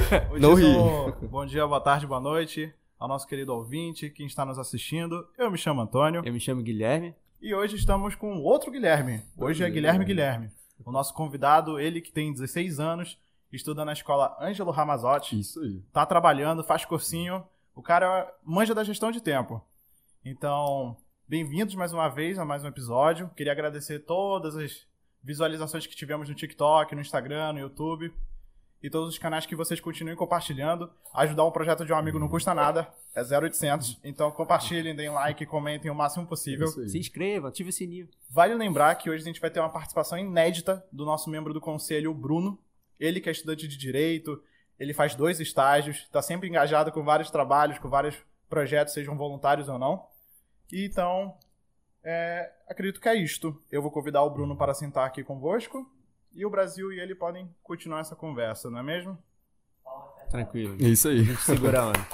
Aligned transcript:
Não 0.40 0.54
ri. 0.54 0.66
Bom 1.28 1.46
dia, 1.46 1.66
boa 1.66 1.80
tarde, 1.80 2.06
boa 2.06 2.20
noite 2.20 2.72
ao 2.98 3.08
nosso 3.08 3.26
querido 3.26 3.54
ouvinte, 3.54 4.10
quem 4.10 4.26
está 4.26 4.44
nos 4.44 4.58
assistindo. 4.58 5.26
Eu 5.36 5.50
me 5.50 5.58
chamo 5.58 5.80
Antônio. 5.80 6.22
Eu 6.24 6.32
me 6.32 6.40
chamo 6.40 6.62
Guilherme. 6.62 7.14
E 7.40 7.54
hoje 7.54 7.76
estamos 7.76 8.14
com 8.14 8.38
outro 8.40 8.70
Guilherme. 8.70 9.22
Hoje 9.36 9.62
é 9.62 9.70
Guilherme 9.70 10.04
Guilherme. 10.04 10.50
O 10.84 10.90
nosso 10.90 11.14
convidado, 11.14 11.78
ele 11.78 12.00
que 12.00 12.10
tem 12.10 12.32
16 12.32 12.80
anos, 12.80 13.18
estuda 13.52 13.84
na 13.84 13.92
escola 13.92 14.36
Ângelo 14.40 14.70
Ramazotti. 14.70 15.38
Isso 15.38 15.60
aí. 15.60 15.82
Tá 15.92 16.06
trabalhando, 16.06 16.64
faz 16.64 16.84
cursinho. 16.84 17.44
O 17.74 17.82
cara 17.82 18.32
manja 18.42 18.74
da 18.74 18.84
gestão 18.84 19.10
de 19.10 19.20
tempo. 19.20 19.62
Então, 20.24 20.96
bem-vindos 21.28 21.74
mais 21.74 21.92
uma 21.92 22.08
vez 22.08 22.38
a 22.38 22.44
mais 22.44 22.64
um 22.64 22.68
episódio. 22.68 23.30
Queria 23.36 23.52
agradecer 23.52 24.00
todas 24.00 24.56
as 24.56 24.86
visualizações 25.22 25.86
que 25.86 25.96
tivemos 25.96 26.28
no 26.28 26.34
TikTok, 26.34 26.94
no 26.94 27.00
Instagram, 27.00 27.52
no 27.52 27.60
YouTube 27.60 28.12
e 28.86 28.90
todos 28.90 29.08
os 29.08 29.18
canais 29.18 29.44
que 29.44 29.56
vocês 29.56 29.80
continuem 29.80 30.14
compartilhando. 30.14 30.88
Ajudar 31.12 31.44
um 31.44 31.50
projeto 31.50 31.84
de 31.84 31.92
um 31.92 31.96
amigo 31.96 32.20
não 32.20 32.28
custa 32.28 32.54
nada, 32.54 32.86
é 33.16 33.20
0800. 33.20 33.98
Então 34.04 34.30
compartilhem, 34.30 34.94
deem 34.94 35.10
like, 35.10 35.44
comentem 35.44 35.90
o 35.90 35.94
máximo 35.94 36.24
possível. 36.24 36.68
Se 36.68 36.96
inscreva, 36.96 37.48
ative 37.48 37.70
o 37.70 37.72
sininho. 37.72 38.08
Vale 38.30 38.54
lembrar 38.54 38.94
que 38.94 39.10
hoje 39.10 39.24
a 39.24 39.26
gente 39.26 39.40
vai 39.40 39.50
ter 39.50 39.58
uma 39.58 39.72
participação 39.72 40.16
inédita 40.16 40.86
do 40.92 41.04
nosso 41.04 41.28
membro 41.28 41.52
do 41.52 41.60
conselho, 41.60 42.12
o 42.12 42.14
Bruno. 42.14 42.60
Ele 43.00 43.20
que 43.20 43.28
é 43.28 43.32
estudante 43.32 43.66
de 43.66 43.76
direito, 43.76 44.40
ele 44.78 44.94
faz 44.94 45.16
dois 45.16 45.40
estágios, 45.40 45.96
está 45.96 46.22
sempre 46.22 46.48
engajado 46.48 46.92
com 46.92 47.02
vários 47.02 47.28
trabalhos, 47.28 47.80
com 47.80 47.88
vários 47.88 48.16
projetos, 48.48 48.94
sejam 48.94 49.16
voluntários 49.16 49.68
ou 49.68 49.80
não. 49.80 50.06
E 50.70 50.86
então, 50.86 51.36
é, 52.04 52.52
acredito 52.68 53.00
que 53.00 53.08
é 53.08 53.16
isto. 53.16 53.60
Eu 53.68 53.82
vou 53.82 53.90
convidar 53.90 54.22
o 54.22 54.30
Bruno 54.30 54.56
para 54.56 54.74
sentar 54.74 55.04
aqui 55.08 55.24
convosco 55.24 55.84
e 56.36 56.44
o 56.44 56.50
Brasil 56.50 56.92
e 56.92 57.00
ele 57.00 57.14
podem 57.14 57.48
continuar 57.62 58.00
essa 58.00 58.14
conversa, 58.14 58.70
não 58.70 58.78
é 58.78 58.82
mesmo? 58.82 59.18
Tranquilo. 60.30 60.76
Isso 60.78 61.08
aí. 61.08 61.20
A 61.20 61.24
gente 61.24 61.40
segura 61.40 61.80
a 61.80 61.88
onda. 61.88 62.08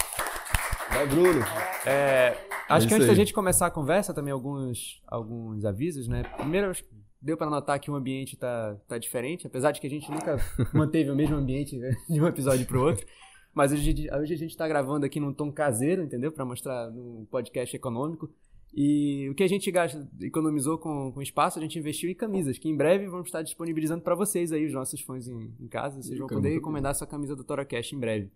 Vai, 0.91 1.07
Bruno. 1.07 1.41
É, 1.87 2.37
acho 2.69 2.87
É 2.87 2.89
que 2.89 2.95
antes 2.95 3.07
da 3.07 3.13
aí. 3.13 3.17
gente 3.17 3.33
começar 3.33 3.67
a 3.67 3.71
conversa, 3.71 4.13
também 4.15 4.33
alguns, 4.33 5.03
alguns 5.07 5.65
avisos, 5.65 6.07
né? 6.09 6.23
Primeiro, 6.37 6.71
acho 6.71 6.85
que 6.85 6.91
deu 7.21 7.37
para 7.37 7.49
notar 7.49 7.79
que 7.81 7.91
o 7.91 7.95
ambiente 7.95 8.37
tá, 8.37 8.77
tá 8.87 8.99
diferente, 8.99 9.47
apesar 9.47 9.73
de 9.73 9.81
que 9.81 9.87
a 9.87 9.91
gente 9.91 10.11
nunca 10.11 10.37
manteve 10.75 11.11
o 11.11 11.17
mesmo 11.17 11.37
ambiente 11.37 11.79
de 12.09 12.21
um 12.21 12.27
episódio 12.27 12.67
pro 12.67 12.83
outro. 12.83 13.07
Mas 13.55 13.73
hoje, 13.73 14.09
hoje 14.13 14.35
a 14.35 14.37
gente 14.39 14.57
tá 14.57 14.67
gravando 14.67 15.05
aqui 15.07 15.21
num 15.21 15.33
tom 15.33 15.51
caseiro, 15.53 16.03
entendeu? 16.03 16.33
Para 16.33 16.45
mostrar 16.45 16.91
num 16.91 17.27
podcast 17.31 17.75
econômico. 17.75 18.31
E 18.75 19.29
o 19.29 19.35
que 19.35 19.43
a 19.43 19.49
gente 19.49 19.71
gasta, 19.71 20.09
economizou 20.21 20.79
com, 20.79 21.13
com 21.13 21.21
espaço, 21.21 21.59
a 21.59 21.63
gente 21.63 21.79
investiu 21.79 22.11
em 22.11 22.15
camisas, 22.15 22.57
que 22.57 22.69
em 22.69 22.77
breve 22.77 23.07
vamos 23.07 23.27
estar 23.27 23.43
disponibilizando 23.43 24.03
para 24.03 24.15
vocês 24.15 24.51
aí, 24.51 24.65
os 24.65 24.73
nossos 24.73 25.01
fãs 25.03 25.29
em, 25.29 25.55
em 25.61 25.69
casa. 25.69 26.01
Vocês 26.01 26.19
vão 26.19 26.27
poder 26.27 26.49
muito 26.49 26.61
encomendar 26.61 26.95
sua 26.95 27.07
camisa 27.07 27.37
do 27.37 27.45
ToraCast 27.45 27.95
em 27.95 27.99
breve. 27.99 28.31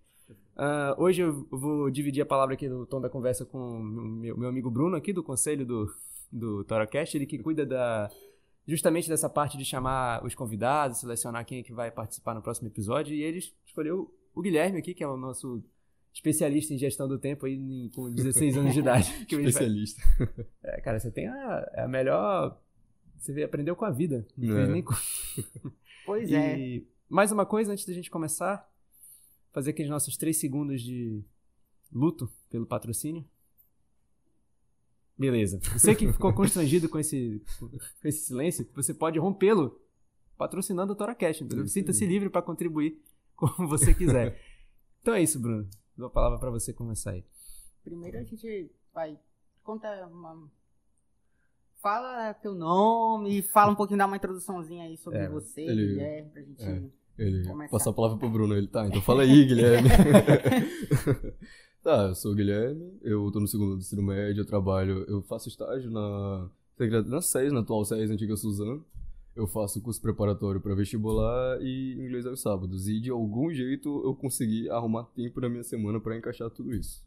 Ah, 0.56 0.94
hoje 0.98 1.22
eu 1.22 1.46
vou 1.50 1.90
dividir 1.90 2.22
a 2.22 2.26
palavra 2.26 2.54
aqui 2.54 2.68
no 2.68 2.84
tom 2.86 3.00
da 3.00 3.08
conversa 3.08 3.44
com 3.44 3.58
o 3.58 3.82
meu, 3.82 4.36
meu 4.36 4.48
amigo 4.48 4.70
Bruno 4.70 4.96
aqui 4.96 5.12
do 5.12 5.22
conselho 5.22 5.64
do, 5.64 5.90
do 6.30 6.64
ToraCast, 6.64 7.16
ele 7.16 7.26
que 7.26 7.38
cuida 7.38 7.64
da 7.64 8.10
justamente 8.66 9.08
dessa 9.08 9.28
parte 9.28 9.56
de 9.56 9.64
chamar 9.64 10.24
os 10.24 10.34
convidados, 10.34 10.98
selecionar 10.98 11.46
quem 11.46 11.60
é 11.60 11.62
que 11.62 11.72
vai 11.72 11.90
participar 11.90 12.34
no 12.34 12.42
próximo 12.42 12.66
episódio, 12.66 13.14
e 13.14 13.22
ele 13.22 13.38
escolheu 13.64 14.12
o 14.34 14.42
Guilherme 14.42 14.78
aqui, 14.78 14.92
que 14.92 15.04
é 15.04 15.08
o 15.08 15.16
nosso 15.16 15.62
especialista 16.16 16.72
em 16.72 16.78
gestão 16.78 17.06
do 17.06 17.18
tempo 17.18 17.44
aí 17.44 17.54
em- 17.54 17.90
com 17.94 18.10
16 18.10 18.56
anos 18.56 18.72
de 18.72 18.80
idade. 18.80 19.10
Vai- 19.12 19.20
Especialista. 19.44 20.02
é, 20.62 20.80
cara, 20.80 20.98
você 20.98 21.10
tem 21.10 21.28
a, 21.28 21.70
é 21.74 21.82
a 21.82 21.88
melhor. 21.88 22.58
Você 23.18 23.42
aprendeu 23.42 23.76
com 23.76 23.84
a 23.84 23.90
vida. 23.90 24.26
Não 24.36 24.54
fez 24.54 24.68
É. 24.68 24.72
nem 24.72 24.82
com... 24.82 24.94
Pois 26.06 26.30
é. 26.32 26.58
E 26.58 26.88
mais 27.08 27.30
uma 27.32 27.44
coisa 27.44 27.72
antes 27.72 27.84
da 27.84 27.92
gente 27.92 28.10
começar, 28.10 28.66
fazer 29.52 29.70
aqueles 29.70 29.90
nossos 29.90 30.16
três 30.16 30.38
segundos 30.38 30.80
de 30.82 31.22
luto 31.92 32.30
pelo 32.50 32.66
patrocínio. 32.66 33.24
Beleza. 35.18 35.58
Você 35.72 35.94
que 35.94 36.12
ficou 36.12 36.32
constrangido 36.34 36.88
com 36.88 36.98
esse, 36.98 37.42
com 37.58 38.08
esse 38.08 38.26
silêncio, 38.26 38.68
você 38.74 38.92
pode 38.92 39.18
rompê-lo 39.18 39.80
patrocinando 40.36 40.92
o 40.92 40.96
ToraCast, 40.96 41.44
Sinta-se 41.68 42.04
livre 42.06 42.28
para 42.28 42.42
contribuir 42.42 43.02
como 43.34 43.66
você 43.68 43.94
quiser. 43.94 44.38
então 45.00 45.14
é 45.14 45.22
isso, 45.22 45.40
Bruno. 45.40 45.66
Dou 45.96 46.06
a 46.06 46.10
palavra 46.10 46.38
para 46.38 46.50
você 46.50 46.72
começar 46.72 47.12
aí. 47.12 47.24
Primeiro 47.84 48.18
a 48.18 48.22
gente 48.22 48.70
vai. 48.92 49.18
Conta 49.62 49.88
uma. 50.06 50.48
Fala 51.82 52.34
teu 52.34 52.54
nome, 52.54 53.42
fala 53.42 53.72
um 53.72 53.76
pouquinho, 53.76 53.98
dá 53.98 54.06
uma 54.06 54.16
introduçãozinha 54.16 54.84
aí 54.84 54.96
sobre 54.96 55.20
É, 55.20 55.28
você, 55.28 55.60
ele- 55.62 55.86
Guilherme, 55.88 56.30
pra 56.30 56.42
gente. 56.42 56.62
é. 56.64 56.82
Ele 57.18 57.46
Começar. 57.46 57.70
passou 57.70 57.92
a 57.92 57.94
palavra 57.94 58.18
pro 58.18 58.28
Bruno. 58.28 58.54
Ele, 58.54 58.66
tá, 58.66 58.86
então 58.86 59.00
fala 59.00 59.22
aí, 59.22 59.46
Guilherme. 59.46 59.88
tá, 61.82 62.08
eu 62.08 62.14
sou 62.14 62.32
o 62.32 62.34
Guilherme, 62.34 62.98
eu 63.02 63.30
tô 63.30 63.40
no 63.40 63.46
segundo 63.48 63.74
do 63.74 63.78
ensino 63.78 64.02
médio, 64.02 64.42
eu 64.42 64.46
trabalho, 64.46 65.04
eu 65.08 65.22
faço 65.22 65.48
estágio 65.48 65.90
na, 65.90 66.50
na 67.06 67.20
SES, 67.22 67.52
na 67.52 67.60
atual 67.60 67.84
SES, 67.86 68.10
antiga 68.10 68.36
Suzano. 68.36 68.84
Eu 69.36 69.46
faço 69.46 69.80
curso 69.82 70.00
preparatório 70.00 70.60
para 70.60 70.74
vestibular 70.74 71.58
e 71.60 71.92
inglês 72.00 72.24
aos 72.26 72.40
sábados. 72.40 72.88
E 72.88 72.98
de 73.00 73.10
algum 73.10 73.52
jeito 73.52 74.02
eu 74.04 74.14
consegui 74.14 74.68
arrumar 74.70 75.04
tempo 75.14 75.40
na 75.40 75.48
minha 75.48 75.62
semana 75.62 76.00
para 76.00 76.16
encaixar 76.16 76.48
tudo 76.50 76.74
isso. 76.74 77.04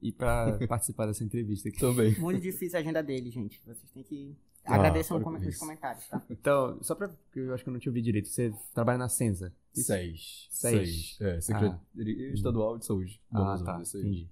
E 0.00 0.12
para 0.12 0.56
participar 0.68 1.06
dessa 1.06 1.24
entrevista 1.24 1.68
aqui. 1.68 1.78
Também. 1.80 2.14
Muito 2.20 2.40
difícil 2.40 2.78
a 2.78 2.80
agenda 2.80 3.02
dele, 3.02 3.30
gente. 3.30 3.60
Vocês 3.66 3.90
têm 3.92 4.02
que. 4.04 4.36
Ah, 4.64 4.76
Agradeçam 4.76 5.20
para 5.20 5.38
com- 5.38 5.44
isso. 5.44 5.58
comentários, 5.58 6.06
tá? 6.06 6.22
Então, 6.30 6.78
só 6.82 6.94
pra. 6.94 7.08
porque 7.08 7.40
Eu 7.40 7.52
acho 7.52 7.62
que 7.64 7.68
eu 7.68 7.72
não 7.72 7.80
te 7.80 7.88
ouvi 7.88 8.00
direito. 8.00 8.28
Você 8.28 8.54
trabalha 8.72 8.96
na 8.98 9.08
Senza. 9.08 9.52
Isso? 9.76 9.92
SES. 9.92 10.48
SES. 10.50 11.20
É, 11.20 11.40
Secretaria 11.40 12.32
Estadual 12.32 12.78
de 12.78 12.86
Saúde. 12.86 13.20
Ah, 13.32 13.60
tá. 13.62 13.82
Entendi. 13.82 14.28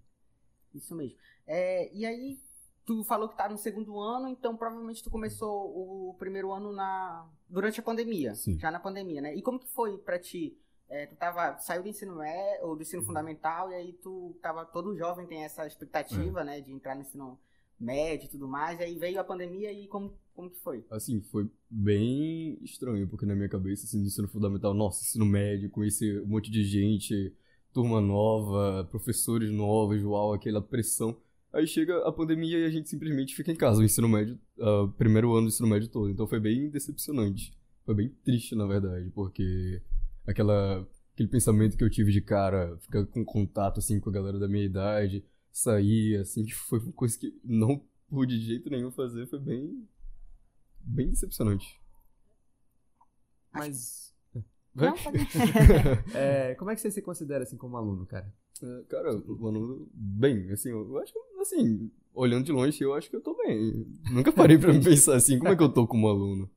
Isso 0.75 0.95
mesmo. 0.95 1.17
É, 1.47 1.93
e 1.95 2.07
aí, 2.07 2.39
tu 2.85 3.05
falou 3.05 3.29
que 3.29 3.37
tá 3.37 3.49
no 3.49 3.57
segundo 3.57 3.99
ano, 3.99 4.29
então 4.29 4.57
provavelmente 4.57 5.03
tu 5.03 5.11
começou 5.11 6.11
o 6.11 6.15
primeiro 6.19 6.53
ano 6.53 6.73
na 6.73 7.29
durante 7.49 7.81
a 7.81 7.83
pandemia. 7.83 8.35
Sim. 8.35 8.59
Já 8.59 8.71
na 8.71 8.81
pandemia, 8.81 9.21
né? 9.21 9.35
E 9.35 9.43
como 9.43 9.59
que 9.59 9.69
foi 9.69 9.99
pra 9.99 10.19
ti? 10.19 10.57
É, 10.89 11.07
tu 11.07 11.17
tava, 11.17 11.59
saiu 11.59 11.83
do 11.83 11.89
ensino 11.89 12.17
médio, 12.17 12.67
ou 12.67 12.77
do 12.77 12.83
ensino 12.83 13.03
fundamental, 13.03 13.71
e 13.71 13.75
aí 13.75 13.93
tu 13.95 14.37
tava, 14.43 14.67
todo 14.67 14.95
jovem 14.95 15.27
tem 15.27 15.43
essa 15.43 15.67
expectativa, 15.67 16.45
né, 16.45 16.61
de 16.61 16.71
entrar 16.71 16.95
no 16.95 17.01
ensino 17.01 17.39
médio 17.81 18.27
e 18.27 18.29
tudo 18.29 18.47
mais, 18.47 18.79
e 18.79 18.83
aí 18.83 18.99
veio 18.99 19.19
a 19.19 19.25
pandemia 19.25 19.73
e 19.73 19.87
como, 19.89 20.13
como 20.35 20.51
que 20.51 20.59
foi? 20.59 20.85
Assim, 20.91 21.23
foi 21.23 21.51
bem 21.71 22.59
estranho, 22.63 23.09
porque 23.09 23.25
na 23.25 23.35
minha 23.35 23.49
cabeça, 23.49 23.87
assim, 23.87 24.01
no 24.01 24.07
ensino 24.07 24.29
fundamental, 24.29 24.75
nossa, 24.75 25.03
ensino 25.03 25.25
médio, 25.25 25.71
conhecer 25.71 26.21
um 26.23 26.27
monte 26.27 26.51
de 26.51 26.63
gente, 26.63 27.35
turma 27.73 27.99
nova, 27.99 28.87
professores 28.91 29.51
novos, 29.51 30.03
uau, 30.03 30.35
aquela 30.35 30.61
pressão. 30.61 31.17
Aí 31.53 31.67
chega 31.67 31.99
a 32.07 32.13
pandemia 32.13 32.59
e 32.61 32.65
a 32.65 32.71
gente 32.71 32.89
simplesmente 32.89 33.35
fica 33.35 33.53
em 33.53 33.57
casa, 33.57 33.81
o 33.81 33.85
ensino 33.85 34.09
médio, 34.09 34.39
ah, 34.59 34.89
primeiro 34.97 35.33
ano 35.33 35.47
do 35.47 35.49
ensino 35.49 35.69
médio 35.69 35.89
todo. 35.89 36.11
Então 36.11 36.27
foi 36.27 36.41
bem 36.41 36.71
decepcionante. 36.71 37.53
Foi 37.85 37.95
bem 37.95 38.09
triste, 38.25 38.55
na 38.55 38.67
verdade, 38.67 39.11
porque 39.11 39.83
aquela, 40.27 40.89
aquele 41.13 41.29
pensamento 41.29 41.77
que 41.77 41.85
eu 41.85 41.91
tive 41.91 42.13
de 42.13 42.21
cara, 42.21 42.79
ficar 42.79 43.05
com 43.07 43.25
contato, 43.25 43.79
assim, 43.79 44.01
com 44.01 44.09
a 44.09 44.13
galera 44.13 44.39
da 44.39 44.49
minha 44.49 44.65
idade, 44.65 45.25
sair, 45.51 46.17
assim, 46.17 46.45
que 46.45 46.55
foi 46.55 46.79
uma 46.79 46.93
coisa 46.93 47.19
que 47.19 47.39
não 47.45 47.85
pude 48.09 48.39
de 48.39 48.47
jeito 48.47 48.71
nenhum 48.71 48.91
fazer, 48.91 49.27
foi 49.27 49.41
bem 49.41 49.87
bem 50.85 51.11
decepcionante. 51.11 51.81
Mas. 53.53 54.12
Não, 54.75 54.95
é, 56.15 56.55
como 56.55 56.71
é 56.71 56.75
que 56.75 56.81
você 56.81 56.91
se 56.91 57.03
considera 57.03 57.43
assim 57.45 57.57
como 57.57 57.77
aluno, 57.77 58.07
cara? 58.07 58.33
É, 58.63 58.83
Cara, 58.89 59.15
o 59.17 59.47
aluno, 59.47 59.89
bem, 59.93 60.51
assim, 60.51 60.71
eu 60.71 60.99
acho 60.99 61.13
que, 61.13 61.19
assim, 61.41 61.91
olhando 62.15 62.45
de 62.45 62.53
longe, 62.53 62.83
eu 62.83 62.95
acho 62.95 63.11
que 63.11 63.17
eu 63.17 63.21
tô 63.21 63.37
bem. 63.37 63.87
Nunca 64.11 64.33
parei 64.33 64.57
pra 64.59 64.73
me 64.73 64.83
pensar 64.83 65.17
assim, 65.17 65.39
como 65.39 65.51
é 65.51 65.57
que 65.57 65.63
eu 65.63 65.69
tô 65.73 65.87
como 65.87 66.09
aluno? 66.09 66.51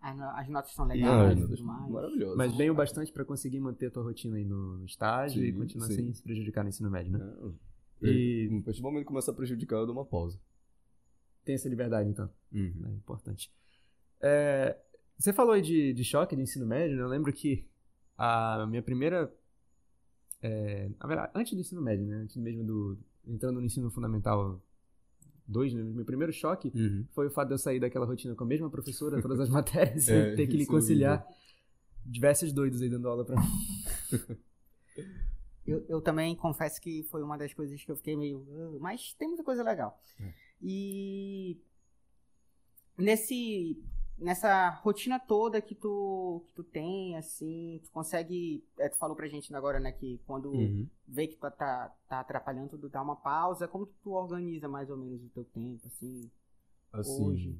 as, 0.00 0.16
no- 0.16 0.30
as 0.30 0.48
notas 0.48 0.72
são 0.72 0.84
Ah, 0.84 0.88
legais 0.88 1.38
e 1.38 1.48
tudo 1.48 1.64
mais. 1.64 1.90
maravilhosas. 1.92 2.36
Mas 2.36 2.56
bem 2.56 2.70
o 2.70 2.74
bastante 2.74 3.12
pra 3.12 3.24
conseguir 3.24 3.60
manter 3.60 3.86
a 3.86 3.90
tua 3.90 4.02
rotina 4.04 4.36
aí 4.36 4.44
no, 4.44 4.84
estágio 4.84 5.42
e 5.44 5.50
Sim, 5.52 5.58
continuar 5.58 5.88
sim. 5.88 5.96
sem 5.96 6.14
se 6.14 6.22
prejudicar 6.22 6.62
no 6.62 6.68
ensino 6.68 6.90
médio, 6.90 7.12
né? 7.12 7.18
Não. 7.18 7.54
E- 8.02 8.48
E... 8.52 8.58
A 8.60 8.62
partir 8.64 8.80
do 8.80 8.84
momento 8.84 9.00
que 9.02 9.08
começar 9.08 9.32
a 9.32 9.34
prejudicar, 9.34 9.76
eu 9.76 9.86
dou 9.86 9.94
uma 9.94 10.04
pausa. 10.04 10.38
Tem 11.44 11.54
essa 11.54 11.68
liberdade, 11.68 12.08
então. 12.08 12.28
Uhum. 12.52 12.84
É 12.86 12.90
importante. 12.90 13.50
É, 14.20 14.76
você 15.18 15.32
falou 15.32 15.52
aí 15.52 15.62
de, 15.62 15.92
de 15.92 16.04
choque 16.04 16.34
de 16.36 16.42
ensino 16.42 16.66
médio, 16.66 16.96
né? 16.96 17.02
Eu 17.02 17.08
lembro 17.08 17.32
que 17.32 17.66
a 18.18 18.66
minha 18.68 18.82
primeira. 18.82 19.32
É, 20.42 20.90
na 21.00 21.06
verdade, 21.06 21.32
antes 21.34 21.54
do 21.54 21.60
ensino 21.60 21.80
médio, 21.82 22.06
né? 22.06 22.16
Antes 22.16 22.36
mesmo 22.36 22.64
do. 22.64 22.98
Entrando 23.26 23.58
no 23.60 23.66
ensino 23.66 23.90
fundamental 23.90 24.60
2, 25.48 25.72
né? 25.74 25.82
Meu 25.82 26.04
primeiro 26.04 26.32
choque 26.32 26.70
Uhum. 26.74 27.04
foi 27.12 27.26
o 27.26 27.30
fato 27.30 27.48
de 27.48 27.54
eu 27.54 27.58
sair 27.58 27.80
daquela 27.80 28.06
rotina 28.06 28.34
com 28.34 28.44
a 28.44 28.46
mesma 28.46 28.70
professora, 28.70 29.20
todas 29.20 29.40
as 29.40 29.48
matérias, 29.50 30.08
É, 30.08 30.32
e 30.32 30.36
ter 30.36 30.46
que 30.46 30.56
lhe 30.56 30.62
é 30.62 30.66
conciliar 30.66 31.26
diversos 32.04 32.52
doidos 32.52 32.80
aí 32.82 32.88
dando 32.88 33.08
aula 33.08 33.24
pra 33.24 33.36
mim. 33.36 34.36
Eu, 35.66 35.84
eu 35.88 36.00
também 36.00 36.36
confesso 36.36 36.80
que 36.80 37.02
foi 37.10 37.22
uma 37.24 37.36
das 37.36 37.52
coisas 37.52 37.82
que 37.84 37.90
eu 37.90 37.96
fiquei 37.96 38.16
meio. 38.16 38.46
"Ah", 38.76 38.78
Mas 38.80 39.12
tem 39.14 39.26
muita 39.26 39.42
coisa 39.42 39.64
legal. 39.64 39.98
É. 40.20 40.32
E. 40.62 41.58
Nesse. 42.96 43.76
Nessa 44.18 44.70
rotina 44.82 45.18
toda 45.18 45.60
que 45.60 45.74
tu, 45.74 46.42
que 46.46 46.52
tu 46.54 46.64
tem, 46.64 47.16
assim, 47.16 47.80
tu 47.84 47.90
consegue. 47.90 48.64
É, 48.78 48.88
tu 48.88 48.96
falou 48.96 49.16
pra 49.16 49.28
gente 49.28 49.54
agora, 49.54 49.78
né, 49.80 49.92
que 49.92 50.20
quando 50.26 50.50
Uhum. 50.52 50.86
vê 51.06 51.26
que 51.26 51.36
tu 51.36 51.40
tá, 51.50 51.94
tá 52.08 52.20
atrapalhando, 52.20 52.78
tu 52.78 52.88
dá 52.88 53.02
uma 53.02 53.16
pausa. 53.16 53.68
Como 53.68 53.86
que 53.86 53.94
tu 54.02 54.12
organiza 54.12 54.68
mais 54.68 54.88
ou 54.90 54.96
menos 54.96 55.22
o 55.24 55.28
teu 55.30 55.44
tempo, 55.44 55.86
assim? 55.86 56.30
Assim, 56.92 57.24
Hoje. 57.24 57.58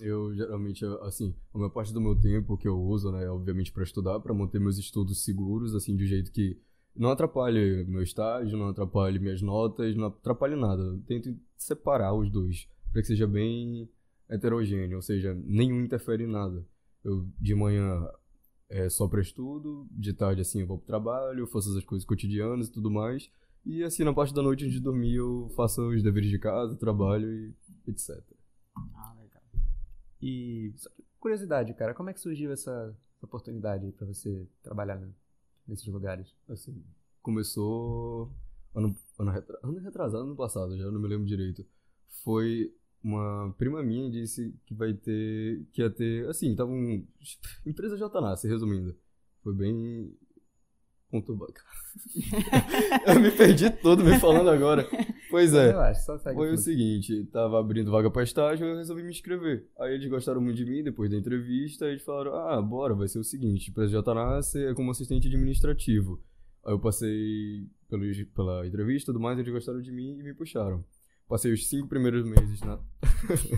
eu 0.00 0.32
geralmente, 0.34 0.84
assim, 1.02 1.34
a 1.52 1.58
maior 1.58 1.70
parte 1.70 1.92
do 1.92 2.00
meu 2.00 2.14
tempo 2.20 2.56
que 2.56 2.68
eu 2.68 2.80
uso, 2.80 3.10
né, 3.10 3.24
é 3.24 3.30
obviamente 3.30 3.72
para 3.72 3.82
estudar, 3.82 4.20
para 4.20 4.32
manter 4.32 4.60
meus 4.60 4.78
estudos 4.78 5.24
seguros, 5.24 5.74
assim, 5.74 5.96
de 5.96 6.04
um 6.04 6.06
jeito 6.06 6.30
que 6.30 6.56
não 6.94 7.10
atrapalhe 7.10 7.84
meu 7.84 8.02
estágio, 8.02 8.56
não 8.56 8.68
atrapalhe 8.68 9.18
minhas 9.18 9.42
notas, 9.42 9.96
não 9.96 10.06
atrapalhe 10.06 10.54
nada. 10.56 10.82
Eu 10.82 11.00
tento 11.02 11.36
separar 11.56 12.14
os 12.14 12.30
dois, 12.30 12.68
para 12.92 13.00
que 13.02 13.08
seja 13.08 13.26
bem 13.26 13.88
heterogêneo, 14.28 14.96
ou 14.96 15.02
seja, 15.02 15.34
nenhum 15.44 15.82
interfere 15.82 16.24
em 16.24 16.26
nada. 16.26 16.64
Eu, 17.04 17.26
de 17.40 17.54
manhã, 17.54 18.08
é 18.68 18.88
só 18.88 19.08
para 19.08 19.20
estudo, 19.20 19.86
de 19.90 20.12
tarde, 20.12 20.42
assim, 20.42 20.60
eu 20.60 20.66
vou 20.66 20.78
pro 20.78 20.86
trabalho, 20.86 21.46
faço 21.46 21.76
as 21.76 21.84
coisas 21.84 22.06
cotidianas 22.06 22.68
e 22.68 22.72
tudo 22.72 22.90
mais, 22.90 23.30
e 23.64 23.82
assim, 23.82 24.04
na 24.04 24.12
parte 24.12 24.34
da 24.34 24.42
noite, 24.42 24.64
antes 24.64 24.74
de 24.74 24.80
dormir, 24.80 25.14
eu 25.14 25.50
faço 25.56 25.88
os 25.88 26.02
deveres 26.02 26.30
de 26.30 26.38
casa, 26.38 26.76
trabalho 26.76 27.30
e 27.30 27.54
etc. 27.86 28.22
Ah, 28.94 29.14
legal. 29.18 29.42
E 30.20 30.72
só 30.76 30.90
que, 30.90 31.04
curiosidade, 31.18 31.72
cara, 31.74 31.94
como 31.94 32.10
é 32.10 32.14
que 32.14 32.20
surgiu 32.20 32.52
essa, 32.52 32.96
oportunidade 33.20 33.90
pra 33.92 34.06
você 34.06 34.46
trabalhar 34.62 35.00
nesses 35.66 35.86
lugares? 35.86 36.34
Assim, 36.48 36.82
começou 37.22 38.32
ano, 38.74 38.96
ano, 39.18 39.30
retra- 39.30 39.58
ano 39.62 39.78
retrasado, 39.78 40.24
ano 40.24 40.36
passado, 40.36 40.76
já 40.76 40.90
não 40.90 41.00
me 41.00 41.08
lembro 41.08 41.26
direito. 41.26 41.64
Foi 42.22 42.74
uma 43.02 43.54
prima 43.56 43.82
minha 43.82 44.10
disse 44.10 44.54
que 44.66 44.74
vai 44.74 44.92
ter, 44.92 45.64
que 45.72 45.82
ia 45.82 45.90
ter, 45.90 46.28
assim, 46.28 46.54
tava 46.54 46.70
um, 46.70 47.06
empresa 47.64 47.96
Jatanácia, 47.96 48.48
resumindo. 48.48 48.96
Foi 49.42 49.54
bem 49.54 50.12
conturbado. 51.10 51.54
Eu 53.06 53.20
me 53.20 53.30
perdi 53.30 53.70
todo 53.70 54.04
me 54.04 54.18
falando 54.18 54.50
agora. 54.50 54.86
Pois 55.30 55.54
é. 55.54 55.94
Segue 55.94 56.34
Foi 56.34 56.52
o 56.52 56.56
seguinte, 56.56 57.24
tava 57.32 57.60
abrindo 57.60 57.90
vaga 57.90 58.10
pra 58.10 58.22
estágio, 58.22 58.66
eu 58.66 58.76
resolvi 58.76 59.02
me 59.02 59.10
inscrever. 59.10 59.68
Aí 59.78 59.94
eles 59.94 60.08
gostaram 60.08 60.40
muito 60.40 60.56
de 60.56 60.64
mim, 60.64 60.82
depois 60.82 61.10
da 61.10 61.16
entrevista, 61.16 61.86
eles 61.86 62.02
falaram, 62.02 62.34
ah, 62.34 62.60
bora, 62.62 62.94
vai 62.94 63.08
ser 63.08 63.18
o 63.18 63.24
seguinte, 63.24 63.70
pra 63.72 63.86
JNA 63.86 64.42
você 64.42 64.66
é 64.66 64.74
como 64.74 64.90
assistente 64.90 65.28
administrativo. 65.28 66.22
Aí 66.64 66.72
eu 66.72 66.80
passei 66.80 67.66
pelo, 67.88 68.02
pela 68.34 68.66
entrevista 68.66 69.10
e 69.10 69.12
tudo 69.12 69.20
mais, 69.20 69.38
eles 69.38 69.52
gostaram 69.52 69.80
de 69.80 69.92
mim 69.92 70.18
e 70.18 70.22
me 70.22 70.34
puxaram. 70.34 70.84
Passei 71.28 71.52
os 71.52 71.68
cinco 71.68 71.86
primeiros 71.88 72.24
meses 72.24 72.60
na... 72.60 72.78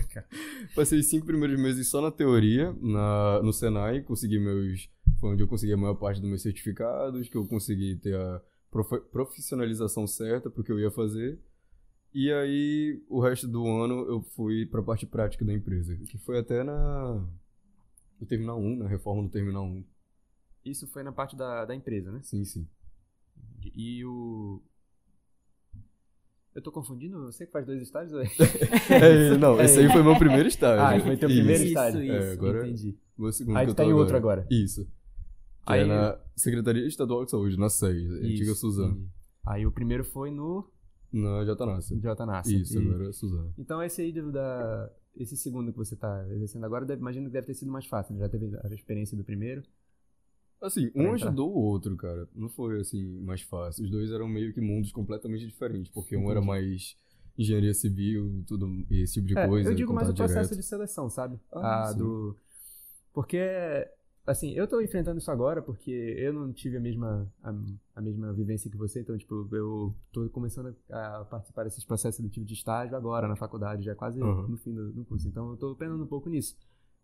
Passei 0.74 0.98
os 0.98 1.06
cinco 1.06 1.24
primeiros 1.24 1.58
meses 1.60 1.88
só 1.88 2.00
na 2.00 2.10
teoria, 2.10 2.72
na, 2.80 3.40
no 3.42 3.52
Senai, 3.52 4.02
consegui 4.02 4.38
meus... 4.38 4.88
Foi 5.20 5.30
onde 5.30 5.42
eu 5.42 5.48
consegui 5.48 5.72
a 5.72 5.76
maior 5.76 5.94
parte 5.94 6.20
dos 6.20 6.28
meus 6.28 6.42
certificados, 6.42 7.28
que 7.28 7.36
eu 7.36 7.46
consegui 7.46 7.96
ter 7.96 8.16
a 8.16 8.42
profe- 8.70 9.00
profissionalização 9.12 10.06
certa 10.06 10.50
pro 10.50 10.64
que 10.64 10.72
eu 10.72 10.80
ia 10.80 10.90
fazer. 10.90 11.38
E 12.12 12.32
aí, 12.32 13.00
o 13.08 13.20
resto 13.20 13.46
do 13.46 13.66
ano 13.68 14.04
eu 14.08 14.22
fui 14.22 14.66
pra 14.66 14.82
parte 14.82 15.06
prática 15.06 15.44
da 15.44 15.52
empresa, 15.52 15.96
que 15.96 16.18
foi 16.18 16.38
até 16.38 16.64
na 16.64 17.24
no 18.20 18.26
Terminal 18.26 18.60
1, 18.60 18.76
na 18.76 18.88
reforma 18.88 19.22
do 19.22 19.28
Terminal 19.28 19.64
1. 19.64 19.84
Isso 20.64 20.86
foi 20.86 21.02
na 21.02 21.12
parte 21.12 21.36
da, 21.36 21.64
da 21.64 21.74
empresa, 21.74 22.12
né? 22.12 22.20
Sim, 22.22 22.44
sim. 22.44 22.68
E 23.74 24.04
o. 24.04 24.62
Eu 26.54 26.60
tô 26.62 26.72
confundindo? 26.72 27.26
Você 27.26 27.46
que 27.46 27.52
faz 27.52 27.64
dois 27.64 27.80
estágios? 27.80 28.12
ou 28.12 28.20
é? 28.20 28.26
É, 28.90 29.38
não, 29.38 29.60
esse 29.60 29.78
aí 29.78 29.88
foi 29.90 30.02
meu 30.02 30.18
primeiro 30.18 30.48
estágio. 30.48 30.84
Ah, 30.84 31.00
foi 31.00 31.16
teu 31.16 31.28
Isso. 31.28 31.38
primeiro 31.38 31.62
Isso, 31.62 31.68
estágio. 31.72 32.02
isso. 32.02 32.12
É, 32.12 32.32
agora 32.32 32.66
Entendi. 32.66 32.98
meu 33.16 33.32
segundo 33.32 33.56
Aí 33.56 33.66
que 33.66 33.68
tu 33.68 33.70
eu 33.72 33.76
tá 33.76 33.84
em 33.84 33.92
outro 33.92 34.16
agora. 34.16 34.46
Isso. 34.50 34.84
Que 34.84 35.72
Aí- 35.72 35.80
é 35.82 35.84
na 35.86 36.18
Secretaria 36.36 36.86
Estadual 36.86 37.24
de 37.24 37.30
Saúde, 37.30 37.56
na 37.58 37.68
SEI, 37.68 38.06
antiga 38.06 38.50
Isso, 38.52 38.56
Suzano. 38.56 39.08
Aí 39.46 39.64
o 39.66 39.70
primeiro 39.70 40.02
foi 40.04 40.30
no 40.30 40.68
Na 41.12 41.44
Jatanácia. 41.44 41.96
Jotanassa. 42.00 42.52
Isso, 42.52 42.80
E- 42.80 42.84
agora 42.88 43.08
é 43.08 43.12
Suzano. 43.12 43.54
Então 43.58 43.82
esse 43.82 44.02
aí 44.02 44.12
da. 44.12 44.90
Esse 45.16 45.36
segundo 45.36 45.72
que 45.72 45.78
você 45.78 45.96
tá 45.96 46.24
exercendo 46.30 46.64
agora, 46.64 46.84
deve- 46.86 47.00
imagino 47.00 47.26
que 47.26 47.32
deve 47.32 47.46
ter 47.48 47.54
sido 47.54 47.70
mais 47.70 47.84
fácil, 47.84 48.14
né? 48.14 48.20
Já 48.20 48.28
teve 48.28 48.48
a 48.62 48.68
experiência 48.74 49.16
do 49.16 49.24
primeiro. 49.24 49.62
Assim, 50.60 50.90
um 50.94 51.12
ajudou 51.14 51.50
o 51.50 51.58
outro, 51.58 51.96
cara. 51.96 52.28
Não 52.34 52.48
foi, 52.48 52.80
assim, 52.80 53.02
mais 53.22 53.40
fácil. 53.42 53.84
Os 53.84 53.90
dois 53.90 54.10
eram 54.12 54.28
meio 54.28 54.52
que 54.52 54.60
mundos 54.60 54.92
completamente 54.92 55.46
diferentes, 55.46 55.90
porque 55.92 56.16
um 56.16 56.30
era 56.30 56.40
mais 56.40 56.96
engenharia 57.38 57.72
civil, 57.72 58.44
tudo, 58.46 58.66
esse 58.90 59.14
tipo 59.14 59.26
de 59.28 59.38
É, 59.38 59.46
coisa. 59.48 59.70
eu 59.70 59.74
digo 59.74 59.94
mais 59.94 60.10
o 60.10 60.14
processo 60.14 60.50
direto. 60.50 60.56
de 60.60 60.62
seleção, 60.68 61.08
sabe? 61.08 61.38
Ah, 61.52 61.88
Ah, 61.88 61.92
do... 61.92 62.36
Porque, 63.12 63.38
assim, 64.26 64.52
eu 64.52 64.66
tô 64.68 64.80
enfrentando 64.80 65.18
isso 65.18 65.30
agora 65.30 65.62
porque 65.62 65.90
eu 65.90 66.32
não 66.32 66.52
tive 66.52 66.76
a 66.76 66.80
mesma, 66.80 67.32
a, 67.42 67.54
a 67.96 68.00
mesma 68.00 68.32
vivência 68.32 68.70
que 68.70 68.76
você, 68.76 69.00
então, 69.00 69.16
tipo, 69.16 69.48
eu 69.52 69.94
tô 70.12 70.28
começando 70.28 70.76
a 70.90 71.24
participar 71.24 71.64
desses 71.64 71.84
processos 71.84 72.16
seletivos 72.16 72.46
de 72.46 72.54
estágio 72.54 72.96
agora 72.96 73.26
na 73.26 73.36
faculdade, 73.36 73.82
já 73.84 73.94
quase 73.94 74.20
Uhum. 74.20 74.48
no 74.48 74.56
fim 74.58 74.74
do, 74.74 74.92
do 74.92 75.04
curso. 75.04 75.26
Então, 75.26 75.50
eu 75.50 75.56
tô 75.56 75.74
penando 75.74 76.04
um 76.04 76.06
pouco 76.06 76.28
nisso. 76.28 76.56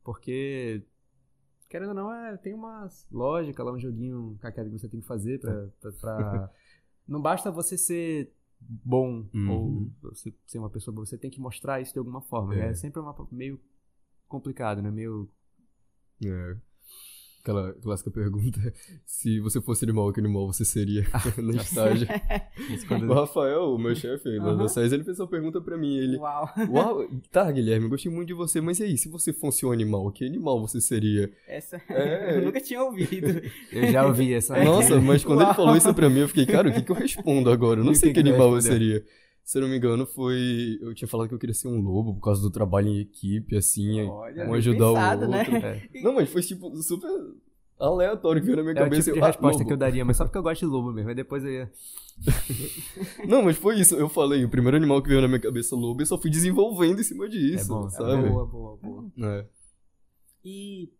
Porque, 0.04 0.82
querendo 1.68 1.88
ou 1.88 1.94
não, 1.94 2.12
é, 2.12 2.36
tem 2.36 2.54
uma 2.54 2.88
lógica 3.10 3.62
lá, 3.62 3.72
um 3.72 3.78
joguinho 3.78 4.36
caquete 4.40 4.70
que 4.70 4.78
você 4.78 4.88
tem 4.88 5.00
que 5.00 5.06
fazer 5.06 5.40
pra... 5.40 5.68
pra, 5.80 5.92
pra- 5.92 6.50
não 7.06 7.20
basta 7.20 7.50
você 7.50 7.76
ser 7.78 8.32
bom 8.60 9.28
Uhum. 9.34 9.50
ou 10.02 10.10
você 10.10 10.32
ser 10.46 10.58
uma 10.58 10.70
pessoa 10.70 10.94
boa, 10.94 11.04
você 11.06 11.18
tem 11.18 11.30
que 11.30 11.40
mostrar 11.40 11.80
isso 11.80 11.92
de 11.92 11.98
alguma 11.98 12.22
forma. 12.22 12.54
né? 12.54 12.66
É. 12.68 12.70
É 12.70 12.74
sempre 12.74 13.00
uma, 13.00 13.14
meio 13.30 13.60
complicado, 14.28 14.80
né? 14.82 14.90
Meio. 14.90 15.28
É. 16.24 16.56
Aquela 17.46 17.72
clássica 17.74 18.10
pergunta: 18.10 18.58
se 19.06 19.38
você 19.38 19.60
fosse 19.60 19.84
animal, 19.84 20.12
que 20.12 20.18
animal 20.18 20.52
você 20.52 20.64
seria 20.64 21.06
no 21.38 21.54
estágio? 21.54 22.08
O 23.08 23.14
Rafael, 23.14 23.72
o 23.74 23.78
meu 23.78 23.94
chefe 23.94 24.28
aí 24.28 24.68
SES, 24.68 24.92
ele 24.92 25.04
fez 25.04 25.16
essa 25.18 25.26
pergunta 25.28 25.60
pra 25.60 25.76
mim. 25.76 25.96
Ele, 25.96 26.16
Uau. 26.16 26.48
Uau, 26.70 27.08
tá, 27.30 27.50
Guilherme, 27.50 27.88
gostei 27.88 28.10
muito 28.10 28.28
de 28.28 28.34
você, 28.34 28.60
mas 28.60 28.80
e 28.80 28.84
aí, 28.84 28.98
se 28.98 29.08
você 29.08 29.32
fosse 29.32 29.64
um 29.64 29.70
animal, 29.70 30.10
que 30.10 30.24
animal 30.24 30.60
você 30.60 30.80
seria? 30.80 31.30
Essa 31.46 31.80
É. 31.88 32.38
eu 32.38 32.42
nunca 32.42 32.60
tinha 32.60 32.82
ouvido. 32.82 33.40
Eu 33.70 33.92
já 33.92 34.04
ouvi 34.06 34.34
essa. 34.34 34.62
Nossa, 34.64 35.00
mas 35.00 35.24
quando 35.24 35.40
ele 35.40 35.46
Uau. 35.46 35.54
falou 35.54 35.76
isso 35.76 35.92
pra 35.94 36.08
mim, 36.10 36.20
eu 36.20 36.28
fiquei, 36.28 36.46
cara, 36.46 36.68
o 36.68 36.72
que, 36.72 36.82
que 36.82 36.90
eu 36.90 36.96
respondo 36.96 37.50
agora? 37.50 37.80
Eu 37.80 37.84
não 37.84 37.92
E 37.92 37.96
sei 37.96 38.12
que 38.12 38.20
que, 38.22 38.28
animal 38.28 38.54
eu 38.54 38.60
seria. 38.62 39.04
Se 39.46 39.58
eu 39.58 39.62
não 39.62 39.68
me 39.68 39.76
engano, 39.76 40.04
foi. 40.04 40.76
Eu 40.82 40.92
tinha 40.92 41.06
falado 41.06 41.28
que 41.28 41.34
eu 41.34 41.38
queria 41.38 41.54
ser 41.54 41.68
um 41.68 41.80
lobo 41.80 42.12
por 42.14 42.20
causa 42.20 42.42
do 42.42 42.50
trabalho 42.50 42.88
em 42.88 42.98
equipe, 42.98 43.56
assim, 43.56 44.00
Olha, 44.00 44.44
um 44.44 44.54
ajudar 44.54 44.88
pensado, 44.88 45.24
o 45.24 45.28
né? 45.28 45.38
outro. 45.38 45.56
É, 45.56 45.88
Não, 46.02 46.14
mas 46.14 46.28
foi 46.28 46.42
tipo 46.42 46.74
super 46.82 47.08
aleatório 47.78 48.42
que 48.42 48.46
veio 48.46 48.56
na 48.56 48.64
minha 48.64 48.72
é 48.72 48.80
o 48.80 48.84
cabeça. 48.84 49.02
tipo 49.04 49.14
de 49.14 49.20
eu, 49.20 49.24
ah, 49.24 49.28
resposta 49.28 49.58
lobo. 49.58 49.68
que 49.68 49.72
eu 49.72 49.76
daria, 49.76 50.04
mas 50.04 50.16
só 50.16 50.24
porque 50.24 50.36
eu 50.36 50.42
gosto 50.42 50.58
de 50.62 50.66
lobo 50.66 50.90
mesmo. 50.90 51.10
Aí 51.10 51.14
depois 51.14 51.44
eu 51.44 51.52
ia. 51.52 51.72
Não, 53.28 53.42
mas 53.44 53.56
foi 53.56 53.78
isso. 53.78 53.94
Eu 53.94 54.08
falei, 54.08 54.44
o 54.44 54.48
primeiro 54.48 54.76
animal 54.76 55.00
que 55.00 55.08
veio 55.10 55.20
na 55.20 55.28
minha 55.28 55.38
cabeça, 55.38 55.76
lobo, 55.76 56.02
e 56.02 56.06
só 56.06 56.18
fui 56.18 56.28
desenvolvendo 56.28 56.98
em 56.98 57.04
cima 57.04 57.28
disso, 57.28 57.72
É 57.72 57.76
bom, 57.76 57.86
é 57.86 57.90
sabe? 57.90 58.28
Boa, 58.28 58.46
boa, 58.46 58.76
boa. 58.82 59.12
É. 59.20 59.46
E 60.44 60.90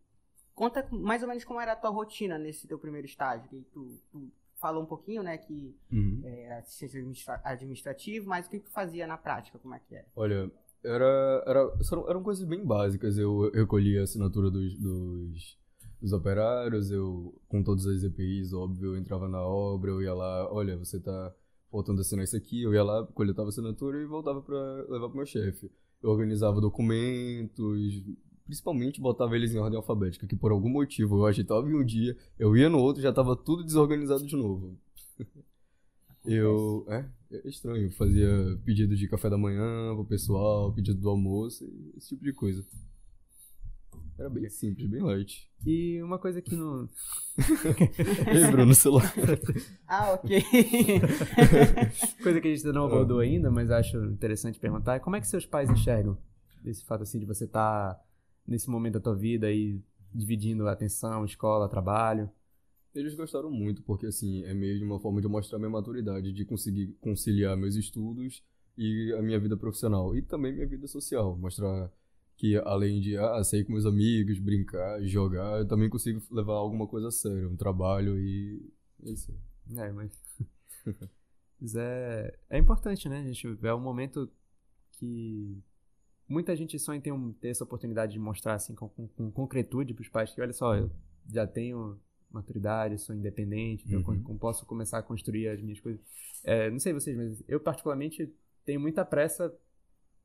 conta 0.55 0.87
mais 0.93 1.21
ou 1.21 1.29
menos 1.29 1.43
como 1.43 1.61
era 1.61 1.73
a 1.73 1.77
tua 1.77 1.91
rotina 1.91 2.39
nesse 2.39 2.69
teu 2.69 2.79
primeiro 2.79 3.09
estágio. 3.09 3.49
Que 3.51 3.57
tu, 3.73 3.99
tu 4.13 4.31
falou 4.61 4.83
um 4.83 4.87
pouquinho, 4.87 5.23
né, 5.23 5.37
que 5.39 5.75
Uhum. 5.93 6.21
era 6.25 6.59
assistente 6.59 6.97
administra- 6.97 7.41
administrativo, 7.45 8.29
mas 8.29 8.47
o 8.47 8.51
que 8.51 8.61
tu 8.61 8.71
fazia 8.71 9.07
na 9.07 9.17
prática? 9.17 9.59
Como 9.59 9.75
é 9.75 9.79
que 9.81 9.95
era? 9.95 10.07
Olha, 10.17 10.51
era, 10.85 11.43
era, 11.47 11.73
eram, 11.91 12.09
eram 12.11 12.23
coisas 12.23 12.45
bem 12.47 12.65
básicas. 12.65 13.19
Eu 13.19 13.51
recolhia 13.53 14.01
a 14.01 14.05
assinatura 14.05 14.51
dos, 14.51 14.79
dos, 14.79 15.59
dos 16.01 16.13
operários, 16.13 16.91
eu, 16.91 17.35
com 17.49 17.63
todas 17.63 17.87
as 17.87 18.03
EPIs, 18.03 18.53
óbvio, 18.53 18.95
eu 18.95 18.97
entrava 18.97 19.29
na 19.29 19.43
obra, 19.43 19.91
eu 19.91 20.03
ia 20.03 20.15
lá, 20.15 20.53
olha, 20.53 20.77
você 20.77 20.99
tá 21.01 21.35
faltando 21.71 22.01
assinar 22.01 22.25
isso 22.25 22.37
aqui, 22.37 22.63
eu 22.63 22.73
ia 22.73 22.83
lá, 22.85 23.05
coletava 23.09 23.49
a 23.49 23.51
assinatura 23.51 24.01
e 24.01 24.07
voltava 24.07 24.41
para 24.41 24.57
levar 24.89 25.09
pro 25.09 25.17
meu 25.17 25.27
chefe. 25.27 25.71
Eu 26.03 26.11
organizava 26.11 26.61
documentos, 26.61 28.03
principalmente 28.47 29.01
botava 29.01 29.37
eles 29.37 29.53
em 29.53 29.59
ordem 29.59 29.77
alfabética, 29.77 30.27
que 30.27 30.37
por 30.37 30.53
algum 30.53 30.69
motivo 30.69 31.19
eu 31.19 31.27
ajeitava 31.27 31.69
em 31.69 31.75
um 31.75 31.85
dia, 31.85 32.17
eu 32.39 32.57
ia 32.57 32.71
no 32.71 32.79
outro 32.79 33.03
já 33.03 33.13
tava 33.13 33.37
tudo 33.37 33.65
desorganizado 33.65 34.27
de 34.27 34.37
novo. 34.37 34.79
Eu. 36.25 36.85
É, 36.89 37.05
é 37.31 37.49
estranho. 37.49 37.91
Fazia 37.93 38.29
pedido 38.65 38.97
de 38.97 39.09
café 39.09 39.31
da 39.31 39.39
manhã 39.39 39.95
pro 39.95 40.05
pessoal, 40.05 40.73
pedido 40.73 41.01
do 41.01 41.09
almoço, 41.09 41.65
esse 41.97 42.09
tipo 42.09 42.25
de 42.25 42.33
coisa. 42.33 42.65
Era 44.19 44.31
bem 44.31 44.49
simples, 44.49 44.89
bem 44.89 45.03
light. 45.03 45.47
E 45.65 46.03
uma 46.03 46.19
coisa 46.19 46.41
que 46.41 46.57
não. 46.57 46.89
Ei, 48.33 48.51
Bruno, 48.51 48.75
celular. 48.75 49.13
Ah, 49.87 50.13
ok. 50.13 50.43
Coisa 52.23 52.41
que 52.41 52.49
a 52.49 52.55
gente 52.55 52.65
não 52.73 52.87
abordou 52.87 53.21
ainda, 53.21 53.51
mas 53.51 53.71
acho 53.71 53.97
interessante 54.07 54.59
perguntar, 54.59 55.01
como 55.01 55.17
é 55.17 55.21
que 55.21 55.29
seus 55.29 55.47
pais 55.47 55.71
enxergam 55.71 56.19
esse 56.65 56.85
fato 56.85 57.03
assim 57.03 57.21
de 57.21 57.25
você 57.25 57.45
estar 57.45 58.01
nesse 58.47 58.71
momento 58.71 58.95
da 58.95 59.01
tua 59.01 59.15
vida 59.15 59.47
aí 59.47 59.81
dividindo 60.15 60.67
a 60.69 60.73
atenção, 60.73 61.25
escola, 61.25 61.69
trabalho. 61.69 62.31
Eles 62.95 63.15
gostaram 63.15 63.51
muito, 63.51 63.83
porque 63.83 64.07
assim, 64.07 64.43
é 64.45 64.55
meio 64.55 64.79
de 64.79 64.85
uma 64.85 64.99
forma 64.99 65.21
de 65.21 65.29
mostrar 65.29 65.59
minha 65.59 65.71
maturidade, 65.71 66.33
de 66.33 66.45
conseguir 66.45 66.97
conciliar 67.01 67.57
meus 67.57 67.75
estudos 67.75 68.43
e 68.77 69.13
a 69.19 69.23
minha 69.23 69.39
vida 69.39 69.57
profissional. 69.57 70.17
E 70.17 70.23
também 70.23 70.53
minha 70.53 70.67
vida 70.67 70.87
social. 70.87 71.37
Mostrar 71.37 71.93
que 72.37 72.57
além 72.57 73.01
de 73.01 73.17
ah, 73.17 73.43
sair 73.45 73.65
com 73.65 73.73
meus 73.73 73.87
amigos, 73.87 74.39
brincar, 74.39 75.03
jogar, 75.03 75.59
eu 75.59 75.69
também 75.69 75.91
consigo 75.91 76.23
levar 76.31 76.55
alguma 76.55 76.87
coisa 76.87 77.09
a 77.09 77.11
sério, 77.11 77.51
um 77.51 77.57
trabalho 77.57 78.19
e 78.19 78.63
é 79.05 79.11
isso. 79.11 79.35
É, 79.77 79.93
mas. 79.93 80.23
mas 81.61 81.75
é, 81.75 82.39
é 82.49 82.59
importante, 82.59 83.09
né? 83.09 83.21
A 83.21 83.25
gente 83.25 83.59
é 83.63 83.75
um 83.75 83.81
momento 83.81 84.31
que 84.93 85.63
muita 86.29 86.55
gente 86.57 86.79
sonha 86.79 86.99
em 86.99 87.01
ter, 87.01 87.13
um, 87.13 87.33
ter 87.33 87.49
essa 87.49 87.65
oportunidade 87.65 88.13
de 88.13 88.19
mostrar 88.19 88.55
assim 88.55 88.75
com, 88.75 88.89
com, 88.89 89.07
com 89.09 89.31
concretude 89.31 89.95
para 89.95 90.03
os 90.03 90.09
pais 90.09 90.33
que 90.35 90.41
olha 90.41 90.53
só, 90.53 90.75
eu 90.77 90.91
já 91.33 91.47
tenho 91.47 91.99
maturidade, 92.31 92.99
sou 92.99 93.15
independente, 93.15 93.85
então 93.87 94.01
Uhum. 94.13 94.25
eu 94.29 94.35
posso 94.37 94.67
começar 94.67 94.99
a 94.99 95.03
construir 95.03 95.49
as 95.49 95.61
minhas 95.61 95.81
coisas. 95.81 96.01
É, 96.45 96.71
não 96.71 96.79
sei 96.79 96.93
vocês, 96.93 97.17
mas 97.17 97.43
eu 97.49 97.59
particularmente 97.61 98.33
tenho 98.65 98.81
muita 98.81 99.05
pressa 99.05 99.53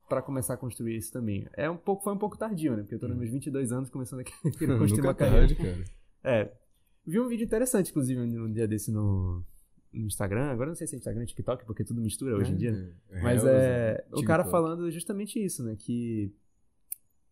para 0.10 0.22
começar 0.22 0.56
a 0.56 0.58
construir 0.58 0.98
isso 0.98 1.12
também. 1.14 1.48
É 1.54 1.70
um 1.70 1.78
pouco, 1.78 2.04
foi 2.04 2.14
um 2.14 2.18
pouco 2.18 2.38
tardio, 2.38 2.76
né? 2.76 2.82
Porque 2.82 2.96
eu 2.96 3.00
tô 3.00 3.08
nos 3.08 3.18
meus 3.18 3.32
22 3.32 3.72
anos 3.72 3.90
começando 3.90 4.20
a 4.20 4.24
construir 4.78 5.02
uma 5.02 5.14
carreira. 5.14 5.48
tarde, 5.48 5.56
cara. 5.56 5.84
É. 6.24 6.52
Vi 7.06 7.20
um 7.20 7.28
vídeo 7.30 7.46
interessante, 7.46 7.92
inclusive, 7.92 8.20
um 8.20 8.52
dia 8.52 8.68
desse 8.68 8.92
no, 8.92 9.44
no 9.94 10.08
Instagram. 10.08 10.46
Agora 10.52 10.70
não 10.70 10.76
sei 10.76 10.88
se 10.88 10.96
é 10.96 10.98
Instagram, 10.98 11.26
TikTok, 11.26 11.66
porque 11.66 11.84
tudo 11.84 12.02
mistura 12.02 12.36
hoje 12.36 12.52
em 12.54 12.58
dia. 12.58 12.72
né? 12.72 12.92
É, 13.10 13.22
Mas 13.22 13.44
real, 13.44 13.56
é. 13.56 14.06
O 14.14 14.24
cara 14.24 14.44
falando 14.46 14.90
justamente 14.92 15.44
isso, 15.44 15.64
né? 15.64 15.76
Que 15.78 16.32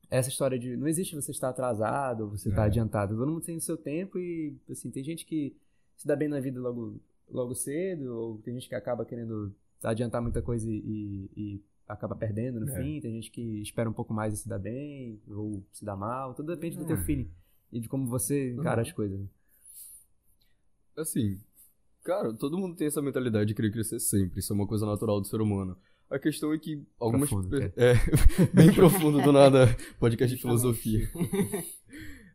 essa 0.10 0.30
história 0.30 0.58
de. 0.58 0.76
Não 0.76 0.88
existe 0.88 1.16
você 1.16 1.32
estar 1.32 1.50
atrasado 1.50 2.22
ou 2.26 2.30
você 2.32 2.50
estar 2.50 2.64
É. 2.64 2.66
adiantado. 2.66 3.16
Todo 3.16 3.32
mundo 3.32 3.42
tem 3.46 3.58
o 3.58 3.62
seu 3.62 3.78
tempo 3.78 4.18
e, 4.20 4.56
assim, 4.70 4.90
tem 4.90 5.04
gente 5.04 5.26
que 5.26 5.56
se 5.96 6.08
dá 6.08 6.16
bem 6.16 6.28
na 6.28 6.40
vida 6.40 6.60
logo, 6.60 7.00
logo 7.30 7.54
cedo, 7.56 8.14
ou 8.16 8.38
tem 8.40 8.54
gente 8.56 8.68
que 8.68 8.76
acaba 8.76 9.06
querendo 9.06 9.54
adiantar 9.84 10.22
muita 10.22 10.42
coisa 10.42 10.70
e, 10.70 11.30
e- 11.38 11.62
acaba 11.88 12.16
perdendo 12.16 12.60
no 12.60 12.70
É. 12.70 12.76
fim. 12.76 13.00
Tem 13.02 13.14
gente 13.14 13.32
que 13.32 13.42
espera 13.62 13.90
um 13.90 13.94
pouco 13.94 14.14
mais 14.14 14.34
e 14.34 14.38
se 14.38 14.48
dá 14.50 14.60
bem, 14.60 15.20
ou 15.28 15.64
se 15.72 15.84
dá 15.86 15.96
mal. 15.96 16.34
Tudo 16.36 16.54
depende 16.56 16.78
do 16.78 16.84
É. 16.84 16.88
teu 16.88 16.98
feeling 16.98 17.30
e 17.72 17.80
de 17.80 17.88
como 17.90 18.06
você 18.08 18.52
encara 18.54 18.82
Uhum. 18.82 18.88
as 18.88 18.94
coisas. 18.94 19.20
né? 19.20 19.26
Assim, 20.98 21.40
cara, 22.04 22.34
todo 22.34 22.58
mundo 22.58 22.76
tem 22.76 22.88
essa 22.88 23.02
mentalidade 23.02 23.48
de 23.48 23.54
querer 23.56 23.72
crescer 23.72 24.00
sempre. 24.00 24.40
Isso 24.40 24.52
é 24.54 24.56
uma 24.56 24.68
coisa 24.68 24.86
natural 24.86 25.20
do 25.22 25.28
ser 25.28 25.42
humano. 25.42 25.78
A 26.10 26.18
questão 26.18 26.52
é 26.54 26.58
que 26.58 26.84
algumas. 27.00 27.30
Profundo, 27.30 27.50
pe- 27.58 27.74
é, 27.78 27.94
bem 28.54 28.74
profundo 28.74 29.22
do 29.22 29.32
nada, 29.32 29.68
podcast 30.00 30.36
de 30.36 30.42
filosofia. 30.42 31.08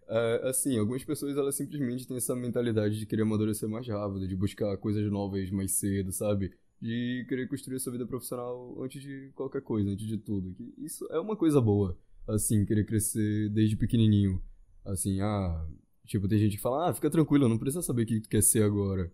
É, 0.06 0.48
assim, 0.50 0.76
algumas 0.78 1.02
pessoas 1.02 1.34
elas 1.34 1.56
simplesmente 1.56 2.06
têm 2.06 2.18
essa 2.18 2.36
mentalidade 2.36 2.98
de 2.98 3.06
querer 3.06 3.22
amadurecer 3.22 3.66
mais 3.66 3.88
rápido, 3.88 4.28
de 4.28 4.36
buscar 4.36 4.76
coisas 4.76 5.10
novas 5.10 5.50
mais 5.50 5.72
cedo, 5.72 6.12
sabe? 6.12 6.52
De 6.80 7.24
querer 7.26 7.48
construir 7.48 7.76
a 7.76 7.78
sua 7.78 7.92
vida 7.92 8.06
profissional 8.06 8.76
antes 8.82 9.00
de 9.00 9.30
qualquer 9.34 9.62
coisa, 9.62 9.88
antes 9.88 10.06
de 10.06 10.18
tudo. 10.18 10.52
Que 10.54 10.74
Isso 10.84 11.06
é 11.10 11.18
uma 11.18 11.34
coisa 11.36 11.58
boa, 11.58 11.98
assim, 12.28 12.66
querer 12.66 12.84
crescer 12.84 13.48
desde 13.48 13.76
pequenininho. 13.76 14.42
Assim, 14.84 15.22
ah, 15.22 15.66
tipo, 16.04 16.28
tem 16.28 16.38
gente 16.38 16.56
que 16.56 16.62
fala, 16.62 16.90
ah, 16.90 16.94
fica 16.94 17.08
tranquilo, 17.08 17.48
não 17.48 17.56
precisa 17.58 17.80
saber 17.80 18.02
o 18.02 18.06
que 18.06 18.20
tu 18.20 18.28
quer 18.28 18.42
ser 18.42 18.62
agora. 18.62 19.10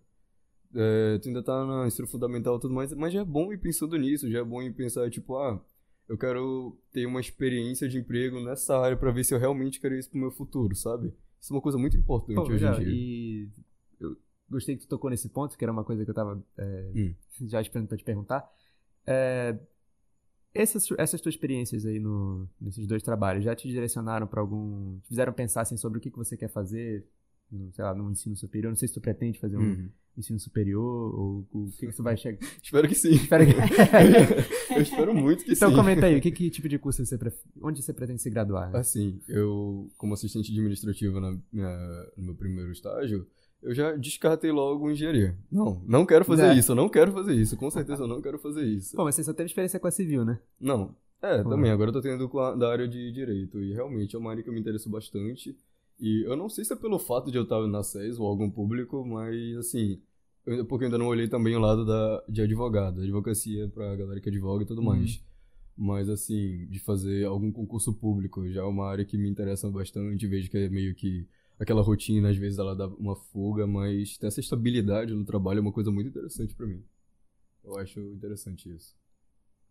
É, 0.73 1.17
tu 1.19 1.27
ainda 1.27 1.43
tá 1.43 1.65
no 1.65 1.85
ensino 1.85 2.07
fundamental 2.07 2.57
e 2.57 2.59
tudo 2.59 2.73
mais, 2.73 2.93
mas 2.93 3.13
já 3.13 3.21
é 3.21 3.25
bom 3.25 3.51
ir 3.51 3.57
pensando 3.57 3.97
nisso, 3.97 4.29
já 4.31 4.39
é 4.39 4.43
bom 4.43 4.61
ir 4.61 4.73
pensar, 4.73 5.09
tipo, 5.09 5.35
ah, 5.37 5.61
eu 6.07 6.17
quero 6.17 6.77
ter 6.91 7.05
uma 7.05 7.19
experiência 7.19 7.87
de 7.89 7.97
emprego 7.97 8.39
nessa 8.39 8.77
área 8.77 8.95
pra 8.97 9.11
ver 9.11 9.23
se 9.23 9.33
eu 9.33 9.39
realmente 9.39 9.79
quero 9.79 9.95
isso 9.95 10.09
pro 10.09 10.19
meu 10.19 10.31
futuro, 10.31 10.75
sabe? 10.75 11.13
Isso 11.39 11.53
é 11.53 11.55
uma 11.55 11.61
coisa 11.61 11.77
muito 11.77 11.97
importante 11.97 12.35
Pô, 12.35 12.43
hoje 12.43 12.59
já, 12.59 12.75
em 12.75 12.83
dia. 12.83 12.93
E 12.93 13.49
eu 13.99 14.17
gostei 14.49 14.75
que 14.75 14.83
tu 14.83 14.87
tocou 14.87 15.09
nesse 15.09 15.29
ponto, 15.29 15.57
que 15.57 15.63
era 15.63 15.71
uma 15.71 15.83
coisa 15.83 16.03
que 16.05 16.11
eu 16.11 16.15
tava 16.15 16.41
é, 16.57 16.91
Hum. 16.95 17.15
já 17.41 17.61
esperando 17.61 17.87
pra 17.87 17.97
te 17.97 18.03
perguntar. 18.03 18.49
É, 19.05 19.57
essas, 20.53 20.87
essas 20.97 21.21
tuas 21.21 21.35
experiências 21.35 21.85
aí 21.85 21.99
no, 21.99 22.47
nesses 22.59 22.85
dois 22.85 23.01
trabalhos 23.01 23.43
já 23.43 23.55
te 23.55 23.67
direcionaram 23.67 24.27
pra 24.27 24.41
algum. 24.41 24.99
te 24.99 25.07
fizeram 25.07 25.33
pensar 25.33 25.61
assim, 25.61 25.77
sobre 25.77 25.97
o 25.97 26.01
que, 26.01 26.11
que 26.11 26.17
você 26.17 26.35
quer 26.35 26.49
fazer, 26.49 27.05
sei 27.73 27.83
lá, 27.83 27.93
no 27.93 28.11
ensino 28.11 28.35
superior? 28.35 28.69
Não 28.69 28.75
sei 28.77 28.87
se 28.87 28.93
tu 28.93 29.01
pretende 29.01 29.39
fazer 29.39 29.57
um 29.57 29.61
Uhum. 29.61 29.89
ensino 30.17 30.39
superior 30.39 31.15
ou 31.15 31.47
o 31.51 31.69
que, 31.77 31.87
que 31.87 31.95
tu 31.95 32.03
vai 32.03 32.15
chegar. 32.17 32.37
Espero 32.61 32.87
que 32.87 32.95
sim. 32.95 33.11
Espera 33.11 33.45
que... 33.45 33.51
eu 34.75 34.81
espero 34.81 35.13
muito 35.13 35.43
que 35.43 35.53
então 35.53 35.69
sim. 35.69 35.75
comenta 35.75 36.05
aí, 36.05 36.19
que, 36.21 36.31
que 36.31 36.49
tipo 36.49 36.67
de 36.69 36.77
curso 36.79 37.05
você 37.05 37.17
onde 37.61 37.81
você 37.81 37.93
pretende 37.93 38.21
se 38.21 38.29
graduar? 38.29 38.71
né? 38.71 38.79
Assim, 38.79 39.19
eu, 39.27 39.89
como 39.97 40.13
assistente 40.13 40.51
administrativo 40.51 41.19
na 41.19 41.37
minha- 41.51 42.11
no 42.17 42.23
meu 42.23 42.35
primeiro 42.35 42.71
estágio, 42.71 43.25
eu 43.61 43.73
já 43.75 43.95
descartei 43.95 44.51
logo 44.51 44.89
engenharia. 44.89 45.37
Não, 45.51 45.81
não 45.87 46.05
quero 46.05 46.25
fazer 46.25 46.45
É. 46.47 46.53
isso, 46.55 46.71
eu 46.71 46.75
não 46.75 46.89
quero 46.89 47.11
fazer 47.11 47.33
isso. 47.35 47.55
Com 47.57 47.69
certeza 47.69 48.03
eu 48.03 48.07
não 48.07 48.21
quero 48.21 48.39
fazer 48.39 48.63
isso. 48.65 48.95
Pô, 48.95 49.03
mas 49.03 49.13
você 49.15 49.23
só 49.23 49.33
teve 49.33 49.47
experiência 49.47 49.79
com 49.79 49.87
a 49.87 49.91
civil, 49.91 50.25
né? 50.25 50.39
Não. 50.59 50.95
É, 51.21 51.43
também. 51.43 51.69
Agora 51.69 51.89
eu 51.89 51.93
tô 51.93 52.01
tendo 52.01 52.39
a, 52.39 52.55
da 52.55 52.71
área 52.71 52.87
de 52.87 53.11
direito. 53.11 53.61
E 53.61 53.73
realmente 53.73 54.15
é 54.15 54.19
uma 54.19 54.31
área 54.31 54.41
que 54.41 54.49
eu 54.49 54.53
me 54.53 54.59
interesso 54.59 54.89
bastante. 54.89 55.55
E 56.01 56.23
eu 56.25 56.35
não 56.37 56.49
sei 56.49 56.65
se 56.65 56.73
é 56.73 56.77
pelo 56.77 56.99
fato 56.99 57.31
de 57.31 57.37
eu 57.39 57.43
estar 57.43 57.65
na 57.67 57.81
SES 57.81 58.19
ou 58.19 58.27
algum 58.27 58.51
público, 58.51 59.05
mas 59.05 59.57
assim. 59.57 60.01
eu- 60.45 60.65
porque 60.65 60.85
eu 60.85 60.87
ainda 60.87 60.97
não 60.99 61.07
olhei 61.07 61.27
também 61.29 61.55
o 61.55 61.59
lado 61.59 61.85
da, 61.85 62.23
de 62.29 62.41
advogado, 62.41 63.01
advocacia 63.01 63.69
pra 63.69 63.95
galera 63.95 64.19
que 64.21 64.29
advoga 64.29 64.63
e 64.63 64.67
tudo 64.67 64.83
mais. 64.83 65.23
Mas 65.77 66.09
assim, 66.09 66.67
de 66.67 66.79
fazer 66.79 67.25
algum 67.25 67.51
concurso 67.51 67.93
público 67.93 68.47
já 68.51 68.61
é 68.61 68.65
uma 68.65 68.87
área 68.89 69.05
que 69.05 69.17
me 69.17 69.29
interessa 69.29 69.69
bastante. 69.71 70.27
Vejo 70.27 70.49
que 70.51 70.57
é 70.57 70.69
meio 70.69 70.95
que 70.95 71.27
aquela 71.59 71.81
rotina, 71.83 72.29
às 72.29 72.37
vezes 72.37 72.59
ela 72.59 72.75
dá 72.75 72.87
uma 72.87 73.15
fuga, 73.15 73.67
mas 73.67 74.17
ter 74.17 74.27
essa 74.27 74.39
estabilidade 74.41 75.13
no 75.13 75.25
trabalho 75.25 75.59
é 75.59 75.61
uma 75.61 75.71
coisa 75.73 75.91
muito 75.91 76.09
interessante 76.09 76.55
pra 76.55 76.67
mim. 76.67 76.83
Eu 77.63 77.77
acho 77.79 77.99
interessante 77.99 78.69
isso. 78.73 78.95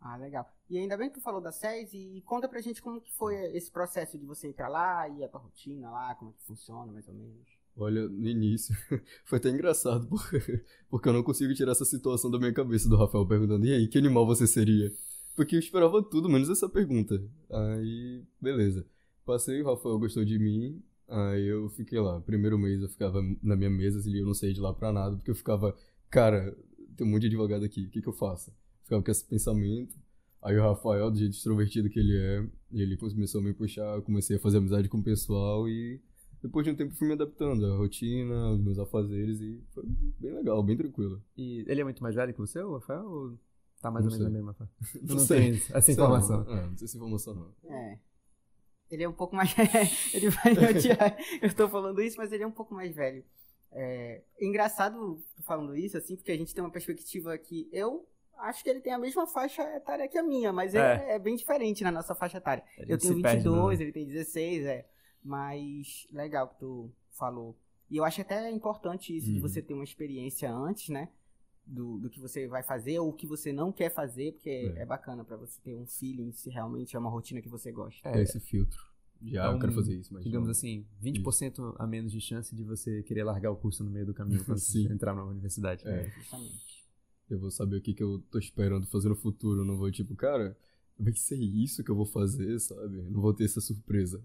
Ah, 0.01 0.17
legal. 0.17 0.49
E 0.69 0.79
ainda 0.79 0.97
bem 0.97 1.11
que 1.11 1.17
tu 1.17 1.21
falou 1.21 1.41
da 1.41 1.53
SES 1.53 1.93
e 1.93 2.23
conta 2.25 2.49
pra 2.49 2.61
gente 2.61 2.81
como 2.81 3.01
que 3.01 3.13
foi 3.13 3.35
esse 3.55 3.71
processo 3.71 4.19
de 4.19 4.25
você 4.25 4.49
entrar 4.49 4.69
lá 4.69 5.07
e 5.09 5.23
a 5.23 5.29
tua 5.29 5.41
rotina 5.41 5.91
lá, 5.91 6.15
como 6.15 6.31
é 6.31 6.35
que 6.35 6.47
funciona 6.47 6.91
mais 6.91 7.07
ou 7.07 7.15
menos. 7.15 7.47
Olha, 7.77 8.09
no 8.09 8.29
início 8.29 8.75
foi 9.25 9.39
até 9.39 9.51
engraçado, 9.51 10.07
porque, 10.09 10.65
porque 10.89 11.09
eu 11.09 11.13
não 11.13 11.23
consigo 11.23 11.55
tirar 11.55 11.73
essa 11.73 11.85
situação 11.85 12.31
da 12.31 12.39
minha 12.39 12.53
cabeça 12.53 12.89
do 12.89 12.97
Rafael 12.97 13.27
perguntando, 13.27 13.67
e 13.67 13.73
aí, 13.73 13.89
que 13.89 13.99
animal 13.99 14.27
você 14.27 14.47
seria? 14.47 14.91
Porque 15.37 15.55
eu 15.55 15.61
esperava 15.61 16.03
tudo, 16.03 16.29
menos 16.29 16.49
essa 16.49 16.69
pergunta. 16.69 17.23
Aí, 17.51 18.23
beleza. 18.41 18.87
Passei, 19.25 19.63
o 19.63 19.67
Rafael 19.67 19.99
gostou 19.99 20.25
de 20.25 20.39
mim, 20.39 20.83
aí 21.09 21.47
eu 21.47 21.69
fiquei 21.71 22.01
lá. 22.01 22.21
Primeiro 22.21 22.59
mês 22.59 22.83
eu 22.83 22.89
ficava 22.89 23.23
na 23.43 23.55
minha 23.55 23.71
mesa, 23.71 23.99
assim, 23.99 24.15
eu 24.17 24.27
não 24.27 24.35
saía 24.35 24.55
de 24.55 24.61
lá 24.61 24.73
pra 24.73 24.93
nada, 24.93 25.17
porque 25.17 25.31
eu 25.31 25.35
ficava, 25.35 25.77
cara, 26.11 26.57
tem 26.97 27.07
um 27.07 27.11
monte 27.11 27.23
de 27.23 27.27
advogado 27.29 27.65
aqui, 27.65 27.85
o 27.85 27.91
que 27.91 28.03
que 28.03 28.09
eu 28.09 28.13
faço? 28.13 28.53
Ficava 28.91 29.05
com 29.05 29.11
esse 29.13 29.25
pensamento. 29.25 29.97
Aí 30.43 30.59
o 30.59 30.63
Rafael, 30.63 31.13
do 31.13 31.17
jeito 31.17 31.33
extrovertido 31.33 31.89
que 31.89 32.01
ele 32.01 32.17
é, 32.19 32.45
ele 32.73 32.97
começou 32.97 33.41
a 33.41 33.45
me 33.45 33.55
puxar, 33.55 33.95
eu 33.95 34.03
comecei 34.03 34.37
a 34.37 34.41
fazer 34.41 34.59
amizade 34.59 34.89
com 34.89 34.99
o 34.99 35.03
pessoal 35.03 35.69
e 35.69 36.01
depois 36.43 36.65
de 36.67 36.73
um 36.73 36.75
tempo 36.75 36.93
fui 36.97 37.07
me 37.07 37.13
adaptando 37.13 37.65
à 37.67 37.77
rotina, 37.77 38.35
aos 38.47 38.61
meus 38.61 38.81
afazeres 38.81 39.41
e 39.41 39.63
foi 39.73 39.85
bem 40.19 40.35
legal, 40.35 40.61
bem 40.61 40.77
tranquilo. 40.77 41.23
E 41.37 41.65
ele 41.69 41.83
é 41.83 41.85
muito 41.85 42.03
mais 42.03 42.17
velho 42.17 42.33
que 42.33 42.41
você, 42.41 42.61
o 42.61 42.73
Rafael? 42.73 43.07
Ou 43.07 43.39
tá 43.81 43.93
mais 43.93 44.05
Não 44.05 44.13
ou 44.13 44.19
menos 44.19 44.33
na 44.33 44.39
mesma 44.39 44.55
faixa? 44.55 44.73
Tu 44.99 45.07
Não 45.07 45.15
não 45.15 45.25
sei. 45.25 45.41
tem 45.41 45.51
essa 45.53 45.81
Sei 45.83 45.95
informação. 45.95 46.43
Não, 46.43 46.57
é, 46.59 46.67
não 46.67 46.77
sei 46.77 46.89
se 46.89 46.97
informação 46.97 47.35
não. 47.35 47.73
É. 47.73 47.99
Ele 48.91 49.05
é 49.05 49.09
um 49.09 49.13
pouco 49.13 49.37
mais. 49.37 49.55
ele 50.13 50.31
vai 50.31 50.53
odiar. 50.75 51.17
Eu 51.41 51.55
tô 51.55 51.69
falando 51.69 52.03
isso, 52.03 52.17
mas 52.17 52.33
ele 52.33 52.43
é 52.43 52.47
um 52.47 52.51
pouco 52.51 52.75
mais 52.75 52.93
velho. 52.93 53.23
É 53.71 54.25
engraçado 54.41 55.23
falando 55.45 55.77
isso, 55.77 55.97
assim, 55.97 56.17
porque 56.17 56.33
a 56.33 56.37
gente 56.37 56.53
tem 56.53 56.65
uma 56.65 56.73
perspectiva 56.73 57.39
que 57.39 57.69
eu 57.71 58.05
acho 58.43 58.63
que 58.65 58.71
ele 58.71 58.81
tem 58.81 58.93
a 58.93 58.99
mesma 58.99 59.27
faixa 59.27 59.63
etária 59.77 60.07
que 60.09 60.19
a 60.19 60.23
minha, 60.23 60.53
mas 60.53 60.75
é, 60.75 61.15
é 61.15 61.19
bem 61.19 61.37
diferente 61.37 61.83
na 61.85 61.91
nossa 61.93 62.15
faixa 62.15 62.39
etária. 62.39 62.65
Eu 62.79 62.99
tenho 62.99 63.15
se 63.17 63.23
perde 63.23 63.45
no- 63.45 63.53
22, 63.53 63.81
ele 63.81 63.93
tem 63.93 64.07
16, 64.07 64.65
é. 64.67 64.87
Mas 65.23 66.07
legal 66.13 66.49
que 66.49 66.59
tu 66.59 66.91
falou. 67.13 67.57
E 67.91 67.97
eu 67.97 68.05
acho 68.05 68.21
até 68.21 68.51
importante 68.51 69.15
isso, 69.17 69.27
de 69.27 69.35
Uhum. 69.35 69.41
você 69.41 69.61
ter 69.61 69.75
uma 69.75 69.85
experiência 69.85 70.51
antes, 70.53 70.89
né? 70.89 71.09
Do, 71.67 71.99
do 71.99 72.09
que 72.11 72.19
você 72.19 72.49
vai 72.49 72.63
fazer 72.63 72.99
ou 72.99 73.11
o 73.11 73.13
que 73.13 73.27
você 73.27 73.53
não 73.53 73.71
quer 73.71 73.91
fazer, 73.93 74.33
porque 74.33 74.51
é, 74.77 74.83
É. 74.83 74.87
bacana 74.87 75.25
pra 75.25 75.37
você 75.37 75.61
ter 75.63 75.77
um 75.77 75.87
feeling 75.87 76.33
se 76.33 76.51
realmente 76.51 76.97
é 76.97 76.99
uma 76.99 77.11
rotina 77.11 77.41
que 77.41 77.49
você 77.49 77.71
gosta. 77.71 78.09
É, 78.09 78.23
esse 78.23 78.41
filtro. 78.41 78.79
Já, 79.23 79.43
Então, 79.43 79.53
eu 79.53 79.59
quero 79.61 79.73
fazer 79.73 79.95
isso, 79.97 80.15
mas 80.15 80.25
digamos 80.25 80.47
não. 80.47 80.53
assim, 80.53 80.87
20% 81.01 81.75
a 81.79 81.87
menos 81.87 82.11
de 82.11 82.21
chance 82.21 82.55
de 82.57 82.65
você 82.65 83.03
querer 83.03 83.23
largar 83.23 83.51
o 83.51 83.57
curso 83.57 83.85
no 83.85 83.91
meio 83.91 84.07
do 84.07 84.15
caminho 84.15 84.43
quando 84.45 84.59
você 84.59 84.81
entrar 84.91 85.15
na 85.15 85.23
universidade. 85.25 85.87
É. 85.87 86.09
Justamente. 86.09 86.80
Eu 87.31 87.39
vou 87.39 87.51
saber 87.51 87.77
o 87.77 87.81
que, 87.81 87.95
que 87.95 88.03
eu 88.03 88.19
tô 88.31 88.39
esperando 88.39 88.87
fazer 88.87 89.09
no 89.09 89.17
futuro. 89.17 89.61
Eu 89.61 89.65
não 89.65 89.77
vou, 89.77 89.91
tipo, 89.91 90.15
cara, 90.17 90.57
vai 90.99 91.15
ser 91.15 91.37
isso 91.37 91.85
que 91.85 91.91
eu 91.91 91.97
vou 91.97 92.07
fazer, 92.07 92.59
sabe? 92.59 93.03
Não 93.03 93.21
vou 93.21 93.33
ter 93.33 93.45
essa 93.45 93.61
surpresa. 93.61 94.23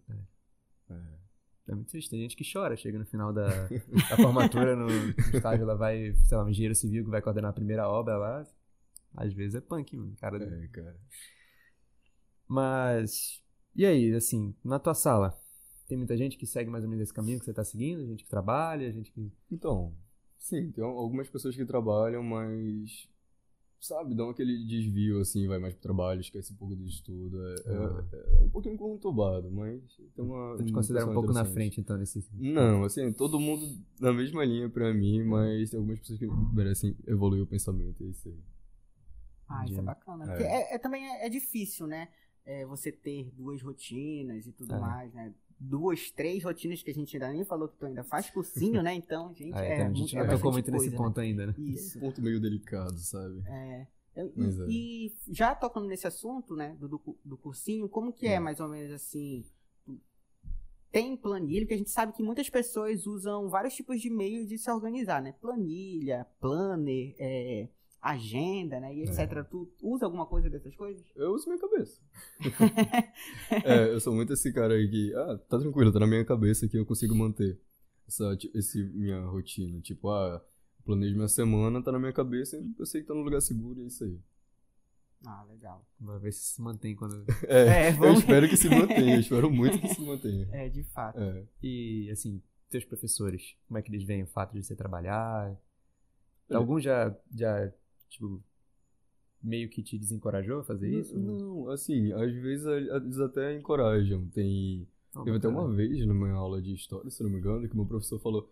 É 1.67 1.73
muito 1.73 1.89
triste. 1.89 2.09
Tem 2.09 2.21
gente 2.21 2.35
que 2.35 2.43
chora, 2.51 2.75
chega 2.75 2.99
no 2.99 3.05
final 3.05 3.33
da, 3.33 3.47
da 4.09 4.17
formatura, 4.17 4.75
no, 4.75 4.87
no 4.87 5.09
estágio, 5.09 5.63
ela 5.63 5.75
vai, 5.75 6.13
sei 6.13 6.37
lá, 6.37 6.43
um 6.43 6.49
engenheiro 6.49 6.75
civil 6.75 7.03
que 7.03 7.09
vai 7.09 7.21
coordenar 7.21 7.51
a 7.51 7.53
primeira 7.53 7.87
obra 7.87 8.17
lá. 8.17 8.47
Às 9.15 9.33
vezes 9.33 9.55
é 9.55 9.61
punk, 9.61 9.95
mano. 9.95 10.15
Cara, 10.19 10.43
É, 10.43 10.67
cara. 10.67 10.99
Mas. 12.47 13.41
E 13.75 13.85
aí, 13.85 14.13
assim, 14.13 14.53
na 14.63 14.79
tua 14.79 14.93
sala? 14.93 15.37
Tem 15.87 15.97
muita 15.97 16.17
gente 16.17 16.37
que 16.37 16.47
segue 16.47 16.69
mais 16.69 16.83
ou 16.83 16.89
menos 16.89 17.03
esse 17.03 17.13
caminho 17.13 17.39
que 17.39 17.45
você 17.45 17.53
tá 17.53 17.63
seguindo? 17.63 18.05
Gente 18.05 18.23
que 18.23 18.29
trabalha, 18.29 18.91
gente 18.91 19.11
que. 19.11 19.31
Então, 19.51 19.93
sim, 20.45 20.71
tem 20.71 20.83
algumas 20.83 21.27
pessoas 21.29 21.55
que 21.55 21.65
trabalham, 21.65 22.21
mas 22.23 23.07
sabe, 23.79 24.15
dão 24.15 24.29
aquele 24.29 24.65
desvio, 24.65 25.19
assim, 25.19 25.47
vai 25.47 25.59
mais 25.59 25.73
pro 25.73 25.81
trabalho, 25.83 26.19
esquece 26.21 26.53
um 26.53 26.55
pouco 26.55 26.75
do 26.75 26.85
estudo. 26.85 27.37
É, 27.47 27.53
é- 27.53 27.75
Ah. 27.75 28.05
é 28.41 28.43
um 28.43 28.49
pouquinho 28.49 28.77
conturbado, 28.77 29.51
mas 29.51 29.81
tem 30.15 30.23
uma. 30.25 30.55
Tu 30.57 30.65
te 30.65 30.71
uma 30.71 30.79
considera 30.79 31.05
um 31.05 31.13
pouco 31.13 31.31
na 31.33 31.45
frente, 31.45 31.79
então, 31.79 31.97
nesse. 31.97 32.27
Não, 32.33 32.83
assim, 32.83 33.11
todo 33.13 33.39
mundo 33.39 33.65
na 33.99 34.11
mesma 34.13 34.43
linha 34.45 34.69
pra 34.69 34.93
mim, 34.93 35.23
mas 35.23 35.69
tem 35.69 35.77
algumas 35.79 35.99
pessoas 35.99 36.17
que 36.19 36.27
merecem 36.53 36.95
evoluir 37.07 37.43
o 37.43 37.47
pensamento, 37.47 38.03
é 38.03 38.07
isso 38.07 38.27
aí. 38.27 38.39
Ah, 39.47 39.65
isso 39.65 39.79
é 39.79 39.83
bacana. 39.83 40.23
É. 40.23 40.27
Porque 40.27 40.43
é, 40.43 40.75
é- 40.75 40.77
também 40.79 41.05
é, 41.05 41.25
é 41.27 41.29
difícil, 41.29 41.85
né? 41.85 42.07
É, 42.43 42.65
você 42.65 42.91
ter 42.91 43.31
duas 43.35 43.61
rotinas 43.61 44.45
e 44.47 44.51
tudo 44.51 44.73
É. 44.73 44.79
mais, 44.79 45.13
né? 45.13 45.33
Duas, 45.59 46.11
três 46.11 46.43
rotinas 46.43 46.83
que 46.83 46.91
a 46.91 46.93
gente 46.93 47.15
ainda 47.15 47.31
nem 47.31 47.45
falou 47.45 47.67
que 47.69 47.77
tu 47.77 47.85
ainda 47.85 48.03
faz 48.03 48.29
cursinho, 48.29 48.83
né? 48.83 48.93
Então, 48.93 49.33
gente, 49.35 49.53
Ah, 49.55 49.63
é, 49.63 49.73
então, 49.75 49.85
a 49.85 49.89
muito- 49.89 49.97
gente 49.99 50.17
é 50.17 50.23
não 50.27 50.35
tocou 50.35 50.51
muito 50.51 50.71
nesse 50.71 50.89
né? 50.89 50.97
ponto 50.97 51.19
ainda, 51.19 51.47
né? 51.47 51.55
Isso. 51.57 51.97
Um 51.97 52.01
ponto 52.01 52.21
meio 52.21 52.39
delicado, 52.41 52.97
sabe? 52.99 53.41
É. 53.47 53.87
Mas 54.35 54.59
é. 54.59 54.65
E 54.69 55.13
já 55.29 55.53
tocando 55.55 55.87
nesse 55.87 56.07
assunto, 56.07 56.55
né, 56.55 56.75
do, 56.79 56.87
do, 56.87 57.17
do 57.23 57.37
cursinho, 57.37 57.87
como 57.89 58.13
que 58.13 58.27
é 58.27 58.39
Hum. 58.39 58.43
mais 58.43 58.59
ou 58.59 58.67
menos 58.69 58.91
assim? 58.93 59.43
Tem 60.91 61.17
planilha, 61.17 61.61
porque 61.61 61.73
a 61.73 61.77
gente 61.77 61.89
sabe 61.89 62.13
que 62.13 62.23
muitas 62.23 62.49
pessoas 62.49 63.05
usam 63.05 63.49
vários 63.49 63.73
tipos 63.75 63.99
de 64.01 64.09
meios 64.09 64.47
de 64.47 64.57
se 64.57 64.71
organizar, 64.71 65.21
né? 65.21 65.33
Planilha, 65.41 66.25
planner, 66.39 67.13
é, 67.19 67.67
agenda, 68.11 68.79
né? 68.79 68.93
E 68.95 69.01
etc. 69.03 69.43
Tu 69.49 69.67
usa 69.81 70.05
alguma 70.05 70.25
coisa 70.25 70.49
dessas 70.49 70.75
coisas? 70.75 71.03
Eu 71.15 71.31
uso 71.33 71.47
minha 71.47 71.59
cabeça. 71.59 71.99
é, 73.63 73.89
eu 73.93 73.99
sou 73.99 74.13
muito 74.13 74.33
esse 74.33 74.51
cara 74.53 74.73
aí 74.73 74.87
que, 74.89 75.13
ah, 75.15 75.37
tá 75.49 75.57
tranquilo, 75.59 75.91
tá 75.91 75.99
na 75.99 76.07
minha 76.07 76.23
cabeça 76.25 76.67
que 76.67 76.77
eu 76.77 76.85
consigo 76.85 77.15
manter 77.15 77.59
essa 78.07 78.37
esse 78.53 78.83
minha 78.93 79.21
rotina. 79.25 79.79
Tipo, 79.81 80.09
ah, 80.09 80.43
planejo 80.85 81.15
minha 81.15 81.27
semana, 81.27 81.81
tá 81.83 81.91
na 81.91 81.99
minha 81.99 82.13
cabeça, 82.13 82.63
eu 82.77 82.85
sei 82.85 83.01
que 83.01 83.07
tá 83.07 83.13
no 83.13 83.21
lugar 83.21 83.41
seguro 83.41 83.79
e 83.79 83.83
é 83.83 83.87
isso 83.87 84.03
aí. 84.03 84.19
Ah, 85.25 85.43
legal. 85.49 85.83
Vamos 85.99 86.21
ver 86.21 86.31
se 86.31 86.53
se 86.53 86.61
mantém 86.61 86.95
quando. 86.95 87.25
É, 87.47 87.87
É, 87.87 87.89
eu 87.89 87.95
vamos- 87.95 88.19
espero 88.19 88.47
que 88.47 88.55
se 88.57 88.69
mantenha, 88.69 89.15
eu 89.15 89.19
espero 89.21 89.49
muito 89.49 89.79
que 89.79 89.87
se 89.87 90.01
mantenha. 90.01 90.47
É, 90.51 90.69
de 90.69 90.83
fato. 90.83 91.19
É. 91.19 91.43
E, 91.63 92.09
assim, 92.11 92.39
teus 92.69 92.85
professores, 92.85 93.55
como 93.67 93.79
é 93.79 93.81
que 93.81 93.89
eles 93.89 94.03
veem 94.05 94.21
o 94.23 94.27
fato 94.27 94.53
de 94.53 94.61
você 94.63 94.75
trabalhar? 94.75 95.51
É. 96.47 96.55
Algum 96.55 96.79
já, 96.79 97.15
já, 97.33 97.73
tipo, 98.09 98.43
meio 99.41 99.69
que 99.69 99.83
te 99.83 99.97
desencorajou 99.97 100.59
a 100.59 100.63
fazer 100.63 100.89
Não- 100.89 100.99
isso? 100.99 101.17
Não, 101.17 101.69
assim, 101.69 102.11
às 102.13 102.33
vezes 102.33 102.65
eles 102.65 103.19
até 103.19 103.55
encorajam. 103.57 104.27
Tem. 104.29 104.87
Não, 105.13 105.23
Teve 105.23 105.37
até 105.37 105.47
uma 105.47 105.71
vez 105.73 106.05
minha 106.05 106.33
aula 106.33 106.61
de 106.61 106.73
história, 106.73 107.09
se 107.09 107.23
não 107.23 107.29
me 107.29 107.37
engano, 107.37 107.69
que 107.69 107.75
meu 107.75 107.85
professor 107.85 108.19
falou 108.19 108.51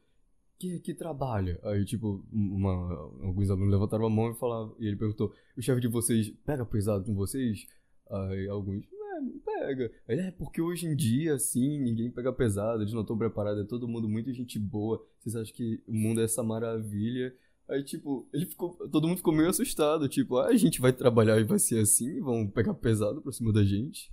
que, 0.57 0.79
que 0.79 0.93
trabalha. 0.93 1.60
Aí, 1.63 1.83
tipo, 1.83 2.24
uma, 2.31 2.93
alguns 3.22 3.50
alunos 3.50 3.69
levantaram 3.69 4.05
a 4.05 4.10
mão 4.10 4.31
e 4.31 4.36
falavam, 4.36 4.74
e 4.79 4.88
ele 4.88 4.95
perguntou, 4.95 5.33
o 5.57 5.62
chefe 5.62 5.81
de 5.81 5.89
vocês 5.89 6.29
pega 6.45 6.65
pesado 6.65 7.03
com 7.03 7.13
vocês? 7.13 7.67
Aí 8.10 8.48
alguns, 8.48 8.86
é, 8.86 9.19
não 9.19 9.39
pega. 9.39 9.91
Aí, 10.07 10.19
é, 10.19 10.31
porque 10.31 10.62
hoje 10.62 10.88
em 10.88 10.95
dia, 10.95 11.33
assim, 11.33 11.79
ninguém 11.81 12.10
pega 12.10 12.31
pesado, 12.31 12.81
eles 12.81 12.93
não 12.93 13.01
estão 13.01 13.17
preparados, 13.17 13.62
é 13.62 13.67
todo 13.67 13.88
mundo 13.88 14.07
muito 14.07 14.31
gente 14.31 14.57
boa. 14.57 15.05
Vocês 15.19 15.36
acham 15.36 15.53
que 15.53 15.81
o 15.86 15.93
mundo 15.93 16.22
é 16.22 16.24
essa 16.24 16.43
maravilha? 16.43 17.36
Aí, 17.70 17.84
tipo, 17.84 18.27
ele 18.34 18.46
ficou, 18.46 18.74
todo 18.89 19.08
mundo 19.08 19.17
ficou 19.17 19.34
meio 19.34 19.50
assustado, 19.50 20.08
tipo, 20.10 20.38
ah, 20.38 20.48
a 20.48 20.55
gente 20.55 20.82
vai 20.82 20.91
trabalhar 20.91 21.39
e 21.39 21.43
vai 21.43 21.58
ser 21.60 21.79
assim, 21.79 22.20
vão 22.20 22.46
pegar 22.48 22.74
pesado 22.74 23.22
pra 23.22 23.32
cima 23.32 23.53
da 23.53 23.63
gente. 23.63 24.12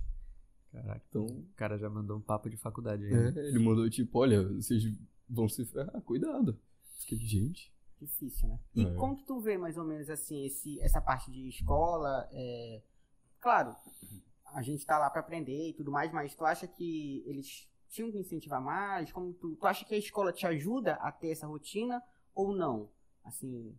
Caraca, 0.71 1.01
Então, 1.09 1.25
o 1.25 1.45
cara 1.57 1.77
já 1.77 1.89
mandou 1.89 2.17
um 2.17 2.21
papo 2.21 2.49
de 2.49 2.55
faculdade 2.57 3.03
aí. 3.05 3.11
né? 3.11 3.33
é, 3.35 3.47
ele 3.49 3.59
mandou 3.59 3.89
tipo, 3.89 4.19
olha, 4.19 4.41
vocês 4.53 4.81
vão 5.29 5.49
se 5.49 5.65
ferrar, 5.65 6.01
cuidado. 6.01 6.57
Fiquei, 6.99 7.17
gente. 7.17 7.73
Difícil, 7.99 8.47
né? 8.47 8.59
E 8.73 8.83
É. 8.85 8.93
como 8.95 9.15
que 9.17 9.25
tu 9.25 9.39
vê 9.41 9.57
mais 9.57 9.77
ou 9.77 9.83
menos 9.83 10.09
assim 10.09 10.45
esse, 10.45 10.79
essa 10.81 11.01
parte 11.01 11.29
de 11.29 11.49
escola? 11.49 12.27
é, 12.31 12.81
Claro, 13.39 13.75
a 14.53 14.61
gente 14.61 14.85
tá 14.85 14.97
lá 14.97 15.09
pra 15.09 15.19
aprender 15.21 15.69
e 15.69 15.73
tudo 15.73 15.91
mais, 15.91 16.11
mas 16.11 16.33
tu 16.35 16.45
acha 16.45 16.67
que 16.67 17.21
eles 17.27 17.67
tinham 17.89 18.11
que 18.11 18.17
incentivar 18.17 18.61
mais? 18.61 19.11
Como 19.11 19.33
tu, 19.33 19.55
tu 19.55 19.67
acha 19.67 19.83
que 19.83 19.93
a 19.93 19.97
escola 19.97 20.31
te 20.31 20.45
ajuda 20.47 20.93
a 20.95 21.11
ter 21.11 21.31
essa 21.31 21.45
rotina 21.47 22.01
ou 22.33 22.55
não? 22.55 22.89
Assim, 23.23 23.73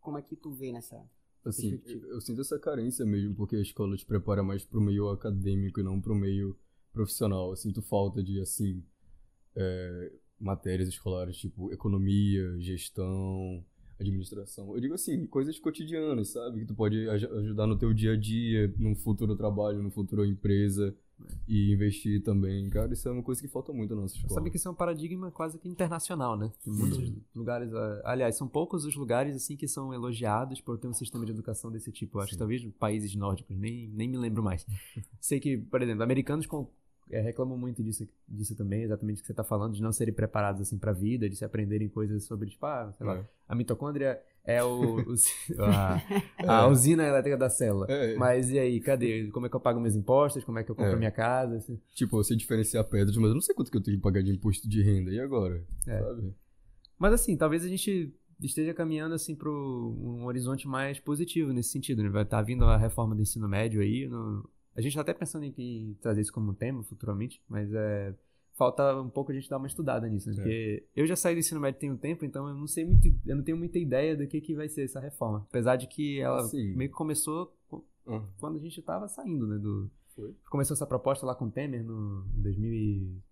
como 0.00 0.18
é 0.18 0.22
que 0.22 0.36
tu 0.36 0.50
vê 0.52 0.72
nessa? 0.72 0.96
Assim, 1.44 1.70
Perspectiva. 1.70 2.06
eu, 2.06 2.14
eu 2.14 2.20
sinto 2.20 2.40
essa 2.40 2.58
carência 2.58 3.04
mesmo, 3.06 3.34
porque 3.34 3.56
a 3.56 3.60
escola 3.60 3.96
te 3.96 4.04
prepara 4.04 4.42
mais 4.42 4.64
pro 4.64 4.80
meio 4.80 5.08
acadêmico 5.10 5.78
e 5.80 5.82
não 5.82 6.00
pro 6.00 6.14
meio 6.14 6.56
profissional. 6.92 7.50
Eu 7.50 7.56
sinto 7.56 7.80
falta 7.82 8.22
de, 8.22 8.40
assim, 8.40 8.82
é, 9.54 10.12
matérias 10.40 10.88
escolares, 10.88 11.36
tipo 11.36 11.72
economia, 11.72 12.58
gestão, 12.60 13.64
administração. 13.98 14.74
Eu 14.74 14.80
digo 14.80 14.94
assim, 14.94 15.26
coisas 15.26 15.58
cotidianas, 15.58 16.28
sabe? 16.30 16.60
Que 16.60 16.66
tu 16.66 16.74
pode 16.74 17.08
aj- 17.08 17.24
ajudar 17.24 17.66
no 17.66 17.78
teu 17.78 17.92
dia 17.94 18.12
a 18.12 18.16
dia, 18.16 18.72
no 18.78 18.94
futuro 18.96 19.36
trabalho, 19.36 19.82
no 19.82 19.90
futuro 19.90 20.24
empresa. 20.24 20.94
E 21.48 21.72
investir 21.72 22.22
também. 22.22 22.68
Cara, 22.68 22.92
isso 22.92 23.08
é 23.08 23.12
uma 23.12 23.22
coisa 23.22 23.40
que 23.40 23.48
falta 23.48 23.72
muito 23.72 23.94
na 23.94 24.02
nossa 24.02 24.14
escola. 24.16 24.34
Sabe 24.34 24.50
que 24.50 24.56
isso 24.56 24.68
é 24.68 24.70
um 24.70 24.74
paradigma 24.74 25.30
quase 25.30 25.58
que 25.58 25.68
internacional, 25.68 26.36
né? 26.36 26.52
Tem 26.62 26.72
muitos 26.72 27.12
lugares, 27.34 27.72
ah, 27.72 28.02
aliás, 28.04 28.36
são 28.36 28.46
poucos 28.46 28.84
os 28.84 28.94
lugares 28.96 29.34
assim 29.36 29.56
que 29.56 29.66
são 29.66 29.94
elogiados 29.94 30.60
por 30.60 30.76
ter 30.78 30.88
um 30.88 30.92
sistema 30.92 31.24
de 31.24 31.30
educação 31.32 31.70
desse 31.70 31.90
tipo. 31.90 32.18
Acho 32.18 32.28
que 32.28 32.34
Sim. 32.34 32.38
talvez 32.38 32.64
países 32.78 33.14
nórdicos, 33.14 33.56
nem, 33.56 33.88
nem 33.88 34.08
me 34.08 34.18
lembro 34.18 34.42
mais. 34.42 34.66
Sei 35.20 35.40
que, 35.40 35.56
por 35.56 35.80
exemplo, 35.80 36.02
americanos 36.02 36.46
com, 36.46 36.68
eh, 37.10 37.20
reclamam 37.20 37.56
muito 37.56 37.82
disso, 37.82 38.06
disso 38.28 38.54
também, 38.54 38.82
exatamente 38.82 39.18
o 39.18 39.20
que 39.20 39.26
você 39.26 39.32
está 39.32 39.44
falando, 39.44 39.74
de 39.74 39.80
não 39.82 39.92
serem 39.92 40.12
preparados 40.12 40.60
assim 40.60 40.76
para 40.76 40.90
a 40.90 40.94
vida, 40.94 41.28
de 41.30 41.36
se 41.36 41.44
aprenderem 41.44 41.88
coisas 41.88 42.24
sobre, 42.24 42.50
tipo, 42.50 42.66
ah, 42.66 42.92
sei 42.98 43.06
lá, 43.06 43.16
É. 43.18 43.24
a 43.48 43.54
mitocôndria 43.54 44.20
é 44.46 44.62
o, 44.62 45.00
o- 45.00 45.14
a, 45.58 46.00
a 46.62 46.66
usina 46.70 47.04
elétrica 47.06 47.36
da 47.36 47.50
célula. 47.50 47.86
É. 47.90 48.14
Mas 48.16 48.48
e 48.50 48.58
aí, 48.58 48.80
cadê? 48.80 49.28
Como 49.32 49.46
é 49.46 49.48
que 49.48 49.56
eu 49.56 49.60
pago 49.60 49.80
meus 49.80 49.94
impostos? 49.96 50.44
Como 50.44 50.58
é 50.58 50.64
que 50.64 50.70
eu 50.70 50.74
compro 50.76 50.92
É. 50.92 50.96
minha 50.96 51.10
casa? 51.10 51.56
Assim. 51.56 51.80
Tipo, 51.94 52.18
eu 52.18 52.24
sei 52.24 52.36
diferenciar 52.36 52.84
pedras, 52.84 53.16
mas 53.16 53.28
eu 53.28 53.34
não 53.34 53.40
sei 53.40 53.54
quanto 53.54 53.70
que 53.70 53.76
eu 53.76 53.82
tenho 53.82 53.96
que 53.96 54.02
pagar 54.02 54.22
de 54.22 54.30
imposto 54.30 54.68
de 54.68 54.82
renda. 54.82 55.10
E 55.10 55.18
agora? 55.20 55.62
É. 55.86 55.98
Sabe? 56.00 56.34
Mas 56.98 57.12
assim, 57.12 57.36
talvez 57.36 57.64
a 57.64 57.68
gente 57.68 58.14
esteja 58.40 58.72
caminhando 58.72 59.14
assim 59.14 59.34
para 59.34 59.50
um 59.50 60.24
horizonte 60.26 60.68
mais 60.68 60.98
positivo 61.00 61.52
nesse 61.52 61.70
sentido, 61.70 62.02
né? 62.02 62.08
Vai 62.08 62.22
estar 62.22 62.40
vindo 62.42 62.64
a 62.64 62.76
reforma 62.76 63.14
do 63.14 63.22
ensino 63.22 63.48
médio 63.48 63.80
aí. 63.80 64.06
no- 64.08 64.48
A 64.76 64.80
gente 64.80 64.90
está 64.92 65.00
até 65.00 65.12
pensando 65.14 65.44
em 65.44 65.52
que- 65.52 65.96
trazer 66.00 66.20
isso 66.20 66.32
como 66.32 66.52
tema 66.54 66.82
futuramente, 66.84 67.42
mas 67.48 67.72
é 67.72 68.14
falta 68.56 69.00
um 69.00 69.08
pouco 69.10 69.30
a 69.30 69.34
gente 69.34 69.48
dar 69.48 69.58
uma 69.58 69.66
estudada 69.66 70.08
nisso, 70.08 70.28
né? 70.30 70.34
É. 70.34 70.36
Porque 70.36 70.86
eu 70.96 71.06
já 71.06 71.14
saí 71.14 71.34
do 71.34 71.38
ensino 71.38 71.60
médio 71.60 71.78
tem 71.78 71.92
um 71.92 71.96
tempo, 71.96 72.24
então 72.24 72.48
eu 72.48 72.54
não 72.54 72.66
sei 72.66 72.84
muito, 72.84 73.06
eu 73.24 73.36
não 73.36 73.42
tenho 73.44 73.56
muita 73.56 73.78
ideia 73.78 74.16
do 74.16 74.26
que, 74.26 74.40
que 74.40 74.54
vai 74.54 74.68
ser 74.68 74.84
essa 74.84 74.98
reforma. 74.98 75.46
Apesar 75.48 75.76
de 75.76 75.86
que 75.86 76.18
ela 76.20 76.42
Sim. 76.44 76.74
meio 76.74 76.90
que 76.90 76.96
começou 76.96 77.54
Ah, 78.06 78.22
quando 78.38 78.56
a 78.56 78.60
gente 78.60 78.80
estava 78.80 79.08
saindo, 79.08 79.46
né? 79.46 79.58
Do... 79.58 79.90
Foi? 80.14 80.34
Começou 80.50 80.74
essa 80.74 80.86
proposta 80.86 81.26
lá 81.26 81.34
com 81.34 81.44
o 81.46 81.50
Temer 81.50 81.84
no, 81.84 82.24
em 82.36 82.42
2000 82.42 82.72
e... 82.72 83.22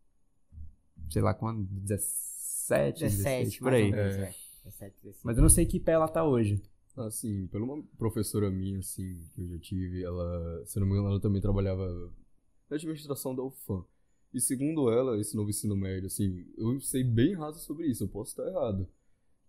sei 1.10 1.22
lá 1.22 1.32
quando, 1.32 1.64
17, 1.64 3.00
17, 3.00 3.58
por 3.58 3.70
mais 3.70 3.76
aí. 3.76 3.90
ou 3.90 3.96
menos, 3.96 4.16
É. 4.16 4.20
é. 4.20 4.34
17, 4.64 4.96
16. 5.02 5.24
Mas 5.24 5.36
eu 5.36 5.42
não 5.42 5.48
sei 5.48 5.64
que 5.66 5.80
pé 5.80 5.92
ela 5.92 6.08
tá 6.08 6.24
hoje. 6.24 6.62
Assim, 6.96 7.46
pela 7.48 7.64
uma 7.64 7.82
professora 7.98 8.50
minha, 8.50 8.78
assim, 8.78 9.20
que 9.34 9.40
eu 9.40 9.48
já 9.48 9.58
tive, 9.58 10.04
ela, 10.04 10.62
se 10.64 10.78
não 10.78 10.86
me 10.86 10.92
engano, 10.92 11.08
ela 11.10 11.20
também 11.20 11.40
trabalhava 11.40 12.12
na 12.70 12.76
administração 12.76 13.34
da 13.34 13.42
UFAM. 13.42 13.84
E 14.34 14.40
segundo 14.40 14.90
ela, 14.90 15.18
esse 15.20 15.36
novo 15.36 15.48
ensino 15.48 15.76
médio, 15.76 16.06
assim, 16.08 16.44
eu 16.58 16.80
sei 16.80 17.04
bem 17.04 17.34
raso 17.34 17.60
sobre 17.60 17.86
isso, 17.86 18.02
eu 18.02 18.08
posso 18.08 18.30
estar 18.30 18.46
errado. 18.48 18.88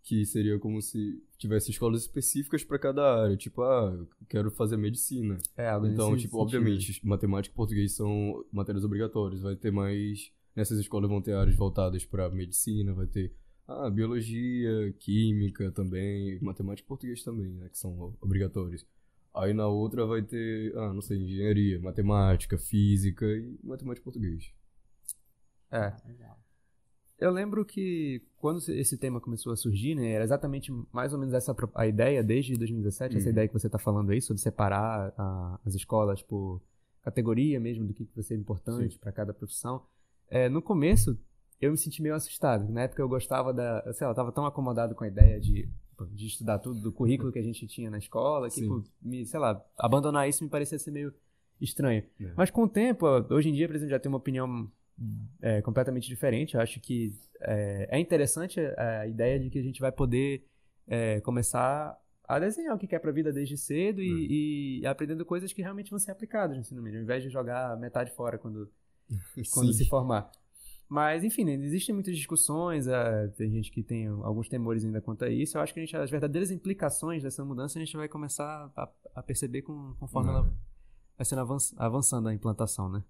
Que 0.04 0.24
seria 0.24 0.60
como 0.60 0.80
se 0.84 1.24
tivesse 1.40 1.72
escolas 1.72 2.02
específicas 2.02 2.64
para 2.64 2.78
cada 2.78 3.24
área. 3.24 3.36
Tipo, 3.36 3.64
ah, 3.64 3.92
eu 3.92 4.08
quero 4.30 4.52
fazer 4.52 4.78
medicina. 4.78 5.40
É, 5.58 5.68
algo 5.70 5.88
Então, 5.88 6.10
tipo, 6.16 6.38
sentido. 6.38 6.40
obviamente, 6.40 7.02
matemática 7.04 7.52
e 7.52 7.56
português 7.58 7.94
são 7.94 8.46
matérias 8.52 8.84
obrigatórias. 8.84 9.42
Vai 9.42 9.56
ter 9.56 9.72
mais. 9.72 10.32
Nessas 10.56 10.78
escolas 10.78 11.10
vão 11.10 11.20
ter 11.20 11.34
áreas 11.34 11.56
voltadas 11.56 12.06
para 12.06 12.30
medicina, 12.30 12.94
vai 12.94 13.08
ter 13.08 13.34
ah, 13.68 13.90
biologia, 13.90 14.94
química 15.00 15.72
também, 15.72 16.40
matemática 16.40 16.86
e 16.86 16.88
português 16.88 17.24
também, 17.24 17.50
né? 17.56 17.68
Que 17.70 17.78
são 17.80 18.16
obrigatórios. 18.22 18.86
Aí 19.34 19.54
na 19.56 19.68
outra 19.68 20.06
vai 20.06 20.22
ter, 20.22 20.78
ah, 20.78 20.94
não 20.94 21.02
sei, 21.02 21.18
engenharia, 21.18 21.80
matemática, 21.80 22.60
física 22.60 23.26
e 23.26 23.58
matemática 23.64 24.04
e 24.04 24.06
português. 24.06 24.54
É. 25.72 25.94
Legal. 26.08 26.38
Eu 27.18 27.32
lembro 27.32 27.64
que 27.64 28.22
quando 28.38 28.60
esse 28.72 28.98
tema 28.98 29.22
começou 29.22 29.54
a 29.54 29.56
surgir, 29.56 29.96
né, 29.96 30.12
era 30.12 30.24
exatamente 30.24 30.72
mais 30.92 31.14
ou 31.14 31.20
menos 31.20 31.34
essa 31.34 31.56
a 31.74 31.88
ideia 31.88 32.22
desde 32.22 32.56
2017, 32.58 33.16
essa 33.18 33.26
Uhum. 33.26 33.32
ideia 33.32 33.48
que 33.48 33.54
você 33.54 33.68
está 33.68 33.80
falando 33.80 34.10
aí 34.12 34.22
sobre 34.22 34.42
separar 34.42 35.14
a- 35.18 35.60
as 35.66 35.74
escolas 35.76 36.22
por 36.22 36.62
categoria 37.02 37.60
mesmo 37.60 37.86
do 37.86 37.94
que, 37.94 38.08
vai 38.14 38.24
ser 38.24 38.36
importante 38.36 39.00
para 39.00 39.12
cada 39.14 39.34
profissão. 39.34 39.84
É, 40.30 40.50
no 40.50 40.62
começo 40.62 41.18
eu 41.62 41.72
me 41.72 41.78
senti 41.78 42.02
meio 42.02 42.16
assustado. 42.16 42.70
Na 42.70 42.82
época 42.82 43.02
eu 43.02 43.08
gostava 43.08 43.54
da, 43.54 43.82
sei 43.94 44.06
lá, 44.06 44.12
eu 44.12 44.16
tava 44.16 44.32
tão 44.32 44.46
acomodado 44.46 44.94
com 44.94 45.04
a 45.04 45.08
ideia 45.08 45.40
de 45.40 45.70
de 46.12 46.28
estudar 46.28 46.60
tudo 46.60 46.82
do 46.82 46.92
currículo 46.92 47.32
que 47.32 47.40
a 47.40 47.42
gente 47.42 47.66
tinha 47.68 47.90
na 47.90 47.98
escola, 47.98 48.50
que, 48.50 48.68
pô, 48.68 48.84
me, 49.02 49.26
sei 49.26 49.40
lá, 49.40 49.64
abandonar 49.78 50.28
isso 50.28 50.44
me 50.44 50.50
parecia 50.50 50.78
ser 50.78 50.92
meio 50.92 51.14
estranho. 51.62 52.04
É. 52.20 52.34
Mas 52.36 52.52
com 52.52 52.64
o 52.64 52.68
tempo, 52.68 53.06
hoje 53.30 53.48
em 53.48 53.54
dia, 53.54 53.66
por 53.66 53.78
exemplo, 53.78 53.92
já 53.92 53.98
tenho 54.00 54.12
uma 54.12 54.18
opinião 54.18 54.70
é, 55.42 55.62
completamente 55.62 56.08
diferente. 56.08 56.56
Eu 56.56 56.62
acho 56.62 56.80
que 56.80 57.14
é, 57.42 57.88
é 57.92 58.00
interessante 58.00 58.60
a, 58.60 59.02
a 59.02 59.08
ideia 59.08 59.40
de 59.40 59.50
que 59.50 59.60
a 59.60 59.64
gente 59.64 59.80
vai 59.80 59.92
poder 59.92 60.46
é, 60.88 61.20
começar 61.22 61.98
a 62.28 62.40
desenhar 62.40 62.76
o 62.76 62.80
que 62.80 62.88
quer 62.88 63.00
pra 63.00 63.12
vida 63.12 63.32
desde 63.32 63.56
cedo 63.58 64.02
e, 64.02 64.80
e 64.82 64.86
aprendendo 64.88 65.24
coisas 65.26 65.54
que 65.54 65.62
realmente 65.62 65.90
vão 65.92 66.00
ser 66.00 66.12
aplicadas 66.12 66.56
no 66.56 66.62
ensino 66.62 66.82
médio, 66.82 67.00
ao 67.00 67.04
invés 67.04 67.22
de 67.24 67.30
jogar 67.30 67.78
metade 67.78 68.12
fora 68.12 68.38
quando, 68.38 68.70
quando 69.54 69.72
se 69.74 69.86
formar. 69.88 70.32
Mas, 70.88 71.24
enfim, 71.24 71.44
né, 71.44 71.54
existem 71.54 71.94
muitas 71.96 72.16
discussões, 72.16 72.86
tem 73.36 73.50
gente 73.52 73.72
que 73.72 73.82
tem 73.82 74.06
alguns 74.08 74.48
temores 74.48 74.86
ainda 74.86 75.02
quanto 75.02 75.26
a 75.26 75.30
isso. 75.30 75.58
Eu 75.58 75.62
acho 75.62 75.74
que 75.74 75.80
a 75.80 75.84
gente, 75.84 75.98
as 75.98 76.12
verdadeiras 76.12 76.52
implicações 76.52 77.24
dessa 77.24 77.44
mudança 77.44 77.80
a 77.80 77.84
gente 77.84 77.98
vai 77.98 78.08
começar 78.08 78.72
a, 78.76 78.90
a 79.16 79.24
perceber 79.24 79.64
com, 79.64 79.96
conforme 80.00 80.30
É. 80.30 80.34
ela 80.34 80.42
vai 81.18 81.26
sendo 81.26 81.42
avanç- 81.42 81.74
avançando 81.78 82.28
a 82.30 82.34
implantação, 82.36 82.88
né? 82.88 83.04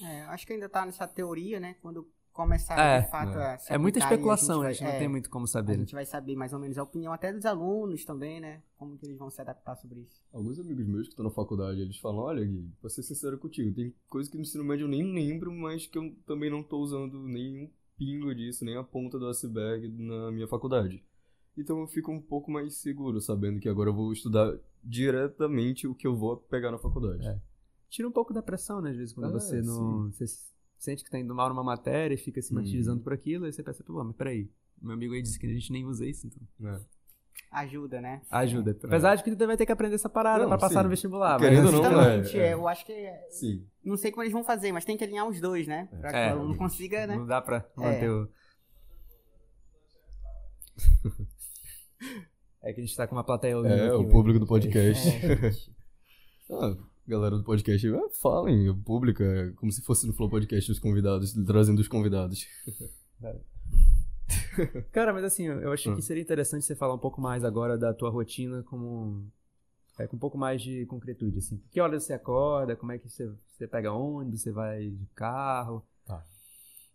É, 0.00 0.22
acho 0.22 0.46
que 0.46 0.52
ainda 0.52 0.68
tá 0.68 0.86
nessa 0.86 1.06
teoria, 1.06 1.58
né? 1.60 1.74
Quando 1.82 2.08
começar 2.32 2.78
É, 2.78 3.02
de 3.02 3.10
fato 3.10 3.38
é. 3.38 3.54
a 3.54 3.58
se 3.58 3.72
É 3.72 3.76
muita 3.76 3.98
especulação, 3.98 4.60
a 4.60 4.64
vai- 4.64 4.72
gente 4.74 4.84
não 4.84 4.90
é, 4.92 4.98
tem 4.98 5.08
muito 5.08 5.28
como 5.28 5.44
A 5.44 5.48
saber. 5.48 5.72
né? 5.72 5.78
gente 5.80 5.92
vai 5.94 6.06
saber 6.06 6.34
mais 6.34 6.52
ou 6.54 6.58
menos 6.58 6.78
a 6.78 6.82
opinião 6.82 7.12
até 7.12 7.30
dos 7.30 7.44
alunos 7.44 8.04
também, 8.06 8.40
né? 8.40 8.62
Como 8.78 8.96
que 8.96 9.04
eles 9.04 9.18
vão 9.18 9.28
se 9.30 9.40
adaptar 9.40 9.76
sobre 9.76 10.00
isso. 10.00 10.22
Alguns 10.32 10.58
amigos 10.58 10.86
meus 10.86 11.02
que 11.08 11.12
estão 11.12 11.24
na 11.26 11.30
faculdade, 11.30 11.80
eles 11.80 11.98
falam, 11.98 12.20
olha, 12.20 12.42
Gui, 12.44 12.72
pra 12.80 12.88
ser 12.88 13.02
sincero 13.02 13.36
contigo, 13.38 13.74
tem 13.74 13.94
coisa 14.08 14.30
que 14.30 14.36
no 14.36 14.42
ensino 14.42 14.64
médio 14.64 14.84
eu 14.84 14.88
nem 14.88 15.12
lembro, 15.12 15.52
mas 15.52 15.86
que 15.86 15.98
eu 15.98 16.10
também 16.26 16.50
não 16.50 16.62
tô 16.62 16.78
usando 16.78 17.22
nenhum 17.28 17.68
pingo 17.98 18.34
disso, 18.34 18.64
nem 18.64 18.76
a 18.78 18.82
ponta 18.82 19.18
do 19.18 19.28
iceberg 19.28 19.86
na 19.88 20.32
minha 20.32 20.48
faculdade. 20.48 21.04
Então 21.56 21.80
eu 21.80 21.86
fico 21.86 22.10
um 22.10 22.20
pouco 22.20 22.50
mais 22.50 22.74
seguro, 22.76 23.20
sabendo 23.20 23.60
que 23.60 23.68
agora 23.68 23.90
eu 23.90 23.94
vou 23.94 24.10
estudar 24.10 24.58
diretamente 24.82 25.86
o 25.86 25.94
que 25.94 26.06
eu 26.06 26.16
vou 26.16 26.38
pegar 26.38 26.70
na 26.70 26.78
faculdade. 26.78 27.26
É. 27.26 27.38
Tira 27.92 28.08
um 28.08 28.12
pouco 28.12 28.32
da 28.32 28.42
pressão, 28.42 28.80
né? 28.80 28.88
Às 28.90 28.96
vezes, 28.96 29.12
quando 29.12 29.26
Ah, 29.26 29.32
você 29.38 29.60
não. 29.60 30.10
Você 30.10 30.26
se- 30.26 30.50
sente 30.78 31.04
que 31.04 31.10
tá 31.10 31.18
indo 31.18 31.34
mal 31.34 31.50
numa 31.50 31.62
matéria 31.62 32.14
e 32.14 32.16
fica 32.16 32.40
se 32.40 32.54
martirizando 32.54 33.02
por 33.02 33.12
aquilo, 33.12 33.44
aí 33.44 33.52
você 33.52 33.62
pensa, 33.62 33.84
pô, 33.84 34.02
mas 34.02 34.16
peraí. 34.16 34.50
Meu 34.80 34.94
amigo 34.94 35.12
aí 35.12 35.20
disse 35.20 35.38
que 35.38 35.46
a 35.46 35.50
gente 35.50 35.70
nem 35.70 35.84
usa 35.84 36.06
isso, 36.06 36.26
então. 36.26 36.72
É. 36.74 36.80
Ajuda, 37.50 38.00
né? 38.00 38.22
Ajuda. 38.30 38.70
Apesar 38.84 39.14
de 39.14 39.22
que 39.22 39.36
tu 39.36 39.46
vai 39.46 39.58
ter 39.58 39.66
que 39.66 39.72
aprender 39.72 39.96
essa 39.96 40.08
parada 40.08 40.48
pra 40.48 40.56
passar 40.56 40.78
sim. 40.78 40.84
no 40.84 40.88
vestibular. 40.88 41.38
Querendo 41.38 41.64
mas, 41.64 41.74
ou 41.74 41.82
não, 41.82 41.90
Justamente, 41.90 42.38
é, 42.38 42.40
é. 42.40 42.46
é, 42.48 42.54
eu 42.54 42.66
acho 42.66 42.86
que. 42.86 42.92
é- 42.92 43.26
Sim. 43.28 43.66
Não 43.84 43.96
sei 43.98 44.10
como 44.10 44.22
eles 44.22 44.32
vão 44.32 44.42
fazer, 44.42 44.72
mas 44.72 44.86
tem 44.86 44.96
que 44.96 45.04
alinhar 45.04 45.28
os 45.28 45.38
dois, 45.38 45.66
né? 45.66 45.86
Pra 46.00 46.10
que 46.10 46.16
É. 46.16 46.34
o 46.34 46.38
aluno 46.38 46.56
consiga, 46.56 47.06
né? 47.06 47.14
Não 47.16 47.26
dá 47.26 47.42
pra 47.42 47.58
É. 47.58 47.80
manter 47.80 48.10
o. 48.10 48.26
É 52.64 52.72
que 52.72 52.80
a 52.80 52.84
gente 52.84 52.96
tá 52.96 53.06
com 53.08 53.14
uma 53.16 53.24
plateia 53.24 53.56
ouvindo 53.56 53.74
É, 53.74 53.86
aqui, 53.88 53.96
o 53.96 54.02
né? 54.04 54.10
público 54.10 54.38
do 54.38 54.46
podcast. 54.46 55.08
É. 55.08 55.50
Ah, 56.54 56.76
galera 57.06 57.36
do 57.36 57.44
podcast, 57.44 57.86
é, 57.86 58.08
falem, 58.20 58.68
o 58.68 58.76
público, 58.76 59.22
é 59.22 59.50
como 59.52 59.70
se 59.72 59.82
fosse 59.82 60.06
no 60.06 60.12
Flow 60.12 60.28
Podcast 60.30 60.70
os 60.70 60.78
convidados, 60.78 61.32
trazendo 61.46 61.80
os 61.80 61.88
convidados. 61.88 62.46
Cara, 64.92 65.12
mas 65.12 65.24
assim, 65.24 65.44
eu 65.46 65.72
achei 65.72 65.92
Hum. 65.92 65.96
que 65.96 66.02
seria 66.02 66.22
interessante 66.22 66.64
você 66.64 66.74
falar 66.74 66.94
um 66.94 66.98
pouco 66.98 67.20
mais 67.20 67.44
agora 67.44 67.76
da 67.78 67.92
tua 67.92 68.10
rotina 68.10 68.62
como. 68.64 69.26
É, 69.98 70.06
com 70.06 70.16
um 70.16 70.18
pouco 70.18 70.38
mais 70.38 70.62
de 70.62 70.86
concretude, 70.86 71.38
assim. 71.38 71.60
Que 71.70 71.78
horas 71.80 72.04
você 72.04 72.14
acorda? 72.14 72.74
Como 72.74 72.92
é 72.92 72.98
que 72.98 73.08
você, 73.10 73.30
você 73.50 73.68
pega 73.68 73.92
ônibus? 73.92 74.40
Você 74.40 74.50
vai 74.50 74.88
de 74.88 75.06
carro? 75.14 75.84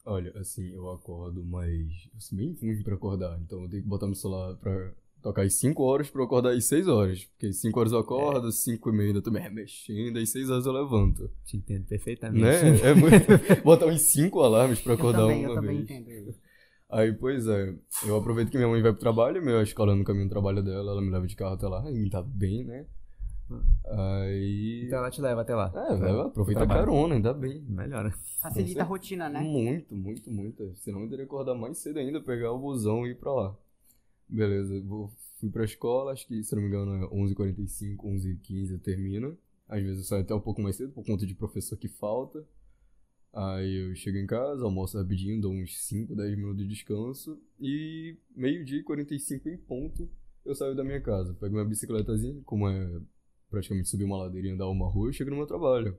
Olha, 0.04 0.32
assim, 0.40 0.70
eu 0.70 0.90
acordo, 0.90 1.44
mas 1.44 2.10
eu 2.14 2.22
sou 2.22 2.38
bem 2.38 2.58
ruim 2.62 2.82
pra 2.82 2.96
acordar, 2.96 3.38
então 3.42 3.62
eu 3.64 3.70
tenho 3.70 3.84
que 3.84 3.90
botar 3.90 4.06
meu 4.06 4.16
celular 4.16 4.56
pra 4.56 4.94
tocar 5.22 5.44
às 5.44 5.54
5 5.56 5.84
horas 5.84 6.10
pra 6.10 6.22
eu 6.22 6.26
acordar 6.26 6.52
às 6.52 6.66
6 6.66 6.88
horas. 6.88 7.26
Porque 7.26 7.48
às 7.48 7.58
5 7.62 7.80
horas 7.80 7.92
eu 7.92 8.00
acordo, 8.00 8.48
às 8.48 8.56
5 8.64 8.90
e 8.90 8.94
meia 8.94 9.08
ainda 9.10 9.22
tô 9.22 9.32
me 9.32 9.40
remexendo, 9.40 10.20
às 10.20 10.30
6 10.30 10.50
horas 10.50 10.66
eu 10.66 10.72
levanto. 10.72 11.30
Te 11.46 11.58
entendo 11.58 11.86
perfeitamente. 11.86 12.44
Né? 12.44 12.80
É 12.82 12.94
muito... 12.94 13.26
Botar 13.64 13.88
uns 13.88 14.02
5 14.02 14.40
alarmes 14.42 14.80
pra 14.80 14.94
Eu 14.94 14.98
acordar 14.98 15.20
também, 15.20 15.46
uma 15.46 15.50
eu 15.50 15.56
também 15.56 15.78
vez. 15.84 15.90
entendo. 15.90 16.36
Aí, 16.90 17.12
pois 17.12 17.46
é, 17.48 17.76
eu 18.06 18.16
aproveito 18.16 18.50
que 18.50 18.56
minha 18.58 18.70
mãe 18.70 18.82
vai 18.82 18.94
pro 18.94 19.02
trabalho, 19.02 19.42
minha 19.44 19.62
escola 19.62 19.94
no 19.94 20.06
caminho 20.06 20.28
do 20.28 20.30
trabalho 20.30 20.64
dela, 20.64 20.92
ela 20.92 21.02
me 21.02 21.10
leva 21.10 21.28
de 21.28 21.36
carro 21.36 21.56
até 21.56 21.68
lá, 21.68 21.84
e 21.92 22.10
tá 22.10 22.22
bem, 22.22 22.64
né? 22.64 22.86
Aí. 23.86 24.84
Então 24.86 25.00
ela 25.00 25.10
te 25.10 25.22
leva 25.22 25.42
até 25.42 25.56
lá. 25.56 25.72
É, 25.74 25.96
vai, 25.96 26.20
aproveita 26.22 26.64
a 26.64 26.68
carona, 26.68 27.16
ainda 27.16 27.34
bem. 27.34 27.62
Melhor. 27.68 28.12
Facilita 28.42 28.82
a 28.82 28.86
rotina, 28.86 29.30
né? 29.30 29.40
Muito, 29.40 29.96
muito, 29.96 30.30
muito. 30.32 30.74
Senão 30.76 31.02
eu 31.02 31.10
teria 31.10 31.26
que 31.26 31.32
acordar 31.32 31.56
mais 31.56 31.78
cedo 31.78 32.00
ainda, 32.00 32.22
pegar 32.22 32.52
o 32.52 32.60
busão 32.60 33.06
e 33.06 33.12
ir 33.12 33.16
pra 33.16 33.34
lá. 33.34 33.56
Beleza, 34.30 34.82
vou, 34.82 35.12
fui 35.40 35.50
pra 35.50 35.64
escola, 35.64 36.12
acho 36.12 36.28
que, 36.28 36.44
se 36.44 36.54
não 36.56 36.62
me 36.62 36.68
engano, 36.68 36.94
é 36.96 37.08
11h45, 37.10 37.98
11h15 38.04 38.78
termina. 38.80 39.36
Às 39.68 39.82
vezes 39.84 39.98
eu 40.00 40.04
saio 40.04 40.22
até 40.24 40.34
um 40.34 40.40
pouco 40.40 40.62
mais 40.62 40.76
cedo, 40.76 40.92
por 40.94 41.06
conta 41.06 41.26
de 41.26 41.34
professor 41.36 41.78
que 41.78 41.88
falta. 41.88 42.46
Aí 43.34 43.90
eu 43.90 43.96
chego 43.96 44.18
em 44.18 44.26
casa, 44.26 44.64
almoço 44.64 44.98
rapidinho, 44.98 45.40
dou 45.42 45.52
uns 45.54 45.78
5, 45.86 46.16
10 46.16 46.36
minutos 46.38 46.58
de 46.58 46.68
descanso. 46.68 47.40
E 47.60 48.18
meio-dia 48.36 48.80
e 48.80 48.84
45 48.84 49.48
em 49.50 49.58
ponto, 49.58 50.10
eu 50.46 50.56
saio 50.56 50.76
da 50.76 50.84
minha 50.84 51.00
casa. 51.02 51.34
Pego 51.34 51.54
minha 51.54 51.66
bicicletazinha, 51.66 52.42
como 52.46 52.68
é 52.68 53.00
praticamente 53.50 53.90
subir 53.90 54.06
uma 54.06 54.18
ladeira 54.18 54.48
e 54.48 54.52
andar 54.52 54.68
uma 54.70 54.88
rua, 54.90 55.10
eu 55.10 55.14
chego 55.14 55.30
no 55.30 55.38
meu 55.38 55.46
trabalho. 55.46 55.98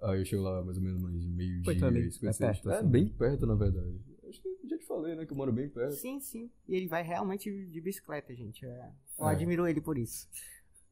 Aí 0.00 0.20
eu 0.20 0.24
chego 0.24 0.42
lá 0.42 0.62
mais 0.64 0.76
ou 0.76 0.82
menos 0.82 1.00
mais 1.02 1.14
meio-dia, 1.26 1.72
é 1.72 1.90
bem- 1.90 2.10
56. 2.10 2.22
é 2.24 2.32
perto, 2.52 2.70
É, 2.70 2.78
assim. 2.78 2.88
bem 2.88 3.08
perto, 3.08 3.46
na 3.46 3.54
verdade. 3.54 3.98
Acho 4.28 4.40
que 4.42 4.48
já 4.68 4.78
te 4.78 4.84
falei, 4.86 5.14
né, 5.14 5.24
que 5.26 5.32
eu 5.32 5.36
moro 5.36 5.52
bem 5.52 5.68
perto. 5.68 5.92
Sim, 5.94 6.20
sim. 6.20 6.50
E 6.68 6.74
ele 6.76 6.86
vai 6.86 7.02
realmente 7.02 7.50
de 7.66 7.80
bicicleta, 7.80 8.34
gente. 8.34 8.64
É, 8.66 8.90
Eu 9.18 9.26
É. 9.28 9.30
admiro 9.32 9.66
ele 9.66 9.80
por 9.80 9.96
isso. 9.98 10.28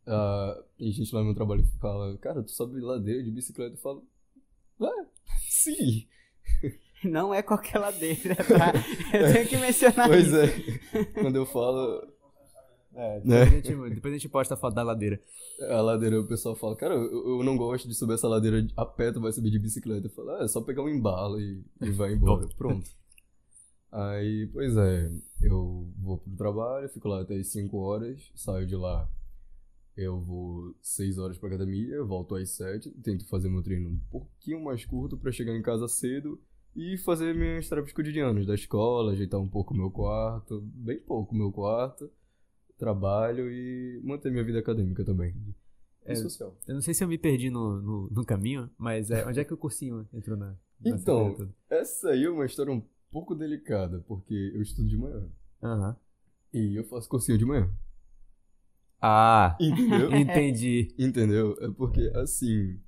Ah, 0.06 0.62
e 0.78 0.90
gente 0.92 1.12
lá 1.14 1.20
no 1.20 1.26
meu 1.26 1.34
trabalho 1.34 1.64
fala, 1.80 2.16
cara, 2.18 2.42
tu 2.42 2.50
sobe 2.50 2.80
ladeira 2.80 3.22
de 3.22 3.30
bicicleta? 3.30 3.74
Eu 3.74 3.80
falo, 3.80 4.06
ah, 4.80 5.04
sim. 5.48 6.06
Não 7.04 7.32
é 7.34 7.42
qualquer 7.42 7.78
ladeira, 7.78 8.34
tá? 8.36 8.72
Eu 9.16 9.32
tenho 9.32 9.48
que 9.48 9.56
mencionar 9.58 10.08
Pois 10.08 10.26
isso. 10.28 10.36
é. 10.36 11.04
Quando 11.20 11.36
eu 11.36 11.44
falo 11.46 12.02
É, 12.94 13.20
Né? 13.24 13.44
depois, 13.44 13.52
a 13.52 13.54
gente, 13.84 13.94
depois 13.94 14.14
a 14.14 14.16
gente 14.16 14.28
posta 14.30 14.54
a 14.54 14.56
foto 14.56 14.74
da 14.74 14.82
ladeira. 14.82 15.20
a 15.60 15.80
ladeira, 15.82 16.18
o 16.20 16.26
pessoal 16.26 16.56
fala, 16.56 16.74
cara, 16.74 16.94
eu, 16.94 17.38
eu 17.38 17.44
não 17.44 17.56
gosto 17.56 17.86
de 17.86 17.94
subir 17.94 18.14
essa 18.14 18.26
ladeira 18.26 18.66
a 18.76 18.86
pé, 18.86 19.12
tu 19.12 19.20
vai 19.20 19.30
subir 19.32 19.50
de 19.50 19.58
bicicleta. 19.58 20.06
Eu 20.06 20.10
falo, 20.10 20.30
ah, 20.30 20.44
é 20.44 20.48
só 20.48 20.62
pegar 20.62 20.82
um 20.82 20.88
embalo 20.88 21.38
e, 21.40 21.62
e 21.82 21.90
vai 21.90 22.12
embora. 22.14 22.48
Pronto. 22.56 22.88
Aí, 23.90 24.48
pois 24.52 24.76
é, 24.76 25.10
eu 25.40 25.88
vou 25.98 26.18
pro 26.18 26.36
trabalho, 26.36 26.88
fico 26.88 27.08
lá 27.08 27.22
até 27.22 27.36
as 27.36 27.48
5 27.48 27.76
horas, 27.78 28.30
saio 28.34 28.66
de 28.66 28.76
lá. 28.76 29.08
Eu 29.96 30.20
vou 30.20 30.74
6 30.82 31.18
horas 31.18 31.38
pra 31.38 31.48
academia, 31.48 32.02
volto 32.04 32.34
às 32.34 32.50
7, 32.50 32.90
tento 33.02 33.26
fazer 33.28 33.48
meu 33.48 33.62
treino 33.62 33.88
um 33.88 33.98
pouquinho 34.10 34.62
mais 34.62 34.84
curto 34.84 35.16
pra 35.16 35.32
chegar 35.32 35.56
em 35.56 35.62
casa 35.62 35.88
cedo 35.88 36.38
e 36.74 36.98
fazer 36.98 37.34
minhas 37.34 37.66
tarefas 37.66 37.92
cotidianas 37.92 38.46
da 38.46 38.54
escola, 38.54 39.12
ajeitar 39.12 39.40
um 39.40 39.48
pouco 39.48 39.74
meu 39.74 39.90
quarto, 39.90 40.60
bem 40.60 41.00
pouco 41.00 41.34
meu 41.34 41.50
quarto, 41.50 42.10
trabalho 42.76 43.50
e 43.50 43.98
manter 44.04 44.30
minha 44.30 44.44
vida 44.44 44.58
acadêmica 44.58 45.02
também. 45.02 45.34
E 46.04 46.12
É, 46.12 46.14
social. 46.14 46.54
Eu 46.68 46.74
não 46.74 46.82
sei 46.82 46.92
se 46.92 47.02
eu 47.02 47.08
me 47.08 47.16
perdi 47.16 47.48
no, 47.48 47.80
no, 47.80 48.10
no 48.10 48.24
caminho, 48.24 48.68
mas 48.76 49.10
é, 49.10 49.26
onde 49.26 49.40
é 49.40 49.44
que 49.44 49.54
o 49.54 49.56
cursinho 49.56 50.06
entrou 50.12 50.36
na. 50.36 50.54
nessa 50.78 50.96
Então, 50.96 51.48
essa 51.70 52.10
aí 52.10 52.24
é 52.24 52.30
uma 52.30 52.44
história 52.44 52.70
um 52.70 52.82
pouco 53.16 53.34
delicada, 53.34 54.04
porque 54.06 54.34
eu 54.54 54.60
estudo 54.60 54.86
de 54.86 54.96
manhã. 54.98 55.26
Aham. 55.62 55.96
E 56.52 56.76
eu 56.76 56.84
faço 56.84 57.08
cursinho 57.08 57.38
de 57.38 57.46
manhã. 57.46 57.72
Ah, 59.00 59.56
Entendeu? 59.58 60.12
entendi. 60.20 60.94
Entendeu? 60.98 61.56
É 61.62 61.70
porque, 61.70 62.12
assim. 62.14 62.78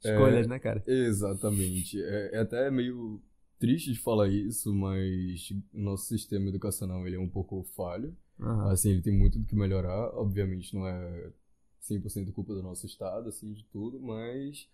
Escolhas, 0.00 0.48
né, 0.48 0.58
cara? 0.58 0.82
Exatamente. 0.84 2.02
É, 2.02 2.34
é 2.34 2.38
até 2.38 2.68
meio 2.68 3.22
triste 3.60 3.92
de 3.92 4.00
falar 4.00 4.28
isso, 4.28 4.74
mas 4.74 5.52
nosso 5.72 6.06
sistema 6.06 6.48
educacional 6.48 7.06
ele 7.06 7.14
é 7.14 7.20
um 7.20 7.28
pouco 7.28 7.62
falho. 7.76 8.16
Aham. 8.40 8.72
Assim, 8.72 8.90
ele 8.90 9.02
tem 9.02 9.16
muito 9.16 9.38
do 9.38 9.46
que 9.46 9.54
melhorar. 9.54 10.16
Obviamente, 10.16 10.74
não 10.74 10.84
é 10.84 11.30
100% 11.78 12.32
culpa 12.32 12.54
do 12.54 12.62
nosso 12.62 12.86
estado, 12.86 13.28
assim, 13.28 13.52
de 13.52 13.62
tudo, 13.66 14.00
mas 14.00 14.68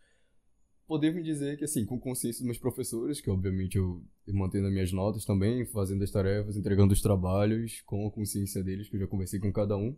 podemos 0.87 1.25
dizer 1.25 1.57
que, 1.57 1.65
assim, 1.65 1.85
com 1.85 1.99
consciência 1.99 2.41
dos 2.41 2.47
meus 2.47 2.59
professores, 2.59 3.21
que 3.21 3.31
obviamente 3.31 3.77
eu 3.79 4.03
mantendo 4.29 4.67
as 4.67 4.73
minhas 4.73 4.93
notas 4.93 5.25
também, 5.25 5.65
fazendo 5.67 6.03
as 6.03 6.11
tarefas, 6.11 6.57
entregando 6.57 6.93
os 6.93 7.01
trabalhos, 7.01 7.81
com 7.83 8.07
a 8.07 8.11
consciência 8.11 8.63
deles, 8.63 8.89
que 8.89 8.97
eu 8.97 9.01
já 9.01 9.07
conversei 9.07 9.41
com 9.41 9.53
cada 9.53 9.77
um, 9.77 9.97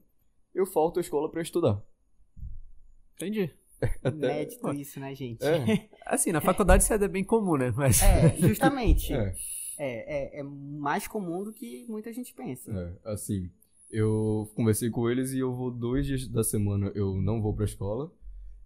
eu 0.55 0.65
falto 0.65 0.99
à 0.99 1.03
escola 1.03 1.31
para 1.31 1.43
estudar. 1.43 1.83
Entendi. 3.15 3.51
Até... 4.03 4.17
Inédito 4.17 4.73
isso, 4.75 4.99
né, 4.99 5.15
gente? 5.15 5.45
É, 5.45 5.89
Assim, 6.07 6.33
na 6.33 6.41
faculdade 6.41 6.83
isso 6.83 6.93
é 6.93 7.09
bem 7.09 7.25
comum, 7.25 7.57
né? 7.57 7.73
Mas. 7.77 8.03
É, 8.03 8.37
justamente. 8.37 9.13
É. 9.13 9.35
é, 9.79 10.39
É, 10.39 10.41
é 10.41 10.43
mais 10.43 11.07
comum 11.07 11.45
do 11.45 11.53
que 11.53 11.85
muita 11.89 12.13
gente 12.13 12.33
pensa. 12.33 12.73
é, 13.05 13.11
assim, 13.11 13.51
eu 13.91 14.51
conversei 14.55 14.89
com 14.89 15.11
eles 15.11 15.33
e 15.33 15.39
eu 15.39 15.55
vou 15.55 15.71
dois 15.71 16.07
dias 16.07 16.27
da 16.27 16.43
semana, 16.43 16.91
eu 16.95 17.21
não 17.21 17.43
vou 17.43 17.55
pra 17.55 17.67
escola, 17.67 18.11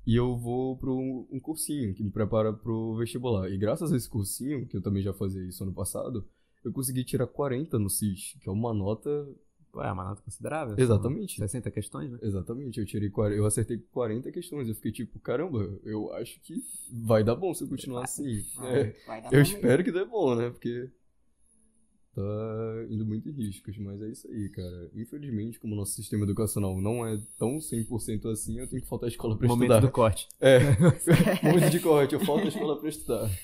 e 0.06 0.16
eu 0.16 0.36
vou 0.36 0.76
para 0.76 0.90
um 0.90 1.38
cursinho 1.40 1.94
que 1.94 2.02
me 2.02 2.10
prepara 2.10 2.52
pro 2.52 2.96
vestibular. 2.96 3.50
E 3.50 3.58
graças 3.58 3.92
a 3.92 3.96
esse 3.96 4.08
cursinho, 4.08 4.66
que 4.66 4.76
eu 4.76 4.82
também 4.82 5.02
já 5.02 5.12
fazia 5.12 5.42
isso 5.46 5.62
ano 5.62 5.72
passado, 5.72 6.26
eu 6.64 6.72
consegui 6.72 7.04
tirar 7.04 7.26
40 7.26 7.78
no 7.78 7.88
CIS, 7.88 8.36
que 8.40 8.48
é 8.48 8.52
uma 8.52 8.72
nota. 8.72 9.28
É 9.76 9.92
uma 9.92 10.04
nota 10.04 10.20
considerável. 10.22 10.74
Exatamente. 10.76 11.36
São 11.36 11.46
60 11.46 11.70
questões, 11.70 12.10
né? 12.10 12.18
Exatamente, 12.22 12.80
eu 12.80 12.86
tirei 12.86 13.08
40, 13.08 13.36
eu 13.36 13.46
acertei 13.46 13.78
40 13.78 14.32
questões. 14.32 14.68
Eu 14.68 14.74
fiquei 14.74 14.90
tipo, 14.90 15.18
caramba, 15.20 15.78
eu 15.84 16.12
acho 16.14 16.40
que 16.40 16.56
vai 16.90 17.22
dar 17.22 17.36
bom 17.36 17.54
se 17.54 17.62
eu 17.62 17.68
continuar 17.68 18.04
assim. 18.04 18.44
É, 18.62 18.94
Vai 19.06 19.22
dar 19.22 19.32
eu 19.32 19.38
bom 19.38 19.42
espero 19.42 19.84
que 19.84 19.92
dê 19.92 20.04
bom, 20.04 20.34
né? 20.34 20.50
Porque 20.50 20.90
tá 22.14 22.86
indo 22.90 23.04
muito 23.06 23.28
em 23.28 23.32
riscos, 23.32 23.76
mas 23.78 24.00
é 24.02 24.08
isso 24.08 24.28
aí, 24.28 24.48
cara. 24.50 24.90
Infelizmente, 24.94 25.58
como 25.60 25.74
o 25.74 25.76
nosso 25.76 25.92
sistema 25.92 26.24
educacional 26.24 26.80
não 26.80 27.06
é 27.06 27.18
tão 27.38 27.58
100% 27.58 28.30
assim, 28.30 28.58
eu 28.58 28.66
tenho 28.66 28.82
que 28.82 28.88
faltar 28.88 29.08
a 29.08 29.10
escola 29.10 29.36
pra 29.36 29.46
Momento 29.48 29.70
estudar. 29.70 29.80
do 29.86 29.92
corte. 29.92 30.28
É, 30.40 30.58
momento 31.42 31.70
de 31.70 31.80
corte, 31.80 32.14
eu 32.14 32.20
falto 32.20 32.44
a 32.44 32.48
escola 32.48 32.78
pra 32.78 32.88
estudar. 32.88 33.30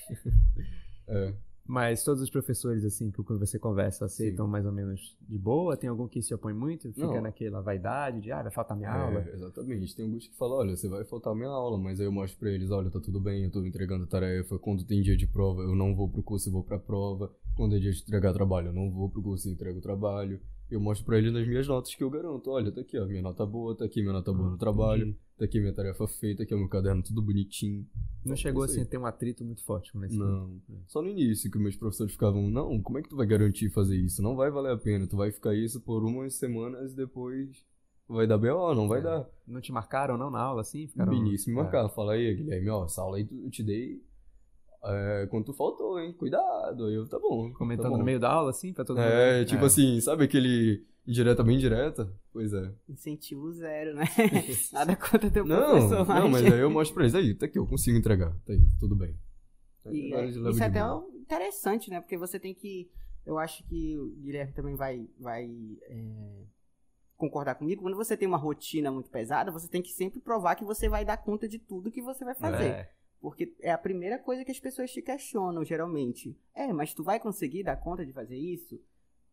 É. 1.09 1.33
Mas 1.67 2.01
todos 2.03 2.21
os 2.23 2.29
professores, 2.29 2.85
assim, 2.85 3.11
quem 3.11 3.37
você 3.37 3.59
conversa, 3.59 4.05
aceitam 4.05 4.47
mais 4.47 4.65
ou 4.65 4.71
menos 4.71 5.17
de 5.27 5.37
boa? 5.37 5.75
Tem 5.75 5.89
algum 5.89 6.07
que 6.07 6.21
se 6.21 6.33
opõe 6.33 6.53
muito? 6.53 6.93
Fica 6.93 7.07
Não. 7.07 7.21
naquela 7.21 7.61
vaidade 7.61 8.21
de, 8.21 8.31
ah, 8.31 8.41
vai 8.41 8.51
faltar 8.51 8.77
minha 8.77 8.89
É, 8.89 8.93
aula? 9.01 9.29
exatamente. 9.33 9.93
Tem 9.95 10.05
alguns 10.05 10.27
que 10.27 10.35
falam, 10.37 10.57
olha, 10.59 10.75
você 10.77 10.87
vai 10.87 11.03
faltar 11.03 11.33
a 11.33 11.35
minha 11.35 11.49
aula, 11.49 11.77
mas 11.77 11.99
aí 11.99 12.05
eu 12.05 12.11
mostro 12.11 12.39
pra 12.39 12.49
eles, 12.49 12.71
olha, 12.71 12.89
tá 12.89 13.01
tudo 13.01 13.19
bem, 13.19 13.43
eu 13.43 13.51
tô 13.51 13.65
entregando 13.65 14.07
tarefa. 14.07 14.57
Quando 14.57 14.85
tem 14.85 15.01
dia 15.01 15.17
de 15.17 15.27
prova, 15.27 15.61
eu 15.61 15.75
não 15.75 15.93
vou 15.93 16.07
pro 16.09 16.23
curso 16.23 16.47
e 16.47 16.51
vou 16.51 16.63
pra 16.63 16.79
prova. 16.79 17.31
Quando 17.55 17.75
é 17.75 17.79
dia 17.79 17.91
de 17.91 18.01
entregar 18.01 18.31
trabalho, 18.33 18.67
eu 18.69 18.73
não 18.73 18.89
vou 18.89 19.09
pro 19.09 19.21
curso 19.21 19.49
e 19.49 19.51
entrego 19.51 19.79
o 19.79 19.81
trabalho. 19.81 20.39
Eu 20.69 20.81
mostro 20.81 21.05
pra 21.05 21.17
eles 21.17 21.31
nas 21.31 21.47
minhas 21.47 21.65
notas 21.67 21.95
que 21.95 22.03
eu 22.03 22.09
garanto. 22.09 22.49
Olha, 22.49 22.71
tá 22.71 22.81
aqui, 22.81 22.97
ó, 22.99 23.05
minha 23.05 23.21
nota 23.21 23.45
boa, 23.45 23.75
tá 23.75 23.85
aqui 23.85 24.01
minha 24.01 24.11
nota 24.13 24.33
boa 24.33 24.49
no 24.49 24.57
trabalho, 24.57 25.15
tá 25.37 25.45
aqui 25.45 25.59
minha 25.61 25.73
tarefa 25.73 26.05
feita, 26.07 26.43
aqui 26.43 26.53
é 26.53 26.57
o 26.57 26.59
meu 26.59 26.67
caderno 26.67 27.01
tudo 27.01 27.21
bonitinho. 27.21 27.87
Não 28.25 28.35
chegou 28.35 28.65
Isso 28.65 28.73
assim 28.73 28.81
a 28.81 28.85
ter 28.85 28.97
um 28.97 29.05
atrito 29.05 29.45
muito 29.45 29.63
forte 29.63 29.93
com 29.93 30.03
esse 30.03 30.17
Não. 30.17 30.59
Só 30.87 31.01
no 31.01 31.07
início 31.07 31.49
que 31.49 31.57
meus 31.57 31.77
professores 31.77 32.11
ficavam, 32.11 32.49
não, 32.49 32.81
como 32.81 32.97
é 32.97 33.01
que 33.01 33.07
tu 33.07 33.15
vai 33.15 33.25
garantir 33.25 33.69
fazer 33.69 33.95
isso? 33.95 34.21
Não 34.21 34.35
vai 34.35 34.51
valer 34.51 34.73
a 34.73 34.77
pena. 34.77 35.07
Tu 35.07 35.15
vai 35.15 35.31
ficar 35.31 35.55
isso 35.55 35.79
por 35.79 36.03
umas 36.03 36.33
semanas 36.35 36.91
e 36.91 36.95
depois 36.97 37.65
vai 38.09 38.27
dar 38.27 38.37
B.O., 38.37 38.75
não 38.75 38.89
vai 38.89 38.99
É. 38.99 39.03
dar. 39.03 39.29
Não 39.47 39.61
te 39.61 39.71
marcaram 39.71 40.17
não 40.17 40.29
na 40.29 40.41
aula, 40.41 40.61
assim? 40.61 40.87
Ficaram... 40.87 41.13
No 41.13 41.17
início 41.27 41.49
me 41.53 41.57
É. 41.59 41.63
marcava, 41.63 41.87
fala 41.87 42.13
aí, 42.13 42.35
Guilherme, 42.35 42.69
ó, 42.69 42.83
essa 42.85 43.01
aula 43.01 43.15
aí 43.17 43.27
eu 43.31 43.49
te 43.49 43.63
dei 43.63 44.01
é, 44.83 45.27
quando 45.29 45.45
tu 45.45 45.53
faltou, 45.53 45.99
hein? 45.99 46.13
Cuidado. 46.13 46.85
Aí 46.85 46.93
eu, 46.93 47.07
tá 47.07 47.19
bom. 47.19 47.51
Comentando 47.53 47.85
tá 47.85 47.89
bom. 47.89 47.97
no 47.97 48.03
meio 48.05 48.19
da 48.19 48.31
aula, 48.31 48.51
assim, 48.51 48.73
pra 48.73 48.85
todo 48.85 48.97
mundo. 48.97 49.07
É, 49.07 49.39
ver? 49.39 49.45
tipo 49.45 49.65
assim, 49.65 49.99
sabe 50.01 50.23
aquele 50.23 50.85
indireta 51.05 51.43
bem 51.43 51.57
direta? 51.57 52.11
Pois 52.31 52.53
é. 52.53 52.71
Incentivo 52.87 53.51
zero, 53.51 53.95
né? 53.95 54.05
Nada 54.73 54.95
contra 54.95 55.31
teu 55.31 55.45
Não, 55.45 55.71
professor, 55.71 56.07
não, 56.07 56.29
mas 56.29 56.45
aí 56.45 56.59
eu 56.59 56.69
mostro 56.69 56.93
pra 56.93 57.03
eles, 57.03 57.15
aí, 57.15 57.33
tá 57.33 57.45
aqui, 57.45 57.57
eu 57.57 57.65
consigo 57.65 57.97
entregar. 57.97 58.31
Tá 58.45 58.53
aí, 58.53 58.59
tá 58.59 58.75
tudo 58.79 58.95
bem. 58.95 59.17
E, 59.91 60.13
é, 60.13 60.25
isso 60.25 60.63
é 60.63 60.65
até 60.65 60.81
interessante, 61.15 61.89
né? 61.89 62.01
Porque 62.01 62.17
você 62.17 62.39
tem 62.39 62.53
que. 62.53 62.89
Eu 63.25 63.37
acho 63.37 63.63
que 63.65 63.97
o 63.97 64.09
Guilherme 64.21 64.53
também 64.53 64.75
vai, 64.75 65.05
vai 65.19 65.49
é, 65.83 66.43
concordar 67.17 67.55
comigo. 67.55 67.81
Quando 67.81 67.97
você 67.97 68.15
tem 68.15 68.27
uma 68.27 68.37
rotina 68.37 68.91
muito 68.91 69.09
pesada, 69.09 69.51
você 69.51 69.67
tem 69.67 69.81
que 69.81 69.91
sempre 69.91 70.19
provar 70.19 70.55
que 70.55 70.63
você 70.63 70.87
vai 70.87 71.03
dar 71.03 71.17
conta 71.17 71.47
de 71.47 71.59
tudo 71.59 71.91
que 71.91 72.01
você 72.01 72.23
vai 72.23 72.35
fazer. 72.35 72.65
É. 72.65 72.91
Porque 73.19 73.55
é 73.59 73.71
a 73.71 73.77
primeira 73.77 74.19
coisa 74.19 74.45
que 74.45 74.51
as 74.51 74.59
pessoas 74.59 74.91
te 74.91 75.01
questionam, 75.01 75.63
geralmente. 75.65 76.37
É, 76.53 76.71
mas 76.71 76.93
tu 76.93 77.03
vai 77.03 77.19
conseguir 77.19 77.63
dar 77.63 77.75
conta 77.77 78.05
de 78.05 78.13
fazer 78.13 78.37
isso? 78.37 78.79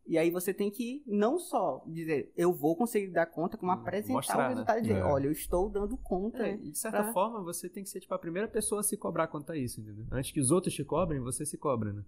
E 0.07 0.17
aí 0.19 0.29
você 0.29 0.53
tem 0.53 0.69
que 0.69 1.03
não 1.07 1.39
só 1.39 1.83
dizer, 1.87 2.31
eu 2.37 2.53
vou 2.53 2.75
conseguir 2.75 3.11
dar 3.11 3.25
conta, 3.25 3.57
como 3.57 3.71
Hum, 3.71 3.75
apresentar 3.75 4.13
mostrar, 4.13 4.37
o 4.37 4.41
né? 4.41 4.47
resultado 4.49 4.77
e 4.77 4.81
dizer, 4.83 4.97
É. 4.97 5.03
olha, 5.03 5.25
eu 5.27 5.31
estou 5.31 5.67
dando 5.69 5.97
conta. 5.97 6.45
É, 6.47 6.55
e 6.55 6.69
de 6.71 6.77
certa 6.77 7.03
pra- 7.03 7.13
forma, 7.13 7.41
você 7.41 7.67
tem 7.67 7.83
que 7.83 7.89
ser, 7.89 7.99
tipo, 7.99 8.13
a 8.13 8.19
primeira 8.19 8.47
pessoa 8.47 8.81
a 8.81 8.83
se 8.83 8.95
cobrar 8.97 9.27
quanto 9.27 9.51
a 9.51 9.57
isso, 9.57 9.81
entendeu? 9.81 10.05
Antes 10.11 10.31
que 10.31 10.39
os 10.39 10.51
outros 10.51 10.73
te 10.75 10.83
cobrem, 10.83 11.19
você 11.21 11.43
se 11.45 11.57
cobra, 11.57 11.91
né? 11.91 12.03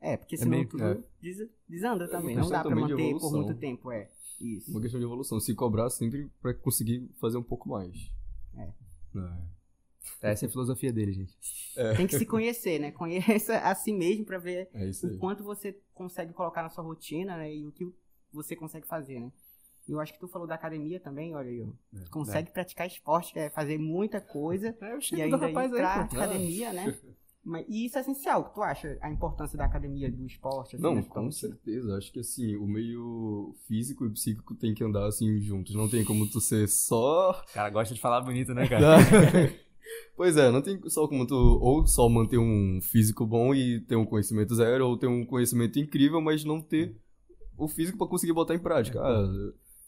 É, 0.00 0.16
porque 0.16 0.36
É 0.36 0.38
senão 0.38 0.50
meio- 0.52 0.68
tudo 0.68 0.82
é. 0.84 1.02
des- 1.20 1.50
desanda 1.68 2.08
também. 2.08 2.34
Não 2.36 2.48
dá 2.48 2.62
pra 2.62 2.74
manter 2.74 3.18
por 3.18 3.32
muito 3.32 3.54
tempo, 3.58 3.90
é. 3.92 4.10
Isso. 4.40 4.70
Uma 4.70 4.80
questão 4.80 5.00
de 5.00 5.04
evolução, 5.04 5.38
se 5.40 5.54
cobrar 5.54 5.90
sempre 5.90 6.30
pra 6.40 6.54
conseguir 6.54 7.10
fazer 7.20 7.36
um 7.36 7.42
pouco 7.42 7.68
mais. 7.68 7.94
É. 8.56 8.62
É. 9.18 9.57
Essa 10.20 10.46
é 10.46 10.48
a 10.48 10.50
filosofia 10.50 10.92
dele, 10.92 11.12
gente. 11.12 11.36
Tem 11.96 12.06
que 12.06 12.18
se 12.18 12.26
conhecer, 12.26 12.78
né? 12.78 12.90
Conheça 12.90 13.58
a 13.58 13.74
si 13.74 13.92
mesmo 13.92 14.24
pra 14.24 14.38
ver 14.38 14.68
É 14.74 14.82
aí. 14.84 14.90
o 14.90 15.18
quanto 15.18 15.44
você 15.44 15.76
consegue 15.94 16.32
colocar 16.32 16.62
na 16.62 16.68
sua 16.68 16.84
rotina, 16.84 17.36
né? 17.36 17.54
E 17.54 17.66
o 17.66 17.72
que 17.72 17.86
você 18.32 18.56
consegue 18.56 18.86
fazer, 18.86 19.20
né? 19.20 19.32
E 19.88 19.92
eu 19.92 20.00
acho 20.00 20.12
que 20.12 20.20
tu 20.20 20.28
falou 20.28 20.46
da 20.46 20.54
academia 20.54 21.00
também, 21.00 21.34
olha 21.34 21.48
aí. 21.48 21.66
Tu 22.04 22.10
consegue 22.10 22.50
praticar 22.50 22.86
esporte, 22.86 23.38
é 23.38 23.48
fazer 23.48 23.78
muita 23.78 24.20
coisa 24.20 24.76
É, 24.82 24.94
o 24.94 24.98
e 25.16 25.22
ainda 25.22 25.36
rapaz 25.38 25.72
aí, 25.72 25.78
entrar 25.78 25.96
na 25.98 26.04
academia, 26.04 26.72
né? 26.72 26.94
Mas, 27.44 27.64
e 27.66 27.86
isso 27.86 27.96
é 27.96 28.02
essencial. 28.02 28.52
Tu 28.52 28.62
acha 28.62 28.98
a 29.00 29.10
importância 29.10 29.56
da 29.56 29.64
academia, 29.64 30.10
do 30.12 30.26
esporte? 30.26 30.76
Assim, 30.76 30.82
Não, 30.82 31.02
tua 31.02 31.14
com 31.14 31.30
certeza. 31.32 31.96
Acho 31.96 32.12
que 32.12 32.20
assim, 32.20 32.56
o 32.56 32.66
meio 32.66 33.54
físico 33.66 34.04
e 34.04 34.10
psíquico 34.10 34.54
tem 34.54 34.74
que 34.74 34.84
andar 34.84 35.06
assim 35.06 35.40
juntos. 35.40 35.74
Não 35.74 35.88
tem 35.88 36.04
como 36.04 36.28
tu 36.28 36.42
ser 36.42 36.68
só. 36.68 37.30
O 37.30 37.54
cara 37.54 37.70
gosta 37.70 37.94
de 37.94 38.00
falar 38.00 38.20
bonito, 38.20 38.52
né, 38.52 38.68
cara? 38.68 38.98
Pois 40.16 40.36
é, 40.36 40.50
não 40.50 40.62
tem 40.62 40.80
só 40.88 41.06
como 41.06 41.26
tu 41.26 41.34
ou 41.34 41.86
só 41.86 42.08
manter 42.08 42.38
um 42.38 42.80
físico 42.82 43.26
bom 43.26 43.54
e 43.54 43.80
ter 43.80 43.96
um 43.96 44.04
conhecimento 44.04 44.54
zero, 44.54 44.86
ou 44.86 44.96
ter 44.96 45.06
um 45.06 45.24
conhecimento 45.24 45.78
incrível, 45.78 46.20
mas 46.20 46.44
não 46.44 46.60
ter 46.60 46.96
o 47.56 47.68
físico 47.68 47.98
pra 47.98 48.06
conseguir 48.06 48.32
botar 48.32 48.54
em 48.54 48.58
prática. 48.58 49.00
Ah, 49.00 49.28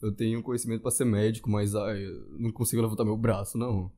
eu 0.03 0.13
tenho 0.13 0.43
conhecimento 0.43 0.83
pra 0.83 0.91
ser 0.91 1.05
médico, 1.05 1.51
mas 1.51 1.75
ah, 1.75 1.95
eu 1.97 2.39
não 2.39 2.51
consigo 2.51 2.83
levantar 2.83 3.05
meu 3.05 3.17
braço, 3.17 3.59
não. 3.59 3.91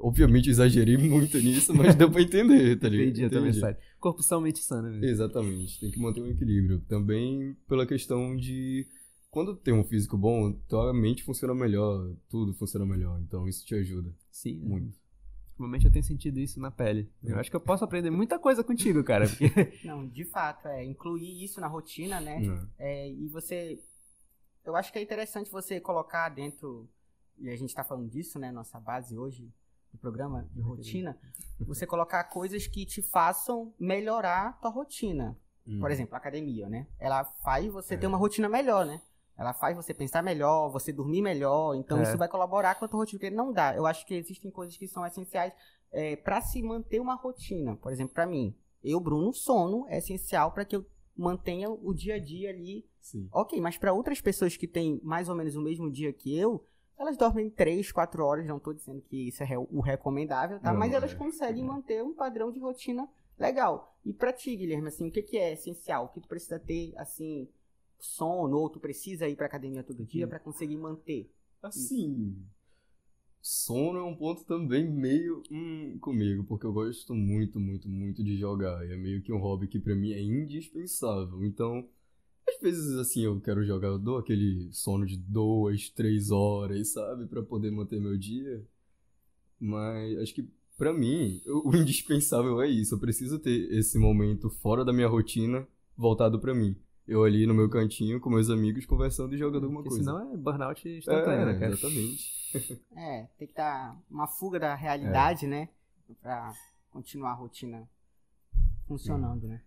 Obviamente 0.00 0.50
exagerei 0.50 0.96
muito 0.96 1.38
nisso, 1.38 1.74
mas 1.74 1.94
deu 1.94 2.10
pra 2.10 2.22
entender, 2.22 2.78
tá 2.78 2.88
ligado? 2.88 3.08
Entendi 3.08 3.24
a 3.24 3.26
Entendi. 3.26 3.44
mensagem. 3.44 3.80
Corpo 3.98 4.22
são 4.22 4.40
mente 4.40 4.60
sana, 4.60 4.90
né? 4.90 5.08
Exatamente, 5.08 5.80
tem 5.80 5.90
que 5.90 5.98
manter 5.98 6.20
um 6.20 6.26
equilíbrio. 6.26 6.80
Também 6.88 7.56
pela 7.66 7.86
questão 7.86 8.36
de 8.36 8.86
quando 9.30 9.56
tem 9.56 9.74
um 9.74 9.84
físico 9.84 10.16
bom, 10.16 10.52
tua 10.68 10.92
mente 10.92 11.22
funciona 11.22 11.54
melhor, 11.54 12.14
tudo 12.30 12.54
funciona 12.54 12.86
melhor, 12.86 13.20
então 13.20 13.48
isso 13.48 13.64
te 13.64 13.74
ajuda 13.74 14.14
Sim. 14.30 14.58
né? 14.60 14.68
muito. 14.68 14.98
Ultimamente 15.58 15.86
eu 15.86 15.90
tenho 15.92 16.04
sentido 16.04 16.38
isso 16.38 16.60
na 16.60 16.70
pele. 16.70 17.10
Eu 17.22 17.36
É. 17.36 17.40
acho 17.40 17.50
que 17.50 17.56
eu 17.56 17.60
posso 17.60 17.84
aprender 17.84 18.10
muita 18.10 18.38
coisa 18.38 18.62
contigo, 18.62 19.02
cara. 19.02 19.26
Porque... 19.28 19.50
Não, 19.84 20.06
de 20.06 20.24
fato, 20.24 20.68
é 20.68 20.84
incluir 20.84 21.42
isso 21.42 21.60
na 21.60 21.66
rotina, 21.66 22.20
né? 22.20 22.38
Né? 22.38 22.68
É, 22.78 23.10
e 23.10 23.26
você. 23.28 23.82
Eu 24.64 24.76
acho 24.76 24.92
que 24.92 24.98
é 24.98 25.02
interessante 25.02 25.50
você 25.50 25.80
colocar 25.80 26.28
dentro. 26.28 26.88
E 27.38 27.48
a 27.50 27.56
gente 27.56 27.74
tá 27.74 27.82
falando 27.82 28.08
disso, 28.08 28.38
né? 28.38 28.52
Nossa 28.52 28.78
base 28.78 29.16
hoje 29.18 29.52
do 29.92 29.98
programa 29.98 30.48
de 30.54 30.60
rotina. 30.60 31.18
Você 31.60 31.86
colocar 31.86 32.22
coisas 32.24 32.66
que 32.68 32.86
te 32.86 33.02
façam 33.02 33.74
melhorar 33.80 34.48
a 34.48 34.52
tua 34.52 34.70
rotina. 34.70 35.36
Hum. 35.66 35.80
Por 35.80 35.90
exemplo, 35.90 36.14
a 36.14 36.18
academia, 36.18 36.68
né? 36.68 36.86
Ela 37.00 37.24
faz 37.24 37.66
você 37.72 37.96
ter 37.96 38.06
É. 38.06 38.08
uma 38.08 38.18
rotina 38.18 38.48
melhor, 38.48 38.86
né? 38.86 39.00
Ela 39.38 39.54
faz 39.54 39.76
você 39.76 39.94
pensar 39.94 40.22
melhor, 40.22 40.68
você 40.70 40.92
dormir 40.92 41.22
melhor. 41.22 41.74
Então 41.74 42.00
É. 42.00 42.02
isso 42.02 42.18
vai 42.18 42.28
colaborar 42.28 42.74
com 42.74 42.84
a 42.84 42.88
tua 42.88 43.00
rotina. 43.00 43.18
Porque 43.20 43.34
não 43.34 43.52
dá. 43.52 43.74
Eu 43.76 43.86
acho 43.86 44.04
que 44.04 44.14
existem 44.14 44.50
coisas 44.50 44.76
que 44.76 44.88
são 44.88 45.06
essenciais 45.06 45.52
é, 45.92 46.16
para 46.16 46.40
se 46.40 46.60
manter 46.62 47.00
uma 47.00 47.14
rotina. 47.14 47.76
Por 47.76 47.92
exemplo, 47.92 48.12
para 48.14 48.26
mim, 48.26 48.54
eu, 48.82 48.98
Bruno, 48.98 49.32
sono 49.32 49.86
é 49.88 49.98
essencial 49.98 50.52
para 50.52 50.64
que 50.64 50.74
eu 50.74 50.84
mantenha 51.16 51.70
o 51.70 51.94
dia 51.94 52.16
a 52.16 52.18
dia 52.18 52.50
ali 52.50 52.84
Sim. 53.08 53.26
Ok, 53.32 53.58
mas 53.58 53.78
para 53.78 53.92
outras 53.92 54.20
pessoas 54.20 54.54
que 54.56 54.68
têm 54.68 55.00
mais 55.02 55.30
ou 55.30 55.34
menos 55.34 55.56
o 55.56 55.62
mesmo 55.62 55.90
dia 55.90 56.12
que 56.12 56.36
eu, 56.36 56.62
elas 56.98 57.16
dormem 57.16 57.48
3, 57.48 57.90
4 57.90 58.22
horas, 58.22 58.46
não 58.46 58.58
tô 58.58 58.74
dizendo 58.74 59.00
que 59.00 59.28
isso 59.28 59.42
é 59.42 59.58
o 59.58 59.80
recomendável, 59.80 60.60
tá? 60.60 60.72
Não, 60.72 60.78
mas 60.78 60.92
elas 60.92 61.12
é. 61.12 61.14
conseguem 61.14 61.64
manter 61.64 62.02
um 62.04 62.12
padrão 62.12 62.52
de 62.52 62.60
rotina 62.60 63.08
legal. 63.38 63.96
E 64.04 64.12
pra 64.12 64.30
ti, 64.30 64.54
Guilherme, 64.54 64.88
assim, 64.88 65.08
o 65.08 65.10
que, 65.10 65.22
que 65.22 65.38
é 65.38 65.54
essencial? 65.54 66.04
O 66.04 66.08
que 66.08 66.20
tu 66.20 66.28
precisa 66.28 66.58
ter, 66.58 66.92
assim, 66.98 67.48
sono, 67.98 68.56
ou 68.58 68.70
tu 68.70 68.80
precisa 68.80 69.28
ir 69.28 69.36
pra 69.36 69.46
academia 69.46 69.82
todo 69.82 70.04
dia 70.04 70.26
Hum. 70.26 70.28
pra 70.28 70.38
conseguir 70.40 70.76
manter? 70.76 71.30
Assim, 71.62 72.36
sono 73.40 73.98
é 73.98 74.02
um 74.02 74.14
ponto 74.16 74.44
também 74.44 74.88
meio 74.90 75.42
hum, 75.50 75.98
comigo, 76.00 76.44
porque 76.44 76.66
eu 76.66 76.72
gosto 76.72 77.14
muito, 77.14 77.58
muito, 77.60 77.88
muito 77.88 78.22
de 78.22 78.36
jogar. 78.36 78.86
E 78.86 78.92
é 78.92 78.96
meio 78.96 79.22
que 79.22 79.32
um 79.32 79.38
hobby 79.38 79.66
que 79.68 79.78
pra 79.80 79.94
mim 79.94 80.12
é 80.12 80.22
indispensável. 80.22 81.44
Então, 81.44 81.88
às 82.48 82.60
vezes 82.60 82.96
assim 82.98 83.24
eu 83.24 83.40
quero 83.40 83.64
jogar, 83.64 83.88
eu 83.88 83.98
dou 83.98 84.18
aquele 84.18 84.70
sono 84.72 85.06
de 85.06 85.16
duas, 85.16 85.90
três 85.90 86.30
horas, 86.30 86.90
sabe, 86.92 87.26
Pra 87.26 87.42
poder 87.42 87.70
manter 87.72 88.00
meu 88.00 88.16
dia. 88.18 88.64
Mas 89.60 90.18
acho 90.18 90.34
que 90.34 90.48
pra 90.76 90.92
mim 90.92 91.40
o 91.46 91.70
o 91.70 91.76
indispensável 91.76 92.60
é 92.62 92.68
isso. 92.68 92.94
Eu 92.94 93.00
preciso 93.00 93.38
ter 93.38 93.72
esse 93.72 93.98
momento 93.98 94.50
fora 94.50 94.84
da 94.84 94.92
minha 94.92 95.08
rotina 95.08 95.66
voltado 95.96 96.40
pra 96.40 96.54
mim. 96.54 96.76
Eu 97.08 97.24
ali 97.24 97.46
no 97.46 97.54
meu 97.54 97.70
cantinho 97.70 98.20
com 98.20 98.28
meus 98.28 98.50
amigos 98.50 98.84
conversando 98.84 99.34
e 99.34 99.38
jogando 99.38 99.64
alguma 99.64 99.82
Porque 99.82 99.96
coisa. 99.96 100.04
senão 100.12 100.34
é 100.34 100.36
burnout 100.36 100.86
instantâneo, 100.88 101.46
né, 101.46 101.56
É, 101.56 101.58
cara? 101.58 101.72
exatamente. 101.72 102.38
É, 102.96 103.26
tem 103.38 103.48
que 103.48 103.54
dar 103.54 103.98
uma 104.10 104.26
fuga 104.26 104.58
da 104.60 104.74
realidade, 104.74 105.44
É. 105.46 105.48
né? 105.48 105.68
Pra 106.22 106.52
continuar 106.90 107.30
a 107.30 107.34
rotina 107.34 107.88
funcionando, 108.86 109.46
né? 109.46 109.60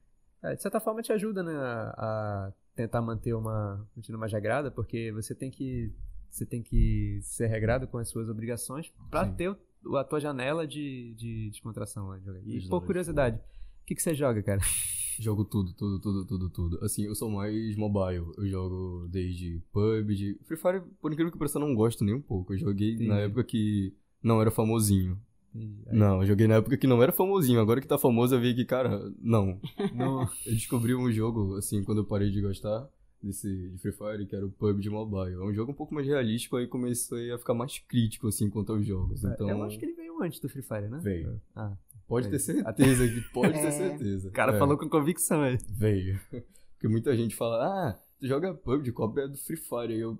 É, 0.44 0.56
de 0.56 0.62
certa 0.62 0.80
forma 0.80 1.02
te 1.04 1.12
ajuda, 1.14 1.44
né, 1.44 1.54
a, 1.56 2.52
tentar 2.76 3.02
manter 3.02 3.34
uma 3.34 3.88
rotina 3.96 4.18
mais 4.18 4.32
regrada, 4.34 4.72
porque 4.72 5.12
você 5.12 5.36
tem 5.36 5.52
que 5.52 5.92
você 6.30 6.46
tem 6.46 6.64
que 6.64 7.20
ser 7.22 7.48
regrado 7.48 7.88
com 7.88 7.98
as 7.98 8.08
suas 8.08 8.30
obrigações 8.30 8.90
pra 9.10 9.26
Sim. 9.26 9.34
ter 9.36 9.58
o- 9.86 9.98
a 9.98 10.04
tua 10.04 10.20
janela 10.20 10.66
de, 10.66 11.14
de 11.16 11.50
descontração 11.50 12.08
lá 12.08 12.18
de 12.18 12.24
jogar. 12.26 12.40
E 12.44 12.56
Exato. 12.58 12.70
por 12.70 12.86
curiosidade, 12.86 13.38
o 13.38 13.86
que, 13.86 13.94
que 13.96 14.02
você 14.02 14.16
joga, 14.16 14.42
cara? 14.42 14.62
Jogo 15.20 15.44
tudo, 15.46 15.74
tudo, 15.74 16.00
tudo, 16.00 16.26
tudo, 16.26 16.50
tudo. 16.50 16.86
Assim, 16.86 17.04
eu 17.06 17.16
sou 17.16 17.30
mais 17.30 17.76
mobile. 17.76 18.26
Eu 18.38 18.48
jogo 18.48 19.08
desde 19.10 19.62
PUBG. 19.72 20.38
Free 20.46 20.58
Fire, 20.58 20.82
por 21.02 21.12
incrível 21.12 21.32
que 21.32 21.38
pareça, 21.38 21.58
eu 21.60 21.68
não 21.68 21.76
gosto 21.76 22.04
nem 22.04 22.14
um 22.16 22.22
pouco. 22.22 22.54
Eu 22.54 22.58
joguei 22.58 22.94
Entendi. 22.94 23.08
na 23.10 23.20
época 23.20 23.44
que 23.44 23.94
não 24.24 24.42
era 24.42 24.52
famosinho. 24.52 25.18
Aí, 25.54 25.70
Não, 25.92 26.22
eu 26.22 26.28
joguei 26.28 26.48
na 26.48 26.56
época 26.56 26.78
que 26.78 26.88
não 26.88 27.04
era 27.04 27.12
famosinho. 27.12 27.60
Agora 27.60 27.82
que 27.82 27.88
tá 27.88 27.98
famoso, 27.98 28.36
eu 28.36 28.40
vi 28.40 28.54
que, 28.56 28.64
cara, 28.64 29.12
não. 29.22 29.60
não- 29.94 30.22
Eu 30.46 30.54
descobri 30.54 30.96
um 30.96 31.12
jogo, 31.12 31.56
assim, 31.58 31.84
quando 31.84 31.98
eu 32.00 32.06
parei 32.06 32.30
de 32.32 32.40
gostar. 32.42 32.88
desse, 33.22 33.70
de 33.70 33.78
Free 33.78 33.92
Fire, 33.92 34.26
que 34.26 34.36
era 34.36 34.46
o 34.46 34.50
PUBG 34.52 34.90
Mobile. 34.90 35.36
É 35.36 35.44
um 35.44 35.54
jogo 35.54 35.72
um 35.72 35.76
pouco 35.76 35.94
mais 35.94 36.08
realístico, 36.08 36.56
aí 36.56 36.66
comecei 36.68 37.32
a 37.32 37.38
ficar 37.38 37.54
mais 37.54 37.78
crítico, 37.80 38.28
assim, 38.28 38.50
quanto 38.50 38.72
aos 38.72 38.84
jogos. 38.86 39.24
Então, 39.24 39.48
Eu 39.50 39.62
acho 39.64 39.78
que 39.78 39.86
ele 39.86 39.94
veio 39.94 40.24
antes 40.24 40.40
do 40.40 40.50
Free 40.50 40.64
Fire, 40.64 40.88
né? 40.88 41.00
Veio. 41.04 41.40
Ah, 41.56 41.76
pode 42.08 42.30
ter 42.30 42.36
É. 42.36 42.40
certeza, 42.40 43.08
que 43.08 43.22
pode 43.34 43.58
É. 43.58 43.62
ter 43.62 43.72
certeza. 43.72 44.30
o 44.30 44.32
cara 44.32 44.56
É, 44.56 44.60
falou 44.60 44.78
com 44.78 44.90
convicção, 44.90 45.42
aí. 45.42 45.58
Veio. 45.70 46.20
Porque 46.74 46.88
muita 46.88 47.16
gente 47.16 47.36
fala, 47.36 47.64
ah, 47.92 48.00
tu 48.20 48.28
joga 48.28 48.54
PUBG, 48.54 48.92
cópia 48.92 49.22
é 49.22 49.28
do 49.28 49.38
Free 49.38 49.56
Fire. 49.58 49.94
Aí 49.94 50.00
eu, 50.00 50.18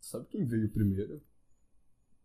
sabe 0.00 0.26
quem 0.26 0.44
veio 0.46 0.68
primeiro? 0.70 1.20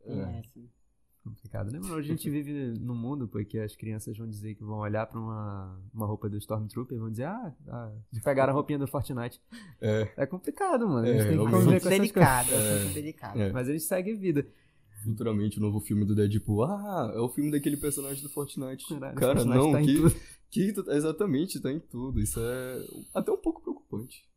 Tem 0.05 0.19
É. 0.19 0.39
essa. 0.39 0.75
Complicado, 1.23 1.71
né? 1.71 1.79
Mano, 1.79 1.95
a 1.95 2.01
gente 2.03 2.29
vive 2.29 2.53
num 2.79 2.93
mundo 2.95 3.27
porque 3.27 3.57
as 3.57 3.75
crianças 3.75 4.15
vão 4.15 4.29
dizer 4.29 4.53
que 4.53 4.63
vão 4.63 4.77
olhar 4.77 5.07
pra 5.07 5.19
uma, 5.19 5.81
uma 5.91 6.05
roupa 6.05 6.29
do 6.29 6.37
Stormtrooper 6.37 6.95
e 6.95 6.99
vão 6.99 7.09
dizer, 7.09 7.23
ah, 7.23 7.51
ah 7.67 7.91
pegaram 8.23 8.51
a 8.51 8.53
roupinha 8.53 8.77
do 8.77 8.85
Fortnite. 8.87 9.41
É, 9.81 10.07
É 10.17 10.25
complicado, 10.27 10.87
mano. 10.87 11.07
A 11.07 11.11
gente 11.11 11.21
É, 11.23 11.27
tem 11.29 11.31
que 11.31 11.51
conviver 11.51 11.65
com 11.65 11.87
essas 11.87 11.89
delicado, 11.89 12.49
coisas. 12.49 12.75
assunto 12.77 12.93
delicado. 12.93 13.41
é. 13.41 13.51
Mas 13.51 13.67
a 13.67 13.71
gente 13.71 13.83
segue 13.83 14.13
vida. 14.13 14.45
Futuramente 15.05 15.57
o 15.57 15.61
novo 15.61 15.79
filme 15.79 16.03
do 16.05 16.13
Deadpool. 16.15 16.63
Ah, 16.63 17.11
é 17.15 17.19
o 17.19 17.29
filme 17.29 17.51
daquele 17.51 17.77
personagem 17.77 18.21
do 18.21 18.29
Fortnite. 18.29 18.85
Caralho, 18.87 19.15
Cara, 19.15 19.45
não, 19.45 19.71
tá 19.71 19.81
que, 19.81 19.95
que 20.51 20.73
tu- 20.73 20.91
exatamente, 20.91 21.59
tá 21.61 21.71
em 21.71 21.79
tudo. 21.79 22.19
Isso 22.19 22.39
é 22.39 22.85
até 23.13 23.31
um 23.31 23.37
pouco 23.37 23.61
preocupante. 23.61 24.27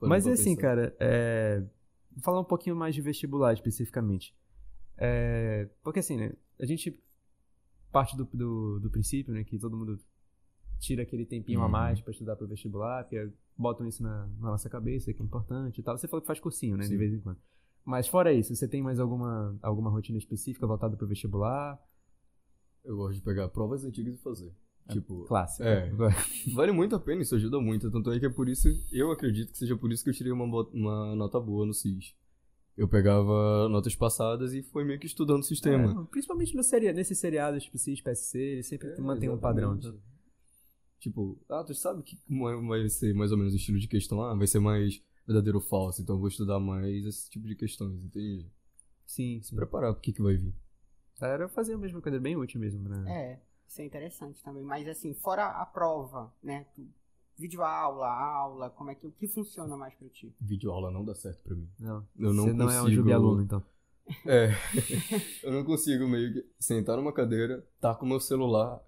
Mas 0.00 0.24
pra 0.24 0.32
assim, 0.32 0.54
cara, 0.56 0.96
é... 1.00 1.60
vou 2.12 2.22
falar 2.22 2.40
um 2.40 2.44
pouquinho 2.44 2.76
mais 2.76 2.94
de 2.94 3.02
vestibular 3.02 3.52
especificamente. 3.52 4.34
É... 4.96 5.68
Porque 5.82 5.98
assim, 6.00 6.16
né? 6.16 6.32
A 6.60 6.64
gente 6.66 7.02
parte 7.90 8.16
do, 8.16 8.24
do, 8.32 8.80
do 8.80 8.90
princípio, 8.90 9.32
né? 9.34 9.42
Que 9.44 9.58
todo 9.58 9.76
mundo 9.76 9.98
tira 10.78 11.02
aquele 11.02 11.26
tempinho 11.26 11.60
a 11.60 11.64
Uhum. 11.64 11.70
mais 11.70 12.00
pra 12.00 12.12
estudar 12.12 12.36
pro 12.36 12.46
vestibular, 12.46 13.02
porque 13.02 13.28
botam 13.56 13.86
isso 13.88 14.02
na, 14.02 14.26
na 14.38 14.50
nossa 14.50 14.70
cabeça, 14.70 15.12
que 15.12 15.20
é 15.20 15.24
importante 15.24 15.80
e 15.80 15.82
tal. 15.82 15.98
Você 15.98 16.06
falou 16.06 16.20
que 16.20 16.26
faz 16.28 16.38
cursinho, 16.38 16.76
né? 16.76 16.84
De 16.84 16.90
Sim. 16.90 16.96
vez 16.96 17.12
em 17.12 17.18
quando. 17.20 17.38
Mas 17.88 18.06
fora 18.06 18.30
isso, 18.34 18.54
você 18.54 18.68
tem 18.68 18.82
mais 18.82 19.00
alguma, 19.00 19.58
alguma 19.62 19.88
rotina 19.88 20.18
específica 20.18 20.66
voltada 20.66 20.94
pro 20.94 21.06
vestibular? 21.06 21.82
Eu 22.84 22.98
gosto 22.98 23.14
de 23.14 23.22
pegar 23.22 23.48
provas 23.48 23.82
antigas 23.82 24.14
e 24.14 24.18
fazer. 24.18 24.52
Tipo, 24.90 25.24
Clássico. 25.24 25.62
É. 25.62 25.90
vale 26.52 26.70
muito 26.70 26.94
a 26.94 27.00
pena, 27.00 27.22
isso 27.22 27.34
ajuda 27.34 27.58
muito. 27.58 27.90
Tanto 27.90 28.12
é 28.12 28.20
que 28.20 28.26
é 28.26 28.28
por 28.28 28.46
isso, 28.46 28.68
eu 28.92 29.10
acredito 29.10 29.52
que 29.52 29.56
seja 29.56 29.74
por 29.74 29.90
isso 29.90 30.04
que 30.04 30.10
eu 30.10 30.14
tirei 30.14 30.30
uma, 30.30 30.44
uma 30.44 31.16
nota 31.16 31.40
boa 31.40 31.64
no 31.64 31.72
CIS. 31.72 32.14
Eu 32.76 32.86
pegava 32.86 33.70
notas 33.70 33.96
passadas 33.96 34.52
e 34.52 34.62
foi 34.62 34.84
meio 34.84 35.00
que 35.00 35.06
estudando 35.06 35.40
o 35.40 35.46
sistema. 35.46 36.02
É, 36.02 36.04
principalmente 36.10 36.54
no 36.54 36.62
seria, 36.62 36.92
nesses 36.92 37.18
seriados, 37.18 37.64
tipo 37.64 37.78
CIS, 37.78 38.02
PSC, 38.02 38.38
eles 38.38 38.66
sempre 38.66 38.88
É, 38.88 39.00
mantêm 39.00 39.30
um 39.30 39.38
padrão. 39.38 39.78
Tipo, 41.00 41.40
ah, 41.48 41.64
tu 41.64 41.74
sabe 41.74 42.02
que 42.02 42.16
é- 42.16 42.66
vai 42.66 42.86
ser 42.90 43.14
mais 43.14 43.32
ou 43.32 43.38
menos 43.38 43.54
o 43.54 43.56
estilo 43.56 43.78
de 43.78 43.88
questão? 43.88 44.22
Ah, 44.22 44.34
vai 44.34 44.46
ser 44.46 44.58
mais 44.58 45.02
verdadeiro 45.28 45.58
ou 45.58 45.62
falso, 45.64 46.00
então 46.02 46.16
eu 46.16 46.20
vou 46.20 46.28
estudar 46.28 46.58
mais 46.58 47.04
esse 47.04 47.30
tipo 47.30 47.46
de 47.46 47.54
questões, 47.54 48.02
entende? 48.02 48.50
Sim, 49.06 49.40
Se 49.42 49.54
preparar 49.54 49.92
pro 49.92 50.00
que, 50.02 50.12
que 50.12 50.22
vai 50.22 50.36
vir. 50.36 50.54
Era 51.20 51.48
fazer 51.48 51.74
a 51.74 51.78
mesma 51.78 52.00
coisa, 52.00 52.18
bem 52.18 52.36
útil 52.36 52.60
mesmo, 52.60 52.88
né? 52.88 53.04
É, 53.12 53.40
isso 53.66 53.80
é 53.80 53.84
interessante 53.84 54.42
também. 54.42 54.62
Mas 54.62 54.86
assim, 54.88 55.14
fora 55.14 55.46
a 55.46 55.64
prova, 55.66 56.32
né? 56.42 56.66
Vídeo 57.36 57.62
aula, 57.62 58.08
aula, 58.08 58.70
como 58.70 58.90
é 58.90 58.94
que 58.94 59.06
o 59.06 59.12
que 59.12 59.28
funciona 59.28 59.76
mais 59.76 59.94
pra 59.94 60.08
ti? 60.08 60.34
Vídeo 60.40 60.70
aula 60.72 60.90
não 60.90 61.04
dá 61.04 61.14
certo 61.14 61.42
pra 61.44 61.54
mim. 61.54 61.68
Não, 61.78 62.06
Eu 62.18 62.32
não 62.32 62.44
você 62.44 62.52
não 62.52 62.70
é 62.70 62.78
um 62.80 62.82
consigo- 62.84 62.96
Jubi 62.96 63.12
aluno, 63.12 63.42
então. 63.42 63.62
É. 64.26 64.48
eu 65.44 65.52
não 65.52 65.64
consigo 65.64 66.08
meio 66.08 66.32
que 66.32 66.46
sentar 66.58 66.96
numa 66.96 67.12
cadeira, 67.12 67.64
tá 67.80 67.94
com 67.94 68.06
meu 68.06 68.18
celular 68.20 68.82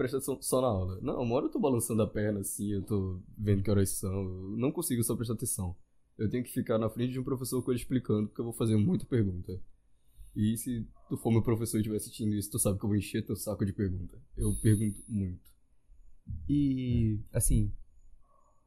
prestar 0.00 0.16
atenção 0.16 0.40
só 0.40 0.62
na 0.62 0.68
aula. 0.68 0.98
Não, 1.02 1.20
uma 1.20 1.34
hora 1.36 1.46
eu 1.46 1.50
tô 1.50 1.58
balançando 1.58 2.02
a 2.02 2.06
perna 2.06 2.40
assim, 2.40 2.72
eu 2.72 2.82
tô 2.82 3.20
vendo 3.36 3.62
que 3.62 3.70
horas 3.70 3.90
são. 3.90 4.10
Eu 4.10 4.56
não 4.56 4.72
consigo 4.72 5.04
só 5.04 5.14
prestar 5.14 5.34
atenção. 5.34 5.76
Eu 6.16 6.28
tenho 6.28 6.42
que 6.42 6.50
ficar 6.50 6.78
na 6.78 6.88
frente 6.88 7.12
de 7.12 7.20
um 7.20 7.24
professor 7.24 7.62
com 7.62 7.70
ele 7.70 7.80
explicando, 7.80 8.28
porque 8.28 8.40
eu 8.40 8.44
vou 8.46 8.54
fazer 8.54 8.76
muita 8.76 9.04
pergunta. 9.04 9.60
E 10.34 10.56
se 10.56 10.88
tu 11.08 11.18
for 11.18 11.30
meu 11.30 11.42
professor 11.42 11.76
e 11.76 11.80
estiver 11.80 11.96
assistindo 11.96 12.34
isso, 12.34 12.50
tu 12.50 12.58
sabe 12.58 12.78
que 12.78 12.84
eu 12.84 12.88
vou 12.88 12.96
encher 12.96 13.24
teu 13.24 13.36
saco 13.36 13.64
de 13.64 13.72
pergunta. 13.72 14.16
Eu 14.36 14.54
pergunto 14.62 15.02
muito. 15.08 15.50
E, 16.48 17.18
assim, 17.32 17.72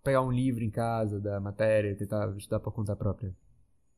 pegar 0.03 0.21
um 0.21 0.31
livro 0.31 0.63
em 0.63 0.69
casa 0.69 1.19
da 1.19 1.39
matéria, 1.39 1.95
tentar 1.95 2.35
estudar 2.37 2.59
por 2.59 2.73
conta 2.73 2.95
própria. 2.95 3.35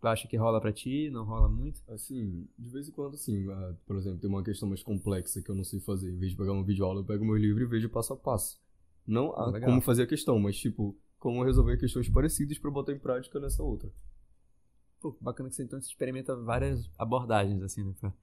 Tu 0.02 0.08
acha 0.08 0.28
que 0.28 0.38
rola 0.38 0.62
pra 0.62 0.72
ti? 0.74 1.10
Não 1.10 1.24
rola 1.26 1.50
muito? 1.50 1.82
Assim, 1.90 2.48
de 2.58 2.70
vez 2.70 2.88
em 2.88 2.92
quando, 2.92 3.16
assim, 3.16 3.50
ah, 3.52 3.76
por 3.86 3.98
exemplo, 3.98 4.20
tem 4.20 4.30
uma 4.30 4.44
questão 4.44 4.68
mais 4.70 4.84
complexa 4.84 5.42
que 5.42 5.50
eu 5.50 5.56
não 5.56 5.64
sei 5.64 5.80
fazer. 5.80 6.12
Em 6.12 6.18
vez 6.18 6.32
de 6.32 6.38
pegar 6.38 6.52
uma 6.54 6.64
videoaula, 6.64 7.02
eu 7.02 7.06
pego 7.06 7.26
meu 7.26 7.36
livro 7.36 7.64
e 7.64 7.66
vejo 7.68 7.90
passo 7.90 8.14
a 8.14 8.18
passo. 8.18 8.60
Não 9.08 9.32
a 9.36 9.52
Legal. 9.52 9.70
como 9.70 9.82
fazer 9.82 10.04
a 10.04 10.08
questão, 10.08 10.40
mas 10.40 10.58
tipo, 10.58 10.96
como 11.20 11.44
resolver 11.44 11.78
questões 11.78 12.10
parecidas 12.10 12.58
pra 12.60 12.70
botar 12.72 12.92
em 12.94 13.00
prática 13.00 13.40
nessa 13.40 13.64
outra. 13.64 13.90
Pô, 15.00 15.16
bacana 15.22 15.50
que 15.50 15.56
você 15.56 15.64
então 15.64 15.80
experimenta 15.80 16.36
várias 16.36 16.90
abordagens, 16.98 17.62
assim, 17.64 17.84
né? 17.84 17.94
pra- 18.00 18.14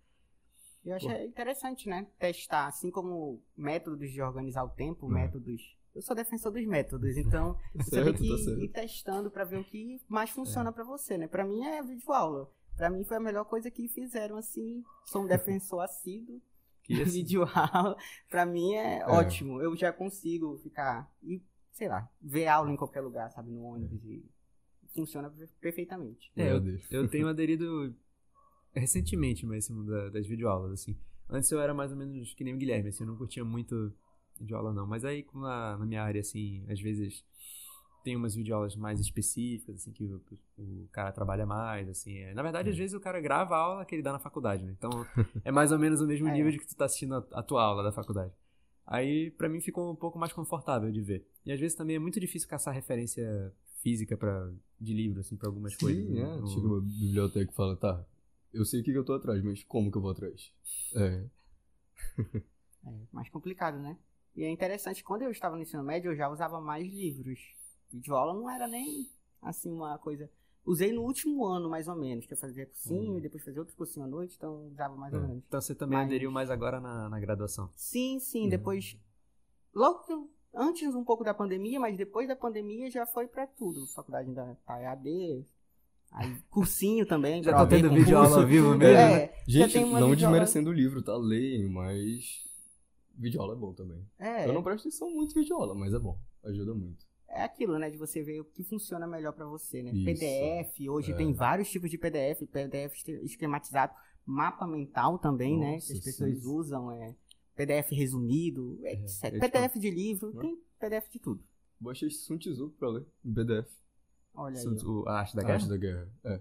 Eu 0.85 0.97
acho 0.97 1.09
interessante, 1.11 1.89
né? 1.89 2.07
Testar, 2.19 2.67
assim 2.67 2.91
como 2.91 3.41
métodos 3.57 4.11
de 4.11 4.21
organizar 4.21 4.65
o 4.65 4.69
tempo, 4.69 5.09
É. 5.11 5.15
métodos. 5.15 5.63
Eu 5.95 6.01
sou 6.03 6.17
defensor 6.17 6.51
dos 6.53 6.65
métodos, 6.67 7.17
então 7.17 7.57
você 7.75 7.91
tem 7.91 8.05
certo, 8.05 8.19
que 8.23 8.29
tá 8.29 8.39
certo. 8.39 8.61
ir 8.63 8.69
testando 8.69 9.31
pra 9.31 9.45
ver 9.45 9.59
o 9.59 9.65
que 9.65 10.01
mais 10.09 10.31
funciona 10.31 10.73
pra 10.73 10.85
você, 10.85 11.19
né? 11.19 11.27
Pra 11.29 11.45
mim 11.45 11.63
é 11.65 11.83
videoaula. 11.83 12.51
Pra 12.77 12.89
mim 12.89 13.05
foi 13.05 13.19
a 13.19 13.21
melhor 13.21 13.45
coisa 13.45 13.71
que 13.71 13.87
fizeram 13.89 14.37
assim. 14.37 14.83
Sou 15.05 15.23
um 15.23 15.27
defensor 15.27 15.81
assíduo 15.85 16.41
Que 16.83 17.03
assim, 17.03 17.19
videoaula. 17.23 17.97
Pra 18.31 18.47
mim 18.47 18.75
é, 18.75 19.05
ótimo. 19.07 19.61
Eu 19.61 19.77
já 19.77 19.93
consigo 19.93 20.57
ficar 20.63 21.11
e 21.23 21.43
sei 21.73 21.89
lá, 21.89 22.09
ver 22.21 22.47
aula 22.47 22.71
em 22.71 22.77
qualquer 22.77 23.01
lugar, 23.01 23.31
sabe, 23.31 23.51
no 23.51 23.63
ônibus 23.63 24.03
e 24.05 24.25
funciona 24.95 25.29
per- 25.31 25.49
perfeitamente. 25.61 26.31
É, 26.37 26.53
eu, 26.53 26.63
eu 26.91 27.09
tenho 27.09 27.29
aderido 27.29 27.95
recentemente 28.75 29.45
mais 29.47 29.65
esse 29.65 29.73
mundo 29.73 29.91
da- 29.91 30.09
das 30.11 30.27
videoaulas, 30.27 30.73
assim. 30.73 30.97
Antes 31.29 31.51
eu 31.51 31.61
era 31.61 31.73
mais 31.75 31.91
ou 31.93 31.97
menos 31.97 32.35
que 32.35 32.45
nem 32.45 32.55
o 32.55 32.59
Guilherme, 32.59 32.89
assim, 32.91 33.05
eu 33.05 33.09
não 33.09 33.17
curtia 33.17 33.45
muito 33.45 33.93
videoaula, 34.43 34.73
não. 34.73 34.87
Mas 34.87 35.05
aí, 35.05 35.23
como 35.23 35.45
na, 35.45 35.77
na 35.79 35.87
minha 35.87 36.03
área, 36.03 36.21
assim, 36.21 36.65
às 36.69 36.81
vezes 36.81 37.25
tem 38.05 38.17
umas 38.17 38.35
videoaulas 38.35 38.75
mais 38.75 38.99
específicas, 39.01 39.77
assim, 39.77 39.93
que 39.93 40.05
o, 40.05 40.21
o 40.59 40.89
cara 40.91 41.13
trabalha 41.13 41.47
mais, 41.47 41.89
assim. 41.89 42.19
é. 42.19 42.35
Na 42.35 42.43
verdade, 42.43 42.69
às 42.71 42.77
vezes 42.77 42.95
o 42.95 43.01
cara 43.01 43.21
grava 43.21 43.55
a 43.55 43.59
aula 43.59 43.85
que 43.85 43.95
ele 43.95 44.03
dá 44.03 44.13
na 44.13 44.19
faculdade, 44.19 44.65
né? 44.65 44.75
Então, 44.77 44.91
é 45.45 45.53
mais 45.53 45.71
ou 45.73 45.79
menos 45.79 46.01
o 46.01 46.07
mesmo 46.07 46.29
É. 46.29 46.33
nível 46.33 46.51
de 46.51 46.59
que 46.59 46.67
tu 46.67 46.77
tá 46.77 46.85
assistindo 46.87 47.15
a, 47.15 47.19
a 47.33 47.43
tua 47.43 47.63
aula 47.63 47.83
da 47.83 47.93
faculdade. 47.93 48.33
Aí, 48.85 49.31
pra 49.31 49.49
mim, 49.49 49.61
ficou 49.61 49.93
um 49.93 49.97
pouco 49.97 50.19
mais 50.19 50.33
confortável 50.33 50.91
de 50.91 51.01
ver. 51.01 51.25
E 51.47 51.53
às 51.53 51.61
vezes 51.61 51.77
também 51.77 51.95
é 51.97 51.99
muito 52.01 52.19
difícil 52.19 52.49
caçar 52.49 52.75
referência 52.75 53.55
física 53.81 54.17
pra, 54.17 54.51
de 54.81 54.93
livro, 54.93 55.21
assim, 55.21 55.37
pra 55.37 55.49
algumas 55.49 55.77
coisas. 55.77 56.05
Sim, 56.05 56.13
né? 56.13 56.23
é. 56.23 56.41
No- 56.41 56.47
Chega 56.49 56.67
uma 56.67 56.81
biblioteca 56.81 57.53
e 57.53 57.55
fala, 57.55 57.77
tá, 57.77 58.05
eu 58.53 58.65
sei 58.65 58.81
o 58.81 58.85
que, 58.85 58.91
que 58.91 58.99
eu 58.99 59.05
tô 59.05 59.13
atrás, 59.15 59.41
mas 59.45 59.63
como 59.63 59.91
que 59.93 59.97
eu 59.97 60.03
vou 60.03 60.11
atrás? 60.11 60.53
É. 60.97 61.25
É 62.85 62.91
mais 63.13 63.29
complicado, 63.29 63.79
né? 63.79 63.97
E 64.35 64.45
é 64.45 64.51
interessante, 64.51 65.05
quando 65.05 65.23
eu 65.23 65.31
estava 65.31 65.57
no 65.57 65.63
ensino 65.63 65.83
médio, 65.83 66.11
eu 66.13 66.17
já 66.17 66.29
usava 66.29 66.61
mais 66.61 66.87
livros. 66.87 67.39
Videoaula 67.93 68.33
não 68.35 68.49
era 68.49 68.67
nem, 68.67 69.11
assim, 69.43 69.71
uma 69.71 69.99
coisa... 69.99 70.29
Usei 70.65 70.93
no 70.93 71.03
último 71.03 71.45
ano, 71.45 71.69
mais 71.69 71.89
ou 71.89 71.97
menos, 71.97 72.25
que 72.25 72.33
eu 72.33 72.37
fazia 72.39 72.65
cursinho 72.67 73.13
Uhum. 73.13 73.19
e 73.19 73.21
depois 73.21 73.45
fazia 73.45 73.61
outro 73.61 73.75
cursinho 73.77 74.07
à 74.07 74.09
noite, 74.09 74.37
então 74.37 74.69
usava 74.69 74.95
mais 74.95 75.13
ou 75.13 75.19
É. 75.19 75.23
menos. 75.27 75.43
Então 75.49 75.61
você 75.61 75.75
também 75.75 75.99
Mas- 75.99 76.07
aderiu 76.07 76.31
mais 76.31 76.51
agora 76.51 76.81
na, 76.81 77.09
na 77.09 77.19
graduação. 77.21 77.69
Sim, 77.75 78.19
sim, 78.21 78.45
Uhum. 78.45 78.49
depois... 78.49 78.97
Logo 79.75 80.05
que 80.05 80.13
eu- 80.13 80.31
antes 80.55 80.95
um 80.95 81.03
pouco 81.05 81.25
da 81.25 81.35
pandemia, 81.35 81.81
mas 81.81 81.97
depois 81.97 82.29
da 82.29 82.37
pandemia 82.37 82.89
já 82.91 83.05
foi 83.05 83.27
pra 83.27 83.47
tudo. 83.47 83.87
Faculdade 83.89 84.29
ainda 84.29 84.57
tá 84.65 84.81
EAD, 84.81 85.45
aí 86.13 86.37
cursinho 86.49 87.05
também. 87.07 87.43
Já 87.43 87.53
tá 87.53 87.67
tendo 87.67 87.91
videoaula 87.93 88.41
ao 88.43 88.47
vivo 88.47 88.69
mesmo? 88.79 88.85
É, 88.97 89.35
Gente, 89.49 89.79
não 89.81 89.85
videoaula- 89.89 90.15
desmerecendo 90.17 90.71
o 90.71 90.73
livro, 90.73 91.03
tá? 91.03 91.17
Leem, 91.17 91.69
mas 91.69 92.45
videoaula 93.17 93.55
é 93.55 93.57
bom 93.57 93.73
também. 93.73 94.05
É, 94.19 94.47
Eu 94.49 94.53
não 94.53 94.63
presto 94.63 94.89
atenção 94.89 95.11
muito 95.11 95.37
em 95.39 95.43
videoaula, 95.43 95.75
mas 95.75 95.93
é 95.95 95.99
bom. 95.99 96.19
Ajuda 96.45 96.75
muito. 96.75 97.07
é 97.29 97.43
aquilo, 97.45 97.79
né? 97.79 97.89
De 97.91 97.97
você 97.97 98.23
ver 98.23 98.41
o 98.41 98.45
que 98.45 98.63
funciona 98.63 99.07
melhor 99.07 99.33
pra 99.33 99.47
você, 99.47 99.83
né? 99.83 99.91
Isso. 99.93 100.05
PDF, 100.05 100.89
hoje 100.91 101.13
É. 101.13 101.17
tem 101.17 101.33
vários 101.33 101.71
tipos 101.71 101.91
de 101.91 101.97
PDF, 101.97 102.47
PDF 102.47 102.95
esquematizado, 103.23 103.95
mapa 104.27 104.67
mental 104.67 105.19
também, 105.19 105.59
né? 105.59 105.73
Nossa, 105.75 105.87
Que 105.87 105.93
as 105.99 106.05
pessoas 106.05 106.39
sim. 106.43 106.47
usam, 106.49 106.91
é 106.93 107.15
PDF 107.57 107.91
resumido, 107.95 108.79
É, 108.85 108.93
etc. 108.95 109.25
é 109.25 109.39
PDF 109.39 109.79
de 109.79 109.91
livro, 109.91 110.29
Hum. 110.37 110.41
tem 110.41 110.59
PDF 110.79 111.09
de 111.11 111.19
tudo. 111.19 111.43
Baixei 111.81 112.11
Sun 112.11 112.37
Tzu 112.39 112.71
pra 112.79 112.89
ler, 112.91 113.07
em 113.25 113.33
PDF. 113.33 113.71
Olha 114.35 114.57
aí, 114.57 114.63
Sun 114.63 114.73
ó. 114.73 114.75
Tzu, 114.77 115.05
a 115.09 115.19
arte 115.21 115.35
da 115.37 115.43
A 115.43 115.45
guerra. 115.45 115.55
Arte 115.59 115.69
da 115.69 115.77
Guerra. 115.77 116.09
É. 116.25 116.41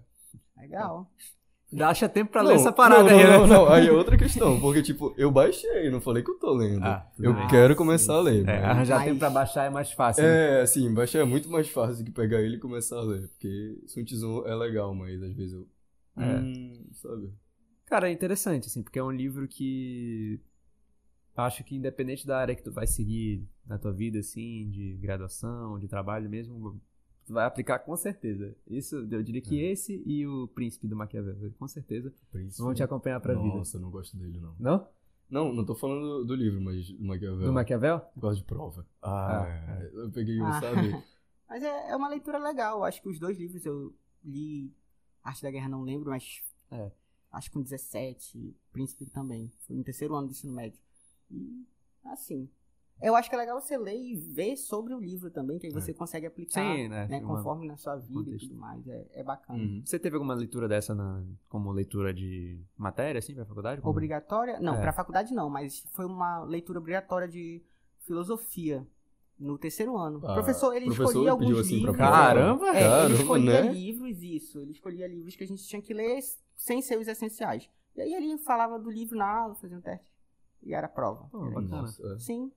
legal. 0.57 1.03
Dá 1.03 1.40
acha 1.79 2.09
tempo 2.09 2.31
pra 2.31 2.43
Não, 2.43 2.49
ler 2.49 2.55
essa 2.55 2.71
parada 2.71 3.03
não, 3.03 3.09
aí, 3.17 3.23
não, 3.23 3.29
né? 3.31 3.37
não, 3.37 3.47
não, 3.47 3.67
aí 3.69 3.87
é 3.87 3.91
outra 3.91 4.17
questão, 4.17 4.59
porque 4.59 4.81
tipo, 4.81 5.13
eu 5.17 5.31
baixei, 5.31 5.89
não 5.89 6.01
falei 6.01 6.21
que 6.23 6.29
eu 6.31 6.37
tô 6.39 6.51
lendo. 6.53 6.83
Ah, 6.83 7.07
eu 7.19 7.33
bem. 7.33 7.47
quero 7.47 7.75
começar 7.75 8.15
a 8.15 8.19
ler. 8.21 8.41
É, 8.41 8.59
mas- 8.61 8.63
arranjar 8.63 8.95
Mas- 8.97 9.05
tempo 9.05 9.19
pra 9.19 9.29
baixar 9.29 9.63
é 9.65 9.69
mais 9.69 9.91
fácil. 9.91 10.23
né? 10.23 10.59
É, 10.59 10.61
assim, 10.61 10.93
baixar 10.93 11.19
é 11.19 11.23
muito 11.23 11.49
mais 11.49 11.69
fácil 11.69 11.97
do 11.97 12.03
que 12.03 12.11
pegar 12.11 12.41
ele 12.41 12.57
e 12.57 12.59
começar 12.59 12.97
a 12.97 13.03
ler. 13.03 13.27
Porque 13.29 13.77
Sun 13.87 14.03
Tzu 14.03 14.43
é 14.47 14.55
legal, 14.55 14.93
mas 14.93 15.21
às 15.23 15.33
vezes 15.33 15.53
eu. 15.53 15.67
É. 16.17 16.35
Hum, 16.39 16.85
sabe? 16.93 17.31
Cara, 17.85 18.09
é 18.09 18.11
interessante, 18.11 18.67
assim, 18.67 18.81
porque 18.83 18.99
é 18.99 19.03
um 19.03 19.11
livro 19.11 19.47
que 19.47 20.39
acho 21.35 21.63
que 21.63 21.75
independente 21.75 22.27
da 22.27 22.37
área 22.37 22.55
que 22.55 22.61
tu 22.63 22.71
vai 22.71 22.85
seguir 22.85 23.47
na 23.65 23.77
tua 23.77 23.91
vida, 23.91 24.19
assim, 24.19 24.69
de 24.69 24.93
graduação, 25.01 25.79
de 25.79 25.87
trabalho 25.87 26.29
mesmo, 26.29 26.79
vai 27.31 27.45
aplicar 27.45 27.79
com 27.79 27.95
certeza. 27.95 28.55
Isso, 28.67 28.95
eu 29.09 29.23
diria 29.23 29.41
que 29.41 29.59
É. 29.59 29.71
esse 29.71 30.01
e 30.05 30.25
o 30.27 30.47
Príncipe 30.49 30.87
do 30.87 30.95
Maquiavel, 30.95 31.51
com 31.57 31.67
certeza, 31.67 32.13
Príncipe. 32.31 32.61
vão 32.61 32.73
te 32.73 32.83
acompanhar 32.83 33.19
pra 33.19 33.33
vida. 33.33 33.45
Nossa, 33.55 33.77
eu 33.77 33.81
não 33.81 33.89
gosto 33.91 34.15
dele, 34.17 34.39
não. 34.39 34.55
Não? 34.59 34.87
Não, 35.29 35.53
não 35.53 35.65
tô 35.65 35.73
falando 35.73 36.25
do 36.25 36.35
livro, 36.35 36.59
mas 36.61 36.91
do 36.91 37.03
Maquiavel. 37.05 37.45
Do 37.47 37.53
Maquiavel? 37.53 38.01
Gosto 38.17 38.39
de 38.39 38.43
prova. 38.45 38.85
Ah, 39.01 39.43
Ah, 39.43 39.83
eu 39.93 40.11
peguei 40.11 40.41
um, 40.41 40.45
Ah. 40.45 40.59
sabe? 40.59 40.91
Mas 41.49 41.63
é, 41.63 41.89
é 41.89 41.95
uma 41.97 42.07
leitura 42.07 42.37
legal. 42.37 42.81
Acho 42.85 43.01
que 43.01 43.09
os 43.09 43.19
dois 43.19 43.37
livros 43.37 43.65
eu 43.65 43.93
li. 44.23 44.73
Arte 45.21 45.41
da 45.43 45.51
Guerra 45.51 45.67
não 45.67 45.81
lembro, 45.83 46.09
mas. 46.09 46.41
É. 46.71 46.89
Acho 47.29 47.49
que 47.49 47.53
com 47.55 47.61
17. 47.61 48.55
Príncipe 48.71 49.05
também. 49.07 49.51
Foi 49.67 49.75
no 49.75 49.83
terceiro 49.83 50.15
ano 50.15 50.27
do 50.27 50.31
ensino 50.31 50.53
médio. 50.53 50.79
E. 51.29 51.65
Assim. 52.05 52.49
Eu 53.01 53.15
acho 53.15 53.29
que 53.29 53.35
é 53.35 53.37
legal 53.39 53.59
você 53.59 53.77
ler 53.77 53.95
e 53.99 54.15
ver 54.15 54.55
sobre 54.57 54.93
o 54.93 54.99
livro 54.99 55.29
também, 55.31 55.57
que 55.59 55.67
aí 55.67 55.73
você 55.73 55.93
consegue 55.93 56.25
aplicar. 56.27 56.61
Sim, 56.61 56.87
né? 56.87 57.07
né, 57.07 57.19
Uma- 57.19 57.37
conforme 57.37 57.67
na 57.67 57.77
sua 57.77 57.95
vida 57.97 58.13
contexto. 58.23 58.45
e 58.45 58.47
tudo 58.49 58.59
mais. 58.59 58.87
É, 58.87 59.05
é 59.13 59.23
bacana. 59.23 59.59
Uhum. 59.59 59.81
Você 59.85 59.97
teve 59.99 60.15
alguma 60.15 60.33
leitura 60.33 60.67
dessa 60.67 60.93
na, 60.93 61.23
como 61.49 61.71
leitura 61.71 62.13
de 62.13 62.59
matéria, 62.77 63.19
assim, 63.19 63.33
pra 63.33 63.45
faculdade? 63.45 63.81
Como- 63.81 63.91
Obrigatória? 63.91 64.59
Não, 64.59 64.75
É. 64.75 64.81
pra 64.81 64.93
faculdade 64.93 65.33
não, 65.33 65.49
mas 65.49 65.83
foi 65.91 66.05
uma 66.05 66.43
leitura 66.43 66.79
obrigatória 66.79 67.27
de 67.27 67.61
filosofia 68.05 68.85
no 69.39 69.57
terceiro 69.57 69.97
ano. 69.97 70.19
o 70.19 70.27
Ah, 70.27 70.33
professor, 70.35 70.73
ele 70.75 70.85
professor 70.85 71.09
escolhia 71.09 71.31
alguns 71.31 71.57
assim 71.59 71.75
livros. 71.77 71.97
Caramba! 71.97 72.65
É, 72.67 72.69
ele 72.69 72.79
Caramba, 72.89 73.13
escolhia 73.15 73.63
né? 73.63 73.71
livros, 73.73 74.21
isso. 74.21 74.59
Ele 74.59 74.71
escolhia 74.71 75.07
livros 75.07 75.35
que 75.35 75.43
a 75.43 75.47
gente 75.47 75.63
tinha 75.65 75.81
que 75.81 75.93
ler 75.93 76.19
sem 76.55 76.81
ser 76.81 76.99
os 76.99 77.07
essenciais. 77.07 77.67
E 77.95 78.01
aí 78.01 78.13
ele 78.13 78.37
falava 78.37 78.77
do 78.77 78.89
livro 78.91 79.17
na 79.17 79.27
aula, 79.27 79.55
fazia 79.55 79.75
um 79.77 79.81
teste. 79.81 80.11
E 80.63 80.73
era 80.75 80.85
a 80.85 80.89
prova. 80.89 81.27
Pô, 81.31 81.41
Era 81.41 81.55
bacana. 81.55 81.81
Nossa, 81.81 82.03
é. 82.03 82.15
isso. 82.15 82.19
Sim, 82.25 82.51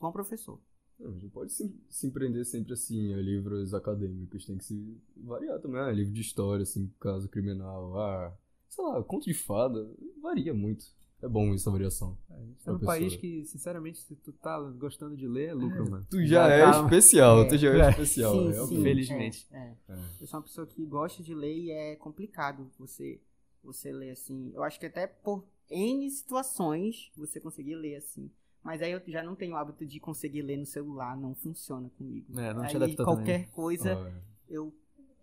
bom 0.00 0.12
professor. 0.12 0.58
Não, 0.98 1.10
a 1.10 1.14
gente 1.14 1.28
pode 1.28 1.52
se, 1.52 1.72
se 1.88 2.06
empreender 2.08 2.44
sempre 2.44 2.72
assim, 2.72 3.14
a 3.14 3.18
livros 3.18 3.72
acadêmicos, 3.72 4.44
tem 4.44 4.58
que 4.58 4.64
se 4.64 4.96
variar 5.16 5.60
também, 5.60 5.80
ah, 5.80 5.92
livro 5.92 6.12
de 6.12 6.20
história, 6.20 6.64
assim, 6.64 6.92
caso 6.98 7.28
criminal, 7.28 7.96
ah, 8.00 8.36
sei 8.68 8.84
lá, 8.84 9.02
conto 9.04 9.24
de 9.26 9.34
fada, 9.34 9.88
varia 10.20 10.52
muito. 10.52 10.84
É 11.20 11.28
bom 11.28 11.52
essa 11.52 11.68
variação. 11.68 12.16
A 12.30 12.40
gente 12.40 12.64
tá 12.64 12.72
num 12.72 12.78
país 12.78 13.16
que, 13.16 13.44
sinceramente, 13.44 13.98
se 13.98 14.14
tu 14.14 14.32
tá 14.32 14.60
gostando 14.78 15.16
de 15.16 15.26
ler, 15.26 15.48
é 15.48 15.54
lucro, 15.54 15.90
mano. 15.90 16.06
Tu 16.08 16.24
já, 16.24 16.48
é 16.48 16.62
tá- 16.62 16.84
especial, 16.84 17.42
É, 17.42 17.48
tu 17.48 17.56
já 17.58 17.74
é, 17.74 17.80
é. 17.80 17.90
especial, 17.90 18.52
sim, 18.52 18.66
sim. 18.66 18.82
Felizmente. 18.84 19.46
É, 19.50 19.58
é. 19.58 19.76
É. 19.94 19.98
Eu 20.20 20.26
sou 20.28 20.38
uma 20.38 20.44
pessoa 20.44 20.64
que 20.64 20.84
gosta 20.86 21.20
de 21.20 21.34
ler 21.34 21.56
e 21.58 21.70
é 21.72 21.96
complicado 21.96 22.70
você, 22.78 23.20
você 23.64 23.90
ler 23.90 24.10
assim. 24.10 24.52
Eu 24.54 24.62
acho 24.62 24.78
que 24.78 24.86
até 24.86 25.08
por 25.08 25.44
N 25.68 26.08
situações 26.08 27.10
você 27.16 27.40
conseguir 27.40 27.74
ler 27.74 27.96
assim. 27.96 28.30
Mas 28.68 28.82
aí 28.82 28.92
eu 28.92 29.00
já 29.06 29.22
não 29.22 29.34
tenho 29.34 29.54
o 29.54 29.56
hábito 29.56 29.86
de 29.86 29.98
conseguir 29.98 30.42
ler 30.42 30.58
no 30.58 30.66
celular, 30.66 31.16
não 31.16 31.34
funciona 31.34 31.88
comigo. 31.96 32.38
É, 32.38 32.52
não 32.52 32.66
te 32.66 32.76
aí 32.76 32.94
qualquer 32.96 33.38
também. 33.38 33.52
coisa 33.54 33.94
Ah, 33.94 34.10
é. 34.10 34.22
eu 34.46 34.74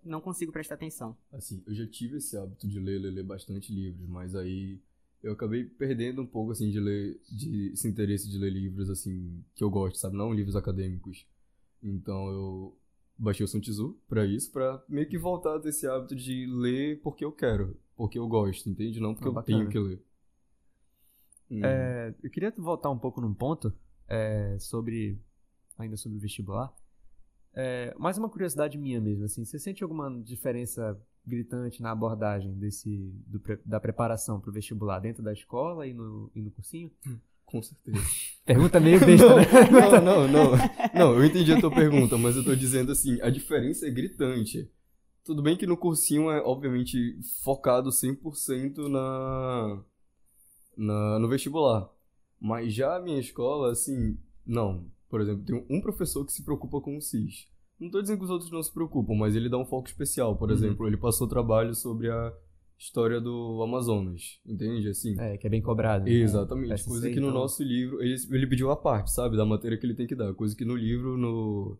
não 0.04 0.20
consigo 0.20 0.52
prestar 0.52 0.74
atenção. 0.74 1.16
Assim, 1.32 1.62
eu 1.68 1.76
já 1.76 1.86
tive 1.86 2.18
esse 2.18 2.36
hábito 2.36 2.68
de 2.68 2.80
ler, 2.80 2.98
ler, 2.98 3.12
ler 3.12 3.24
bastante 3.24 3.72
livros, 3.72 4.10
mas 4.10 4.36
aí 4.36 4.82
eu 5.22 5.34
acabei 5.34 5.64
perdendo 5.64 6.24
um 6.24 6.26
pouco, 6.26 6.54
assim, 6.54 6.72
de 6.72 6.80
ler, 6.80 7.22
de, 7.30 7.70
esse 7.72 7.88
interesse 7.88 8.28
de 8.28 8.40
ler 8.40 8.50
livros, 8.50 8.90
assim, 8.90 9.46
que 9.54 9.64
eu 9.64 9.70
gosto, 9.70 10.00
sabe? 10.00 10.18
Não 10.18 10.34
livros 10.34 10.56
acadêmicos. 10.56 11.24
Então 11.84 12.28
eu 12.30 12.78
baixei 13.16 13.44
o 13.44 13.48
Sun 13.48 13.60
Tzu 13.60 13.96
pra 14.10 14.26
isso, 14.26 14.52
pra 14.52 14.84
meio 14.90 15.08
que 15.08 15.20
voltar 15.20 15.58
a 15.58 15.60
ter 15.60 15.70
esse 15.70 15.86
hábito 15.86 16.16
de 16.16 16.48
ler 16.48 17.00
porque 17.04 17.24
eu 17.24 17.32
quero, 17.32 17.78
porque 17.96 18.18
eu 18.18 18.28
gosto, 18.28 18.68
entende? 18.68 19.00
Não 19.00 19.14
porque 19.14 19.30
Ah, 19.30 19.40
eu 19.40 19.44
tenho 19.44 19.70
que 19.70 19.78
ler. 19.78 20.02
Hum. 21.50 21.64
É, 21.64 22.14
eu 22.24 22.30
queria 22.30 22.52
voltar 22.58 22.90
um 22.90 22.98
pouco 22.98 23.22
num 23.22 23.34
ponto 23.34 23.74
é, 24.08 24.58
sobre 24.60 25.20
ainda 25.78 25.98
sobre 25.98 26.18
o 26.18 26.22
vestibular. 26.22 26.74
É, 27.54 27.94
mais 27.98 28.18
uma 28.18 28.30
curiosidade 28.30 28.78
minha 28.78 29.00
mesmo, 29.00 29.26
assim, 29.26 29.46
você 29.46 29.58
sente 29.58 29.82
alguma 29.82 30.12
diferença 30.22 31.00
gritante 31.26 31.82
na 31.82 31.92
abordagem 31.92 32.54
desse 32.54 33.12
do 33.26 33.42
da 33.66 33.80
preparação 33.80 34.40
para 34.40 34.50
o 34.50 34.54
vestibular 34.54 35.00
dentro 35.00 35.24
da 35.24 35.34
escola 35.34 35.88
e 35.88 35.94
no, 35.94 36.30
e 36.36 36.42
no 36.42 36.52
cursinho? 36.52 36.92
Com 37.46 37.62
certeza. 37.62 37.98
Pergunta 38.46 38.80
meio 38.80 39.00
besta, 39.00 39.36
né? 39.36 39.46
não, 39.72 40.02
não, 40.02 40.28
não. 40.28 40.52
Não, 40.94 41.14
eu 41.16 41.26
entendi 41.26 41.52
a 41.54 41.60
tua 41.60 41.72
pergunta, 41.72 42.18
mas 42.18 42.36
eu 42.36 42.44
tô 42.44 42.56
dizendo 42.56 42.92
assim, 42.92 43.20
a 43.22 43.30
diferença 43.30 43.88
é 43.88 43.90
gritante. 43.90 44.70
Tudo 45.24 45.42
bem 45.42 45.56
que 45.56 45.66
no 45.66 45.78
cursinho 45.78 46.30
é, 46.30 46.42
obviamente, 46.42 47.18
focado 47.42 47.90
100% 47.90 48.88
na, 48.88 49.84
na, 50.78 51.20
no 51.20 51.28
vestibular. 51.28 51.90
Mas 52.40 52.74
já 52.74 52.96
a 52.98 53.02
minha 53.02 53.20
escola, 53.20 53.72
assim, 53.72 54.18
não. 54.46 54.86
Por 55.10 55.22
exemplo, 55.22 55.44
tem 55.46 55.66
um 55.70 55.82
professor 55.82 56.26
que 56.26 56.34
se 56.34 56.44
preocupa 56.44 56.82
com 56.82 56.98
o 56.98 57.02
CIS. 57.02 57.48
Não 57.80 57.90
tô 57.90 58.02
dizendo 58.02 58.18
que 58.20 58.24
os 58.26 58.30
outros 58.30 58.52
não 58.52 58.62
se 58.64 58.74
preocupam, 58.74 59.16
mas 59.16 59.36
ele 59.36 59.50
dá 59.50 59.58
um 59.58 59.66
foco 59.66 59.88
especial. 59.88 60.36
Por 60.38 60.50
Uhum. 60.50 60.56
exemplo, 60.56 60.88
ele 60.88 60.98
passou 60.98 61.28
trabalho 61.28 61.74
sobre 61.76 62.10
a 62.10 62.34
história 62.78 63.22
do 63.22 63.62
Amazonas, 63.64 64.40
entende? 64.46 64.90
Assim, 64.90 65.20
É, 65.20 65.38
que 65.38 65.48
é 65.48 65.50
bem 65.50 65.62
cobrado. 65.62 66.06
né? 66.06 66.12
Exatamente, 66.12 66.84
coisa 66.86 67.10
que 67.10 67.20
no 67.20 67.28
então. 67.28 67.40
nosso 67.42 67.64
livro, 67.64 68.02
ele, 68.02 68.16
ele 68.32 68.48
pediu 68.48 68.70
a 68.70 68.76
parte, 68.76 69.12
sabe, 69.12 69.38
da 69.38 69.46
matéria 69.46 69.78
que 69.78 69.86
ele 69.86 69.94
tem 69.96 70.06
que 70.08 70.16
dar, 70.16 70.34
coisa 70.34 70.56
que 70.56 70.66
no 70.66 70.76
livro, 70.76 71.18
no, 71.18 71.78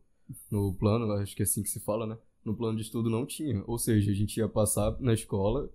no 0.50 0.74
plano, 0.76 1.12
acho 1.14 1.36
que 1.36 1.42
é 1.42 1.46
assim 1.46 1.62
que 1.62 1.70
se 1.70 1.82
fala, 1.82 2.08
né, 2.08 2.18
no 2.46 2.56
plano 2.56 2.78
de 2.78 2.84
estudo 2.84 3.10
não 3.10 3.26
tinha, 3.26 3.62
ou 3.68 3.78
seja, 3.78 4.10
a 4.12 4.14
gente 4.14 4.38
ia 4.38 4.48
passar 4.48 4.96
na 5.02 5.14
escola 5.14 5.70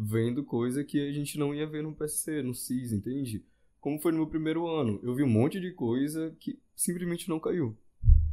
vendo 0.00 0.44
coisa 0.44 0.84
que 0.84 1.00
a 1.08 1.12
gente 1.12 1.36
não 1.38 1.52
ia 1.54 1.66
ver 1.66 1.82
no 1.82 1.92
PSC, 1.94 2.42
no 2.42 2.54
CIS, 2.54 2.92
entende? 2.92 3.44
Como 3.80 3.98
foi 4.00 4.12
no 4.12 4.18
meu 4.18 4.26
primeiro 4.28 4.66
ano, 4.68 5.00
eu 5.02 5.14
vi 5.14 5.22
um 5.24 5.28
monte 5.28 5.60
de 5.60 5.72
coisa 5.72 6.34
que 6.38 6.58
simplesmente 6.76 7.28
não 7.28 7.40
caiu. 7.40 7.76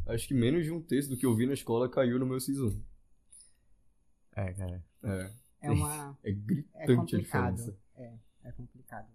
Acho 0.06 0.28
que 0.28 0.34
menos 0.36 0.64
de 0.64 0.72
um 0.72 0.82
terço 0.82 1.10
do 1.10 1.18
que 1.18 1.26
eu 1.26 1.36
vi 1.36 1.48
na 1.48 1.54
escola 1.54 1.90
caiu 1.90 2.20
no 2.20 2.26
meu 2.26 2.40
CIS 2.40 2.60
1. 2.60 2.82
É, 4.36 4.54
cara. 4.54 4.86
É, 5.04 5.32
É 5.62 5.72
uma 5.72 6.18
é 6.24 6.30
é 6.30 6.34
gritante 6.34 6.92
a 6.92 6.96
complicado. 6.96 7.56
diferença. 7.56 7.78
É, 7.96 8.14
é 8.44 8.52
complicado. 8.52 9.08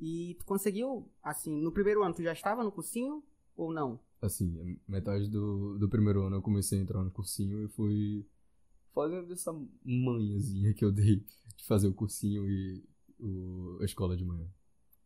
E 0.00 0.34
tu 0.40 0.44
conseguiu, 0.44 1.08
assim, 1.22 1.60
no 1.60 1.70
primeiro 1.70 2.02
ano 2.02 2.14
tu 2.14 2.22
já 2.22 2.32
estava 2.32 2.64
no 2.64 2.72
cursinho 2.72 3.22
ou 3.56 3.72
não? 3.72 4.00
assim, 4.20 4.78
metade 4.86 5.28
do, 5.28 5.76
do 5.78 5.88
primeiro 5.88 6.22
ano 6.22 6.36
eu 6.36 6.42
comecei 6.42 6.78
a 6.78 6.82
entrar 6.82 7.02
no 7.02 7.10
cursinho 7.10 7.64
e 7.64 7.68
fui 7.68 8.24
fazendo 8.94 9.32
essa 9.32 9.52
manhãzinha 9.84 10.72
que 10.74 10.84
eu 10.84 10.92
dei 10.92 11.24
de 11.62 11.68
fazer 11.68 11.86
o 11.86 11.94
cursinho 11.94 12.48
e 12.50 12.84
o, 13.20 13.78
a 13.80 13.84
escola 13.84 14.16
de 14.16 14.24
manhã. 14.24 14.46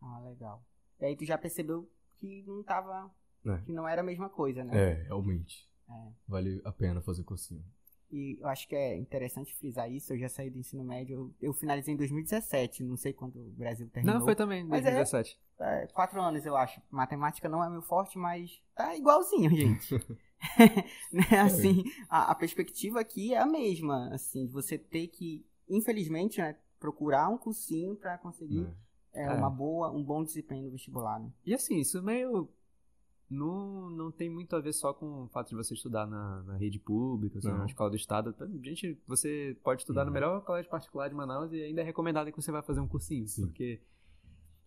Ah, 0.01 0.21
legal. 0.21 0.65
E 0.99 1.05
aí 1.05 1.15
tu 1.15 1.25
já 1.27 1.37
percebeu 1.37 1.89
que 2.17 2.43
não 2.47 2.63
tava. 2.63 3.11
É. 3.45 3.59
Que 3.59 3.73
não 3.73 3.87
era 3.87 4.01
a 4.01 4.05
mesma 4.05 4.31
coisa, 4.31 4.65
né? 4.65 4.73
É, 4.75 5.03
realmente. 5.03 5.69
É. 5.89 6.09
Vale 6.27 6.61
a 6.65 6.73
pena 6.73 7.03
fazer 7.03 7.23
cursinho. 7.25 7.63
E 8.11 8.39
eu 8.41 8.49
acho 8.49 8.67
que 8.69 8.75
é 8.75 8.97
interessante 8.97 9.55
frisar 9.57 9.91
isso. 9.91 10.13
Eu 10.13 10.19
já 10.19 10.29
saí 10.29 10.49
do 10.49 10.59
ensino 10.59 10.83
médio. 10.83 11.35
Eu, 11.41 11.49
eu 11.49 11.53
finalizei 11.53 11.93
em 11.93 11.97
2017. 11.97 12.83
Não 12.85 12.97
sei 12.97 13.13
quando 13.13 13.37
o 13.37 13.51
Brasil 13.51 13.89
terminou. 13.91 14.19
Não, 14.19 14.25
foi 14.25 14.35
também, 14.35 14.65
Mas 14.65 14.81
é- 14.87 14.95
2017. 14.95 15.39
É, 15.61 15.87
quatro 15.89 16.21
anos, 16.23 16.47
eu 16.47 16.57
acho. 16.57 16.81
Matemática 16.91 17.49
não 17.49 17.63
é 17.63 17.69
meu 17.69 17.83
forte, 17.83 18.17
mas 18.17 18.63
tá 18.75 18.97
igualzinho, 18.97 19.51
gente. 19.51 19.95
Né, 21.13 21.41
assim, 21.41 21.85
a, 22.09 22.31
a 22.31 22.35
perspectiva 22.35 23.01
aqui 23.01 23.35
é 23.35 23.39
a 23.39 23.47
mesma. 23.47 24.09
Assim, 24.15 24.47
de 24.47 24.53
você 24.53 24.79
ter 24.79 25.09
que, 25.09 25.45
infelizmente, 25.69 26.39
né, 26.41 26.57
procurar 26.79 27.29
um 27.29 27.39
cursinho 27.39 27.97
pra 27.97 28.19
conseguir 28.19 28.67
é, 29.13 29.25
É. 29.25 29.33
uma 29.33 29.49
boa, 29.51 29.91
um 29.91 30.03
bom 30.03 30.23
desempenho 30.23 30.65
no 30.67 30.71
vestibular. 30.73 31.19
Né? 31.19 31.31
E 31.45 31.55
assim, 31.55 31.79
isso 31.79 32.03
meio. 32.03 32.49
Não, 33.29 33.91
não 33.91 34.13
tem 34.13 34.31
muito 34.31 34.55
a 34.55 34.61
ver 34.61 34.73
só 34.73 34.95
com 34.95 35.25
o 35.25 35.29
fato 35.29 35.49
de 35.49 35.57
você 35.57 35.75
estudar 35.75 36.07
na, 36.07 36.45
na 36.45 36.57
rede 36.57 36.79
pública, 36.79 37.39
assim, 37.39 37.49
na 37.49 37.67
escola 37.67 37.91
do 37.91 37.97
estado. 37.97 38.33
Gente, 38.63 38.97
você 39.05 39.57
pode 39.65 39.81
estudar 39.83 40.05
no 40.05 40.11
Uhum. 40.11 40.15
melhor 40.15 40.45
colégio 40.45 40.71
particular 40.71 41.09
de 41.09 41.15
Manaus 41.17 41.51
e 41.53 41.61
ainda 41.61 41.81
é 41.81 41.85
recomendado 41.85 42.31
que 42.31 42.41
você 42.41 42.53
vá 42.53 42.63
fazer 42.63 42.79
um 42.81 42.87
cursinho. 42.87 43.27
Sim. 43.27 43.47
Porque 43.47 43.81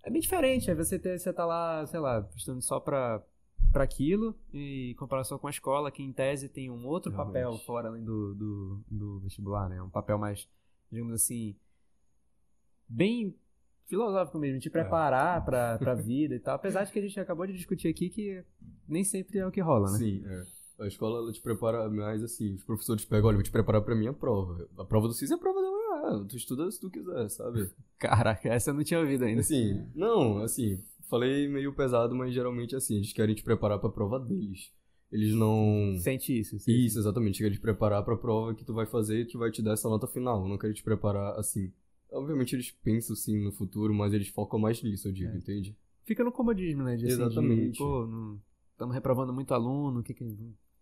é 0.04 0.10
bem 0.10 0.20
diferente. 0.20 0.70
Aí 0.70 0.76
você, 0.76 1.00
ter, 1.00 1.18
você 1.18 1.32
tá 1.32 1.45
lá, 1.45 1.86
sei 1.88 2.02
lá, 2.02 2.28
estudando 2.36 2.62
só 2.62 2.82
pra, 2.82 3.24
pra 3.72 3.86
aquilo 3.86 4.36
e 4.52 4.91
em 4.91 4.95
comparação 4.95 5.39
com 5.39 5.47
a 5.47 5.52
escola, 5.52 5.89
que 5.89 6.04
em 6.04 6.12
tese 6.12 6.50
tem 6.50 6.70
um 6.70 6.86
outro 6.86 7.12
Realmente. 7.14 7.34
papel 7.34 7.58
fora 7.60 7.88
além 7.88 8.04
do, 8.04 8.36
do, 8.36 8.84
do 8.91 9.20
vestibular, 9.22 9.70
né? 9.70 9.82
Um 9.82 9.89
papel 9.89 10.18
mais, 10.18 10.50
digamos 10.92 11.14
assim, 11.14 11.56
bem 12.88 13.36
filosófico 13.86 14.38
mesmo, 14.38 14.60
te 14.60 14.70
preparar 14.70 15.44
pra, 15.44 15.78
pra 15.78 15.96
vida 15.96 16.36
e 16.36 16.40
tal. 16.40 16.56
Apesar 16.56 16.84
de 16.84 16.92
que 16.92 17.00
a 17.00 17.02
gente 17.02 17.20
acabou 17.20 17.46
de 17.48 17.54
discutir 17.54 17.88
aqui 17.88 18.10
que 18.10 18.44
nem 18.88 19.04
sempre 19.04 19.40
é 19.40 19.48
o 19.48 19.52
que 19.52 19.62
rola, 19.62 19.92
né? 19.92 19.98
Sim, 19.98 20.24
é. 20.26 20.84
A 20.84 20.88
escola 20.88 21.18
ela 21.20 21.32
te 21.34 21.42
prepara 21.42 21.90
mais 21.90 22.24
assim, 22.24 22.54
os 22.54 22.64
professores 22.64 23.04
pegam, 23.04 23.28
olha, 23.28 23.36
vou 23.36 23.44
te 23.44 23.52
preparar 23.52 23.82
pra 23.82 23.96
minha 23.96 24.14
prova. 24.14 24.66
A 24.78 24.86
prova 24.86 25.08
do 25.08 25.14
CIS 25.14 25.32
é 25.32 25.34
a 25.34 25.38
prova 25.38 25.62
da 25.62 25.70
manhã, 25.70 26.26
tu 26.26 26.38
estuda 26.38 26.72
se 26.72 26.80
tu 26.80 26.90
quiser, 26.90 27.30
sabe? 27.30 27.70
Caraca, 28.00 28.48
essa 28.48 28.70
eu 28.70 28.74
não 28.74 28.84
tinha 28.84 29.00
ouvido 29.00 29.26
ainda. 29.26 29.42
Assim, 29.42 29.86
não, 29.94 30.38
assim, 30.38 30.82
falei 31.10 31.50
meio 31.50 31.76
pesado, 31.76 32.16
mas 32.16 32.34
geralmente 32.34 32.78
assim, 32.78 32.96
eles 32.96 33.12
querem 33.12 33.36
te 33.36 33.44
preparar 33.44 33.80
pra 33.80 33.90
prova 33.90 34.20
deles. 34.20 34.72
Eles 35.12 35.34
não. 35.34 35.97
Sente 35.99 36.38
isso. 36.39 36.60
sente 36.60 36.86
Isso, 36.86 36.99
exatamente. 36.99 37.39
Querem 37.39 37.53
te 37.53 37.60
preparar 37.60 38.03
pra 38.03 38.16
prova 38.16 38.53
que 38.53 38.64
tu 38.64 38.74
vai 38.74 38.86
fazer 38.86 39.26
que 39.26 39.38
vai 39.38 39.51
te 39.51 39.62
dar 39.62 39.74
essa 39.74 39.89
nota 39.89 40.07
final. 40.07 40.47
Não 40.47 40.57
querem 40.57 40.76
te 40.76 40.84
preparar 40.84 41.38
assim. 41.39 41.72
Obviamente 42.12 42.55
eles 42.55 42.72
pensam 42.72 43.16
sim 43.16 43.43
no 43.43 43.51
futuro, 43.51 43.93
mas 43.93 44.14
eles 44.14 44.28
focam 44.28 44.60
mais 44.60 44.82
nisso, 44.82 45.07
eu 45.07 45.12
digo, 45.12 45.32
É. 45.32 45.38
entende? 45.38 45.76
Fica 46.03 46.24
no 46.24 46.32
comodismo, 46.32 46.84
né? 46.84 46.95
De, 46.95 47.05
assim, 47.05 47.16
de, 47.18 47.22
Exatamente. 47.22 47.78
pô, 47.78 48.38
estamos 48.72 48.95
reprovando 48.95 49.32
muito 49.32 49.53
aluno, 49.53 49.99
o 49.99 50.03
que 50.03 50.14
que... 50.16 50.26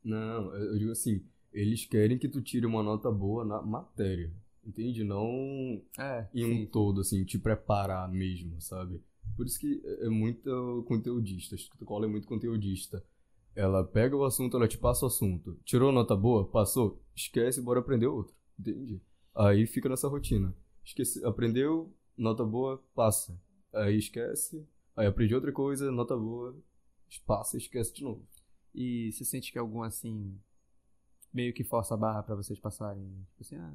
Não, 0.03 0.53
eu 0.55 0.78
digo 0.78 0.91
assim, 0.91 1.21
eles 1.51 1.86
querem 1.86 2.17
que 2.17 2.30
tu 2.30 2.41
tire 2.41 2.65
uma 2.65 2.82
nota 2.82 3.11
boa 3.11 3.43
na 3.43 3.61
matéria. 3.61 4.32
Entende? 4.65 5.03
Não 5.03 5.82
É, 5.97 6.28
em 6.34 6.45
um 6.45 6.65
todo, 6.65 7.01
assim, 7.01 7.23
te 7.25 7.38
preparar 7.38 8.09
mesmo, 8.09 8.61
sabe? 8.61 9.01
Por 9.36 9.45
isso 9.45 9.59
que 9.59 9.82
é 10.01 10.09
muito 10.09 10.84
conteudista, 10.88 11.55
a 11.55 11.57
escola 11.57 12.05
é 12.05 12.09
muito 12.09 12.28
conteudista. 12.28 13.03
Ela 13.58 13.84
pega 13.84 14.16
o 14.16 14.24
assunto, 14.24 14.55
ela 14.55 14.68
te 14.68 14.78
passa 14.78 15.03
o 15.03 15.08
assunto. 15.08 15.60
Tirou 15.66 15.91
nota 15.91 16.16
boa? 16.16 16.47
Passou? 16.47 17.01
Esquece, 17.16 17.60
bora 17.60 17.80
aprender 17.80 18.05
outro. 18.05 18.36
Entende? 18.60 19.01
Aí 19.36 19.66
fica 19.66 19.89
nessa 19.89 20.08
rotina. 20.08 20.55
Esquece, 20.86 21.26
aprendeu, 21.26 21.91
nota 22.16 22.45
boa, 22.45 22.80
passa. 22.93 23.36
Aí 23.74 23.97
esquece, 23.97 24.64
aí 24.95 25.08
aprende 25.08 25.34
outra 25.34 25.51
coisa, 25.51 25.91
nota 25.91 26.16
boa, 26.16 26.55
passa 27.26 27.58
esquece 27.58 27.95
de 27.95 28.03
novo. 28.03 28.24
E 28.76 29.12
você 29.12 29.26
sente 29.26 29.51
que 29.51 29.58
algum, 29.58 29.82
assim, 29.82 30.39
meio 31.34 31.51
que 31.51 31.64
força 31.64 31.95
a 31.95 31.97
barra 31.97 32.22
pra 32.22 32.36
vocês 32.36 32.60
passarem? 32.60 33.03
Tipo 33.32 33.41
assim, 33.41 33.55
ah, 33.55 33.74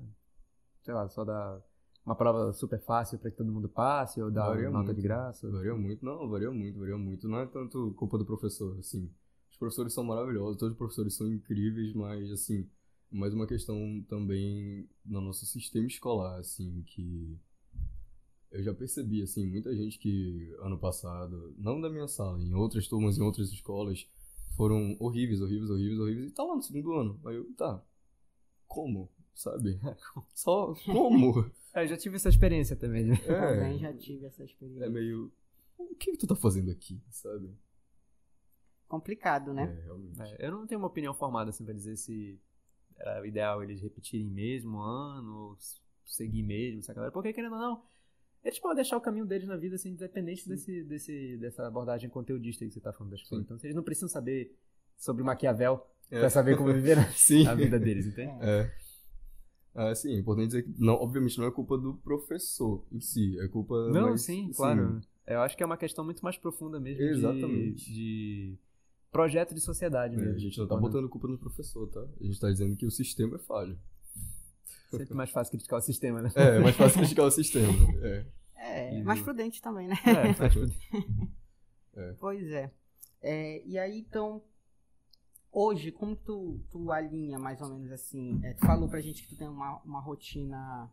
sei 0.80 0.95
lá, 0.95 1.09
só 1.09 1.24
dá 1.24 1.61
uma 2.07 2.14
prova 2.14 2.53
super 2.53 2.80
fácil 2.80 3.18
pra 3.18 3.33
que 3.33 3.37
todo 3.37 3.51
mundo 3.51 3.68
passe, 3.68 4.22
ou 4.22 4.30
dá 4.30 4.47
Varia 4.47 4.70
nota 4.70 4.85
muito. 4.85 4.95
de 4.95 5.03
graça? 5.03 5.51
Varia 5.51 5.74
muito, 5.74 6.05
não, 6.05 6.28
varia 6.28 6.53
muito, 6.53 6.78
varia 6.78 6.97
muito. 6.97 7.28
Não 7.28 7.41
é 7.41 7.47
tanto 7.47 7.93
culpa 7.95 8.16
do 8.16 8.24
professor, 8.24 8.78
assim. 8.78 9.12
Professores 9.62 9.92
são 9.92 10.02
maravilhosos, 10.02 10.56
todos 10.58 10.72
os 10.72 10.76
professores 10.78 11.14
são 11.14 11.32
incríveis, 11.32 11.92
mas, 11.94 12.32
assim, 12.32 12.68
mais 13.08 13.32
uma 13.32 13.46
questão 13.46 14.04
também 14.08 14.88
no 15.06 15.20
nosso 15.20 15.46
sistema 15.46 15.86
escolar, 15.86 16.40
assim, 16.40 16.82
que 16.84 17.38
eu 18.50 18.60
já 18.60 18.74
percebi, 18.74 19.22
assim, 19.22 19.46
muita 19.46 19.72
gente 19.76 20.00
que 20.00 20.52
ano 20.58 20.76
passado, 20.76 21.54
não 21.56 21.80
da 21.80 21.88
minha 21.88 22.08
sala, 22.08 22.42
em 22.42 22.52
outras 22.54 22.88
turmas, 22.88 23.16
em 23.16 23.22
outras 23.22 23.52
escolas, 23.52 24.04
foram 24.56 24.96
horríveis, 24.98 25.40
horríveis, 25.40 25.70
horríveis, 25.70 26.00
horríveis, 26.00 26.30
e 26.32 26.34
tá 26.34 26.42
lá 26.42 26.56
no 26.56 26.62
segundo 26.62 26.94
ano. 26.94 27.20
Aí 27.24 27.36
eu, 27.36 27.44
tá, 27.54 27.80
como, 28.66 29.08
sabe? 29.32 29.78
Só 30.34 30.74
como? 30.86 31.48
É, 31.72 31.84
eu 31.84 31.86
já 31.86 31.96
tive 31.96 32.16
essa 32.16 32.28
experiência 32.30 32.74
também. 32.74 33.04
né? 33.04 33.16
Também 33.18 33.76
É, 33.76 33.78
já 33.78 33.92
tive 33.94 34.26
essa 34.26 34.42
experiência. 34.42 34.86
é 34.86 34.88
meio, 34.88 35.30
o 35.78 35.94
que, 35.94 36.10
que 36.10 36.18
tu 36.18 36.26
tá 36.26 36.34
fazendo 36.34 36.68
aqui, 36.72 37.00
sabe? 37.12 37.48
Complicado, 38.93 39.55
né? 39.55 39.62
É, 39.80 39.84
realmente. 39.86 40.20
É, 40.20 40.47
eu 40.47 40.51
não 40.53 40.66
tenho 40.66 40.78
uma 40.78 40.86
opinião 40.86 41.14
formada, 41.14 41.49
assim, 41.49 41.64
pra 41.64 41.72
dizer 41.72 41.97
se 41.97 42.38
era 42.99 43.26
ideal 43.26 43.62
eles 43.62 43.80
repetirem 43.80 44.28
mesmo 44.28 44.76
o 44.76 44.82
ano, 44.82 45.34
ou 45.34 45.57
seguir 46.05 46.43
mesmo 46.43 46.80
essa 46.80 46.93
galera. 46.93 47.11
Porque, 47.11 47.32
querendo 47.32 47.55
ou 47.55 47.59
não, 47.59 47.82
eles 48.45 48.59
podem 48.59 48.76
deixar 48.76 48.99
o 48.99 49.01
caminho 49.01 49.24
deles 49.24 49.49
na 49.49 49.57
vida, 49.57 49.76
assim, 49.76 49.93
independente 49.93 50.47
desse, 50.47 50.84
desse, 50.84 51.38
dessa 51.38 51.66
abordagem 51.66 52.11
conteudista 52.11 52.66
que 52.66 52.70
você 52.70 52.80
tá 52.82 52.93
falando 52.93 53.12
da 53.12 53.16
escola. 53.16 53.40
Sim. 53.40 53.45
Então, 53.47 53.57
eles 53.62 53.74
não 53.74 53.82
precisam 53.82 54.11
saber 54.11 54.55
sobre 54.95 55.24
Maquiavel 55.24 55.86
É. 56.11 56.20
pra 56.20 56.28
saber 56.28 56.59
como 56.59 56.70
viver 56.70 56.99
a- 57.01 57.11
Sim. 57.12 57.47
a 57.47 57.55
vida 57.55 57.80
deles, 57.80 58.07
entende? 58.07 58.32
É. 58.45 58.70
Ah, 59.74 59.95
sim, 59.95 60.14
é 60.14 60.18
importante 60.18 60.49
dizer 60.49 60.64
que, 60.64 60.74
não, 60.78 60.97
obviamente, 60.97 61.38
não 61.38 61.47
é 61.47 61.51
culpa 61.51 61.78
do 61.78 61.95
professor 61.95 62.84
em 62.93 63.01
si, 63.01 63.40
é 63.40 63.49
culpa 63.49 63.88
Não, 63.88 64.11
mais- 64.11 64.20
sim, 64.20 64.51
claro. 64.55 65.01
Eu 65.26 65.40
acho 65.40 65.57
que 65.57 65.62
é 65.62 65.66
uma 65.66 65.78
questão 65.78 66.05
muito 66.05 66.20
mais 66.22 66.36
profunda 66.36 66.78
mesmo 66.78 66.99
de- 66.99 67.05
Exatamente. 67.11 67.90
De, 67.90 68.59
projeto 69.12 69.54
de 69.54 69.60
sociedade 69.60 70.14
É, 70.14 70.18
mesmo. 70.18 70.34
a 70.34 70.38
gente 70.38 70.58
não 70.58 70.66
tá 70.66 70.74
Quando- 70.74 70.82
botando 70.82 71.08
culpa 71.08 71.28
no 71.28 71.38
professor, 71.38 71.86
tá? 71.88 72.00
A 72.20 72.24
gente 72.24 72.40
tá 72.40 72.48
dizendo 72.50 72.74
que 72.76 72.86
o 72.86 72.90
sistema 72.90 73.36
é 73.36 73.38
falho. 73.38 73.78
Sempre 74.90 75.14
mais 75.14 75.30
fácil 75.30 75.52
criticar 75.52 75.78
o 75.78 75.82
sistema, 75.82 76.20
né? 76.22 76.30
É, 76.34 76.56
é 76.56 76.58
mais 76.58 76.74
fácil 76.76 76.98
criticar 76.98 77.26
o 77.26 77.30
sistema. 77.30 77.72
É. 78.02 78.26
É, 78.56 78.98
E- 78.98 79.02
mais 79.02 79.20
prudente 79.20 79.60
também, 79.62 79.88
né? 79.88 79.94
É, 80.06 80.34
faz 80.34 80.52
tudo. 80.52 80.72
Pois 82.18 82.46
é. 82.50 82.70
É, 83.20 83.62
E 83.66 83.78
aí, 83.78 83.98
então, 83.98 84.42
hoje, 85.52 85.92
como 85.92 86.16
tu, 86.16 86.58
tu 86.70 86.90
alinha 86.90 87.38
mais 87.38 87.60
ou 87.60 87.68
menos 87.68 87.92
assim? 87.92 88.40
É, 88.42 88.54
tu 88.54 88.64
falou 88.66 88.88
pra 88.88 89.00
gente 89.00 89.22
que 89.22 89.28
tu 89.30 89.36
tem 89.36 89.46
uma, 89.48 89.76
uma 89.82 90.00
rotina 90.00 90.90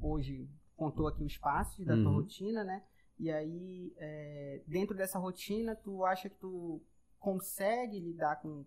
hoje, 0.00 0.48
contou 0.76 1.06
aqui 1.06 1.22
os 1.24 1.36
passos 1.38 1.84
da 1.86 1.94
tua 1.94 2.10
Uhum. 2.10 2.16
rotina, 2.16 2.64
né? 2.64 2.82
E 3.18 3.30
aí, 3.30 3.92
é, 3.96 4.60
dentro 4.66 4.96
dessa 4.96 5.18
rotina, 5.18 5.74
tu 5.76 6.04
acha 6.04 6.28
que 6.28 6.36
tu 6.36 6.80
consegue 7.18 7.98
lidar 7.98 8.36
com, 8.40 8.64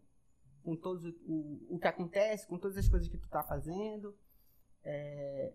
com 0.63 0.75
todos 0.75 1.05
o, 1.25 1.75
o, 1.75 1.79
que 1.79 1.87
acontece, 1.87 2.47
com 2.47 2.57
todas 2.57 2.77
as 2.77 2.87
coisas 2.87 3.07
que 3.07 3.17
tu 3.17 3.27
tá 3.29 3.43
fazendo? 3.43 4.15
É, 4.83 5.53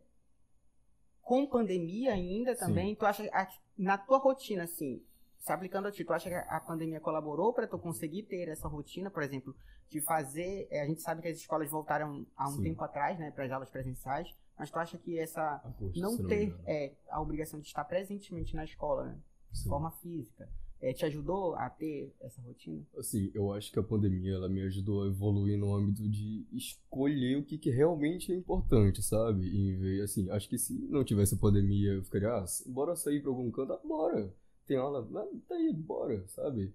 com 1.23 1.47
pandemia 1.47 2.13
ainda 2.13 2.55
Sim. 2.55 2.61
também, 2.61 2.95
tu 2.95 3.05
acha, 3.05 3.25
a- 3.33 3.49
na 3.77 3.99
tua 3.99 4.19
rotina, 4.19 4.63
assim, 4.63 5.03
se 5.39 5.53
aplicando 5.53 5.89
a 5.89 5.93
ti, 5.93 6.05
tu 6.05 6.13
acha 6.13 6.29
que 6.29 6.35
a 6.35 6.61
pandemia 6.61 7.01
colaborou 7.01 7.53
para 7.53 7.67
tu 7.67 7.79
conseguir 7.79 8.23
ter 8.25 8.49
essa 8.49 8.69
rotina, 8.69 9.11
por 9.11 9.23
exemplo, 9.23 9.55
de 9.89 10.01
fazer, 10.01 10.67
é, 10.71 10.83
a 10.83 10.87
gente 10.87 11.03
sabe 11.03 11.23
que 11.23 11.29
as 11.29 11.37
escolas 11.37 11.71
voltaram 11.71 12.25
há 12.37 12.49
um 12.49 12.53
Sim. 12.57 12.63
tempo 12.63 12.83
atrás, 12.83 13.19
né, 13.19 13.31
para 13.31 13.45
as 13.45 13.53
aulas 13.53 13.69
presenciais, 13.71 14.33
mas 14.59 14.71
tu 14.71 14.79
acha 14.79 14.99
que 14.99 15.19
essa 15.19 15.63
não 15.97 16.17
ter 16.17 16.45
engano. 16.45 16.63
é, 16.67 16.93
a 17.11 17.21
obrigação 17.21 17.61
de 17.61 17.67
estar 17.67 17.85
presentemente 17.85 18.55
na 18.57 18.65
escola, 18.65 19.05
né, 19.07 19.19
de 19.53 19.59
Sim. 19.61 19.69
forma 19.69 19.91
física, 19.93 20.49
é, 20.81 20.93
te 20.93 21.05
ajudou 21.07 21.55
a 21.55 21.69
ter 21.71 22.15
essa 22.21 22.41
rotina? 22.43 22.83
Assim, 22.97 23.31
eu 23.35 23.53
acho 23.53 23.73
que 23.73 23.79
a 23.79 23.83
pandemia 23.83 24.35
ela 24.35 24.49
me 24.49 24.63
ajudou 24.63 25.03
a 25.03 25.07
evoluir 25.07 25.59
no 25.59 25.75
âmbito 25.75 26.09
de 26.09 26.47
escolher 26.53 27.39
o 27.39 27.45
que, 27.45 27.59
que 27.59 27.71
realmente 27.71 28.33
é 28.33 28.35
importante, 28.35 29.03
sabe? 29.03 29.49
Em 29.49 29.77
vez, 29.79 30.03
assim, 30.03 30.31
acho 30.31 30.49
que 30.49 30.59
se 30.59 30.75
não 30.89 31.05
tivesse 31.05 31.35
a 31.35 31.39
pandemia, 31.39 31.93
eu 31.95 32.05
ficaria, 32.05 32.29
ah, 32.29 32.45
bora 32.67 32.95
sair 32.97 33.21
pra 33.21 33.31
algum 33.31 33.51
canto, 33.51 33.73
ah, 33.73 33.81
bora. 33.85 34.35
Tem 34.67 34.77
aula, 34.77 35.09
ah, 35.15 35.39
tá 35.49 35.55
aí, 35.55 35.73
bora, 35.73 36.27
sabe? 36.29 36.75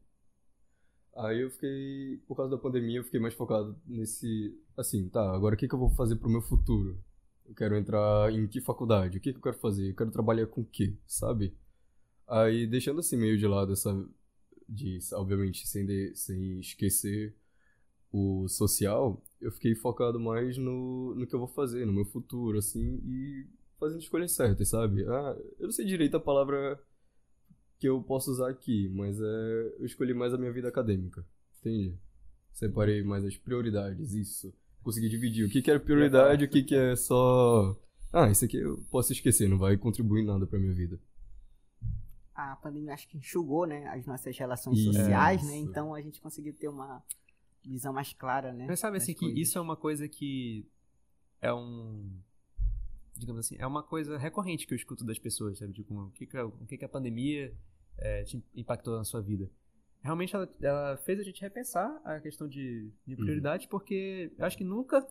Aí 1.15 1.41
eu 1.41 1.51
fiquei, 1.51 2.17
por 2.27 2.35
causa 2.35 2.55
da 2.55 2.61
pandemia, 2.61 2.99
eu 2.99 3.03
fiquei 3.03 3.19
mais 3.19 3.33
focado 3.33 3.77
nesse, 3.85 4.57
assim, 4.77 5.09
tá, 5.09 5.33
agora 5.33 5.55
o 5.55 5.57
que, 5.57 5.67
que 5.67 5.75
eu 5.75 5.79
vou 5.79 5.89
fazer 5.89 6.15
pro 6.15 6.29
meu 6.29 6.41
futuro? 6.41 6.97
Eu 7.45 7.53
quero 7.53 7.75
entrar 7.75 8.31
em 8.31 8.47
que 8.47 8.61
faculdade? 8.61 9.17
O 9.17 9.21
que, 9.21 9.31
que 9.33 9.37
eu 9.37 9.41
quero 9.41 9.57
fazer? 9.57 9.89
Eu 9.89 9.95
quero 9.95 10.09
trabalhar 10.09 10.47
com 10.47 10.61
o 10.61 10.65
quê, 10.65 10.95
sabe? 11.05 11.53
Aí, 12.31 12.67
deixando 12.67 13.01
assim 13.01 13.17
meio 13.17 13.37
de 13.37 13.47
lado 13.47 13.73
essa 13.73 13.93
de, 14.69 14.99
obviamente, 15.13 15.67
sem, 15.67 15.85
de- 15.85 16.15
sem 16.15 16.59
esquecer 16.61 17.35
o 18.11 18.47
social, 18.49 19.21
eu 19.41 19.51
fiquei 19.51 19.75
focado 19.75 20.19
mais 20.19 20.57
no, 20.57 21.15
no 21.15 21.27
que 21.27 21.35
eu 21.35 21.39
vou 21.39 21.47
fazer, 21.49 21.85
no 21.85 21.93
meu 21.93 22.05
futuro, 22.05 22.57
assim, 22.59 23.01
e 23.05 23.47
fazendo 23.79 24.01
escolhas 24.01 24.31
certas, 24.33 24.69
sabe? 24.69 25.05
Ah, 25.07 25.37
eu 25.59 25.65
não 25.67 25.71
sei 25.73 25.85
direito 25.85 26.17
a 26.17 26.19
palavra 26.19 26.79
que 27.79 27.87
eu 27.87 28.01
posso 28.03 28.31
usar 28.31 28.49
aqui, 28.49 28.89
mas 28.89 29.19
é, 29.19 29.75
eu 29.79 29.85
escolhi 29.85 30.13
mais 30.13 30.33
a 30.33 30.37
minha 30.37 30.51
vida 30.51 30.67
acadêmica, 30.67 31.25
entende? 31.59 31.97
Separei 32.53 33.03
mais 33.03 33.25
as 33.25 33.37
prioridades, 33.37 34.13
isso. 34.13 34.53
Consegui 34.83 35.09
dividir 35.09 35.45
o 35.45 35.49
que, 35.49 35.61
que 35.61 35.71
era 35.71 35.79
prioridade 35.79 36.43
e 36.43 36.47
o 36.47 36.49
que, 36.49 36.63
que 36.63 36.75
é 36.75 36.95
só. 36.95 37.77
Ah, 38.13 38.29
isso 38.29 38.45
aqui 38.45 38.57
eu 38.57 38.79
posso 38.91 39.13
esquecer, 39.13 39.49
não 39.49 39.57
vai 39.57 39.77
contribuir 39.77 40.23
nada 40.25 40.45
pra 40.47 40.59
minha 40.59 40.73
vida. 40.73 40.99
A 42.41 42.55
pandemia 42.55 42.93
acho 42.93 43.07
que 43.07 43.17
enxugou, 43.17 43.65
né, 43.65 43.87
as 43.87 44.05
nossas 44.05 44.37
relações 44.37 44.79
Isso. 44.79 44.93
sociais, 44.93 45.43
né, 45.43 45.57
então 45.57 45.93
a 45.93 46.01
gente 46.01 46.19
conseguiu 46.21 46.53
ter 46.53 46.67
uma 46.67 47.03
visão 47.63 47.93
mais 47.93 48.13
clara, 48.13 48.51
né. 48.51 48.65
Mas 48.67 48.79
sabe 48.79 48.97
assim 48.97 49.13
que 49.13 49.25
isso 49.39 49.57
é 49.57 49.61
uma 49.61 49.75
coisa 49.75 50.07
que 50.07 50.65
é 51.41 51.53
um 51.53 52.19
digamos 53.15 53.45
assim, 53.45 53.55
é 53.59 53.67
uma 53.67 53.83
coisa 53.83 54.17
recorrente 54.17 54.65
que 54.65 54.73
eu 54.73 54.75
escuto 54.75 55.05
das 55.05 55.19
pessoas, 55.19 55.59
sabe? 55.59 55.73
Tipo, 55.73 55.93
o 55.93 56.11
que 56.11 56.25
que 56.25 56.37
a, 56.37 56.45
o 56.45 56.65
que 56.65 56.77
que 56.77 56.85
a 56.85 56.89
pandemia 56.89 57.53
é, 57.97 58.23
te 58.23 58.43
impactou 58.55 58.97
na 58.97 59.03
sua 59.03 59.21
vida? 59.21 59.49
Realmente 60.01 60.35
ela, 60.35 60.51
ela 60.59 60.97
fez 60.97 61.19
a 61.19 61.23
gente 61.23 61.41
repensar 61.41 62.01
a 62.03 62.19
questão 62.19 62.47
de, 62.47 62.91
de 63.05 63.15
prioridade, 63.15 63.67
porque 63.67 64.31
eu 64.35 64.45
acho 64.45 64.57
que 64.57 64.63
nunca 64.63 65.05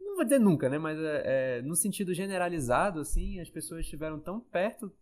não 0.00 0.16
vou 0.16 0.24
dizer 0.24 0.38
nunca, 0.38 0.68
né? 0.68 0.78
Mas 0.78 0.98
é, 0.98 1.58
é, 1.58 1.62
no 1.62 1.74
sentido 1.74 2.14
generalizado, 2.14 3.00
assim, 3.00 3.40
as 3.40 3.50
pessoas 3.50 3.80
estiveram 3.80 4.18
tão 4.18 4.40
perto 4.40 4.92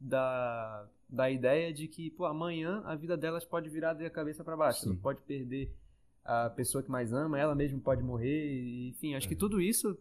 da, 0.00 0.86
da 1.08 1.30
ideia 1.30 1.72
de 1.72 1.88
que, 1.88 2.10
pô, 2.10 2.24
amanhã 2.26 2.82
a 2.84 2.94
vida 2.94 3.16
delas 3.16 3.44
pode 3.44 3.68
virar 3.70 3.94
de 3.94 4.08
cabeça 4.10 4.44
para 4.44 4.56
baixo. 4.56 4.80
Sim. 4.82 4.90
Ela 4.90 4.98
pode 5.00 5.22
perder 5.22 5.72
a 6.24 6.50
pessoa 6.50 6.82
que 6.82 6.90
mais 6.90 7.12
ama, 7.12 7.38
ela 7.38 7.54
mesma 7.54 7.78
pode 7.80 8.02
morrer, 8.02 8.88
enfim, 8.88 9.14
acho 9.14 9.26
É. 9.26 9.28
que 9.28 9.36
tudo 9.36 9.60
isso, 9.60 9.96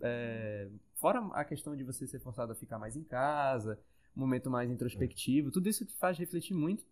é, 0.00 0.68
fora 0.94 1.20
a 1.32 1.44
questão 1.44 1.76
de 1.76 1.84
você 1.84 2.06
ser 2.06 2.18
forçado 2.20 2.52
a 2.52 2.54
ficar 2.54 2.78
mais 2.78 2.96
em 2.96 3.02
casa, 3.04 3.78
um 4.16 4.20
momento 4.20 4.50
mais 4.50 4.70
introspectivo, 4.70 5.50
tudo 5.50 5.68
isso 5.68 5.84
te 5.84 5.94
faz 5.96 6.16
refletir 6.18 6.54
muito. 6.54 6.84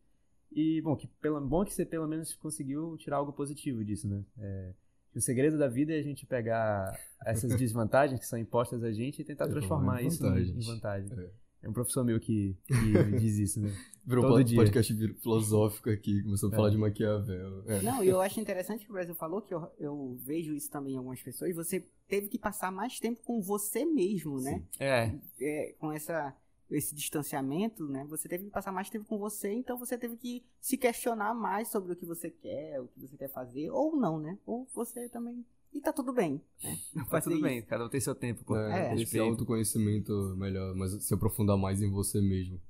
E, 0.52 0.80
bom, 0.82 0.94
que 0.94 1.06
pelo, 1.20 1.40
bom 1.40 1.64
que 1.64 1.72
você 1.74 1.84
pelo 1.84 2.06
menos 2.06 2.34
conseguiu 2.34 2.96
tirar 2.98 3.16
algo 3.16 3.32
positivo 3.32 3.82
disso, 3.84 4.06
né? 4.06 4.22
É, 4.38 4.72
o 5.14 5.20
segredo 5.20 5.56
da 5.58 5.66
vida 5.68 5.92
é 5.94 5.98
a 5.98 6.02
gente 6.02 6.26
pegar 6.26 6.96
essas 7.24 7.56
desvantagens 7.56 8.20
que 8.20 8.26
são 8.26 8.38
impostas 8.38 8.84
a 8.84 8.92
gente 8.92 9.20
e 9.22 9.24
tentar 9.24 9.46
É, 9.46 9.48
transformar 9.48 10.02
isso 10.02 10.24
em- 10.26 10.60
vantagem. 10.60 11.30
É. 11.64 11.68
Um 11.68 11.72
professor 11.72 12.04
meu 12.04 12.18
que, 12.20 12.56
que 12.66 12.74
diz 13.20 13.38
isso, 13.38 13.60
né? 13.60 13.72
Virou 14.06 14.26
Todo 14.26 14.40
um 14.40 14.44
dia. 14.44 14.56
podcast 14.58 14.94
filosófico 15.22 15.88
aqui, 15.88 16.22
começou 16.22 16.50
a 16.50 16.52
É. 16.52 16.56
falar 16.56 16.70
de 16.70 16.76
Maquiavel. 16.76 17.64
É. 17.66 17.80
Não, 17.82 18.04
e 18.04 18.08
eu 18.08 18.20
acho 18.20 18.38
interessante 18.38 18.84
que 18.84 18.90
o 18.90 18.92
Brasil 18.92 19.14
falou, 19.14 19.40
que 19.40 19.54
eu, 19.54 19.66
eu 19.78 20.16
vejo 20.22 20.54
isso 20.54 20.70
também 20.70 20.94
em 20.94 20.98
algumas 20.98 21.22
pessoas, 21.22 21.54
você 21.54 21.86
teve 22.06 22.28
que 22.28 22.38
passar 22.38 22.70
mais 22.70 23.00
tempo 23.00 23.22
com 23.24 23.40
você 23.40 23.84
mesmo, 23.86 24.38
né? 24.40 24.62
É, 24.78 25.14
É, 25.40 25.74
com 25.78 25.90
essa 25.90 26.36
esse 26.70 26.94
distanciamento, 26.94 27.86
né? 27.86 28.04
Você 28.08 28.28
teve 28.28 28.44
que 28.44 28.50
passar 28.50 28.72
mais 28.72 28.90
tempo 28.90 29.04
com 29.04 29.18
você, 29.18 29.52
então 29.52 29.78
você 29.78 29.96
teve 29.96 30.16
que 30.16 30.42
se 30.60 30.76
questionar 30.76 31.32
mais 31.34 31.68
sobre 31.68 31.92
o 31.92 31.96
que 31.96 32.06
você 32.06 32.30
quer, 32.30 32.80
o 32.80 32.88
que 32.88 33.00
você 33.00 33.16
quer 33.16 33.28
fazer, 33.28 33.70
ou 33.70 33.94
não, 33.96 34.18
né? 34.18 34.38
Ou 34.46 34.66
você 34.74 35.08
também. 35.08 35.44
E 35.74 35.80
tá 35.80 35.92
tudo 35.92 36.12
bem. 36.12 36.40
Né? 36.62 36.78
Tá 37.10 37.20
tudo 37.20 37.34
isso. 37.34 37.42
bem, 37.42 37.60
cada 37.62 37.84
um 37.84 37.88
tem 37.88 38.00
seu 38.00 38.14
tempo, 38.14 38.44
pô. 38.44 38.56
É, 38.56 38.90
É. 38.90 38.92
esse 38.94 39.02
Respeito. 39.04 39.24
autoconhecimento 39.24 40.12
melhor, 40.36 40.74
mas 40.74 40.92
se 41.04 41.12
aprofundar 41.12 41.56
mais 41.58 41.82
em 41.82 41.90
você 41.90 42.20
mesmo. 42.20 42.60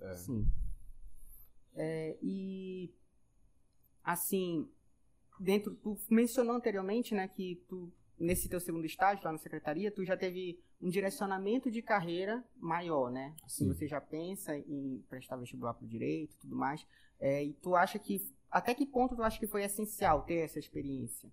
É. 0.00 0.14
Sim. 0.16 0.46
É, 1.74 2.16
e 2.22 2.90
assim, 4.02 4.68
dentro, 5.38 5.74
tu 5.74 5.98
mencionou 6.10 6.54
anteriormente, 6.56 7.14
né, 7.14 7.28
que 7.28 7.62
tu 7.68 7.92
nesse 8.18 8.48
teu 8.48 8.58
segundo 8.58 8.84
estágio 8.84 9.24
lá 9.24 9.30
na 9.30 9.38
secretaria, 9.38 9.92
tu 9.92 10.04
já 10.04 10.16
teve 10.16 10.58
um 10.80 10.88
direcionamento 10.90 11.70
de 11.70 11.80
carreira 11.82 12.42
maior, 12.56 13.10
né? 13.12 13.32
Assim, 13.44 13.64
Sim. 13.66 13.72
você 13.74 13.86
já 13.86 14.00
pensa 14.00 14.56
em 14.56 15.04
prestar 15.08 15.36
vestibular 15.36 15.74
pro 15.74 15.86
direito, 15.86 16.34
e 16.34 16.38
tudo 16.38 16.56
mais. 16.56 16.84
É, 17.20 17.44
e 17.44 17.52
tu 17.52 17.76
acha 17.76 17.96
que 17.98 18.26
até 18.50 18.74
que 18.74 18.86
ponto 18.86 19.14
tu 19.14 19.22
acha 19.22 19.38
que 19.38 19.46
foi 19.46 19.62
essencial 19.62 20.22
ter 20.22 20.38
essa 20.38 20.58
experiência 20.58 21.30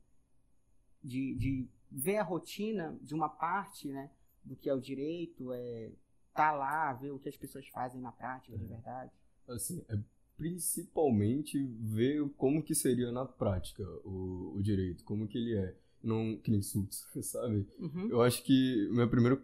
de, 1.05 1.35
de 1.35 1.67
ver 1.91 2.17
a 2.17 2.23
rotina 2.23 2.97
de 3.01 3.13
uma 3.13 3.29
parte, 3.29 3.87
né, 3.87 4.09
do 4.43 4.55
que 4.55 4.69
é 4.69 4.73
o 4.73 4.79
direito, 4.79 5.53
é 5.53 5.91
tá 6.33 6.51
lá, 6.51 6.91
ver 6.93 7.11
o 7.11 7.19
que 7.19 7.29
as 7.29 7.37
pessoas 7.37 7.65
fazem 7.69 8.01
na 8.01 8.11
prática 8.11 8.57
de 8.57 8.65
verdade. 8.65 9.11
Assim, 9.47 9.81
é 9.87 9.97
principalmente 10.35 11.63
ver 11.79 12.27
como 12.31 12.61
que 12.61 12.75
seria 12.75 13.09
na 13.11 13.25
prática 13.25 13.83
o, 14.03 14.53
o 14.53 14.61
direito, 14.61 15.03
como 15.05 15.27
que 15.27 15.37
ele 15.37 15.55
é. 15.55 15.75
Não 16.03 16.37
que 16.37 16.51
nem 16.51 16.61
suits, 16.61 17.07
sabe? 17.23 17.65
Uhum. 17.79 18.09
Eu 18.09 18.21
acho 18.21 18.43
que 18.43 18.89
meu 18.91 19.09
primeiro 19.09 19.41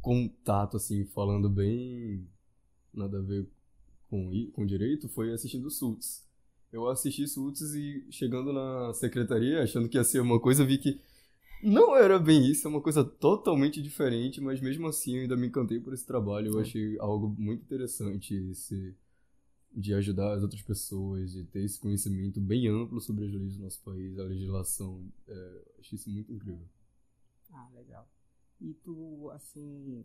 contato, 0.00 0.76
assim, 0.76 1.04
falando 1.04 1.50
bem 1.50 2.26
nada 2.94 3.18
a 3.18 3.22
ver 3.22 3.46
com, 4.08 4.30
com 4.52 4.66
direito, 4.66 5.08
foi 5.08 5.32
assistindo 5.32 5.70
Suits. 5.70 6.28
Eu 6.72 6.88
assisti 6.88 7.26
Suits 7.26 7.74
e 7.74 8.06
chegando 8.10 8.52
na 8.52 8.92
secretaria, 8.94 9.62
achando 9.62 9.88
que 9.88 9.96
ia 9.98 10.04
ser 10.04 10.20
uma 10.20 10.38
coisa, 10.38 10.64
vi 10.64 10.78
que 10.78 11.00
não 11.62 11.96
era 11.96 12.18
bem 12.18 12.48
isso, 12.48 12.66
é 12.66 12.70
uma 12.70 12.80
coisa 12.80 13.04
totalmente 13.04 13.82
diferente, 13.82 14.40
mas 14.40 14.60
mesmo 14.60 14.86
assim 14.86 15.16
eu 15.16 15.22
ainda 15.22 15.36
me 15.36 15.48
encantei 15.48 15.78
por 15.78 15.92
esse 15.92 16.06
trabalho. 16.06 16.52
Eu 16.52 16.60
achei 16.60 16.98
algo 16.98 17.28
muito 17.38 17.62
interessante 17.62 18.34
esse 18.50 18.94
de 19.72 19.94
ajudar 19.94 20.34
as 20.34 20.42
outras 20.42 20.62
pessoas, 20.62 21.32
de 21.32 21.44
ter 21.44 21.62
esse 21.62 21.78
conhecimento 21.78 22.40
bem 22.40 22.66
amplo 22.66 23.00
sobre 23.00 23.26
as 23.26 23.32
leis 23.32 23.56
do 23.56 23.62
nosso 23.62 23.80
país, 23.82 24.18
a 24.18 24.24
legislação. 24.24 25.04
É, 25.28 25.62
achei 25.78 25.96
isso 25.96 26.10
muito 26.10 26.32
incrível. 26.32 26.66
Ah, 27.52 27.68
legal. 27.74 28.08
E 28.60 28.74
tu, 28.74 29.30
assim, 29.30 30.04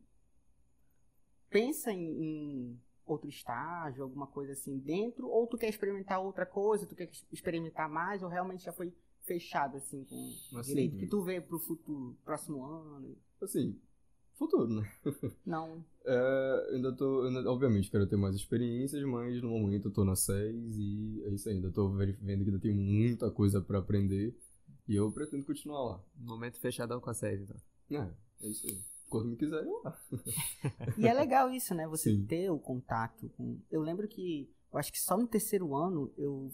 pensa 1.49 1.91
em, 1.91 2.23
em 2.23 2.81
outro 3.05 3.29
estágio, 3.29 4.03
alguma 4.03 4.27
coisa 4.27 4.53
assim 4.53 4.77
dentro, 4.79 5.27
ou 5.27 5.47
tu 5.47 5.57
quer 5.57 5.69
experimentar 5.69 6.19
outra 6.19 6.45
coisa, 6.45 6.85
tu 6.85 6.95
quer 6.95 7.09
experimentar 7.31 7.89
mais, 7.89 8.23
ou 8.23 8.29
realmente 8.29 8.63
já 8.65 8.73
foi 8.73 8.93
fechado, 9.23 9.77
assim, 9.77 10.03
com 10.05 10.57
Assim, 10.59 10.73
direito? 10.73 10.97
que 10.97 11.07
tu 11.07 11.21
vê 11.23 11.41
pro 11.41 11.57
futuro, 11.59 12.15
próximo 12.23 12.63
ano? 12.63 13.15
Assim, 13.41 13.79
futuro, 14.35 14.67
né? 14.67 14.91
Não. 15.45 15.83
É, 16.05 16.69
ainda 16.73 16.91
tô, 16.95 17.23
ainda- 17.23 17.49
obviamente, 17.51 17.89
quero 17.89 18.05
ter 18.07 18.15
mais 18.17 18.35
experiências, 18.35 19.03
mas 19.03 19.41
no 19.41 19.49
momento 19.49 19.87
eu 19.87 19.91
tô 19.93 20.03
na 20.05 20.15
SES 20.15 20.77
e 20.77 21.23
é 21.25 21.29
isso 21.29 21.49
aí. 21.49 21.55
Ainda 21.55 21.71
tô 21.71 21.89
vendo 21.89 22.13
que 22.13 22.31
ainda 22.31 22.59
tem 22.59 22.73
muita 22.73 23.31
coisa 23.31 23.59
pra 23.61 23.79
aprender 23.79 24.35
e 24.87 24.95
eu 24.95 25.11
pretendo 25.11 25.43
continuar 25.45 25.83
lá. 25.83 26.03
Momento 26.19 26.59
fechadão 26.59 26.99
com 27.01 27.09
a 27.09 27.13
série, 27.15 27.41
então. 27.43 27.57
É, 27.91 28.11
é 28.45 28.47
isso 28.47 28.67
aí. 28.67 28.79
Quando 29.09 29.29
me 29.29 29.35
quiserem, 29.37 29.67
eu 29.67 29.81
lá. 29.83 29.97
E 30.97 31.07
é 31.07 31.13
legal 31.13 31.49
isso, 31.49 31.73
né? 31.75 31.87
Você 31.87 32.11
Sim. 32.11 32.25
ter 32.25 32.49
o 32.49 32.59
contato 32.59 33.29
com. 33.37 33.59
Eu 33.71 33.81
lembro 33.81 34.07
que. 34.07 34.49
Eu 34.71 34.79
acho 34.79 34.91
que 34.91 34.99
só 34.99 35.17
no 35.17 35.27
terceiro 35.27 35.75
ano 35.75 36.11
eu 36.17 36.51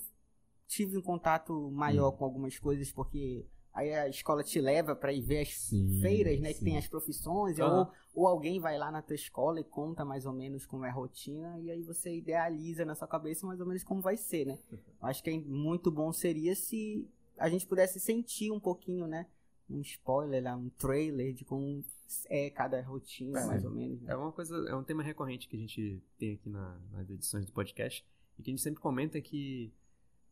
tive 0.67 0.97
um 0.97 1.01
contato 1.01 1.69
maior 1.71 2.11
Hum. 2.11 2.17
com 2.17 2.23
algumas 2.25 2.57
coisas, 2.57 2.91
porque 2.91 3.45
aí 3.73 3.93
a 3.93 4.07
escola 4.07 4.43
te 4.43 4.59
leva 4.61 4.95
pra 4.95 5.11
ir 5.11 5.21
ver 5.21 5.41
as 5.41 5.49
Sim, 5.49 5.99
feiras, 6.01 6.39
né? 6.39 6.53
Que 6.53 6.59
sim. 6.59 6.65
tem 6.65 6.77
as 6.77 6.87
profissões, 6.87 7.59
Aham. 7.59 7.81
ou, 8.15 8.23
ou 8.23 8.27
alguém 8.27 8.59
vai 8.59 8.77
lá 8.77 8.91
na 8.91 9.01
tua 9.01 9.15
escola 9.15 9.59
e 9.59 9.63
conta 9.63 10.05
mais 10.05 10.25
ou 10.25 10.33
menos 10.33 10.65
como 10.65 10.85
é 10.85 10.89
a 10.89 10.93
rotina, 10.93 11.59
e 11.59 11.69
aí 11.71 11.81
você 11.81 12.15
idealiza 12.15 12.85
na 12.85 12.95
sua 12.95 13.07
cabeça 13.07 13.45
mais 13.45 13.59
ou 13.59 13.65
menos 13.65 13.83
como 13.83 14.01
vai 14.01 14.15
ser, 14.17 14.45
né? 14.45 14.57
Eu 15.01 15.07
acho 15.07 15.23
que 15.23 15.29
é 15.29 15.39
muito 15.39 15.89
bom 15.91 16.11
seria 16.13 16.55
se 16.55 17.07
a 17.37 17.49
gente 17.49 17.65
pudesse 17.65 17.99
sentir 17.99 18.51
um 18.51 18.59
pouquinho, 18.59 19.07
né? 19.07 19.25
Um 19.71 19.81
spoiler, 19.81 20.43
lá, 20.43 20.55
um 20.55 20.69
trailer 20.69 21.33
de 21.33 21.45
como 21.45 21.83
é 22.29 22.49
cada 22.49 22.81
rotina, 22.81 23.39
É. 23.39 23.45
mais 23.47 23.63
ou 23.65 23.71
menos. 23.71 24.01
né? 24.01 24.11
É 24.11 24.15
uma 24.15 24.31
coisa, 24.31 24.55
é 24.69 24.75
um 24.75 24.83
tema 24.83 25.01
recorrente 25.03 25.47
que 25.47 25.55
a 25.55 25.59
gente 25.59 26.01
tem 26.17 26.33
aqui 26.33 26.49
na- 26.49 26.77
nas 26.91 27.09
edições 27.09 27.45
do 27.45 27.51
podcast 27.51 28.05
e 28.37 28.43
que 28.43 28.49
a 28.49 28.51
gente 28.51 28.61
sempre 28.61 28.81
comenta 28.81 29.19
que 29.21 29.71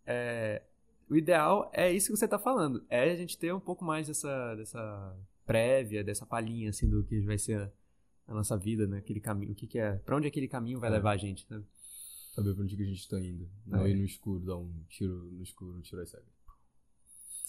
é, 0.06 0.62
o 1.10 1.16
ideal 1.16 1.70
é 1.74 1.92
isso 1.92 2.12
que 2.12 2.18
você 2.18 2.26
está 2.26 2.38
falando, 2.40 2.84
é 2.90 3.12
a 3.12 3.16
gente 3.16 3.38
ter 3.38 3.54
um 3.54 3.60
pouco 3.60 3.84
mais 3.86 4.08
dessa, 4.08 4.56
dessa 4.56 5.18
prévia, 5.46 6.04
dessa 6.04 6.26
palhinha 6.26 6.70
assim 6.70 6.88
do 6.90 7.04
que 7.04 7.20
vai 7.22 7.38
ser 7.38 7.60
a, 7.60 7.72
a 8.28 8.34
nossa 8.34 8.58
vida, 8.58 8.86
né? 8.88 8.98
Aquele 9.00 9.20
caminho, 9.20 9.52
o 9.52 9.56
que, 9.56 9.68
que 9.68 9.80
é, 9.80 9.94
para 9.98 10.16
onde 10.16 10.28
aquele 10.28 10.48
caminho 10.48 10.80
vai 10.80 10.90
É. 10.90 10.94
levar 10.94 11.12
a 11.12 11.18
gente, 11.18 11.46
né? 11.50 11.64
Saber 12.34 12.54
pra 12.54 12.64
onde 12.64 12.76
que 12.76 12.84
a 12.84 12.86
gente 12.86 13.08
tá 13.10 13.20
indo. 13.20 13.50
Não 13.66 13.86
É. 13.86 13.90
ir 13.90 13.96
no 13.96 14.06
escuro, 14.06 14.40
dar 14.46 14.58
um 14.58 14.72
tiro 14.88 15.16
no 15.32 15.42
escuro, 15.44 15.78
um 15.78 15.82
tiro 15.82 16.02
às 16.02 16.10
cegas. 16.10 16.28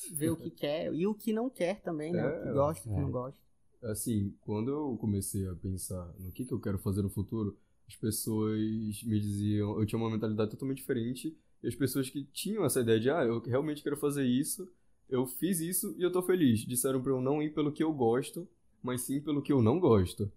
Ver 0.09 0.31
o 0.31 0.37
que 0.37 0.51
quer 0.51 0.93
e 0.95 1.07
o 1.07 1.15
que 1.15 1.33
não 1.33 1.51
quer 1.51 1.81
também, 1.83 2.15
né? 2.15 2.27
o 2.27 2.33
que 2.33 2.49
É, 2.49 2.53
gosta, 2.53 2.89
o 2.89 2.93
que 2.93 3.01
é. 3.01 3.01
não 3.01 3.11
gosta. 3.11 3.41
Assim, 3.83 4.35
quando 4.43 4.71
eu 4.71 4.97
comecei 5.01 5.47
a 5.49 5.55
pensar 5.55 6.15
no 6.19 6.31
que, 6.33 6.45
que 6.45 6.53
eu 6.53 6.61
quero 6.61 6.79
fazer 6.79 7.03
no 7.03 7.09
futuro, 7.11 7.57
as 7.89 7.97
pessoas 7.97 8.59
me 9.05 9.19
diziam. 9.21 9.79
Eu 9.79 9.87
tinha 9.87 9.99
uma 9.99 10.11
mentalidade 10.11 10.51
totalmente 10.51 10.79
diferente. 10.79 11.37
E 11.63 11.69
as 11.69 11.75
pessoas 11.75 12.09
que 12.11 12.25
tinham 12.25 12.65
essa 12.65 12.81
ideia 12.81 13.01
de, 13.01 13.11
ah, 13.11 13.25
eu 13.25 13.41
realmente 13.41 13.83
quero 13.83 13.97
fazer 13.97 14.25
isso, 14.25 14.69
eu 15.09 15.27
fiz 15.27 15.61
isso 15.61 15.95
e 15.99 16.03
eu 16.03 16.13
tô 16.13 16.23
feliz. 16.23 16.61
Disseram 16.61 17.03
pra 17.03 17.13
eu 17.13 17.21
não 17.21 17.43
ir 17.43 17.53
pelo 17.55 17.73
que 17.73 17.83
eu 17.83 17.93
gosto, 17.93 18.49
mas 18.83 19.03
sim 19.03 19.21
pelo 19.21 19.43
que 19.43 19.53
eu 19.53 19.63
não 19.63 19.79
gosto. 19.81 20.31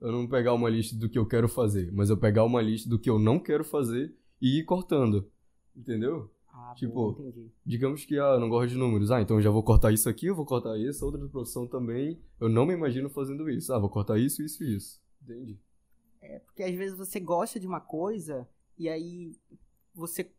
Eu 0.00 0.12
não 0.12 0.28
pegar 0.28 0.54
uma 0.54 0.68
lista 0.70 0.96
do 0.96 1.08
que 1.08 1.18
eu 1.18 1.26
quero 1.26 1.48
fazer, 1.48 1.92
mas 1.92 2.10
eu 2.10 2.16
pegar 2.16 2.44
uma 2.44 2.62
lista 2.62 2.88
do 2.88 2.98
que 2.98 3.10
eu 3.10 3.18
não 3.18 3.38
quero 3.40 3.64
fazer 3.64 4.14
e 4.40 4.58
ir 4.60 4.64
cortando. 4.64 5.30
Entendeu? 5.76 6.30
Ah, 6.60 6.74
Tipo, 6.74 7.12
entendi. 7.20 7.50
Digamos 7.64 8.04
que, 8.04 8.18
ah, 8.18 8.34
eu 8.34 8.40
não 8.40 8.48
gosto 8.48 8.70
de 8.70 8.76
números. 8.76 9.10
Ah, 9.12 9.20
então 9.22 9.36
eu 9.36 9.42
já 9.42 9.50
vou 9.50 9.62
cortar 9.62 9.92
isso 9.92 10.08
aqui, 10.08 10.26
eu 10.26 10.34
vou 10.34 10.44
cortar 10.44 10.76
essa 10.80 11.04
outra 11.04 11.24
profissão 11.28 11.66
também. 11.66 12.20
Eu 12.40 12.48
não 12.48 12.66
me 12.66 12.74
imagino 12.74 13.08
fazendo 13.08 13.48
isso. 13.48 13.72
Ah, 13.72 13.78
vou 13.78 13.88
cortar 13.88 14.18
isso, 14.18 14.42
isso 14.42 14.64
e 14.64 14.74
isso. 14.76 15.00
Entende? 15.22 15.58
É 16.20 16.40
porque 16.40 16.62
às 16.64 16.74
vezes 16.74 16.96
você 16.98 17.20
gosta 17.20 17.60
de 17.60 17.66
uma 17.66 17.80
coisa 17.80 18.48
e 18.76 18.88
aí 18.88 19.32
você 19.94 20.30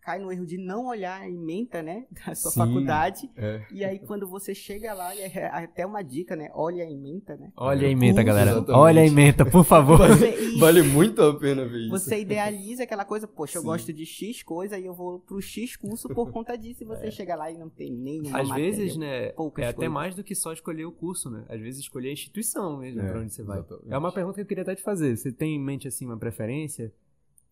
cai 0.00 0.18
no 0.18 0.32
erro 0.32 0.46
de 0.46 0.56
não 0.58 0.86
olhar 0.86 1.20
a 1.20 1.28
ementa, 1.28 1.82
né? 1.82 2.06
Da 2.26 2.34
sua 2.34 2.50
Sim. 2.50 2.58
faculdade. 2.60 3.30
É. 3.36 3.62
E 3.72 3.84
aí 3.84 3.98
quando 3.98 4.26
você 4.26 4.54
chega 4.54 4.92
lá, 4.94 5.14
é 5.16 5.46
até 5.52 5.84
uma 5.86 6.02
dica, 6.02 6.34
né? 6.34 6.48
Olha 6.54 6.84
a 6.84 6.90
ementa, 6.90 7.36
né? 7.36 7.52
Olha 7.56 7.86
a 7.86 7.90
É, 7.90 7.92
emenda, 7.92 8.20
uh, 8.20 8.24
galera. 8.24 8.50
exatamente. 8.50 8.78
Olha 8.80 9.02
a 9.02 9.06
emenda, 9.06 9.44
por 9.46 9.64
favor. 9.64 9.98
Você, 10.08 10.54
e 10.54 10.58
Vale 10.58 10.82
muito 10.82 11.22
a 11.22 11.38
pena 11.38 11.64
ver 11.66 11.80
isso. 11.80 11.90
você 11.90 12.20
idealiza 12.20 12.82
aquela 12.84 13.04
coisa, 13.04 13.28
poxa, 13.28 13.58
eu 13.58 13.62
Sim. 13.62 13.66
gosto 13.68 13.92
de 13.92 14.04
X 14.06 14.42
coisa 14.42 14.78
e 14.78 14.86
eu 14.86 14.94
vou 14.94 15.20
pro 15.20 15.40
X 15.40 15.76
curso 15.76 16.08
por 16.08 16.30
conta 16.30 16.56
disso. 16.56 16.82
E 16.82 16.86
você 16.86 17.10
chega 17.10 17.34
lá 17.36 17.50
e 17.50 17.58
não 17.58 17.68
tem 17.68 17.92
nenhuma 17.92 18.40
Às 18.40 18.48
matéria. 18.48 18.70
vezes, 18.72 18.96
né, 18.96 19.28
poucas 19.30 19.64
é 19.64 19.68
até 19.68 19.88
mais 19.88 20.14
do 20.14 20.24
que 20.24 20.34
só 20.34 20.52
escolher 20.52 20.84
o 20.86 20.92
curso, 20.92 21.30
né? 21.30 21.44
Às 21.48 21.60
vezes 21.60 21.80
escolher 21.80 22.08
a 22.08 22.12
instituição 22.12 22.78
mesmo, 22.78 23.00
É, 23.00 23.08
pra 23.10 23.20
onde 23.20 23.32
você 23.32 23.42
vai. 23.42 23.58
exatamente. 23.58 23.92
É 23.92 23.98
uma 23.98 24.12
pergunta 24.12 24.34
que 24.36 24.40
eu 24.40 24.46
queria 24.46 24.62
até 24.62 24.74
te 24.74 24.82
fazer. 24.82 25.16
Você 25.16 25.30
tem 25.32 25.56
em 25.56 25.60
mente, 25.60 25.86
assim, 25.88 26.04
uma 26.06 26.16
preferência 26.18 26.92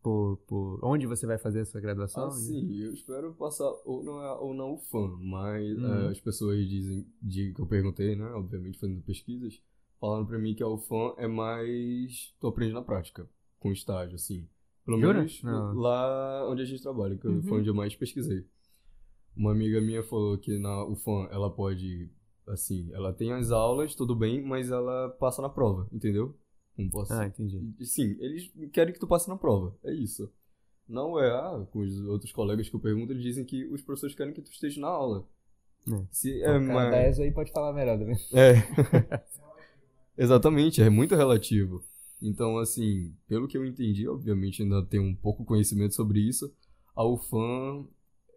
por, 0.02 0.36
por 0.46 0.80
onde 0.84 1.06
você 1.06 1.26
vai 1.26 1.38
fazer 1.38 1.60
a 1.60 1.64
sua 1.66 1.80
graduação? 1.80 2.24
Ah, 2.24 2.30
sim, 2.30 2.74
eu 2.80 2.92
espero 2.92 3.34
passar 3.34 3.70
ou 3.84 4.02
na, 4.02 4.34
ou 4.40 4.54
na 4.54 4.64
UFAM, 4.66 5.16
mas 5.22 5.76
Uhum. 5.76 6.08
eh, 6.08 6.10
as 6.10 6.20
pessoas 6.20 6.66
dizem, 6.68 7.06
de, 7.22 7.52
que 7.52 7.60
eu 7.60 7.66
perguntei, 7.66 8.16
né, 8.16 8.24
obviamente 8.32 8.78
fazendo 8.78 9.02
pesquisas, 9.02 9.62
falaram 10.00 10.26
pra 10.26 10.38
mim 10.38 10.54
que 10.54 10.62
a 10.62 10.68
UFAM 10.68 11.14
é 11.18 11.26
mais, 11.28 12.34
tu 12.40 12.46
aprende 12.48 12.72
na 12.72 12.82
prática, 12.82 13.28
com 13.60 13.70
estágio, 13.72 14.16
assim. 14.16 14.48
Pelo 14.84 14.96
Jura? 14.98 15.22
menos 15.22 15.42
Não. 15.42 15.74
lá 15.74 16.48
onde 16.50 16.62
a 16.62 16.64
gente 16.64 16.82
trabalha, 16.82 17.16
que 17.16 17.28
Uhum. 17.28 17.42
foi 17.42 17.58
onde 17.60 17.68
eu 17.68 17.74
mais 17.74 17.94
pesquisei. 17.94 18.46
Uma 19.36 19.52
amiga 19.52 19.80
minha 19.80 20.02
falou 20.02 20.36
que 20.38 20.58
na 20.58 20.84
UFAM 20.84 21.28
ela 21.30 21.50
pode, 21.50 22.10
assim, 22.46 22.90
ela 22.92 23.12
tem 23.12 23.32
as 23.32 23.50
aulas, 23.52 23.94
tudo 23.94 24.16
bem, 24.16 24.42
mas 24.42 24.70
ela 24.70 25.10
passa 25.10 25.40
na 25.42 25.48
prova, 25.48 25.88
entendeu? 25.92 26.36
Não 26.78 26.88
posso 26.88 27.12
Ah, 27.12 27.26
entendi. 27.26 27.60
Sim, 27.84 28.16
eles 28.20 28.50
querem 28.72 28.94
que 28.94 29.00
tu 29.00 29.06
passe 29.06 29.28
na 29.28 29.36
prova. 29.36 29.76
É 29.84 29.92
isso. 29.92 30.32
Não 30.88 31.20
é, 31.20 31.28
ah, 31.28 31.66
com 31.70 31.80
os 31.80 32.00
outros 32.06 32.32
colegas 32.32 32.68
que 32.68 32.76
eu 32.76 32.80
pergunto, 32.80 33.12
eles 33.12 33.22
dizem 33.22 33.44
que 33.44 33.66
os 33.66 33.82
professores 33.82 34.14
querem 34.14 34.32
que 34.32 34.40
tu 34.40 34.50
esteja 34.50 34.80
na 34.80 34.88
aula. 34.88 35.26
É. 35.86 36.06
Se 36.10 36.42
é, 36.42 36.58
mas... 36.58 37.18
aí 37.18 37.30
pode 37.30 37.52
falar 37.52 37.72
melhor 37.72 37.98
também. 37.98 38.16
É. 38.32 38.54
Exatamente, 40.16 40.80
é 40.80 40.88
muito 40.88 41.14
relativo. 41.14 41.84
Então, 42.20 42.58
assim, 42.58 43.14
pelo 43.28 43.46
que 43.46 43.56
eu 43.56 43.64
entendi, 43.64 44.08
obviamente 44.08 44.62
ainda 44.62 44.84
tenho 44.84 45.04
um 45.04 45.14
pouco 45.14 45.44
conhecimento 45.44 45.94
sobre 45.94 46.20
isso. 46.20 46.52
A 46.96 47.04
UFAM 47.04 47.86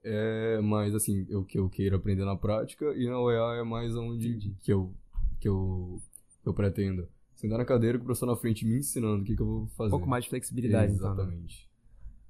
é 0.03 0.59
mais 0.61 0.93
assim, 0.93 1.23
o 1.33 1.43
que 1.43 1.57
eu 1.57 1.69
queiro 1.69 1.95
aprender 1.95 2.25
na 2.25 2.35
prática, 2.35 2.93
e 2.95 3.07
na 3.07 3.19
UEA 3.19 3.59
é 3.59 3.63
mais 3.63 3.95
onde 3.95 4.55
que 4.61 4.71
eu, 4.71 4.93
que 5.39 5.47
eu, 5.47 6.01
que 6.43 6.49
eu 6.49 6.53
pretendo. 6.53 7.07
Sentar 7.41 7.57
na 7.57 7.65
cadeira 7.65 7.97
com 7.97 8.03
o 8.03 8.05
professor 8.05 8.27
na 8.27 8.35
frente 8.35 8.63
me 8.63 8.77
ensinando 8.77 9.23
o 9.23 9.25
que, 9.25 9.35
que 9.35 9.41
eu 9.41 9.47
vou 9.47 9.67
fazer. 9.69 9.87
Um 9.87 9.97
pouco 9.97 10.07
mais 10.07 10.25
de 10.25 10.29
flexibilidade, 10.29 10.93
então. 10.93 11.15
né? 11.15 11.23
Exatamente. 11.23 11.67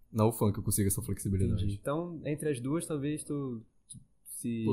Na 0.09 0.25
UFAM 0.25 0.53
que 0.53 0.59
eu 0.59 0.63
consigo 0.63 0.87
essa 0.87 1.01
flexibilidade. 1.01 1.63
Entendi. 1.63 1.77
Então, 1.81 2.21
entre 2.23 2.49
as 2.49 2.61
duas, 2.61 2.85
talvez 2.85 3.21
tu 3.25 3.61
tu 3.89 3.99
se 4.23 4.65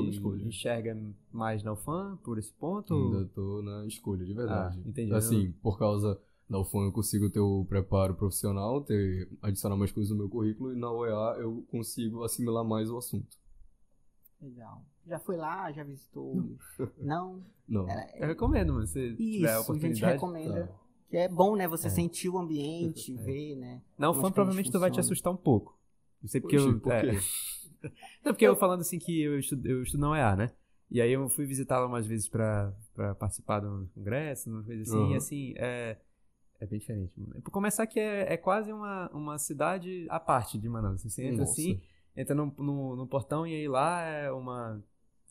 enxerga 0.45 0.97
mais 1.29 1.61
na 1.61 1.73
UFAM 1.73 2.17
por 2.23 2.39
esse 2.39 2.53
ponto? 2.53 2.93
Ainda 2.93 3.25
tô 3.35 3.61
na 3.61 3.85
escolha, 3.85 4.25
de 4.25 4.33
verdade. 4.33 4.81
Ah, 4.81 4.89
entendi. 4.89 5.13
Assim, 5.13 5.51
por 5.61 5.77
causa 5.77 6.17
da 6.49 6.57
UFAM 6.57 6.85
eu 6.85 6.91
consigo 6.93 7.29
ter 7.29 7.41
o 7.41 7.65
preparo 7.65 8.15
profissional, 8.15 8.81
ter, 8.81 9.29
adicionar 9.41 9.75
mais 9.75 9.91
coisas 9.91 10.09
no 10.09 10.17
meu 10.17 10.29
currículo, 10.29 10.73
e 10.73 10.79
na 10.79 10.89
UEA 10.89 11.37
eu 11.39 11.65
consigo 11.69 12.23
assimilar 12.23 12.63
mais 12.63 12.89
o 12.89 12.97
assunto. 12.97 13.37
Legal. 14.41 14.85
Já 15.09 15.19
foi 15.19 15.35
lá, 15.37 15.71
já 15.71 15.83
visitou? 15.83 16.43
Não? 16.97 17.43
Não. 17.67 17.87
É, 17.89 18.23
Eu 18.23 18.27
recomendo, 18.27 18.73
mano. 18.73 18.87
Se 18.87 19.15
tiver 19.15 19.49
a 19.49 19.59
Isso, 19.59 19.71
a 19.71 19.75
gente 19.75 20.03
oportunidade. 20.03 20.13
recomenda. 20.13 20.67
Tá. 20.67 20.73
Que 21.09 21.17
é 21.17 21.27
bom, 21.27 21.55
né? 21.55 21.67
Você 21.67 21.87
É. 21.87 21.89
sentir 21.89 22.29
o 22.29 22.37
ambiente, 22.37 23.13
ver, 23.17 23.55
né? 23.55 23.81
As 23.97 24.05
coisas 24.15 24.31
provavelmente 24.31 24.71
tu 24.71 24.79
vai 24.79 24.91
te 24.91 24.99
assustar 24.99 25.33
um 25.33 25.37
pouco. 25.37 25.77
Não 26.21 26.29
sei 26.29 26.39
porque 26.41 26.57
Oxi, 26.57 26.67
eu. 26.67 26.79
por 26.79 26.91
é. 26.91 27.03
Não, 28.23 28.33
porque 28.33 28.45
eu 28.45 28.55
falando 28.55 28.81
assim 28.81 28.99
que 28.99 29.21
eu 29.21 29.39
estudo, 29.39 29.65
eu 29.67 29.81
estudo 29.83 30.01
na 30.01 30.11
UEA, 30.11 30.35
né? 30.35 30.51
E 30.91 30.99
aí 31.01 31.11
eu 31.13 31.29
fui 31.29 31.45
visitá-la 31.45 31.85
umas 31.85 32.05
vezes 32.05 32.27
pra, 32.27 32.73
pra 32.93 33.15
participar 33.15 33.61
de 33.61 33.67
um 33.67 33.87
congresso, 33.95 34.49
uma 34.49 34.63
coisa 34.63 34.81
assim, 34.81 34.97
Uhum. 34.97 35.11
e 35.11 35.15
assim, 35.15 35.53
é, 35.55 35.97
é 36.59 36.65
bem 36.65 36.79
diferente. 36.79 37.13
mano. 37.17 37.41
Por 37.41 37.51
começar 37.51 37.87
que 37.87 37.99
é, 37.99 38.33
é 38.33 38.37
quase 38.37 38.73
uma, 38.73 39.07
uma 39.13 39.37
cidade 39.37 40.05
à 40.09 40.19
parte 40.19 40.57
de 40.57 40.67
Manaus. 40.67 41.03
Você 41.03 41.23
entra 41.23 41.37
Nossa. 41.41 41.53
assim, 41.53 41.79
entra 42.17 42.35
no, 42.35 42.53
no, 42.57 42.95
no 42.97 43.07
portão 43.07 43.47
e 43.47 43.53
aí 43.55 43.67
lá 43.67 44.01
é 44.01 44.31
uma... 44.31 44.83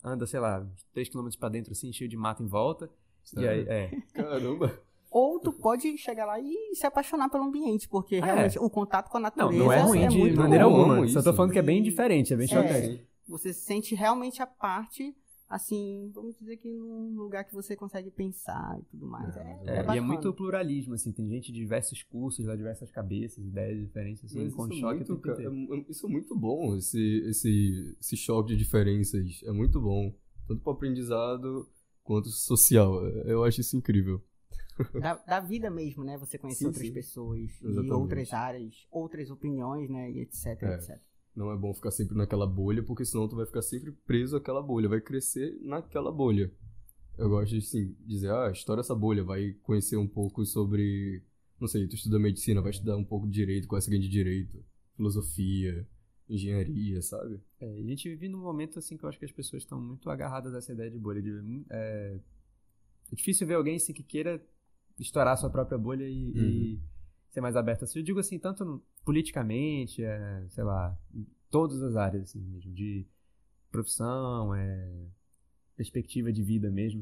Anda, 0.03 0.25
sei 0.25 0.39
lá, 0.39 0.59
uns 0.61 0.85
3km 0.95 1.37
pra 1.37 1.49
dentro 1.49 1.71
assim, 1.71 1.91
cheio 1.91 2.09
de 2.09 2.15
mato 2.17 2.41
em 2.43 2.47
volta. 2.47 2.89
E 3.35 3.47
aí, 3.47 3.65
Sério? 3.65 3.71
é. 3.71 3.91
Caramba. 4.13 4.79
Ou 5.11 5.39
tu 5.39 5.51
pode 5.51 5.97
chegar 5.97 6.25
lá 6.25 6.39
e 6.39 6.75
se 6.75 6.85
apaixonar 6.85 7.29
pelo 7.29 7.43
ambiente, 7.43 7.87
porque 7.89 8.19
realmente 8.19 8.59
o 8.59 8.69
contato 8.69 9.09
com 9.09 9.17
a 9.17 9.19
É. 9.21 9.23
Não, 9.23 9.29
natureza 9.45 9.63
não 9.65 9.71
é 9.73 9.81
ruim 9.81 10.07
de 10.07 10.17
muito 10.17 10.37
maneira 10.39 10.63
bom. 10.69 10.75
alguma. 10.75 10.93
amo 10.99 11.09
Só 11.09 11.21
tô 11.23 11.33
falando 11.33 11.51
que 11.51 11.59
é 11.59 11.63
bem 11.63 11.81
diferente, 11.81 12.33
é 12.33 12.37
bem 12.37 12.45
É. 12.45 12.47
chocante. 12.47 13.07
Você 13.27 13.51
se 13.53 13.61
sente 13.61 13.93
realmente 13.95 14.41
a 14.41 14.47
parte, 14.47 15.15
assim, 15.49 16.11
vamos 16.13 16.37
dizer 16.37 16.57
que 16.57 16.69
num 16.69 17.17
lugar 17.17 17.43
que 17.43 17.53
você 17.53 17.75
consegue 17.75 18.11
pensar 18.11 18.79
e 18.79 18.83
tudo 18.85 19.07
mais. 19.07 19.35
É, 19.35 19.59
É, 19.65 19.77
é 19.77 19.95
e 19.95 19.97
é 19.97 20.01
muito 20.01 20.31
pluralismo, 20.31 20.93
assim, 20.93 21.11
tem 21.11 21.27
gente 21.27 21.51
de 21.51 21.59
diversos 21.59 22.03
cursos, 22.03 22.45
lá, 22.45 22.55
diversas 22.55 22.91
cabeças, 22.91 23.43
ideias 23.43 23.79
diferentes, 23.79 24.23
assim, 24.23 24.43
Mas 24.43 24.53
com 24.53 24.67
isso, 24.67 24.77
é 24.77 24.79
choque 24.79 25.11
o 25.11 25.51
muito, 25.51 25.73
é 25.73 25.85
isso 25.89 26.05
é 26.05 26.09
muito 26.09 26.35
bom, 26.37 26.75
esse, 26.75 27.01
esse, 27.25 27.97
esse 27.99 28.15
choque 28.15 28.49
de 28.49 28.57
diferenças. 28.57 29.41
É 29.43 29.51
muito 29.51 29.81
bom. 29.81 30.13
Tanto 30.47 30.61
para 30.61 30.73
aprendizado 30.73 31.67
quanto 32.03 32.29
social. 32.29 33.05
Eu 33.05 33.43
acho 33.43 33.61
isso 33.61 33.75
incrível. 33.75 34.23
da, 35.01 35.15
da 35.15 35.39
vida 35.39 35.69
mesmo, 35.69 36.03
né? 36.03 36.17
Você 36.17 36.37
conhecer 36.37 36.59
Sim, 36.59 36.65
outras 36.67 36.87
sim. 36.87 36.93
pessoas 36.93 37.49
de 37.59 37.91
outras 37.91 38.33
áreas, 38.33 38.87
outras 38.89 39.29
opiniões, 39.29 39.89
né? 39.89 40.11
E 40.11 40.21
etc, 40.21 40.45
É. 40.63 40.75
etc. 40.75 41.08
Não 41.35 41.51
é 41.51 41.57
bom 41.57 41.73
ficar 41.73 41.91
sempre 41.91 42.17
naquela 42.17 42.45
bolha, 42.45 42.83
porque 42.83 43.05
senão 43.05 43.27
tu 43.27 43.35
vai 43.35 43.45
ficar 43.45 43.61
sempre 43.61 43.91
preso 43.91 44.35
àquela 44.35 44.61
bolha, 44.61 44.89
vai 44.89 44.99
crescer 44.99 45.57
naquela 45.61 46.11
bolha. 46.11 46.51
Eu 47.17 47.29
gosto 47.29 47.53
de, 47.53 47.61
sim, 47.61 47.95
dizer, 48.05 48.31
ah, 48.31 48.49
estoura 48.51 48.81
essa 48.81 48.95
bolha, 48.95 49.23
vai 49.23 49.53
conhecer 49.63 49.97
um 49.97 50.07
pouco 50.07 50.45
sobre, 50.45 51.23
não 51.59 51.67
sei, 51.67 51.87
tu 51.87 51.95
estuda 51.95 52.17
medicina, 52.17 52.61
vai 52.61 52.71
estudar 52.71 52.95
um 52.97 53.03
pouco 53.03 53.27
de 53.27 53.33
direito, 53.33 53.67
conhece 53.67 53.89
alguém 53.89 54.01
de 54.01 54.09
direito, 54.09 54.63
filosofia, 54.95 55.87
engenharia, 56.29 57.01
sabe? 57.01 57.41
É, 57.59 57.79
a 57.79 57.83
gente 57.83 58.07
vive 58.07 58.29
num 58.29 58.39
momento, 58.39 58.77
assim, 58.79 58.95
que 58.95 59.03
eu 59.03 59.09
acho 59.09 59.17
que 59.17 59.25
as 59.25 59.31
pessoas 59.31 59.63
estão 59.63 59.81
muito 59.81 60.09
agarradas 60.09 60.53
a 60.53 60.59
essa 60.59 60.71
ideia 60.71 60.89
de 60.89 60.97
bolha. 60.97 61.21
De, 61.21 61.31
hum, 61.31 61.65
é, 61.69 62.19
é 63.11 63.15
difícil 63.15 63.47
ver 63.47 63.55
alguém, 63.55 63.75
assim, 63.75 63.93
que 63.93 64.03
queira 64.03 64.41
estourar 64.99 65.33
a 65.33 65.37
sua 65.37 65.49
própria 65.49 65.77
bolha 65.77 66.07
e, 66.07 66.31
e 66.35 66.79
ser 67.31 67.41
mais 67.41 67.55
aberto. 67.55 67.83
Assim, 67.83 67.99
eu 67.99 68.05
digo, 68.05 68.19
assim, 68.19 68.37
tanto 68.37 68.81
politicamente, 69.09 70.03
é, 70.03 70.45
sei 70.49 70.63
lá, 70.63 70.95
em 71.11 71.25
todas 71.49 71.81
as 71.81 71.95
áreas, 71.95 72.25
assim, 72.25 72.39
mesmo, 72.41 72.71
de 72.71 73.07
profissão, 73.71 74.53
é, 74.53 74.87
perspectiva 75.75 76.31
de 76.31 76.43
vida 76.43 76.69
mesmo. 76.69 77.01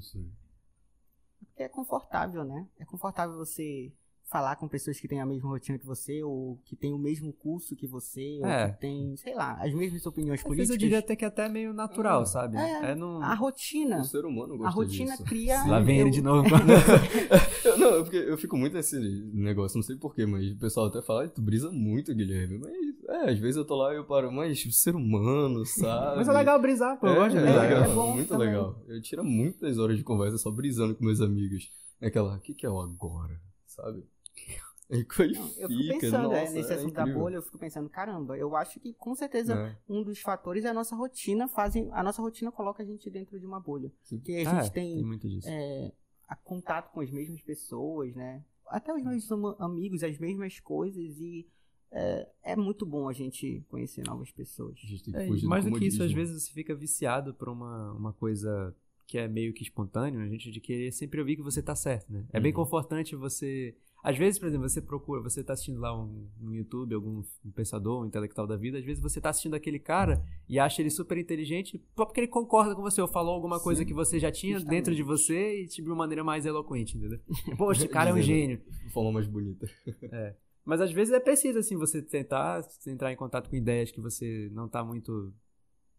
Porque 1.39 1.63
é 1.63 1.67
confortável, 1.67 2.45
né? 2.45 2.65
É 2.79 2.85
confortável 2.85 3.35
você 3.35 3.91
falar 4.29 4.57
com 4.57 4.67
pessoas 4.67 4.99
que 4.99 5.07
têm 5.07 5.21
a 5.21 5.25
mesma 5.25 5.47
rotina 5.49 5.79
que 5.79 5.85
você, 5.85 6.21
ou 6.21 6.59
que 6.65 6.75
têm 6.75 6.91
o 6.93 6.97
mesmo 6.97 7.31
curso 7.31 7.75
que 7.77 7.87
você, 7.87 8.39
É. 8.43 8.65
ou 8.65 8.71
que 8.73 8.79
têm, 8.81 9.15
sei 9.15 9.33
lá, 9.33 9.53
as 9.63 9.73
mesmas 9.73 10.05
opiniões 10.05 10.39
Às 10.41 10.43
vezes 10.43 10.47
políticas. 10.67 10.69
eu 10.69 10.77
diria 10.77 10.99
até 10.99 11.15
que 11.15 11.23
é 11.23 11.27
até 11.29 11.47
meio 11.47 11.73
natural, 11.73 12.25
sabe? 12.25 12.57
É, 12.57 12.93
num... 12.93 13.21
A 13.21 13.33
rotina. 13.33 14.01
O 14.01 14.03
ser 14.03 14.25
humano 14.25 14.57
gosta 14.57 14.67
A 14.67 14.71
rotina 14.71 15.11
disso. 15.11 15.23
cria. 15.23 15.63
Lá 15.65 15.79
vem 15.79 15.99
eu- 15.99 16.07
ele 16.07 16.11
de 16.11 16.21
novo. 16.21 16.47
Eu- 17.63 17.77
não, 17.77 17.95
é 17.99 18.03
porque 18.03 18.17
eu 18.17 18.37
fico 18.37 18.57
muito 18.57 18.73
nesse 18.73 18.97
negócio, 19.33 19.77
não 19.77 19.83
sei 19.83 19.95
porquê, 19.95 20.25
mas 20.25 20.51
o 20.51 20.57
pessoal 20.57 20.87
até 20.87 21.01
fala, 21.01 21.21
"Ai, 21.23 21.29
tu 21.29 21.41
brisa 21.41 21.71
muito, 21.71 22.13
Guilherme. 22.13 22.57
Mas, 22.57 22.71
é, 23.09 23.31
às 23.31 23.39
vezes 23.39 23.55
eu 23.57 23.65
tô 23.65 23.75
lá 23.75 23.93
e 23.93 23.97
eu 23.97 24.05
paro, 24.05 24.31
mas 24.31 24.63
o 24.65 24.71
ser 24.71 24.95
humano, 24.95 25.65
sabe? 25.65 26.17
Mas 26.17 26.27
é 26.27 26.31
legal 26.31 26.61
brisar, 26.61 26.99
pô. 26.99 27.07
eu 27.07 27.13
É, 27.13 27.15
gosto 27.15 27.31
de 27.31 27.37
é 27.37 27.41
brisar. 27.43 27.61
legal, 27.63 27.83
é 27.83 27.93
bom 27.95 28.13
muito 28.13 28.29
também. 28.29 28.47
legal. 28.47 28.81
Eu 28.87 29.01
tiro 29.01 29.23
muitas 29.23 29.77
horas 29.77 29.97
de 29.97 30.03
conversa 30.03 30.37
só 30.37 30.51
brisando 30.51 30.95
com 30.95 31.03
meus 31.05 31.21
amigos. 31.21 31.69
Aquela, 32.01 32.35
o 32.35 32.39
que, 32.39 32.53
que 32.53 32.65
é 32.65 32.69
o 32.69 32.79
agora? 32.79 33.39
Sabe? 33.65 34.03
E 34.89 35.33
Não, 35.33 35.51
eu 35.57 35.67
fico 35.69 35.83
pensando 35.87 36.31
é, 36.31 36.39
nossa, 36.41 36.53
nesse 36.53 36.71
é 36.71 36.75
assunto 36.75 36.93
da 36.93 37.05
bolha, 37.05 37.35
eu 37.35 37.41
fico 37.41 37.57
pensando, 37.57 37.89
caramba, 37.89 38.37
eu 38.37 38.55
acho 38.55 38.79
que 38.79 38.93
com 38.93 39.13
certeza 39.15 39.53
Né? 39.55 39.77
um 39.89 40.01
dos 40.01 40.19
fatores 40.21 40.63
é 40.63 40.69
a 40.69 40.73
nossa 40.73 40.95
rotina, 40.95 41.47
fazem, 41.49 41.89
a 41.91 42.01
nossa 42.01 42.21
rotina 42.21 42.51
coloca 42.53 42.81
a 42.83 42.85
gente 42.85 43.09
dentro 43.09 43.37
de 43.37 43.45
uma 43.45 43.59
bolha. 43.59 43.91
Sim. 44.03 44.17
Porque 44.17 44.31
a 44.33 44.45
Ah, 44.45 44.61
gente 44.61 44.71
tem, 44.73 44.95
tem 44.95 45.03
muito 45.03 45.27
disso. 45.27 45.47
é, 45.49 45.91
a 46.27 46.35
contato 46.37 46.91
com 46.93 47.01
as 47.01 47.11
mesmas 47.11 47.41
pessoas, 47.41 48.15
né? 48.15 48.43
Até 48.67 48.93
os 48.93 49.03
mesmos 49.03 49.59
amigos, 49.59 50.03
as 50.03 50.17
mesmas 50.17 50.59
coisas 50.61 51.19
e 51.19 51.45
é, 51.91 52.27
é 52.43 52.55
muito 52.55 52.85
bom 52.85 53.09
a 53.09 53.13
gente 53.13 53.63
conhecer 53.69 54.03
novas 54.05 54.31
pessoas. 54.31 54.77
A 54.83 54.87
gente 54.87 55.03
tem 55.03 55.13
que 55.13 55.19
É, 55.21 55.27
fugir 55.27 55.47
mais 55.47 55.65
do 55.65 55.71
que 55.71 55.85
isso, 55.85 56.01
às 56.03 56.11
vezes 56.13 56.43
você 56.43 56.51
fica 56.53 56.73
viciado 56.75 57.33
por 57.33 57.49
uma, 57.49 57.91
uma 57.93 58.13
coisa 58.13 58.73
que 59.05 59.17
é 59.17 59.27
meio 59.27 59.53
que 59.53 59.63
espontânea, 59.63 60.21
a 60.21 60.27
gente 60.27 60.51
de 60.51 60.59
querer 60.59 60.91
sempre 60.91 61.19
ouvir 61.21 61.37
que 61.37 61.41
você 61.41 61.61
tá 61.63 61.75
certo, 61.75 62.11
né? 62.11 62.25
É 62.33 62.39
bem 62.41 62.51
Uhum. 62.51 62.55
confortante 62.57 63.15
você. 63.15 63.73
Às 64.07 64.17
vezes, 64.17 64.39
por 64.39 64.47
exemplo, 64.47 64.69
você 64.69 64.81
procura, 64.81 65.21
você 65.21 65.43
tá 65.43 65.51
assistindo 65.51 65.81
lá 65.81 65.93
um, 65.93 66.29
no 66.39 66.55
YouTube 66.55 66.95
algum 66.95 67.21
um 67.43 67.51
pensador, 67.51 68.01
um 68.01 68.05
intelectual 68.05 68.47
da 68.47 68.55
vida, 68.55 68.77
às 68.77 68.85
vezes 68.85 69.03
você 69.03 69.19
tá 69.19 69.31
assistindo 69.31 69.53
aquele 69.53 69.79
cara 69.79 70.23
e 70.47 70.57
acha 70.57 70.81
ele 70.81 70.89
super 70.89 71.17
inteligente, 71.17 71.83
só 71.93 72.05
porque 72.05 72.21
ele 72.21 72.29
concorda 72.29 72.73
com 72.73 72.81
você, 72.81 73.01
ou 73.01 73.07
falou 73.09 73.33
alguma 73.33 73.59
coisa 73.59 73.81
Sim, 73.81 73.85
que 73.85 73.93
você 73.93 74.17
já 74.17 74.31
tinha 74.31 74.53
justamente. 74.53 74.77
dentro 74.77 74.95
de 74.95 75.03
você 75.03 75.63
e 75.63 75.67
de 75.67 75.81
uma 75.81 75.93
maneira 75.93 76.23
mais 76.23 76.45
eloquente, 76.45 76.97
entendeu? 76.97 77.19
Poxa, 77.57 77.81
esse 77.81 77.89
cara 77.89 78.11
é 78.11 78.13
um 78.13 78.21
gênio. 78.23 78.61
De 78.85 78.89
forma 78.93 79.11
mais 79.11 79.27
bonita. 79.27 79.67
Mas 80.63 80.79
às 80.79 80.93
vezes 80.93 81.13
é 81.13 81.19
preciso, 81.19 81.59
assim, 81.59 81.75
você 81.75 82.01
tentar 82.01 82.65
entrar 82.87 83.11
em 83.11 83.17
contato 83.17 83.49
com 83.49 83.57
ideias 83.57 83.91
que 83.91 83.99
você 83.99 84.49
não 84.53 84.69
tá 84.69 84.85
muito 84.85 85.33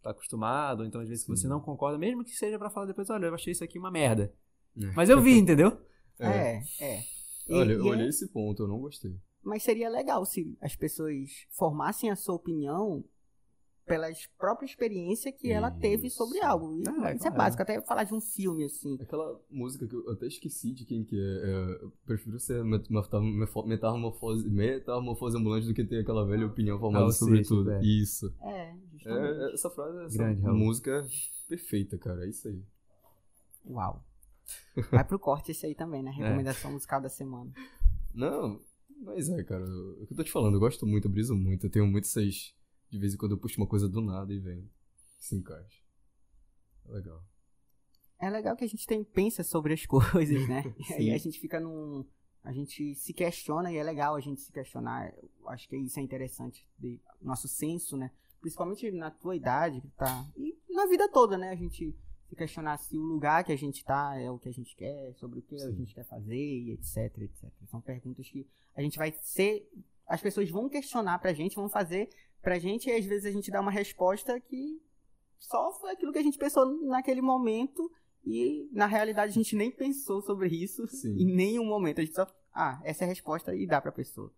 tá 0.01 0.09
acostumado, 0.09 0.79
ou 0.79 0.87
então 0.87 0.99
às 0.99 1.09
vezes 1.09 1.23
que 1.23 1.29
você 1.29 1.47
não 1.47 1.59
concorda, 1.59 1.95
mesmo 1.99 2.23
que 2.23 2.31
seja 2.31 2.57
pra 2.57 2.71
falar 2.71 2.87
depois, 2.87 3.07
olha, 3.11 3.27
eu 3.27 3.35
achei 3.35 3.51
isso 3.51 3.63
aqui 3.63 3.77
uma 3.77 3.91
merda. 3.91 4.33
É. 4.81 4.91
Mas 4.95 5.11
eu 5.11 5.21
vi, 5.21 5.37
entendeu? 5.37 5.77
É, 6.17 6.63
é. 6.81 7.18
E- 7.49 7.53
Olha, 7.53 7.73
eu 7.73 7.83
e 7.83 7.87
é- 7.87 7.91
olhei 7.91 8.07
esse 8.07 8.27
ponto, 8.29 8.63
eu 8.63 8.67
não 8.67 8.79
gostei. 8.79 9.15
Mas 9.43 9.63
seria 9.63 9.89
legal 9.89 10.25
se 10.25 10.55
as 10.61 10.75
pessoas 10.75 11.29
formassem 11.51 12.09
a 12.09 12.15
sua 12.15 12.35
opinião 12.35 13.03
pelas 13.85 14.27
própria 14.37 14.67
experiência 14.67 15.31
que 15.31 15.49
ela 15.51 15.71
teve 15.71 16.07
Isso. 16.07 16.17
sobre 16.17 16.39
algo. 16.41 16.77
E 16.77 16.83
Ah, 16.87 17.09
é, 17.09 17.15
isso 17.15 17.25
é 17.25 17.29
claro. 17.31 17.35
básico, 17.37 17.63
até 17.63 17.81
falar 17.81 18.03
de 18.03 18.13
um 18.13 18.21
filme, 18.21 18.65
assim. 18.65 18.95
Aquela 19.01 19.39
música 19.49 19.87
que 19.87 19.95
eu 19.95 20.11
até 20.11 20.27
esqueci 20.27 20.71
de 20.73 20.85
quem 20.85 21.03
que 21.03 21.15
é. 21.15 21.49
é, 21.49 21.83
eu 21.85 21.91
prefiro 22.05 22.37
ser 22.39 22.63
metamorfose, 22.63 24.47
metamorfose 24.47 25.37
ambulante 25.37 25.65
do 25.65 25.73
que 25.73 25.83
ter 25.83 26.01
aquela 26.01 26.23
velha 26.23 26.45
opinião 26.45 26.77
formada 26.77 27.07
Ah, 27.07 27.11
sobre 27.11 27.37
Seixas, 27.37 27.47
tudo. 27.57 27.71
é. 27.71 27.81
Isso. 27.81 28.31
É, 28.43 28.75
justamente. 28.91 29.39
É, 29.41 29.53
essa 29.53 29.69
frase, 29.71 30.05
essa 30.05 30.17
Grande, 30.19 30.41
música 30.43 30.91
é 31.03 31.07
perfeita, 31.47 31.97
cara. 31.97 32.25
É 32.25 32.29
isso 32.29 32.47
aí. 32.47 32.61
Uau. 33.65 34.03
Vai 34.91 35.03
pro 35.03 35.19
corte 35.19 35.51
esse 35.51 35.65
aí 35.65 35.75
também, 35.75 36.01
É. 36.01 36.03
né? 36.03 36.11
Recomendação 36.11 36.71
musical 36.71 37.01
da 37.01 37.09
semana. 37.09 37.51
Não, 38.13 38.59
mas 39.01 39.29
é, 39.29 39.43
cara. 39.43 39.63
O 39.63 40.05
que 40.07 40.13
eu 40.13 40.17
tô 40.17 40.23
te 40.23 40.31
falando, 40.31 40.55
eu 40.55 40.59
gosto 40.59 40.85
muito, 40.85 41.07
eu 41.07 41.11
briso 41.11 41.35
muito. 41.35 41.65
Eu 41.67 41.71
tenho 41.71 41.87
muito 41.87 42.05
essas. 42.05 42.53
De 42.89 42.97
vez 42.97 43.13
em 43.13 43.17
quando 43.17 43.33
eu 43.33 43.37
puxo 43.37 43.59
uma 43.61 43.67
coisa 43.67 43.87
do 43.87 44.01
nada 44.01 44.33
e 44.33 44.39
vem. 44.39 44.69
Se 45.19 45.35
encaixa. 45.35 45.83
É 46.87 46.91
legal. 46.91 47.23
É 48.21 48.29
legal 48.29 48.55
que 48.55 48.65
a 48.65 48.67
gente 48.67 48.85
tem, 48.85 49.03
pensa 49.03 49.43
sobre 49.43 49.73
as 49.73 49.85
coisas, 49.87 50.47
né? 50.47 50.63
E 50.89 50.93
aí 50.93 51.11
a 51.11 51.17
gente 51.17 51.39
fica 51.39 51.59
num. 51.59 52.05
A 52.43 52.51
gente 52.53 52.95
se 52.95 53.13
questiona 53.13 53.71
e 53.71 53.77
é 53.77 53.83
legal 53.83 54.15
a 54.15 54.19
gente 54.19 54.41
se 54.41 54.51
questionar. 54.51 55.13
Eu 55.39 55.49
acho 55.49 55.67
que 55.67 55.75
isso 55.77 55.99
é 55.99 56.03
interessante. 56.03 56.65
De, 56.77 56.99
nosso 57.21 57.47
senso, 57.47 57.95
né? 57.97 58.11
Principalmente 58.41 58.89
na 58.91 59.11
tua 59.11 59.35
idade, 59.35 59.81
que 59.81 59.89
tá. 59.89 60.25
E 60.37 60.57
na 60.73 60.85
vida 60.87 61.09
toda, 61.11 61.37
né? 61.37 61.49
A 61.49 61.55
gente 61.55 61.93
se 62.29 62.35
questionar 62.35 62.77
se 62.77 62.95
o 62.95 63.01
lugar 63.01 63.43
que 63.43 63.51
a 63.51 63.57
gente 63.57 63.83
tá 63.83 64.15
é 64.15 64.29
o 64.29 64.37
que 64.37 64.47
a 64.47 64.53
gente 64.53 64.75
quer, 64.75 65.13
sobre 65.15 65.39
o 65.39 65.41
que 65.41 65.55
a 65.55 65.59
Sim. 65.59 65.75
gente 65.77 65.95
quer 65.95 66.05
fazer, 66.05 66.35
e 66.35 66.71
etc, 66.73 67.17
etc. 67.17 67.51
São 67.67 67.81
perguntas 67.81 68.29
que 68.29 68.47
a 68.75 68.81
gente 68.81 68.97
vai 68.97 69.11
ser. 69.11 69.67
As 70.07 70.21
pessoas 70.21 70.49
vão 70.49 70.69
questionar 70.69 71.17
pra 71.19 71.33
gente, 71.33 71.55
vão 71.55 71.67
fazer 71.67 72.07
pra 72.41 72.59
gente, 72.59 72.87
e 72.87 72.93
às 72.93 73.05
vezes 73.05 73.25
a 73.25 73.31
gente 73.31 73.49
dá 73.49 73.59
uma 73.59 73.71
resposta 73.71 74.39
que 74.39 74.79
só 75.39 75.73
foi 75.73 75.91
aquilo 75.91 76.11
que 76.11 76.19
a 76.19 76.23
gente 76.23 76.37
pensou 76.37 76.65
naquele 76.85 77.21
momento 77.21 77.91
E 78.25 78.69
na 78.71 78.85
realidade 78.85 79.31
a 79.31 79.33
gente 79.33 79.55
nem 79.55 79.71
pensou 79.71 80.21
sobre 80.21 80.49
isso 80.49 80.85
Sim. 80.87 81.15
em 81.17 81.25
nenhum 81.25 81.65
momento. 81.65 81.99
A 81.99 82.03
gente 82.03 82.13
só, 82.13 82.27
ah, 82.53 82.79
essa 82.83 83.03
é 83.03 83.05
a 83.05 83.09
resposta 83.09 83.55
e 83.55 83.65
dá 83.65 83.81
pra 83.81 83.91
pessoa. 83.91 84.31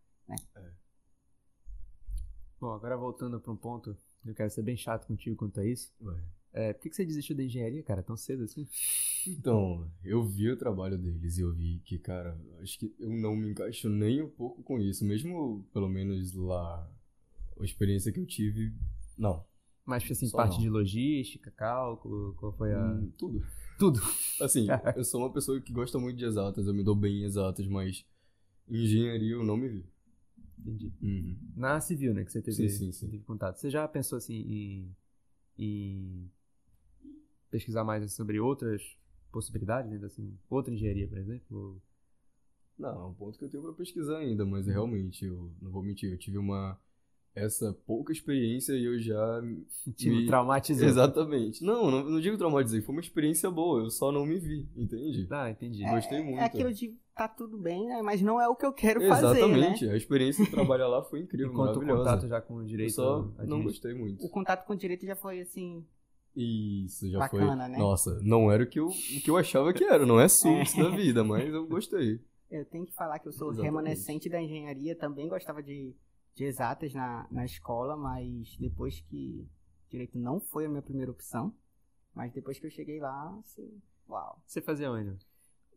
Bom, 2.59 2.71
agora 2.73 2.95
voltando 2.95 3.41
para 3.41 3.51
um 3.51 3.57
ponto, 3.57 3.97
eu 4.23 4.35
quero 4.35 4.49
ser 4.51 4.61
bem 4.61 4.77
chato 4.77 5.07
contigo 5.07 5.35
quanto 5.35 5.59
a 5.59 5.65
isso. 5.65 5.91
Vai. 5.99 6.23
É, 6.53 6.73
por 6.73 6.81
que 6.81 6.89
que 6.89 6.95
você 6.95 7.05
desistiu 7.05 7.35
da 7.35 7.43
engenharia, 7.43 7.81
cara, 7.81 8.03
tão 8.03 8.17
cedo 8.17 8.43
assim? 8.43 8.67
Então, 9.25 9.89
eu 10.03 10.21
vi 10.23 10.49
o 10.49 10.57
trabalho 10.57 10.97
deles 10.97 11.37
e 11.37 11.41
eu 11.41 11.53
vi 11.53 11.79
que, 11.85 11.97
cara, 11.97 12.37
acho 12.61 12.77
que 12.77 12.93
eu 12.99 13.09
não 13.09 13.35
me 13.35 13.49
encaixo 13.49 13.89
nem 13.89 14.21
um 14.21 14.29
pouco 14.29 14.61
com 14.61 14.79
isso. 14.79 15.05
Mesmo, 15.05 15.65
pelo 15.73 15.87
menos 15.87 16.33
lá, 16.33 16.89
a 17.59 17.63
experiência 17.63 18.11
que 18.11 18.19
eu 18.19 18.25
tive, 18.25 18.73
não. 19.17 19.45
Mas, 19.85 20.09
assim, 20.11 20.27
Só 20.27 20.37
parte 20.37 20.55
não. 20.55 20.61
de 20.61 20.69
logística, 20.69 21.51
cálculo, 21.51 22.33
qual 22.35 22.51
foi 22.53 22.73
a... 22.73 22.85
Hum, 22.85 23.11
tudo. 23.17 23.43
Tudo. 23.79 23.99
Assim, 24.39 24.67
eu 24.95 25.03
sou 25.03 25.21
uma 25.21 25.33
pessoa 25.33 25.59
que 25.59 25.73
gosta 25.73 25.97
muito 25.97 26.17
de 26.17 26.25
exatas, 26.25 26.67
eu 26.67 26.73
me 26.73 26.83
dou 26.83 26.95
bem 26.95 27.21
em 27.21 27.23
exatas, 27.23 27.65
mas 27.67 28.05
engenharia 28.69 29.31
eu 29.31 29.43
não 29.43 29.57
me 29.57 29.67
vi. 29.69 29.85
Entendi. 30.59 30.93
Uhum. 31.01 31.35
Na 31.55 31.81
civil, 31.81 32.13
né, 32.13 32.23
que 32.23 32.31
você 32.31 32.41
teve, 32.41 32.55
Sim, 32.55 32.69
sim, 32.69 32.91
sim. 32.91 33.09
teve 33.09 33.23
contato. 33.23 33.57
Você 33.57 33.71
já 33.71 33.87
pensou, 33.87 34.17
assim, 34.17 34.35
em, 34.35 34.95
em 35.57 36.31
pesquisar 37.51 37.83
mais 37.83 38.11
sobre 38.13 38.39
outras 38.39 38.81
possibilidades, 39.31 39.91
né, 39.91 40.05
assim, 40.05 40.35
outra 40.49 40.73
engenharia, 40.73 41.07
por 41.07 41.17
exemplo? 41.19 41.81
Não, 42.77 43.01
é 43.01 43.05
um 43.05 43.13
ponto 43.13 43.37
que 43.37 43.45
eu 43.45 43.49
tenho 43.49 43.61
pra 43.63 43.73
pesquisar 43.73 44.17
ainda, 44.17 44.43
mas 44.45 44.65
realmente, 44.65 45.25
eu 45.25 45.51
não 45.61 45.69
vou 45.69 45.83
mentir, 45.83 46.11
eu 46.11 46.17
tive 46.17 46.37
uma. 46.37 46.79
Essa 47.33 47.71
pouca 47.85 48.11
experiência 48.11 48.73
e 48.73 48.83
eu 48.83 48.99
já. 48.99 49.41
Tipo, 49.95 50.15
me- 50.15 50.25
traumatizou. 50.25 50.85
Exatamente. 50.87 51.63
Não, 51.63 51.89
não, 51.89 52.03
não 52.03 52.19
digo 52.19 52.37
traumatizei, 52.37 52.81
foi 52.81 52.93
uma 52.95 53.01
experiência 53.01 53.49
boa, 53.49 53.81
eu 53.83 53.89
só 53.89 54.11
não 54.11 54.25
me 54.25 54.37
vi, 54.37 54.67
entende? 54.75 55.27
Ah, 55.29 55.49
entendi. 55.49 55.81
Gostei 55.83 56.21
muito. 56.21 56.39
É 56.39 56.43
aquilo 56.45 56.73
de 56.73 56.93
tá 57.15 57.27
tudo 57.29 57.57
bem, 57.57 57.87
né? 57.87 58.01
Mas 58.01 58.21
não 58.21 58.41
é 58.41 58.47
o 58.49 58.55
que 58.55 58.65
eu 58.65 58.73
quero 58.73 58.99
fazer, 59.07 59.37
Exatamente, 59.39 59.85
né? 59.85 59.93
a 59.93 59.95
experiência 59.95 60.43
de 60.43 60.51
trabalhar 60.51 60.87
lá 60.87 61.03
foi 61.03 61.19
E 61.21 61.23
incrível, 61.23 61.53
quanto 61.53 61.79
o 61.79 61.83
maravilhosa. 61.83 61.99
contato 62.03 62.27
já 62.27 62.41
com 62.41 62.55
o 62.55 62.61
eu 62.61 62.65
direito 62.65 62.93
só 62.93 63.29
não 63.45 63.63
gostei 63.63 63.93
muito. 63.93 64.25
O 64.25 64.29
contato 64.29 64.65
com 64.65 64.73
o 64.73 64.77
direito 64.77 65.05
já 65.05 65.15
foi 65.15 65.39
assim. 65.39 65.85
Isso, 66.35 67.09
já 67.09 67.19
Bacana, 67.19 67.63
foi. 67.63 67.71
né? 67.73 67.77
Nossa, 67.77 68.19
não 68.21 68.51
era 68.51 68.63
o 68.63 68.67
que 68.67 68.79
eu, 68.79 68.87
o 68.87 69.21
que 69.21 69.29
eu 69.29 69.37
achava 69.37 69.73
que 69.73 69.83
era, 69.83 70.05
não 70.05 70.19
é 70.19 70.27
SUS 70.27 70.73
da 70.75 70.89
vida, 70.89 71.23
mas 71.23 71.47
eu 71.53 71.67
gostei. 71.67 72.19
Eu 72.51 72.65
tenho 72.65 72.85
que 72.85 72.91
falar 72.91 73.17
que 73.19 73.29
eu 73.29 73.31
sou 73.31 73.47
Exatamente. 73.51 73.65
remanescente 73.65 74.29
da 74.29 74.41
engenharia, 74.41 74.93
também 74.93 75.29
gostava 75.29 75.63
de, 75.63 75.95
de 76.35 76.43
exatas 76.43 76.93
na, 76.93 77.25
na 77.31 77.45
escola, 77.45 77.95
mas 77.95 78.57
depois 78.59 78.99
que 78.99 79.47
direito 79.89 80.19
não 80.19 80.41
foi 80.41 80.65
a 80.65 80.69
minha 80.69 80.81
primeira 80.81 81.09
opção, 81.09 81.55
mas 82.13 82.33
depois 82.33 82.59
que 82.59 82.65
eu 82.65 82.69
cheguei 82.69 82.99
lá, 82.99 83.39
assim, 83.39 83.81
uau. 84.09 84.43
Você 84.45 84.59
fazia 84.59 84.91
onde? 84.91 85.17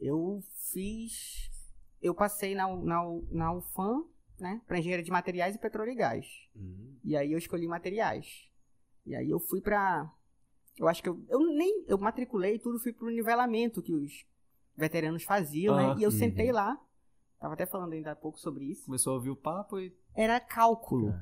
Eu 0.01 0.43
fiz. 0.73 1.49
Eu 2.03 2.13
passei 2.13 2.57
na, 2.57 2.67
na, 2.77 3.03
na 3.31 3.53
UFAM, 3.53 4.05
né, 4.41 4.61
para 4.67 4.81
engenharia 4.81 5.05
de 5.05 5.13
materiais 5.13 5.55
e 5.55 5.61
petróleo 5.61 5.93
e 5.93 5.95
gás. 5.95 6.27
E 7.05 7.17
aí 7.17 7.31
eu 7.31 7.39
escolhi 7.39 7.69
materiais. 7.69 8.51
E 9.07 9.15
aí 9.15 9.31
eu 9.31 9.39
fui 9.39 9.61
pra. 9.61 10.13
Eu 10.79 10.89
acho 10.89 11.03
que 11.03 11.09
eu, 11.09 11.23
eu 11.29 11.41
nem. 11.41 11.85
Eu 11.87 11.99
matriculei 11.99 12.59
tudo, 12.59 12.79
fui 12.79 12.93
pro 12.93 13.11
nivelamento 13.11 13.83
que 13.83 13.93
os 13.93 14.25
veteranos 14.77 15.23
faziam, 15.23 15.77
Ah, 15.77 15.95
né? 15.95 16.01
E 16.01 16.03
eu 16.03 16.11
uhum. 16.11 16.17
sentei 16.17 16.53
lá. 16.53 16.79
Tava 17.39 17.55
até 17.55 17.67
falando 17.67 17.93
ainda 17.93 18.13
há 18.13 18.17
pouco 18.17 18.39
sobre 18.39 18.65
isso. 18.65 18.87
Começou 18.87 19.13
a 19.13 19.17
ouvir 19.17 19.31
o 19.31 19.37
papo 19.37 19.79
e... 19.79 19.95
Era 20.15 20.41
cálculo. 20.41 21.15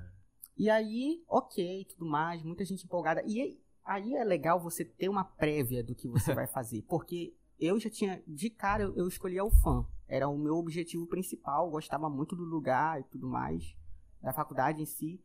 E 0.56 0.70
aí, 0.70 1.22
ok, 1.28 1.86
tudo 1.86 2.06
mais, 2.06 2.42
muita 2.42 2.64
gente 2.64 2.84
empolgada. 2.84 3.22
E 3.26 3.58
aí 3.84 4.14
é 4.14 4.24
legal 4.24 4.60
você 4.60 4.84
ter 4.84 5.08
uma 5.08 5.24
prévia 5.24 5.82
do 5.82 5.94
que 5.94 6.06
você 6.08 6.32
vai 6.34 6.46
fazer. 6.46 6.82
Porque 6.82 7.34
eu 7.58 7.78
já 7.80 7.90
tinha, 7.90 8.22
de 8.26 8.50
cara, 8.50 8.84
eu, 8.84 8.96
eu 8.96 9.08
escolhi 9.08 9.38
a 9.38 9.44
UFAM. 9.44 9.86
Era 10.06 10.28
o 10.28 10.38
meu 10.38 10.56
objetivo 10.56 11.06
principal, 11.06 11.70
gostava 11.70 12.08
muito 12.08 12.36
do 12.36 12.44
lugar 12.44 13.00
e 13.00 13.04
tudo 13.04 13.26
mais, 13.26 13.74
da 14.20 14.32
faculdade 14.32 14.82
em 14.82 14.86
si. 14.86 15.20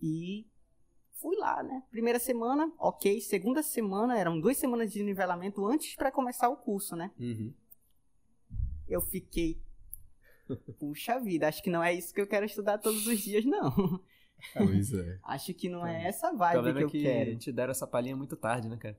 E 0.00 0.46
fui 1.20 1.36
lá, 1.36 1.62
né? 1.62 1.82
Primeira 1.90 2.18
semana, 2.18 2.72
ok. 2.78 3.20
Segunda 3.20 3.62
semana, 3.62 4.18
eram 4.18 4.40
duas 4.40 4.56
semanas 4.56 4.92
de 4.92 5.02
nivelamento 5.02 5.64
antes 5.66 5.94
para 5.96 6.10
começar 6.10 6.48
o 6.48 6.56
curso, 6.56 6.96
né? 6.96 7.10
Uhum. 7.18 7.52
Eu 8.88 9.00
fiquei. 9.00 9.60
Puxa 10.78 11.20
vida, 11.20 11.46
acho 11.46 11.62
que 11.62 11.70
não 11.70 11.82
é 11.82 11.94
isso 11.94 12.12
que 12.12 12.20
eu 12.20 12.26
quero 12.26 12.44
estudar 12.44 12.78
todos 12.78 13.06
os 13.06 13.18
dias, 13.20 13.44
não. 13.44 14.00
Pois 14.56 14.92
é. 14.92 15.18
Acho 15.22 15.54
que 15.54 15.68
não 15.68 15.86
é 15.86 16.00
Tá. 16.02 16.08
essa 16.08 16.32
O 16.32 16.36
vibe 16.36 16.62
que 16.72 16.78
é 16.78 16.82
eu 16.82 16.88
que 16.88 17.02
quero. 17.02 17.38
te 17.38 17.52
deram 17.52 17.70
essa 17.70 17.86
palhinha 17.86 18.16
muito 18.16 18.36
tarde, 18.36 18.68
né, 18.68 18.76
cara? 18.76 18.98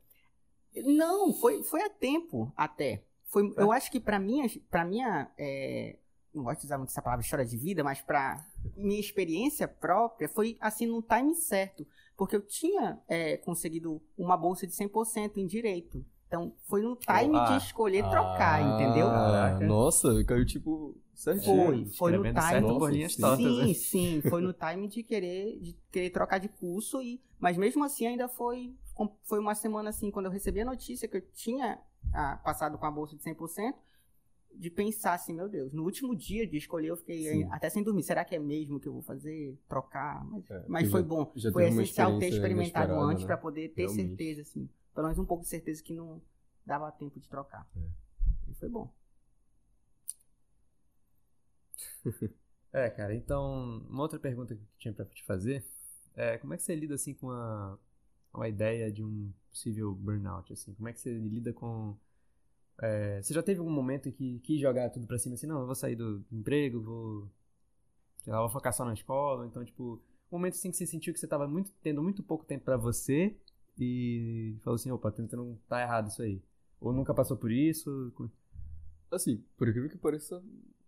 Não, 0.86 1.34
foi, 1.34 1.62
foi 1.64 1.82
a 1.82 1.90
tempo 1.90 2.54
até. 2.56 3.04
Foi, 3.26 3.48
É? 3.58 3.62
Eu 3.62 3.72
acho 3.72 3.92
que 3.92 4.00
pra 4.00 4.18
minha, 4.20 4.48
pra 4.70 4.86
minha 4.86 5.30
é, 5.38 5.98
não 6.34 6.44
gosto 6.44 6.62
de 6.62 6.68
usar 6.68 6.78
muito 6.78 6.92
essa 6.92 7.02
palavra 7.02 7.24
história 7.26 7.44
de 7.46 7.58
vida, 7.58 7.84
mas 7.84 8.00
pra 8.02 8.46
minha 8.78 9.00
experiência 9.00 9.68
própria 9.68 10.30
foi 10.30 10.58
assim 10.62 10.86
no 10.86 11.02
time 11.02 11.36
certo. 11.36 11.86
Porque 12.22 12.36
eu 12.36 12.42
tinha 12.44 13.00
é, 13.08 13.36
conseguido 13.38 14.00
uma 14.16 14.38
bolsa 14.38 14.68
de 14.68 14.74
100% 14.76 15.38
em 15.38 15.48
direito. 15.48 16.06
Então 16.28 16.54
foi 16.68 16.84
no 16.84 16.96
time 16.96 17.36
Ah, 17.36 17.58
de 17.58 17.66
escolher 17.66 18.08
trocar, 18.12 18.62
entendeu? 18.62 19.08
Ah, 19.08 19.32
Caraca. 19.50 19.66
nossa, 19.66 20.24
caiu 20.26 20.46
tipo 20.46 20.96
certinho. 21.16 21.66
Foi, 21.66 21.86
foi 21.98 22.12
no 22.12 22.24
time. 22.24 22.40
certo 22.40 22.68
Nossa, 22.68 22.92
sim. 23.10 23.22
tortas, 23.22 23.58
né? 23.58 23.68
Sim, 23.70 23.74
sim, 23.74 24.22
foi 24.30 24.40
no 24.40 24.54
time 24.54 24.88
de 24.88 25.02
querer, 25.02 25.58
de 25.60 25.76
querer 25.92 26.12
trocar 26.12 26.38
de 26.38 26.48
curso, 26.48 27.02
e, 27.02 27.20
mas 27.40 27.58
mesmo 27.58 27.84
assim 27.84 28.06
ainda 28.06 28.28
foi, 28.28 28.76
foi 29.24 29.40
uma 29.40 29.56
semana 29.56 29.90
assim, 29.90 30.12
quando 30.12 30.28
eu 30.28 30.32
recebi 30.32 30.62
a 30.62 30.66
notícia 30.66 31.08
que 31.08 31.18
eu 31.18 31.22
tinha 31.34 31.80
ah, 32.14 32.40
passado 32.44 32.78
com 32.78 32.86
a 32.86 32.92
bolsa 32.92 33.16
de 33.16 33.24
100%, 33.24 33.74
de 34.54 34.70
pensar 34.70 35.14
assim, 35.14 35.34
meu 35.34 35.50
Deus, 35.50 35.72
no 35.74 35.84
último 35.84 36.16
dia 36.16 36.48
de 36.48 36.58
escolher 36.58 36.90
eu 36.90 36.98
fiquei 36.98 37.24
Sim. 37.32 37.44
até 37.52 37.70
sem 37.70 37.84
dormir, 37.84 38.04
será 38.04 38.24
que 38.26 38.36
é 38.36 38.40
mesmo 38.40 38.80
que 38.80 38.88
eu 38.88 38.94
vou 38.94 39.02
fazer, 39.02 39.58
trocar? 39.68 40.24
Mas, 40.26 40.44
É, 40.50 40.64
mas 40.68 40.90
foi 40.90 41.02
já- 41.02 41.08
bom, 41.08 41.32
já 41.36 41.52
foi 41.52 41.68
essencial 41.68 42.18
ter 42.20 42.28
experimentado 42.28 42.94
antes 43.00 43.24
né? 43.24 43.28
pra 43.28 43.38
poder 43.38 43.70
ter 43.70 43.84
Realmente. 43.84 44.12
certeza, 44.14 44.42
assim, 44.42 44.70
pelo 44.94 45.08
menos 45.08 45.20
um 45.20 45.26
pouco 45.26 45.44
de 45.44 45.50
certeza 45.50 45.84
que 45.84 45.94
não 45.94 46.22
dava 46.66 46.92
tempo 46.92 47.20
de 47.20 47.28
trocar. 47.30 47.68
E 48.50 48.54
foi 48.56 48.70
bom. 48.70 48.90
É, 52.74 52.90
cara, 52.90 53.14
então, 53.14 53.86
uma 53.90 54.04
outra 54.04 54.18
pergunta 54.18 54.56
que 54.56 54.62
eu 54.62 54.68
tinha 54.80 54.94
pra 54.94 55.04
te 55.06 55.24
fazer 55.26 55.62
é 56.16 56.38
como 56.38 56.54
é 56.54 56.58
que 56.58 56.64
você 56.64 56.74
lida, 56.74 56.96
assim, 56.96 57.14
com 57.14 57.30
a, 57.30 57.78
com 58.32 58.42
a 58.42 58.48
ideia 58.50 58.92
de 58.92 59.04
um 59.04 59.32
possível 59.50 59.94
burnout, 59.94 60.54
assim? 60.54 60.74
Como 60.76 60.88
é 60.88 60.94
que 60.94 61.00
você 61.02 61.12
lida 61.14 61.52
com... 61.54 61.98
é, 62.82 63.22
você 63.22 63.34
já 63.34 63.44
teve 63.44 63.60
algum 63.60 63.72
momento 63.72 64.10
em 64.10 64.12
que 64.12 64.40
quis 64.40 64.60
jogar 64.60 64.90
tudo 64.90 65.08
pra 65.08 65.18
cima, 65.20 65.36
assim, 65.36 65.48
não, 65.48 65.62
eu 65.62 65.66
vou 65.66 65.76
sair 65.76 65.96
do 65.96 66.24
emprego, 66.32 66.82
vou... 66.82 67.30
sei 68.24 68.34
lá, 68.34 68.40
vou 68.42 68.50
focar 68.50 68.74
só 68.74 68.86
na 68.86 68.94
escola, 68.94 69.46
então, 69.48 69.64
tipo, 69.66 70.02
um 70.32 70.38
momento, 70.38 70.54
assim, 70.56 70.72
que 70.72 70.78
você 70.78 70.88
sentiu 70.88 71.14
que 71.14 71.20
você 71.20 71.28
tava 71.28 71.48
muito, 71.48 71.72
tendo 71.84 72.02
muito 72.04 72.24
pouco 72.24 72.46
tempo 72.46 72.66
pra 72.66 72.78
você 72.78 73.36
e 73.78 74.56
falou 74.64 74.76
assim, 74.76 74.92
opa, 74.92 75.12
tentando, 75.12 75.60
tá 75.68 75.82
errado 75.82 76.10
isso 76.10 76.22
aí. 76.22 76.42
Ou 76.80 76.94
nunca 76.94 77.14
passou 77.14 77.38
por 77.38 77.52
isso? 77.52 78.12
Assim, 79.12 79.44
por 79.58 79.68
incrível 79.70 79.90
que 79.90 79.98
pareça, 79.98 80.42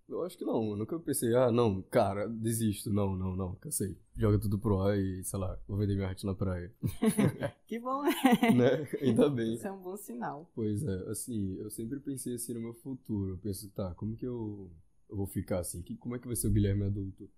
eu 0.08 0.24
acho 0.24 0.38
que 0.38 0.46
não. 0.46 0.72
Eu 0.72 0.78
nunca 0.78 1.00
pensei, 1.00 1.34
ah, 1.36 1.52
não, 1.52 1.82
cara, 1.82 2.28
desisto. 2.28 2.92
Não, 2.92 3.16
não, 3.16 3.36
não, 3.36 3.56
cansei. 3.56 3.98
Joga 4.16 4.40
tudo 4.40 4.60
pro 4.60 4.80
ar 4.80 4.98
e, 4.98 5.24
sei 5.24 5.40
lá, 5.40 5.60
vou 5.68 5.78
vender 5.78 5.96
minha 5.96 6.08
arte 6.08 6.26
na 6.26 6.36
praia. 6.36 6.74
Que 7.68 7.80
bom, 7.80 8.04
né? 8.04 8.12
né? 8.56 8.88
Ainda 9.02 9.30
bem. 9.30 9.56
Isso 9.56 9.68
é 9.68 9.72
um 9.72 9.82
bom 9.82 9.98
sinal. 9.98 10.52
Pois 10.54 10.84
é, 10.84 11.10
assim, 11.10 11.56
eu 11.58 11.70
sempre 11.72 12.00
pensei 12.00 12.36
assim 12.36 12.54
no 12.54 12.62
meu 12.62 12.74
futuro. 12.74 13.32
Eu 13.32 13.38
penso, 13.38 13.70
tá, 13.72 13.94
como 13.96 14.16
que 14.16 14.26
eu, 14.26 14.70
eu 15.10 15.18
vou 15.18 15.26
ficar 15.26 15.60
assim? 15.60 15.82
Que, 15.82 15.96
como 15.96 16.16
é 16.16 16.20
que 16.20 16.28
vai 16.28 16.36
ser 16.36 16.48
o 16.48 16.52
Guilherme 16.52 16.84
adulto? 16.84 17.30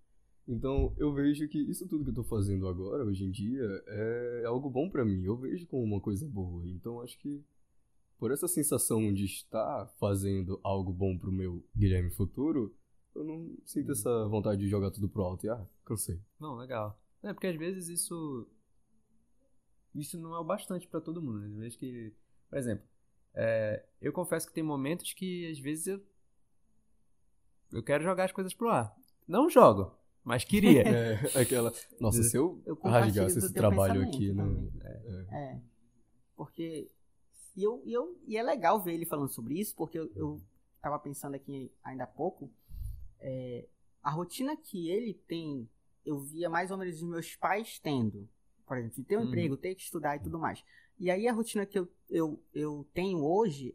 Então, 0.48 0.94
eu 0.98 1.12
vejo 1.14 1.48
que 1.48 1.58
isso 1.58 1.88
tudo 1.88 2.04
que 2.04 2.12
eu 2.12 2.16
tô 2.16 2.24
fazendo 2.24 2.68
agora, 2.68 3.04
hoje 3.04 3.26
em 3.26 3.32
dia, 3.32 3.64
é 3.88 4.44
algo 4.46 4.70
bom 4.70 4.90
pra 4.90 5.06
mim. 5.06 5.24
Eu 5.24 5.36
vejo 5.38 5.66
como 5.68 5.84
uma 5.84 6.00
coisa 6.00 6.28
boa. 6.28 6.68
Então, 6.68 7.02
acho 7.02 7.18
que 7.20 7.44
por 8.18 8.32
essa 8.32 8.48
sensação 8.48 9.14
de 9.14 9.26
estar 9.26 9.88
fazendo 10.00 10.60
algo 10.64 10.92
bom 10.92 11.18
pro 11.18 11.32
meu 11.32 11.64
Guilherme 11.76 12.10
futuro, 12.10 12.76
eu 13.14 13.24
não 13.24 13.56
sinto 13.66 13.92
essa 13.92 14.28
vontade 14.28 14.62
de 14.62 14.70
jogar 14.70 14.92
tudo 14.92 15.08
pro 15.08 15.24
alto 15.24 15.46
e, 15.46 15.50
ah, 15.50 15.66
cansei. 15.86 16.20
Não, 16.40 16.56
legal. 16.56 17.00
É, 17.24 17.34
porque 17.34 17.48
às 17.48 17.56
vezes 17.56 17.88
isso. 17.88 18.48
Isso 19.94 20.20
não 20.20 20.36
é 20.36 20.40
o 20.40 20.44
bastante 20.44 20.88
pra 20.88 21.00
todo 21.00 21.22
mundo. 21.22 21.40
Né? 21.40 21.48
Às 21.48 21.56
vezes 21.56 21.78
que. 21.78 22.14
Por 22.50 22.58
exemplo, 22.58 22.86
é, 23.34 23.84
eu 24.02 24.14
confesso 24.14 24.48
que 24.48 24.54
tem 24.54 24.64
momentos 24.64 25.14
que 25.14 25.50
às 25.50 25.60
vezes 25.60 25.88
eu. 25.88 26.02
Eu 27.72 27.82
quero 27.82 28.04
jogar 28.04 28.26
as 28.26 28.32
coisas 28.32 28.54
pro 28.54 28.70
ar. 28.70 28.96
Não 29.28 29.50
jogo, 29.50 29.98
mas 30.24 30.44
queria. 30.44 30.84
É, 30.88 31.42
aquela, 31.42 31.74
nossa, 32.00 32.22
se 32.22 32.38
eu, 32.38 32.62
Eu 32.66 32.78
rasgasse 32.84 33.40
esse 33.40 33.54
trabalho 33.54 34.04
aqui, 34.04 34.32
né? 34.34 34.44
também. 34.44 34.72
É. 34.84 35.26
É. 35.32 35.62
Porque. 36.36 36.92
E, 37.56 37.64
eu, 37.64 37.82
e, 37.86 37.94
eu, 37.94 38.18
e 38.28 38.38
é 38.38 38.44
legal 38.44 38.82
ver 38.82 38.94
ele 38.94 39.06
falando 39.06 39.30
sobre 39.30 39.60
isso, 39.60 39.76
porque 39.76 39.98
eu, 40.00 40.12
eu 40.16 40.42
tava 40.82 41.00
pensando 41.00 41.36
aqui 41.36 41.72
ainda 41.84 42.04
há 42.04 42.08
pouco. 42.08 42.52
é, 43.20 43.68
a 44.04 44.12
rotina 44.12 44.56
que 44.56 44.90
ele 44.90 45.14
tem, 45.28 45.68
eu 46.06 46.20
via 46.20 46.50
mais 46.50 46.70
ou 46.72 46.78
menos 46.78 46.96
os 46.98 47.04
meus 47.10 47.36
pais 47.36 47.80
tendo. 47.80 48.30
Por 48.68 48.78
exemplo, 48.78 48.96
de 48.98 49.04
ter 49.04 49.18
um 49.18 49.22
Uhum. 49.22 49.28
emprego, 49.28 49.58
ter 49.58 49.76
que 49.76 49.82
estudar 49.84 50.16
e 50.16 50.20
tudo 50.20 50.40
mais. 50.40 50.64
E 51.00 51.10
aí 51.12 51.28
a 51.28 51.34
rotina 51.34 51.66
que 51.66 51.78
eu, 51.80 51.88
eu, 52.10 52.40
eu 52.54 52.86
tenho 52.94 53.24
hoje, 53.24 53.74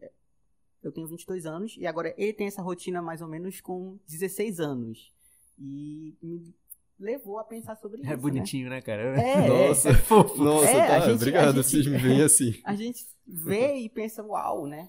eu 0.82 0.92
tenho 0.92 1.06
22 1.08 1.46
anos, 1.46 1.76
e 1.78 1.86
agora 1.86 2.14
ele 2.16 2.32
tem 2.32 2.46
essa 2.46 2.62
rotina 2.62 3.02
mais 3.02 3.20
ou 3.22 3.28
menos 3.28 3.60
com 3.60 3.98
16 4.06 4.60
anos. 4.60 5.12
E 5.58 6.16
me 6.22 6.54
levou 7.00 7.38
a 7.38 7.44
pensar 7.44 7.74
sobre 7.76 8.02
isso. 8.02 8.12
É 8.12 8.16
bonitinho, 8.16 8.68
né, 8.70 8.80
cara? 8.82 9.16
Né? 9.16 9.46
É, 9.46 9.48
Nossa, 9.48 9.88
é, 9.90 9.92
nossa, 10.38 10.68
É, 10.70 10.86
tá, 10.86 11.00
gente- 11.00 11.14
obrigado, 11.16 11.54
vocês 11.62 11.86
me 11.86 11.96
veem 11.96 12.20
assim. 12.22 12.60
a 12.64 12.74
gente 12.74 13.04
vê 13.26 13.74
e 13.76 13.88
pensa, 13.88 14.22
uau, 14.22 14.66
né? 14.66 14.88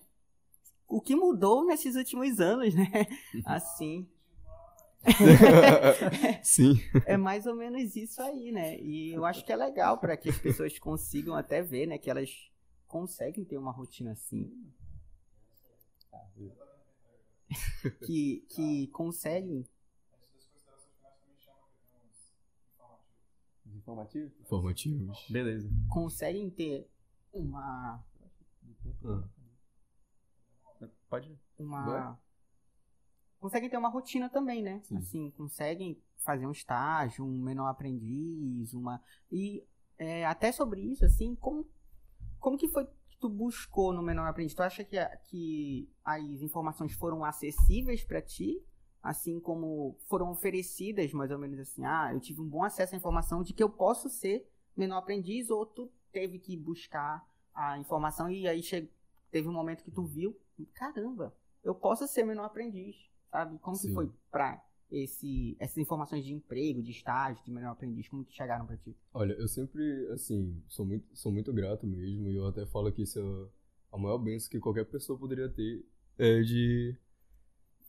O 0.88 1.00
que 1.00 1.16
mudou 1.16 1.66
nesses 1.66 1.96
últimos 1.96 2.40
anos, 2.42 2.76
né? 2.76 2.92
Assim. 3.46 4.06
Sim. 6.44 6.74
É 7.06 7.18
mais 7.18 7.48
ou 7.48 7.56
menos 7.56 7.96
isso 7.96 8.22
aí, 8.22 8.52
né? 8.52 8.78
E 8.80 9.12
eu 9.14 9.26
acho 9.26 9.44
que 9.46 9.52
é 9.52 9.56
legal 9.56 9.98
para 9.98 10.16
que 10.18 10.30
as 10.30 10.38
pessoas 10.38 10.78
consigam 10.78 11.34
até 11.34 11.62
ver, 11.62 11.88
né? 11.88 11.98
Que 11.98 12.10
elas 12.12 12.30
conseguem 12.88 13.44
ter 13.46 13.58
uma 13.58 13.72
rotina 13.72 14.12
assim. 14.12 14.52
Que, 18.06 18.46
que 18.50 18.88
conseguem. 18.88 19.66
Informativo? 23.76 24.32
Informativos. 24.42 25.26
Beleza. 25.30 25.70
Conseguem 25.90 26.50
ter 26.50 26.90
uma. 27.34 28.04
Ah, 29.04 29.24
Pode. 31.10 31.38
uma 31.60 32.18
conseguem 33.40 33.70
ter 33.70 33.78
uma 33.78 33.90
rotina 33.90 34.30
também, 34.30 34.62
né? 34.62 34.80
Sim. 34.84 34.98
Assim, 34.98 35.32
conseguem 35.32 36.02
fazer 36.18 36.46
um 36.46 36.52
estágio, 36.52 37.26
um 37.26 37.42
menor 37.42 37.68
aprendiz, 37.68 38.74
uma 38.74 39.02
e 39.32 39.64
é, 39.98 40.26
até 40.26 40.52
sobre 40.52 40.82
isso, 40.82 41.04
assim, 41.06 41.36
como 41.36 41.68
como 42.40 42.58
que 42.58 42.68
foi 42.68 42.86
que 42.86 43.18
tu 43.20 43.30
buscou 43.30 43.94
no 43.94 44.02
menor 44.02 44.28
aprendiz? 44.28 44.54
Tu 44.56 44.64
acha 44.64 44.84
que, 44.84 44.98
a- 44.98 45.16
que 45.18 45.88
as 46.04 46.42
informações 46.42 46.94
foram 46.94 47.24
acessíveis 47.24 48.04
para 48.04 48.22
ti? 48.22 48.64
Assim 49.02 49.40
como 49.40 49.98
foram 50.08 50.30
oferecidas, 50.32 51.12
mais 51.14 51.32
ou 51.32 51.40
menos 51.40 51.60
assim, 51.60 51.84
ah, 51.86 52.12
eu 52.14 52.20
tive 52.20 52.42
um 52.42 52.48
bom 52.48 52.64
acesso 52.64 52.94
à 52.94 52.98
informação 52.98 53.42
de 53.42 53.54
que 53.54 53.64
eu 53.64 53.70
posso 53.70 54.10
ser 54.10 54.48
menor 54.78 54.98
aprendiz, 54.98 55.50
ou 55.50 55.66
tu 55.66 55.92
teve 56.12 56.38
que 56.40 56.56
buscar 56.56 57.26
a 57.54 57.78
informação 57.80 58.30
e 58.30 58.48
aí 58.48 58.62
che- 58.62 58.88
teve 59.32 59.48
um 59.48 59.54
momento 59.54 59.84
que 59.84 59.92
tu 59.92 60.04
viu, 60.04 60.38
caramba, 60.74 61.34
eu 61.64 61.74
posso 61.74 62.08
ser 62.08 62.24
menor 62.24 62.46
aprendiz, 62.46 62.96
sabe? 63.32 63.58
Como 63.60 63.76
que 63.78 63.88
Sim. 63.88 63.94
foi 63.94 64.12
pra 64.30 64.64
esse, 64.92 65.56
essas 65.60 65.78
informações 65.78 66.24
de 66.24 66.34
emprego, 66.34 66.82
de 66.82 66.92
estágio, 66.92 67.44
de 67.44 67.52
menor 67.52 67.72
aprendiz, 67.72 68.08
como 68.08 68.24
que 68.26 68.34
chegaram 68.34 68.66
pra 68.66 68.78
ti? 68.78 68.96
Olha, 69.14 69.34
eu 69.34 69.48
sempre, 69.48 70.08
assim, 70.12 70.62
sou 70.68 70.86
muito, 70.86 71.08
sou 71.18 71.32
muito 71.32 71.52
grato 71.54 71.88
mesmo, 71.88 72.30
e 72.30 72.36
eu 72.36 72.46
até 72.48 72.66
falo 72.66 72.92
que 72.92 73.02
isso 73.04 73.20
é 73.20 73.96
a 73.96 73.98
maior 73.98 74.18
bênção 74.18 74.50
que 74.50 74.60
qualquer 74.60 74.86
pessoa 74.86 75.18
poderia 75.18 75.50
ter 75.50 75.84
é 76.18 76.42
de. 76.42 76.96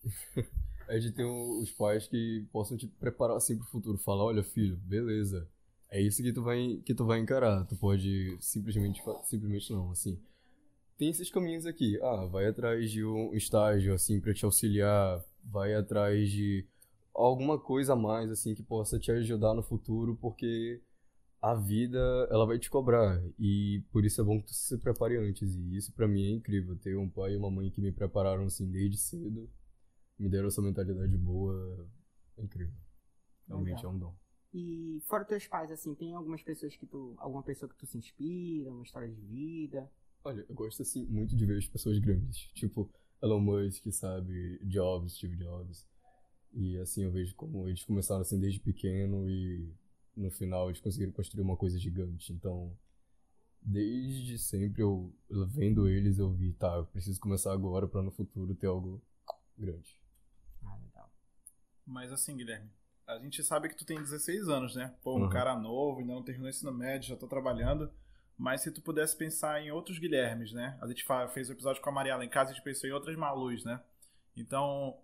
de 1.00 1.12
ter 1.12 1.24
um- 1.24 1.60
os 1.60 1.70
pais 1.70 2.06
que 2.06 2.46
possam 2.52 2.76
te 2.76 2.86
preparar 2.86 3.36
assim 3.36 3.56
pro 3.56 3.66
futuro. 3.66 3.98
Falar, 3.98 4.24
olha, 4.24 4.42
filho, 4.42 4.76
beleza. 4.76 5.48
É 5.90 6.00
isso 6.00 6.22
que 6.22 6.32
tu 6.32 6.42
vai, 6.42 6.80
que 6.84 6.94
tu 6.94 7.04
vai 7.04 7.18
encarar. 7.20 7.66
Tu 7.66 7.76
pode 7.76 8.36
simplesmente, 8.40 9.02
simplesmente 9.24 9.72
não, 9.72 9.90
assim. 9.90 10.18
Tem 10.98 11.10
esses 11.10 11.30
caminhos 11.30 11.66
aqui. 11.66 11.98
Ah, 12.02 12.26
vai 12.26 12.46
atrás 12.46 12.90
de 12.90 13.04
um 13.04 13.34
estágio, 13.34 13.94
assim, 13.94 14.20
pra 14.20 14.32
te 14.34 14.44
auxiliar. 14.44 15.22
Vai 15.44 15.74
atrás 15.74 16.30
de 16.30 16.64
alguma 17.14 17.58
coisa 17.58 17.92
a 17.94 17.96
mais, 17.96 18.30
assim, 18.30 18.54
que 18.54 18.62
possa 18.62 18.98
te 18.98 19.10
ajudar 19.10 19.54
no 19.54 19.62
futuro, 19.62 20.16
porque 20.20 20.80
a 21.42 21.54
vida, 21.54 21.98
ela 22.30 22.46
vai 22.46 22.58
te 22.58 22.70
cobrar. 22.70 23.22
E 23.38 23.82
por 23.92 24.04
isso 24.04 24.20
é 24.20 24.24
bom 24.24 24.40
que 24.40 24.46
tu 24.46 24.54
se 24.54 24.78
prepare 24.78 25.16
antes. 25.18 25.54
E 25.56 25.76
isso 25.76 25.92
pra 25.92 26.08
mim 26.08 26.24
é 26.26 26.30
incrível. 26.30 26.76
Ter 26.76 26.96
um 26.96 27.08
pai 27.08 27.34
e 27.34 27.36
uma 27.36 27.50
mãe 27.50 27.70
que 27.70 27.80
me 27.80 27.92
prepararam, 27.92 28.44
assim, 28.46 28.70
desde 28.70 28.96
cedo. 28.98 29.48
Me 30.22 30.28
deram 30.28 30.46
essa 30.46 30.62
mentalidade 30.62 31.18
boa. 31.18 31.84
É 32.36 32.42
incrível. 32.44 32.72
Realmente 33.48 33.78
Legal. 33.78 33.90
é 33.90 33.94
um 33.96 33.98
dom. 33.98 34.14
E 34.54 35.02
fora 35.08 35.24
teus 35.24 35.48
pais, 35.48 35.68
assim, 35.72 35.96
tem 35.96 36.14
algumas 36.14 36.40
pessoas 36.44 36.76
que 36.76 36.86
tu. 36.86 37.16
Alguma 37.18 37.42
pessoa 37.42 37.68
que 37.68 37.74
tu 37.74 37.86
se 37.86 37.98
inspira, 37.98 38.70
uma 38.70 38.84
história 38.84 39.08
de 39.08 39.20
vida. 39.20 39.90
Olha, 40.22 40.46
eu 40.48 40.54
gosto 40.54 40.82
assim 40.82 41.04
muito 41.06 41.34
de 41.34 41.44
ver 41.44 41.58
as 41.58 41.66
pessoas 41.66 41.98
grandes, 41.98 42.38
tipo 42.52 42.88
Elon 43.20 43.40
Musk, 43.40 43.90
sabe, 43.90 44.60
Jobs, 44.64 45.14
Steve 45.14 45.34
Jobs. 45.34 45.88
E 46.52 46.78
assim 46.78 47.02
eu 47.02 47.10
vejo 47.10 47.34
como 47.34 47.66
eles 47.66 47.84
começaram 47.84 48.20
assim 48.20 48.38
desde 48.38 48.60
pequeno 48.60 49.28
e 49.28 49.74
no 50.16 50.30
final 50.30 50.68
eles 50.68 50.80
conseguiram 50.80 51.10
construir 51.10 51.42
uma 51.42 51.56
coisa 51.56 51.76
gigante. 51.80 52.32
Então, 52.32 52.72
desde 53.60 54.38
sempre 54.38 54.82
eu 54.82 55.12
vendo 55.48 55.88
eles 55.88 56.20
eu 56.20 56.30
vi, 56.30 56.52
tá, 56.52 56.76
eu 56.76 56.86
preciso 56.86 57.18
começar 57.18 57.52
agora 57.52 57.88
pra 57.88 58.02
no 58.02 58.12
futuro 58.12 58.54
ter 58.54 58.68
algo 58.68 59.02
grande. 59.58 60.01
Mas 61.86 62.12
assim, 62.12 62.36
Guilherme, 62.36 62.70
a 63.06 63.18
gente 63.18 63.42
sabe 63.42 63.68
que 63.68 63.76
tu 63.76 63.84
tem 63.84 63.98
16 63.98 64.48
anos, 64.48 64.74
né? 64.76 64.94
Pô, 65.02 65.16
um 65.16 65.22
Uhum. 65.22 65.28
cara 65.28 65.56
novo, 65.56 66.00
ainda 66.00 66.12
não 66.14 66.22
terminou 66.22 66.46
o 66.46 66.50
ensino 66.50 66.72
médio, 66.72 67.08
já 67.08 67.16
tá 67.16 67.26
trabalhando. 67.26 67.90
Mas 68.38 68.62
se 68.62 68.70
tu 68.72 68.80
pudesse 68.80 69.16
pensar 69.16 69.60
em 69.62 69.70
outros 69.70 69.98
Guilhermes, 69.98 70.52
né? 70.52 70.76
A 70.80 70.86
gente 70.88 71.04
fez 71.32 71.48
o 71.48 71.52
episódio 71.52 71.82
com 71.82 71.90
a 71.90 71.92
Mariela 71.92 72.24
em 72.24 72.28
casa, 72.28 72.50
a 72.50 72.54
gente 72.54 72.64
pensou 72.64 72.88
em 72.88 72.92
outras 72.92 73.14
Malus, 73.16 73.64
né? 73.64 73.80
Então, 74.36 74.96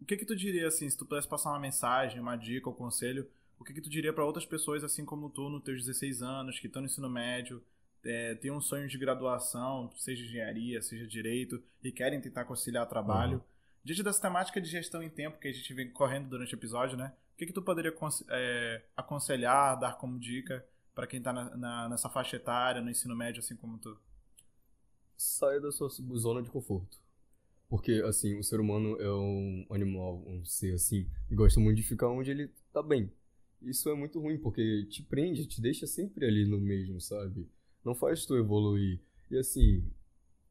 o 0.00 0.04
que 0.04 0.16
que 0.16 0.26
tu 0.26 0.34
diria, 0.34 0.66
assim, 0.68 0.88
se 0.90 0.96
tu 0.96 1.06
pudesse 1.06 1.28
passar 1.28 1.50
uma 1.50 1.60
mensagem, 1.60 2.20
uma 2.20 2.36
dica 2.36 2.68
ou 2.68 2.74
conselho, 2.74 3.28
o 3.58 3.64
que 3.64 3.72
que 3.72 3.80
tu 3.80 3.88
diria 3.88 4.12
pra 4.12 4.24
outras 4.24 4.44
pessoas, 4.44 4.84
assim 4.84 5.04
como 5.04 5.30
tu, 5.30 5.48
nos 5.48 5.62
teus 5.62 5.84
16 5.84 6.22
anos, 6.22 6.58
que 6.58 6.66
estão 6.66 6.82
no 6.82 6.86
ensino 6.86 7.08
médio, 7.08 7.62
é, 8.04 8.34
tem 8.34 8.50
um 8.50 8.60
sonho 8.60 8.88
de 8.88 8.98
graduação, 8.98 9.90
seja 9.96 10.24
engenharia, 10.24 10.82
seja 10.82 11.06
direito, 11.06 11.62
e 11.82 11.90
querem 11.90 12.20
tentar 12.20 12.44
conciliar 12.44 12.86
trabalho. 12.88 13.42
Diante 13.86 14.02
dessa 14.02 14.20
temática 14.20 14.60
de 14.60 14.68
gestão 14.68 15.00
em 15.00 15.08
tempo 15.08 15.38
que 15.38 15.46
a 15.46 15.52
gente 15.52 15.72
vem 15.72 15.88
correndo 15.88 16.28
durante 16.28 16.52
o 16.52 16.58
episódio, 16.58 16.96
né? 16.98 17.12
O 17.34 17.38
que, 17.38 17.46
que 17.46 17.52
tu 17.52 17.62
poderia 17.62 17.94
é, 18.30 18.82
aconselhar, 18.96 19.78
dar 19.78 19.96
como 19.96 20.18
dica 20.18 20.66
para 20.92 21.06
quem 21.06 21.22
tá 21.22 21.32
na- 21.32 21.88
nessa 21.88 22.08
faixa 22.10 22.34
etária, 22.34 22.82
no 22.82 22.90
ensino 22.90 23.14
médio, 23.14 23.38
assim 23.38 23.54
como 23.54 23.78
tu? 23.78 23.96
saia 25.16 25.60
da 25.60 25.70
sua 25.70 25.88
zona 26.16 26.42
de 26.42 26.50
conforto. 26.50 26.98
Porque, 27.68 28.02
assim, 28.06 28.38
o 28.38 28.44
ser 28.44 28.60
humano 28.60 29.00
é 29.00 29.12
um 29.12 29.66
animal, 29.70 30.22
um 30.26 30.44
ser 30.44 30.74
assim, 30.74 31.06
e 31.30 31.34
gosta 31.34 31.60
muito 31.60 31.76
de 31.76 31.82
ficar 31.82 32.08
onde 32.08 32.30
ele 32.30 32.50
tá 32.72 32.82
bem. 32.82 33.10
Isso 33.62 33.88
é 33.90 33.94
muito 33.94 34.20
ruim, 34.20 34.38
porque 34.38 34.84
te 34.86 35.02
prende, 35.02 35.46
te 35.46 35.60
deixa 35.60 35.86
sempre 35.86 36.26
ali 36.26 36.46
no 36.46 36.60
mesmo, 36.60 37.00
sabe? 37.00 37.48
Não 37.84 37.94
faz 37.94 38.26
tu 38.26 38.36
evoluir. 38.36 39.00
E 39.30 39.38
assim, 39.38 39.84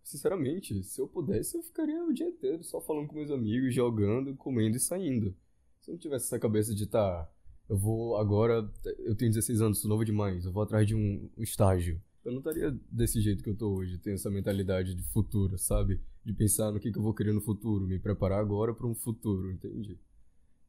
sinceramente, 0.05 0.83
se 0.83 1.01
eu 1.01 1.07
pudesse, 1.07 1.57
eu 1.57 1.63
ficaria 1.63 2.01
o 2.05 2.13
dia 2.13 2.27
inteiro 2.27 2.63
só 2.63 2.79
falando 2.79 3.07
com 3.07 3.15
meus 3.15 3.31
amigos, 3.31 3.73
jogando, 3.73 4.35
comendo 4.35 4.77
e 4.77 4.79
saindo. 4.79 5.35
Se 5.81 5.89
eu 5.89 5.93
não 5.93 5.99
tivesse 5.99 6.27
essa 6.27 6.39
cabeça 6.39 6.73
de, 6.75 6.85
tá, 6.85 7.27
eu 7.67 7.75
vou 7.75 8.15
agora, 8.15 8.69
eu 8.99 9.15
tenho 9.15 9.31
16 9.31 9.61
anos, 9.61 9.79
sou 9.79 9.89
novo 9.89 10.05
demais, 10.05 10.45
eu 10.45 10.51
vou 10.51 10.61
atrás 10.61 10.87
de 10.87 10.95
um 10.95 11.27
estágio. 11.39 11.99
Eu 12.23 12.31
não 12.31 12.39
estaria 12.39 12.71
desse 12.89 13.19
jeito 13.19 13.43
que 13.43 13.49
eu 13.49 13.55
tô 13.55 13.73
hoje, 13.73 13.97
tenho 13.97 14.13
essa 14.13 14.29
mentalidade 14.29 14.93
de 14.93 15.03
futuro, 15.03 15.57
sabe? 15.57 15.99
De 16.23 16.33
pensar 16.33 16.71
no 16.71 16.79
que, 16.79 16.91
que 16.91 16.97
eu 16.97 17.03
vou 17.03 17.13
querer 17.13 17.33
no 17.33 17.41
futuro, 17.41 17.87
me 17.87 17.97
preparar 17.97 18.39
agora 18.39 18.73
para 18.73 18.87
um 18.87 18.95
futuro, 18.95 19.51
entende? 19.51 19.99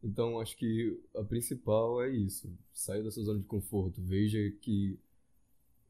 Então, 0.02 0.40
acho 0.40 0.56
que 0.56 0.98
a 1.14 1.22
principal 1.22 2.02
é 2.02 2.10
isso. 2.10 2.50
Saia 2.72 3.02
da 3.02 3.10
sua 3.10 3.24
zona 3.24 3.40
de 3.40 3.46
conforto. 3.46 4.00
Veja 4.02 4.38
que 4.60 4.98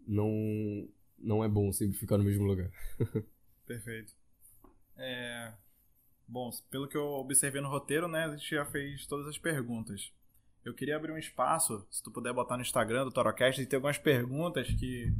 não, 0.07 0.88
não 1.18 1.44
é 1.44 1.49
bom 1.49 1.72
sempre 1.72 1.97
ficar 1.97 2.16
no 2.16 2.24
mesmo 2.24 2.44
lugar. 2.44 2.70
Perfeito. 3.67 4.12
É, 4.97 5.53
Bom, 6.29 6.51
pelo 6.71 6.89
que 6.89 6.97
eu 6.97 7.07
observei 7.07 7.61
no 7.61 7.69
roteiro, 7.69 8.09
né, 8.09 8.25
a 8.25 8.37
gente 8.37 8.51
já 8.51 8.64
fez 8.64 9.07
todas 9.07 9.29
as 9.29 9.39
perguntas. 9.39 10.12
Eu 10.64 10.75
queria 10.75 10.97
abrir 10.97 11.12
um 11.12 11.19
espaço, 11.19 11.87
se 11.89 12.03
tu 12.03 12.11
puder 12.11 12.33
botar 12.33 12.57
no 12.57 12.62
Instagram 12.62 13.05
do 13.05 13.12
Torocast, 13.12 13.62
e 13.62 13.67
ter 13.67 13.77
algumas 13.77 13.99
perguntas 13.99 14.67
que 14.69 15.12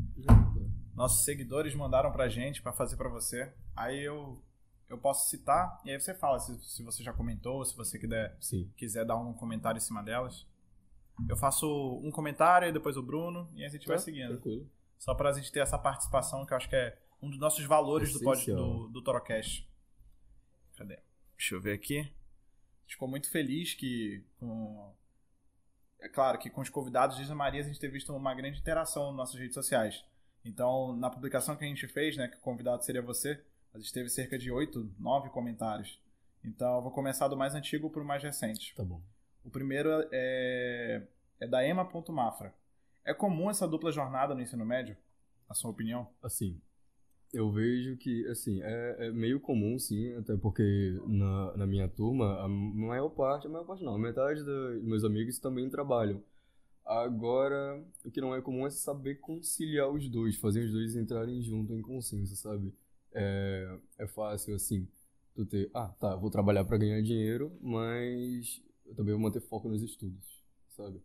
nossos 0.95 1.25
seguidores 1.25 1.75
mandaram 1.75 2.11
pra 2.11 2.29
gente 2.29 2.61
pra 2.61 2.73
fazer 2.73 2.97
pra 2.97 3.09
você. 3.09 3.53
Aí 3.77 4.03
eu, 4.03 4.43
eu 4.89 4.99
posso 4.99 5.31
citar, 5.31 5.81
e 5.85 5.93
aí 5.93 6.01
você 6.01 6.13
fala 6.13 6.41
se, 6.41 6.59
se 6.65 6.83
você 6.83 7.05
já 7.05 7.13
comentou, 7.13 7.65
se 7.65 7.77
você 7.77 7.97
quiser, 7.97 8.37
Sim. 8.41 8.69
quiser 8.77 9.05
dar 9.05 9.17
um 9.17 9.33
comentário 9.33 9.79
em 9.79 9.83
cima 9.83 10.03
delas. 10.03 10.45
Eu 11.29 11.37
faço 11.37 12.01
um 12.03 12.11
comentário, 12.11 12.69
e 12.69 12.73
depois 12.73 12.97
o 12.97 13.03
Bruno, 13.03 13.49
e 13.55 13.61
aí 13.61 13.67
a 13.67 13.71
gente 13.71 13.87
vai 13.87 13.97
Tá, 13.97 14.03
seguindo. 14.03 14.31
Tranquilo. 14.31 14.69
Só 14.99 15.15
pra 15.15 15.33
gente 15.33 15.53
ter 15.53 15.61
essa 15.61 15.79
participação, 15.79 16.45
que 16.45 16.53
eu 16.53 16.57
acho 16.57 16.69
que 16.69 16.75
é 16.75 16.99
um 17.21 17.31
dos 17.31 17.39
nossos 17.39 17.65
valores 17.65 18.13
do, 18.13 18.21
pod, 18.21 18.47
do, 18.47 18.89
do 18.89 19.03
Torocast. 19.03 19.69
Cadê? 20.77 20.99
Deixa 21.37 21.55
eu 21.55 21.61
ver 21.61 21.73
aqui. 21.73 21.99
A 21.99 22.03
gente 22.03 22.93
ficou 22.93 23.09
muito 23.09 23.31
feliz 23.31 23.75
que 23.75 24.25
com... 24.39 24.95
É 25.99 26.09
claro 26.09 26.39
que 26.39 26.51
com 26.51 26.61
os 26.61 26.69
convidados 26.69 27.17
de 27.17 27.35
Maria 27.35 27.63
a 27.63 27.65
gente 27.65 27.81
ter 27.81 27.89
visto 27.89 28.15
uma 28.15 28.35
grande 28.35 28.59
interação 28.59 29.07
nas 29.07 29.17
nossas 29.17 29.41
redes 29.41 29.55
sociais. 29.55 30.05
Então, 30.45 30.95
na 30.97 31.11
publicação 31.11 31.57
que 31.57 31.65
a 31.65 31.69
gente 31.69 31.89
fez, 31.89 32.17
né, 32.17 32.29
que 32.29 32.37
o 32.37 32.41
convidado 32.41 32.85
seria 32.85 33.03
você, 33.03 33.43
a 33.75 33.79
gente 33.79 33.93
teve 33.93 34.09
cerca 34.09 34.39
de 34.39 34.51
8, 34.51 34.95
9 34.99 35.31
comentários. 35.31 36.01
Então, 36.45 36.77
eu 36.77 36.83
vou 36.83 36.93
começar 36.93 37.27
do 37.27 37.37
mais 37.37 37.55
antigo 37.55 37.91
para 37.91 38.03
o 38.03 38.07
mais 38.07 38.23
recente. 38.23 38.75
Tá 38.75 38.85
bom. 38.85 39.03
O 39.43 39.51
primeiro 39.51 39.89
é, 40.13 41.03
é 41.41 41.49
da 41.49 41.67
Emma.mafra. 41.67 42.55
É 43.05 43.13
comum 43.13 43.51
essa 43.51 43.67
dupla 43.67 43.91
jornada 43.91 44.35
no 44.35 44.43
ensino 44.43 44.65
médio? 44.65 44.97
a 45.49 45.55
sua 45.55 45.71
opinião? 45.71 46.09
Assim, 46.23 46.61
eu 47.37 47.51
vejo 47.53 47.97
que, 47.99 48.27
assim, 48.29 48.63
é, 48.63 49.09
é 49.09 49.13
meio 49.13 49.39
comum, 49.39 49.79
sim, 49.79 50.15
até 50.15 50.35
porque 50.37 50.99
na, 51.07 51.57
na 51.59 51.67
minha 51.67 51.87
turma, 51.87 52.41
a 52.41 52.49
maior 52.49 53.11
parte, 53.11 53.47
a 53.47 53.51
maior 53.51 53.65
parte 53.67 53.85
não, 53.85 53.95
a 53.95 53.99
metade 53.99 54.43
dos 54.43 54.83
meus 54.83 55.05
amigos 55.05 55.39
também 55.39 55.69
trabalham. 55.69 56.23
Agora, 56.85 57.85
o 58.05 58.11
que 58.11 58.21
não 58.21 58.35
é 58.35 58.41
comum 58.41 58.67
é 58.67 58.71
saber 58.71 59.17
conciliar 59.17 59.91
os 59.91 60.09
dois, 60.09 60.37
fazer 60.37 60.65
os 60.65 60.73
dois 60.73 60.97
entrarem 60.97 61.43
junto 61.43 61.75
em 61.75 61.83
consenso, 61.83 62.35
sabe? 62.37 62.73
É, 63.13 63.79
é 63.99 64.07
fácil, 64.07 64.55
assim, 64.55 64.89
tu 65.35 65.45
ter, 65.45 65.71
ah, 65.75 65.89
tá, 66.01 66.17
vou 66.17 66.31
trabalhar 66.31 66.65
para 66.65 66.79
ganhar 66.79 67.03
dinheiro, 67.03 67.53
mas 67.61 68.63
eu 68.87 68.95
também 68.95 69.13
vou 69.13 69.23
manter 69.23 69.41
foco 69.41 69.69
nos 69.69 69.83
estudos, 69.83 70.43
sabe? 70.71 71.03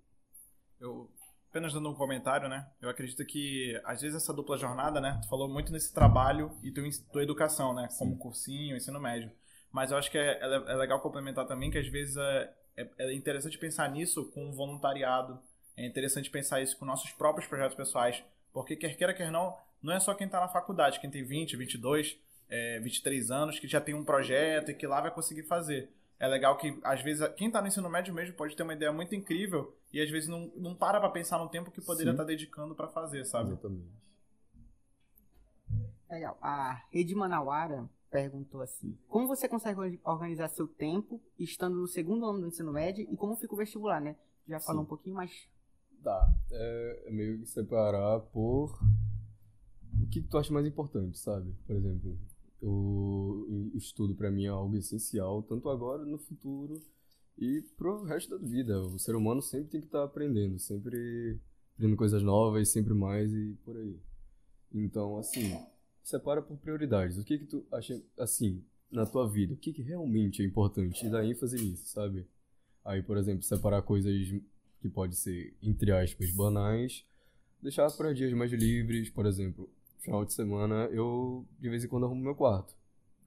Eu, 0.80 1.10
apenas 1.52 1.74
dando 1.74 1.90
um 1.90 1.94
comentário, 1.94 2.48
né? 2.48 2.66
Eu 2.82 2.90
acredito 2.90 3.24
que, 3.26 3.80
às 3.84 4.02
vezes, 4.02 4.16
essa 4.16 4.34
dupla 4.34 4.58
jornada, 4.58 5.02
né? 5.02 5.20
Tu 5.22 5.28
falou 5.28 5.50
muito 5.50 5.72
nesse 5.72 5.94
trabalho 5.94 6.58
e 6.64 6.72
tua, 6.72 6.84
tua 7.12 7.24
educação, 7.24 7.74
né? 7.74 7.90
Como 8.00 8.18
cursinho, 8.18 8.78
ensino 8.78 9.02
médio. 9.02 9.30
Mas 9.70 9.92
eu 9.92 9.98
acho 9.98 10.10
que 10.10 10.18
é, 10.18 10.40
é, 10.42 10.56
é 10.56 10.76
legal 10.76 11.02
complementar 11.02 11.46
também 11.46 11.70
que, 11.70 11.78
às 11.78 11.88
vezes, 11.88 12.16
é, 12.16 12.54
é, 12.78 12.90
é 13.00 13.14
interessante 13.14 13.58
pensar 13.58 13.92
nisso 13.92 14.32
com 14.32 14.54
voluntariado, 14.54 15.40
é 15.76 15.86
interessante 15.86 16.30
pensar 16.30 16.62
isso 16.62 16.78
com 16.78 16.86
nossos 16.86 17.12
próprios 17.12 17.48
projetos 17.48 17.76
pessoais, 17.76 18.24
porque 18.54 18.78
quer 18.78 18.96
queira, 18.96 19.14
quer 19.14 19.30
não, 19.30 19.58
não 19.84 19.94
é 19.94 20.00
só 20.00 20.14
quem 20.14 20.28
está 20.28 20.40
na 20.40 20.48
faculdade, 20.48 21.02
quem 21.02 21.10
tem 21.10 21.24
20, 21.24 21.58
22, 21.58 22.18
é, 22.50 22.80
23 22.80 23.30
anos, 23.30 23.60
que 23.60 23.68
já 23.68 23.82
tem 23.82 23.94
um 23.94 24.06
projeto 24.06 24.72
e 24.72 24.74
que 24.74 24.88
lá 24.88 25.02
vai 25.02 25.12
conseguir 25.12 25.44
fazer. 25.44 25.92
É 26.22 26.28
legal 26.28 26.56
que, 26.56 26.80
às 26.84 27.02
vezes, 27.02 27.28
quem 27.36 27.48
está 27.48 27.60
no 27.60 27.68
ensino 27.68 27.90
médio 27.90 28.14
mesmo 28.14 28.36
pode 28.36 28.56
ter 28.56 28.62
uma 28.62 28.76
ideia 28.76 28.92
muito 28.92 29.16
incrível 29.16 29.76
e, 29.92 30.00
às 30.00 30.08
vezes, 30.12 30.30
não, 30.30 30.52
não 30.56 30.76
para 30.76 31.00
para 31.00 31.10
pensar 31.10 31.40
no 31.40 31.50
tempo 31.50 31.72
que 31.72 31.82
poderia 31.82 32.12
estar 32.12 32.22
tá 32.22 32.28
dedicando 32.28 32.76
para 32.76 32.88
fazer, 32.88 33.26
sabe? 33.26 33.54
Exatamente. 33.54 33.90
Legal. 36.08 36.38
A 36.40 36.84
Rede 36.92 37.16
Manauara 37.16 37.90
perguntou 38.12 38.62
assim: 38.62 38.96
Como 39.08 39.28
você 39.28 39.50
consegue 39.50 40.00
organizar 40.04 40.48
seu 40.50 40.68
tempo 40.68 41.20
estando 41.40 41.76
no 41.76 41.88
segundo 41.88 42.24
ano 42.28 42.42
do 42.42 42.48
ensino 42.50 42.72
médio 42.72 43.08
e 43.10 43.18
como 43.18 43.36
fica 43.36 43.56
o 43.56 43.58
vestibular, 43.58 44.00
né? 44.00 44.16
Já 44.48 44.60
falou 44.60 44.84
Sim. 44.84 44.86
um 44.86 44.90
pouquinho, 44.90 45.16
mas 45.16 45.50
Tá. 46.04 46.34
É, 46.52 47.04
é 47.08 47.12
meio 47.12 47.40
que 47.40 47.48
separar 47.48 48.20
por 48.32 48.80
o 50.00 50.08
que, 50.08 50.22
que 50.22 50.28
tu 50.28 50.38
acha 50.38 50.54
mais 50.54 50.68
importante, 50.68 51.18
sabe? 51.18 51.52
Por 51.66 51.76
exemplo, 51.76 52.20
o, 52.62 53.72
estudo 53.76 54.16
para 54.16 54.32
mim 54.32 54.46
é 54.46 54.50
algo 54.50 54.76
essencial, 54.78 55.42
tanto 55.44 55.70
agora, 55.70 56.06
no 56.06 56.18
futuro 56.18 56.82
e 57.38 57.64
pro 57.78 58.04
resto 58.04 58.38
da 58.38 58.46
vida. 58.46 58.80
O 58.82 59.00
ser 59.00 59.16
humano 59.16 59.42
sempre 59.42 59.70
tem 59.70 59.82
que 59.82 59.88
estar 59.88 60.00
tá 60.00 60.06
aprendendo, 60.06 60.60
sempre 60.60 61.40
aprendendo 61.74 61.98
coisas 61.98 62.22
novas, 62.22 62.70
sempre 62.70 62.94
mais 62.94 63.34
e 63.34 63.58
por 63.64 63.76
aí. 63.78 64.00
Então, 64.74 65.18
assim, 65.18 65.58
separa 66.04 66.42
por 66.42 66.58
prioridades. 66.58 67.18
O 67.18 67.24
que 67.24 67.40
que 67.40 67.46
tu 67.46 67.66
acha, 67.72 68.02
assim, 68.18 68.64
na 68.92 69.06
tua 69.06 69.28
vida, 69.28 69.54
o 69.54 69.58
que 69.58 69.74
que 69.74 69.82
realmente 69.82 70.42
é 70.42 70.46
importante 70.46 71.06
e 71.06 71.10
dá 71.10 71.26
ênfase 71.26 71.58
nisso, 71.58 71.88
sabe? 71.88 72.28
Aí, 72.84 73.02
por 73.02 73.18
exemplo, 73.18 73.44
separar 73.44 73.82
coisas 73.82 74.14
que 74.82 74.90
pode 74.90 75.16
ser, 75.16 75.56
entre 75.62 75.92
aspas, 75.92 76.32
banais, 76.32 77.06
deixar 77.62 77.90
para 77.92 78.14
dias 78.14 78.34
mais 78.34 78.52
livres, 78.52 79.10
por 79.10 79.26
exemplo, 79.26 79.70
final 80.02 80.26
de 80.26 80.34
semana 80.34 80.90
eu 80.92 81.48
de 81.60 81.70
vez 81.70 81.84
em 81.84 81.88
quando 81.88 82.06
arrumo 82.06 82.22
meu 82.22 82.36
quarto. 82.36 82.76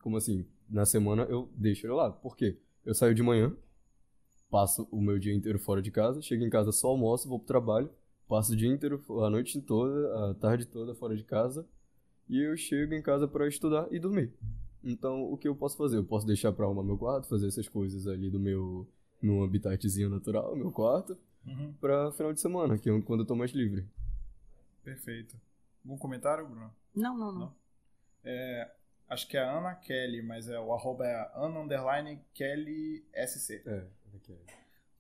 Como 0.03 0.17
assim? 0.17 0.47
Na 0.69 0.85
semana 0.85 1.23
eu 1.23 1.49
deixo 1.55 1.87
ele 1.87 1.95
lá. 1.95 2.11
Por 2.11 2.37
quê? 2.37 2.59
Eu 2.85 2.95
saio 2.95 3.15
de 3.15 3.23
manhã, 3.23 3.57
passo 4.51 4.87
o 4.91 5.01
meu 5.01 5.19
dia 5.19 5.33
inteiro 5.33 5.59
fora 5.59 5.81
de 5.81 5.91
casa, 5.91 6.21
chego 6.21 6.45
em 6.45 6.51
casa 6.51 6.73
só 6.73 6.89
almoço, 6.89 7.29
vou 7.29 7.39
pro 7.39 7.47
trabalho, 7.47 7.91
passo 8.29 8.53
o 8.53 8.57
dia 8.57 8.69
inteiro, 8.69 9.03
a 9.25 9.31
noite 9.31 9.61
toda, 9.63 10.31
a 10.31 10.35
tarde 10.35 10.67
toda 10.67 10.95
fora 10.95 11.17
de 11.17 11.25
casa, 11.25 11.67
e 12.29 12.39
eu 12.41 12.57
chego 12.57 12.93
em 12.93 13.01
casa 13.01 13.27
para 13.27 13.49
estudar 13.49 13.87
e 13.91 13.99
dormir. 13.99 14.33
Então, 14.83 15.33
o 15.33 15.37
que 15.39 15.49
eu 15.49 15.57
posso 15.57 15.79
fazer? 15.79 15.97
Eu 15.97 16.05
posso 16.05 16.27
deixar 16.27 16.53
para 16.53 16.67
arrumar 16.67 16.83
meu 16.83 16.99
quarto, 16.99 17.27
fazer 17.27 17.47
essas 17.47 17.69
coisas 17.69 18.07
ali 18.07 18.29
do 18.29 18.39
meu, 18.39 18.87
meu 19.23 19.43
habitatzinho 19.43 20.11
natural, 20.11 20.55
meu 20.55 20.71
quarto, 20.71 21.17
uhum. 21.47 21.73
para 21.81 22.13
final 22.13 22.35
de 22.35 22.41
semana, 22.41 22.77
que 22.77 22.91
é 22.91 23.01
quando 23.01 23.21
eu 23.21 23.27
tô 23.27 23.35
mais 23.35 23.53
livre. 23.53 23.87
Perfeito. 24.83 25.35
Algum 25.85 25.99
comentário, 25.99 26.47
Bruno? 26.47 26.75
Não, 26.95 27.17
não, 27.17 27.33
não. 27.33 27.41
não? 27.41 27.55
É, 28.25 28.71
acho 29.09 29.29
que 29.29 29.37
é 29.37 29.41
a 29.41 29.59
Ana 29.59 29.75
Kelly, 29.75 30.23
mas 30.23 30.49
é, 30.49 30.59
o 30.59 30.73
arroba 30.73 31.07
é 31.07 31.31
Ana 31.35 31.61
Underline 31.61 32.21
Kelly 32.33 33.05
SC. 33.15 33.63
É, 33.67 33.87
é 34.15 34.19
Kelly. 34.23 34.47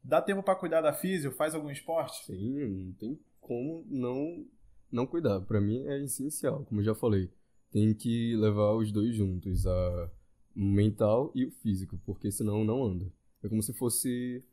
Dá 0.02 0.20
tempo 0.20 0.42
para 0.42 0.54
cuidar 0.54 0.82
da 0.82 0.92
físio? 0.92 1.32
Faz 1.32 1.54
algum 1.54 1.70
esporte? 1.70 2.26
Sim, 2.26 2.66
não 2.66 2.92
tem 2.92 3.18
como 3.40 3.84
não, 3.88 4.46
não 4.92 5.06
cuidar. 5.06 5.40
Para 5.40 5.60
mim 5.60 5.86
é 5.86 5.98
essencial, 6.02 6.64
como 6.64 6.80
eu 6.80 6.84
já 6.84 6.94
falei. 6.94 7.32
Tem 7.70 7.94
que 7.94 8.36
levar 8.36 8.72
os 8.72 8.92
dois 8.92 9.14
juntos, 9.14 9.66
a 9.66 10.10
mental 10.54 11.32
e 11.34 11.46
o 11.46 11.50
físico, 11.50 11.98
porque 12.04 12.30
senão 12.30 12.62
não 12.62 12.84
anda. 12.84 13.10
É 13.42 13.48
como 13.48 13.62
se 13.62 13.72
fosse 13.72 14.44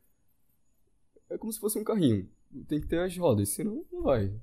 é 1.30 1.38
como 1.38 1.52
se 1.52 1.60
fosse 1.60 1.80
um 1.80 1.84
carrinho. 1.84 2.30
Tem 2.68 2.82
que 2.82 2.88
ter 2.88 3.00
as 3.00 3.16
rodas, 3.18 3.50
senão 3.50 3.86
não 3.92 4.04
vai. 4.04 4.34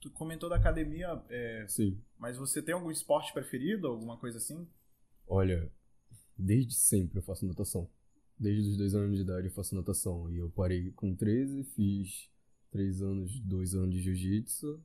Tu 0.00 0.10
comentou 0.10 0.48
da 0.48 0.56
academia, 0.56 1.22
é, 1.28 1.66
Sim. 1.68 2.00
mas 2.18 2.36
você 2.36 2.62
tem 2.62 2.74
algum 2.74 2.90
esporte 2.90 3.32
preferido, 3.32 3.88
alguma 3.88 4.16
coisa 4.16 4.38
assim? 4.38 4.66
Olha, 5.26 5.70
desde 6.36 6.74
sempre 6.74 7.18
eu 7.18 7.22
faço 7.22 7.46
natação. 7.46 7.88
Desde 8.38 8.70
os 8.70 8.76
dois 8.76 8.94
anos 8.94 9.16
de 9.16 9.22
idade 9.22 9.48
eu 9.48 9.52
faço 9.52 9.74
natação. 9.74 10.30
E 10.30 10.38
eu 10.38 10.48
parei 10.50 10.92
com 10.92 11.14
13, 11.14 11.64
fiz 11.74 12.30
3 12.70 13.02
anos, 13.02 13.40
2 13.40 13.74
anos 13.74 13.94
de 13.94 14.00
jiu-jitsu. 14.00 14.80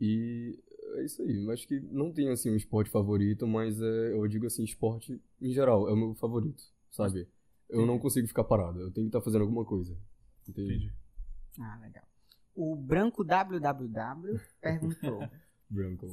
E 0.00 0.58
é 0.94 1.04
isso 1.04 1.22
aí. 1.22 1.50
Acho 1.50 1.68
que 1.68 1.80
não 1.80 2.12
tenho 2.12 2.32
assim 2.32 2.50
um 2.50 2.56
esporte 2.56 2.90
favorito, 2.90 3.46
mas 3.46 3.80
é, 3.80 4.12
eu 4.12 4.26
digo 4.26 4.46
assim, 4.46 4.64
esporte 4.64 5.20
em 5.40 5.52
geral 5.52 5.88
é 5.88 5.92
o 5.92 5.96
meu 5.96 6.14
favorito, 6.14 6.62
sabe? 6.90 7.28
Eu 7.68 7.84
não 7.84 7.98
consigo 7.98 8.28
ficar 8.28 8.44
parado, 8.44 8.80
eu 8.80 8.90
tenho 8.90 9.06
que 9.06 9.08
estar 9.08 9.20
fazendo 9.20 9.42
alguma 9.42 9.64
coisa. 9.64 9.96
Entendi. 10.48 10.92
Ah, 11.58 11.78
legal. 11.82 12.04
O 12.56 12.74
Branco 12.74 13.22
WWW 13.22 14.40
perguntou. 14.62 15.28
Branco. 15.68 16.08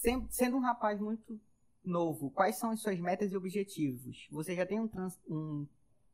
Sendo, 0.00 0.26
sendo 0.28 0.56
um 0.56 0.60
rapaz 0.60 1.00
muito 1.00 1.40
novo, 1.84 2.30
quais 2.30 2.58
são 2.58 2.70
as 2.70 2.80
suas 2.80 2.98
metas 2.98 3.30
e 3.30 3.36
objetivos? 3.36 4.26
Você 4.32 4.56
já 4.56 4.66
tem 4.66 4.80
um, 4.80 4.88
trans, 4.88 5.16
um 5.28 5.64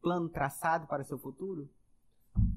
plano 0.03 0.29
traçado 0.29 0.87
para 0.87 1.03
o 1.03 1.07
seu 1.07 1.19
futuro? 1.19 1.71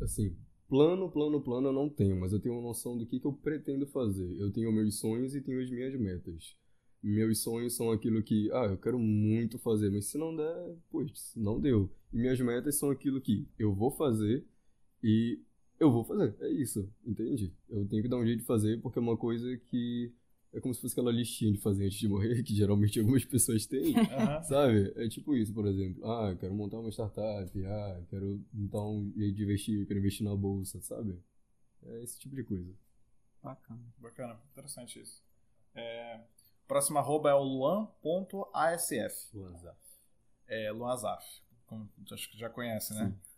Assim, 0.01 0.35
plano, 0.67 1.09
plano, 1.09 1.41
plano 1.41 1.69
eu 1.69 1.73
não 1.73 1.89
tenho, 1.89 2.19
mas 2.19 2.33
eu 2.33 2.39
tenho 2.39 2.55
uma 2.55 2.67
noção 2.67 2.97
do 2.97 3.05
que, 3.05 3.17
que 3.17 3.25
eu 3.25 3.33
pretendo 3.33 3.87
fazer. 3.87 4.37
Eu 4.37 4.51
tenho 4.51 4.71
meus 4.71 4.99
sonhos 4.99 5.33
e 5.35 5.41
tenho 5.41 5.61
as 5.61 5.69
minhas 5.69 5.97
metas. 5.97 6.57
Meus 7.01 7.41
sonhos 7.41 7.75
são 7.75 7.91
aquilo 7.91 8.21
que, 8.21 8.51
ah, 8.51 8.65
eu 8.65 8.77
quero 8.77 8.99
muito 8.99 9.57
fazer, 9.57 9.89
mas 9.89 10.05
se 10.05 10.17
não 10.17 10.35
der, 10.35 10.75
pois, 10.89 11.33
não 11.35 11.59
deu. 11.59 11.89
E 12.11 12.17
minhas 12.17 12.39
metas 12.41 12.77
são 12.77 12.89
aquilo 12.89 13.21
que 13.21 13.47
eu 13.57 13.73
vou 13.73 13.91
fazer 13.91 14.45
e 15.01 15.39
eu 15.83 15.91
vou 15.91 16.03
fazer, 16.03 16.35
é 16.39 16.49
isso, 16.49 16.91
entende? 17.05 17.53
Eu 17.69 17.87
tenho 17.87 18.01
que 18.01 18.09
dar 18.09 18.17
um 18.17 18.25
jeito 18.25 18.39
de 18.39 18.45
fazer 18.45 18.81
porque 18.81 18.99
é 18.99 19.01
uma 19.01 19.17
coisa 19.17 19.57
que 19.57 20.11
é 20.53 20.59
como 20.59 20.73
se 20.73 20.81
fosse 20.81 20.93
aquela 20.93 21.11
listinha 21.11 21.51
de 21.51 21.57
fazer 21.57 21.85
antes 21.85 21.97
de 21.97 22.07
morrer, 22.07 22.41
que 22.43 22.55
geralmente 22.55 22.99
algumas 22.99 23.25
pessoas 23.25 23.65
têm, 23.65 23.95
uhum. 23.97 24.43
sabe? 24.43 24.93
É 24.95 25.07
tipo 25.09 25.35
isso, 25.35 25.53
por 25.53 25.65
exemplo. 25.65 26.05
Ah, 26.05 26.35
quero 26.39 26.53
montar 26.53 26.79
uma 26.79 26.91
startup, 26.91 27.65
ah, 27.65 28.01
quero 28.09 28.39
montar 28.53 28.81
um 28.81 29.11
jeito 29.17 29.35
de 29.35 29.43
investir, 29.43 29.87
quero 29.87 29.99
investir 29.99 30.23
na 30.23 30.35
bolsa, 30.35 30.79
sabe? 30.81 31.19
É 31.81 32.03
esse 32.03 32.19
tipo 32.19 32.35
de 32.35 32.43
coisa. 32.43 32.71
Bacana. 33.41 33.81
Bacana, 33.97 34.39
interessante 34.51 35.01
isso. 35.01 35.21
É... 35.75 36.21
Próximo 36.67 36.99
arroba 36.99 37.29
é 37.29 37.33
o 37.33 37.43
luan.asf. 37.43 39.35
Luanzaf. 39.35 39.77
É, 40.47 40.71
Luanzaf. 40.71 41.25
Como 41.65 41.89
acho 42.11 42.29
que 42.29 42.37
já 42.37 42.49
conhece, 42.49 42.93
né? 42.93 43.07
Sim. 43.09 43.32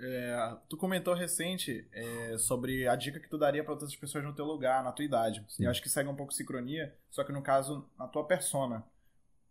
É, 0.00 0.56
tu 0.68 0.76
comentou 0.76 1.14
recente 1.14 1.86
é, 1.92 2.38
sobre 2.38 2.88
a 2.88 2.96
dica 2.96 3.20
que 3.20 3.28
tu 3.28 3.36
daria 3.36 3.62
para 3.62 3.74
outras 3.74 3.94
pessoas 3.94 4.24
no 4.24 4.34
teu 4.34 4.44
lugar, 4.44 4.82
na 4.82 4.92
tua 4.92 5.04
idade. 5.04 5.44
Sim. 5.48 5.64
E 5.64 5.66
acho 5.66 5.82
que 5.82 5.88
segue 5.88 6.08
um 6.08 6.16
pouco 6.16 6.32
sincronia, 6.32 6.94
só 7.10 7.22
que 7.22 7.32
no 7.32 7.42
caso, 7.42 7.88
na 7.98 8.06
tua 8.06 8.24
persona. 8.24 8.84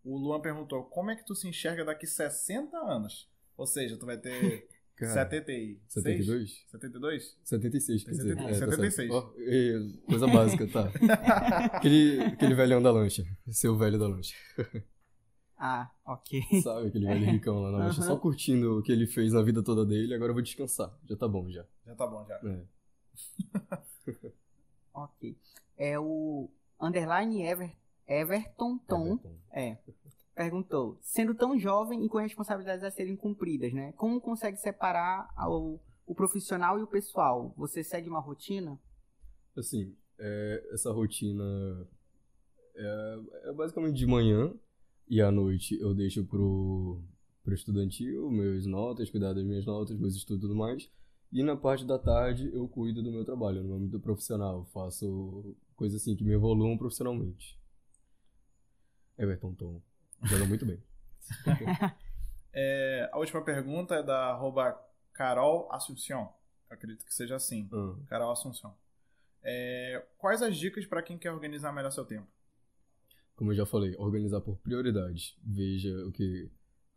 O 0.03 0.17
Luan 0.17 0.41
perguntou, 0.41 0.83
como 0.85 1.11
é 1.11 1.15
que 1.15 1.25
tu 1.25 1.35
se 1.35 1.47
enxerga 1.47 1.85
daqui 1.85 2.07
60 2.07 2.75
anos? 2.77 3.29
Ou 3.55 3.67
seja, 3.67 3.97
tu 3.97 4.05
vai 4.05 4.17
ter 4.17 4.67
Cara, 4.99 5.13
76? 5.13 5.77
72? 5.87 6.65
72? 6.67 7.37
76, 7.45 8.03
quer 8.03 8.11
dizer. 8.11 8.37
É, 8.37 8.53
76. 8.53 9.09
Tá 9.09 9.15
oh, 9.15 9.33
coisa 10.05 10.27
básica, 10.27 10.67
tá. 10.67 10.91
aquele, 11.71 12.21
aquele 12.21 12.53
velhão 12.53 12.81
da 12.81 12.91
lancha. 12.91 13.23
Seu 13.49 13.77
velho 13.77 13.97
da 13.97 14.09
lancha. 14.09 14.35
Ah, 15.61 15.91
ok. 16.05 16.41
Sabe 16.63 16.87
aquele 16.87 17.05
velho 17.05 17.25
ricão 17.31 17.59
lá 17.59 17.71
na 17.71 17.85
uhum. 17.87 17.91
só 17.91 18.15
curtindo 18.17 18.79
o 18.79 18.81
que 18.81 18.93
ele 18.93 19.05
fez 19.05 19.33
na 19.33 19.41
vida 19.41 19.61
toda 19.61 19.85
dele, 19.85 20.13
agora 20.13 20.29
eu 20.29 20.33
vou 20.33 20.41
descansar. 20.41 20.97
Já 21.03 21.17
tá 21.17 21.27
bom, 21.27 21.49
já. 21.51 21.65
Já 21.85 21.95
tá 21.95 22.07
bom, 22.07 22.25
já. 22.25 22.35
É. 22.35 22.63
ok. 24.93 25.37
É 25.77 25.99
o 25.99 26.49
underline 26.79 27.43
Ever, 27.45 27.75
Everton 28.07 28.77
Tom. 28.87 29.13
Everton. 29.13 29.35
É. 29.51 29.77
Perguntou, 30.33 30.97
sendo 31.01 31.35
tão 31.35 31.59
jovem 31.59 32.05
e 32.05 32.07
com 32.07 32.19
responsabilidades 32.19 32.85
a 32.85 32.89
serem 32.89 33.17
cumpridas, 33.17 33.73
né? 33.73 33.91
Como 33.97 34.21
consegue 34.21 34.55
separar 34.55 35.29
o, 35.49 35.77
o 36.07 36.15
profissional 36.15 36.79
e 36.79 36.83
o 36.83 36.87
pessoal? 36.87 37.53
Você 37.57 37.83
segue 37.83 38.07
uma 38.07 38.21
rotina? 38.21 38.79
Assim, 39.57 39.93
É, 40.17 40.69
essa 40.71 40.91
rotina 40.93 41.43
é, 42.75 43.19
é 43.49 43.53
basicamente 43.53 43.97
de 43.97 44.05
manhã 44.05 44.53
e 45.09 45.21
à 45.21 45.31
noite 45.31 45.79
eu 45.79 45.93
deixo 45.93 46.23
pro, 46.23 47.01
pro 47.43 47.53
estudantil, 47.53 48.29
meus 48.29 48.65
notas, 48.65 49.09
cuidar 49.09 49.33
das 49.33 49.43
minhas 49.43 49.65
notas, 49.65 49.97
meus 49.97 50.15
estudos 50.15 50.43
e 50.43 50.47
tudo 50.47 50.55
mais. 50.55 50.89
E 51.31 51.43
na 51.43 51.55
parte 51.55 51.85
da 51.85 51.97
tarde 51.97 52.49
eu 52.53 52.67
cuido 52.67 53.01
do 53.01 53.11
meu 53.11 53.25
trabalho, 53.25 53.63
no 53.63 53.75
âmbito 53.75 53.99
profissional. 53.99 54.65
Faço 54.73 55.55
coisas 55.75 56.01
assim 56.01 56.15
que 56.15 56.23
me 56.23 56.33
evoluam 56.33 56.77
profissionalmente. 56.77 57.59
Everton 59.17 59.53
Tom. 59.53 59.81
Joga 60.23 60.45
muito 60.45 60.65
bem. 60.65 60.81
É, 62.51 63.07
a 63.11 63.19
última 63.19 63.43
pergunta 63.43 63.93
é 63.93 64.01
da 64.01 64.31
arroba 64.31 64.75
Carol 65.13 65.71
Assunção. 65.71 66.33
Eu 66.67 66.73
acredito 66.73 67.05
que 67.05 67.13
seja 67.13 67.35
assim. 67.35 67.69
Ah, 67.71 67.95
Carol 68.07 68.31
Assunção. 68.31 68.75
É, 69.43 70.03
quais 70.17 70.41
as 70.41 70.57
dicas 70.57 70.83
para 70.85 71.03
quem 71.03 71.15
quer 71.15 71.31
organizar 71.31 71.71
melhor 71.71 71.91
seu 71.91 72.03
tempo? 72.03 72.27
Como 73.39 73.53
eu 73.53 73.55
já 73.55 73.65
falei, 73.65 73.95
organizar 73.97 74.41
por 74.41 74.57
prioridades. 74.57 75.33
Veja 75.41 76.05
o 76.05 76.11
que, 76.11 76.51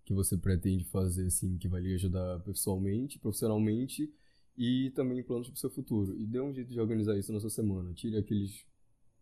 que 0.05 0.13
você 0.13 0.37
pretende 0.37 0.85
fazer, 0.87 1.27
assim, 1.27 1.57
que 1.57 1.69
vai 1.69 1.81
lhe 1.81 1.95
ajudar 1.95 2.41
pessoalmente, 2.41 3.17
profissionalmente 3.17 4.13
e 4.59 4.91
também 4.91 5.23
planos 5.23 5.47
para 5.47 5.55
o 5.55 5.59
seu 5.61 5.71
futuro. 5.71 6.19
E 6.19 6.27
dê 6.27 6.41
um 6.41 6.53
jeito 6.53 6.73
de 6.73 6.81
organizar 6.81 7.17
isso 7.17 7.33
na 7.33 7.39
sua 7.39 7.49
semana. 7.49 7.95
Tire 7.95 8.19
aqueles, 8.19 8.67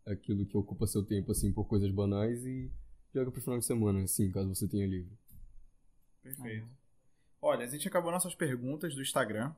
aquilo 0.03 0.47
que 0.47 0.57
ocupa 0.57 0.87
seu 0.87 1.05
tempo, 1.05 1.31
assim, 1.31 1.53
por 1.53 1.65
coisas 1.65 1.91
banais 1.91 2.43
e 2.43 2.71
joga 3.13 3.29
pro 3.29 3.39
final 3.39 3.59
de 3.59 3.65
semana, 3.65 4.01
assim, 4.01 4.31
caso 4.31 4.49
você 4.49 4.67
tenha 4.67 4.87
livre. 4.87 5.15
Perfeito. 6.23 6.67
Olha, 7.39 7.65
a 7.65 7.69
gente 7.69 7.87
acabou 7.87 8.11
nossas 8.11 8.33
perguntas 8.33 8.95
do 8.95 9.01
Instagram. 9.03 9.53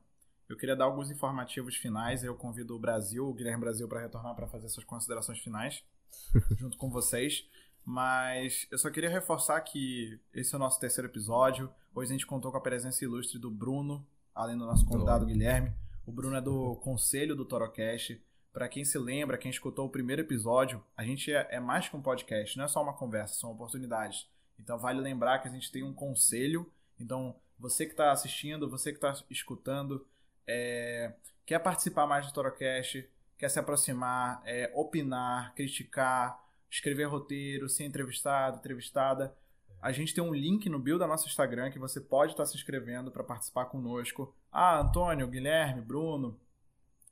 Eu 0.50 0.58
queria 0.58 0.76
dar 0.76 0.84
alguns 0.84 1.10
informativos 1.10 1.76
finais. 1.76 2.22
Eu 2.22 2.34
convido 2.34 2.76
o 2.76 2.78
Brasil, 2.78 3.26
o 3.26 3.32
Guilherme 3.32 3.62
Brasil, 3.62 3.88
para 3.88 4.02
retornar 4.02 4.36
para 4.36 4.46
fazer 4.46 4.68
suas 4.68 4.84
considerações 4.84 5.38
finais 5.38 5.82
junto 6.56 6.76
com 6.76 6.90
vocês. 6.90 7.46
Mas 7.84 8.66
eu 8.70 8.78
só 8.78 8.90
queria 8.90 9.10
reforçar 9.10 9.60
que 9.60 10.18
esse 10.32 10.54
é 10.54 10.56
o 10.56 10.60
nosso 10.60 10.80
terceiro 10.80 11.08
episódio. 11.08 11.70
Hoje 11.94 12.10
a 12.10 12.14
gente 12.14 12.26
contou 12.26 12.50
com 12.50 12.56
a 12.56 12.62
presença 12.62 13.04
ilustre 13.04 13.38
do 13.38 13.50
Bruno, 13.50 14.06
além 14.34 14.56
do 14.56 14.64
nosso 14.64 14.86
convidado 14.86 15.26
Guilherme. 15.26 15.72
O 16.06 16.12
Bruno 16.12 16.36
é 16.36 16.40
do 16.40 16.76
conselho 16.76 17.36
do 17.36 17.44
Torocast. 17.44 18.20
Para 18.52 18.68
quem 18.68 18.84
se 18.84 18.98
lembra, 18.98 19.36
quem 19.36 19.50
escutou 19.50 19.86
o 19.86 19.90
primeiro 19.90 20.22
episódio, 20.22 20.82
a 20.96 21.04
gente 21.04 21.32
é, 21.32 21.48
é 21.50 21.60
mais 21.60 21.88
que 21.88 21.96
um 21.96 22.00
podcast, 22.00 22.56
não 22.56 22.64
é 22.64 22.68
só 22.68 22.82
uma 22.82 22.92
conversa, 22.92 23.34
são 23.34 23.50
oportunidades. 23.50 24.28
Então 24.58 24.78
vale 24.78 25.00
lembrar 25.00 25.40
que 25.40 25.48
a 25.48 25.50
gente 25.50 25.70
tem 25.72 25.82
um 25.82 25.92
conselho. 25.92 26.70
Então 26.98 27.34
você 27.58 27.84
que 27.84 27.92
está 27.92 28.12
assistindo, 28.12 28.70
você 28.70 28.92
que 28.92 28.98
está 28.98 29.14
escutando, 29.28 30.06
é, 30.46 31.14
quer 31.44 31.58
participar 31.58 32.06
mais 32.06 32.26
do 32.26 32.32
Torocast, 32.32 33.08
quer 33.44 33.50
se 33.50 33.58
aproximar, 33.58 34.40
é, 34.46 34.72
opinar, 34.74 35.54
criticar, 35.54 36.42
escrever 36.70 37.04
roteiro, 37.04 37.68
ser 37.68 37.84
entrevistado, 37.84 38.56
entrevistada. 38.56 39.36
A 39.82 39.92
gente 39.92 40.14
tem 40.14 40.24
um 40.24 40.32
link 40.32 40.66
no 40.70 40.78
bio 40.78 40.98
da 40.98 41.06
nosso 41.06 41.28
Instagram 41.28 41.70
que 41.70 41.78
você 41.78 42.00
pode 42.00 42.32
estar 42.32 42.46
se 42.46 42.56
inscrevendo 42.56 43.10
para 43.10 43.22
participar 43.22 43.66
conosco. 43.66 44.34
Ah, 44.50 44.80
Antônio, 44.80 45.28
Guilherme, 45.28 45.82
Bruno, 45.82 46.40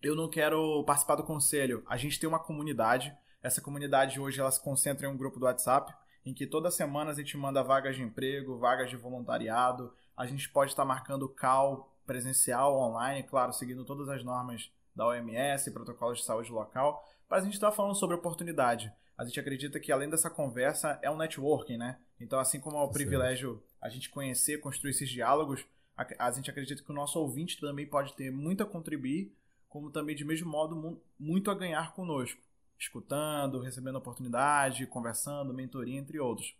eu 0.00 0.16
não 0.16 0.26
quero 0.26 0.82
participar 0.84 1.16
do 1.16 1.22
conselho. 1.22 1.84
A 1.86 1.98
gente 1.98 2.18
tem 2.18 2.26
uma 2.26 2.38
comunidade. 2.38 3.14
Essa 3.42 3.60
comunidade 3.60 4.18
hoje 4.18 4.40
ela 4.40 4.50
se 4.50 4.62
concentra 4.62 5.06
em 5.06 5.10
um 5.10 5.18
grupo 5.18 5.38
do 5.38 5.44
WhatsApp 5.44 5.92
em 6.24 6.32
que 6.32 6.46
toda 6.46 6.70
semana 6.70 7.10
a 7.10 7.14
gente 7.14 7.36
manda 7.36 7.62
vagas 7.62 7.94
de 7.94 8.02
emprego, 8.02 8.58
vagas 8.58 8.88
de 8.88 8.96
voluntariado. 8.96 9.92
A 10.16 10.24
gente 10.24 10.48
pode 10.48 10.70
estar 10.70 10.86
marcando 10.86 11.28
call 11.28 11.94
presencial, 12.06 12.74
online, 12.74 13.22
claro, 13.22 13.52
seguindo 13.52 13.84
todas 13.84 14.08
as 14.08 14.24
normas 14.24 14.72
da 14.94 15.06
OMS, 15.06 15.70
protocolos 15.70 16.18
de 16.18 16.24
saúde 16.24 16.50
local, 16.50 17.06
para 17.28 17.38
a 17.38 17.40
gente 17.40 17.54
estar 17.54 17.72
falando 17.72 17.94
sobre 17.94 18.16
oportunidade. 18.16 18.92
A 19.16 19.24
gente 19.24 19.38
acredita 19.38 19.78
que 19.78 19.92
além 19.92 20.08
dessa 20.08 20.28
conversa 20.30 20.98
é 21.02 21.10
um 21.10 21.16
networking, 21.16 21.76
né? 21.76 21.98
Então, 22.20 22.38
assim 22.38 22.58
como 22.60 22.76
é 22.76 22.80
o 22.80 22.84
Certo. 22.84 22.94
privilégio 22.94 23.62
a 23.80 23.88
gente 23.88 24.10
conhecer, 24.10 24.58
construir 24.60 24.90
esses 24.90 25.08
diálogos, 25.08 25.64
a, 25.96 26.26
a 26.26 26.30
gente 26.30 26.50
acredita 26.50 26.82
que 26.82 26.90
o 26.90 26.94
nosso 26.94 27.18
ouvinte 27.18 27.60
também 27.60 27.86
pode 27.86 28.14
ter 28.14 28.30
muito 28.30 28.62
a 28.62 28.66
contribuir, 28.66 29.32
como 29.68 29.90
também, 29.90 30.14
de 30.14 30.24
mesmo 30.24 30.50
modo, 30.50 30.74
mu- 30.76 31.00
muito 31.18 31.50
a 31.50 31.54
ganhar 31.54 31.94
conosco. 31.94 32.40
Escutando, 32.78 33.60
recebendo 33.60 33.96
oportunidade, 33.96 34.86
conversando, 34.86 35.54
mentoria, 35.54 35.98
entre 35.98 36.18
outros. 36.18 36.54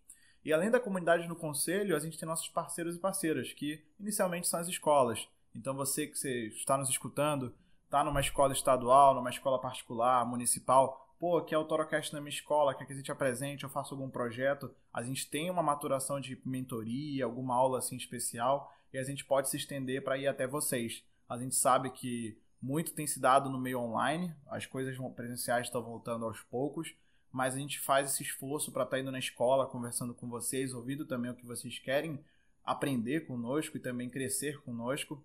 E 0.44 0.52
além 0.52 0.70
da 0.70 0.80
comunidade 0.80 1.26
no 1.28 1.36
conselho, 1.36 1.96
a 1.96 1.98
gente 1.98 2.18
tem 2.18 2.28
nossos 2.28 2.48
parceiros 2.48 2.96
e 2.96 2.98
parceiras, 2.98 3.52
que 3.52 3.82
inicialmente 3.98 4.46
são 4.48 4.60
as 4.60 4.68
escolas. 4.68 5.26
Então 5.54 5.74
você 5.74 6.06
que 6.06 6.16
você 6.18 6.46
está 6.48 6.76
nos 6.76 6.88
escutando, 6.88 7.54
está 7.93 8.02
numa 8.02 8.20
escola 8.20 8.55
estadual, 8.55 9.14
numa 9.14 9.28
escola 9.28 9.60
particular, 9.60 10.24
municipal, 10.24 11.14
pô, 11.20 11.39
quer 11.43 11.59
o 11.59 11.64
Torocast 11.64 12.10
na 12.14 12.23
minha 12.23 12.32
escola, 12.32 12.74
quer 12.74 12.86
que 12.86 12.94
a 12.94 12.97
gente 12.97 13.12
apresente, 13.12 13.64
eu 13.64 13.69
faço 13.69 13.93
algum 13.93 14.09
projeto, 14.09 14.74
a 14.90 15.02
gente 15.02 15.28
tem 15.28 15.51
uma 15.51 15.62
maturação 15.62 16.19
de 16.19 16.40
mentoria, 16.43 17.27
alguma 17.27 17.55
aula 17.55 17.81
assim 17.81 17.94
especial, 17.94 18.73
e 18.94 18.98
a 18.98 19.05
gente 19.05 19.27
pode 19.27 19.51
se 19.51 19.59
estender 19.59 20.02
para 20.02 20.16
ir 20.16 20.27
até 20.27 20.47
vocês. 20.47 21.05
A 21.28 21.36
gente 21.36 21.55
sabe 21.55 21.90
que 21.90 22.40
muito 22.62 22.94
tem 22.94 23.06
se 23.06 23.20
dado 23.20 23.51
no 23.51 23.60
meio 23.60 23.78
online, 23.78 24.35
as 24.48 24.64
coisas 24.64 24.97
presenciais 25.14 25.66
estão 25.66 25.82
voltando 25.82 26.24
aos 26.24 26.40
poucos, 26.40 26.94
mas 27.31 27.55
a 27.55 27.59
gente 27.59 27.78
faz 27.78 28.10
esse 28.10 28.23
esforço 28.23 28.73
para 28.73 28.85
estar 28.85 29.01
indo 29.01 29.12
na 29.12 29.19
escola, 29.19 29.66
conversando 29.66 30.14
com 30.14 30.31
vocês, 30.31 30.73
ouvindo 30.73 31.05
também 31.05 31.31
o 31.31 31.35
que 31.35 31.44
vocês 31.44 31.78
querem 31.78 32.24
aprender 32.64 33.27
conosco 33.27 33.77
e 33.77 33.81
também 33.81 34.09
crescer 34.09 34.62
conosco. 34.62 35.23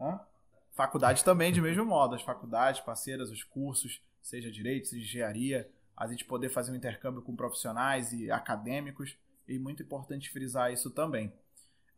Hã? 0.00 0.18
Faculdade 0.72 1.24
também, 1.24 1.52
de 1.52 1.60
mesmo 1.60 1.84
modo. 1.84 2.14
As 2.14 2.22
faculdades, 2.22 2.80
parceiras, 2.80 3.30
os 3.30 3.42
cursos, 3.42 4.00
seja 4.22 4.50
direito, 4.50 4.88
seja 4.88 5.04
engenharia, 5.04 5.70
a 5.96 6.06
gente 6.06 6.24
poder 6.24 6.48
fazer 6.48 6.72
um 6.72 6.76
intercâmbio 6.76 7.22
com 7.22 7.36
profissionais 7.36 8.12
e 8.12 8.30
acadêmicos. 8.30 9.16
E 9.46 9.58
muito 9.58 9.82
importante 9.82 10.30
frisar 10.30 10.72
isso 10.72 10.90
também. 10.90 11.32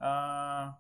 Ah, 0.00 0.76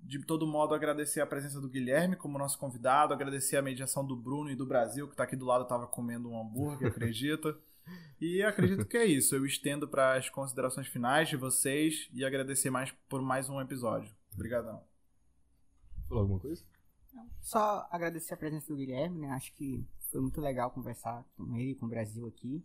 de 0.00 0.18
todo 0.24 0.46
modo, 0.46 0.74
agradecer 0.74 1.20
a 1.20 1.26
presença 1.26 1.60
do 1.60 1.68
Guilherme 1.68 2.16
como 2.16 2.38
nosso 2.38 2.58
convidado, 2.58 3.14
agradecer 3.14 3.56
a 3.56 3.62
mediação 3.62 4.04
do 4.04 4.16
Bruno 4.16 4.50
e 4.50 4.56
do 4.56 4.66
Brasil, 4.66 5.06
que 5.06 5.14
está 5.14 5.24
aqui 5.24 5.36
do 5.36 5.46
lado, 5.46 5.62
estava 5.62 5.86
comendo 5.86 6.28
um 6.28 6.40
hambúrguer, 6.40 6.88
acredita. 6.90 7.56
E 8.20 8.42
acredito 8.42 8.84
que 8.84 8.96
é 8.96 9.06
isso. 9.06 9.34
Eu 9.34 9.46
estendo 9.46 9.88
para 9.88 10.14
as 10.14 10.28
considerações 10.28 10.88
finais 10.88 11.28
de 11.28 11.36
vocês 11.36 12.08
e 12.12 12.24
agradecer 12.24 12.68
mais 12.68 12.92
por 13.08 13.22
mais 13.22 13.48
um 13.48 13.60
episódio. 13.60 14.12
Obrigadão. 14.34 14.82
Falou 16.08 16.22
alguma 16.22 16.40
coisa? 16.40 16.64
Só 17.40 17.86
agradecer 17.90 18.34
a 18.34 18.36
presença 18.36 18.66
do 18.68 18.76
Guilherme, 18.76 19.18
né? 19.20 19.30
Acho 19.30 19.52
que 19.54 19.84
foi 20.10 20.20
muito 20.20 20.40
legal 20.40 20.70
conversar 20.70 21.24
com 21.36 21.56
ele, 21.56 21.74
com 21.74 21.86
o 21.86 21.88
Brasil 21.88 22.26
aqui. 22.26 22.64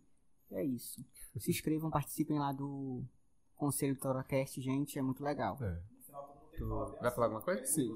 E 0.51 0.55
é 0.55 0.63
isso. 0.63 1.03
Se 1.37 1.49
inscrevam, 1.51 1.89
participem 1.89 2.37
lá 2.37 2.51
do 2.51 3.03
Conselho 3.55 3.95
do 3.95 3.99
Torocast, 4.01 4.61
gente, 4.61 4.99
é 4.99 5.01
muito 5.01 5.23
legal. 5.23 5.57
É. 5.61 5.81
Tu 6.57 6.67
vai 7.01 7.11
falar 7.11 7.25
alguma 7.27 7.41
coisa? 7.41 7.65
Sim. 7.65 7.93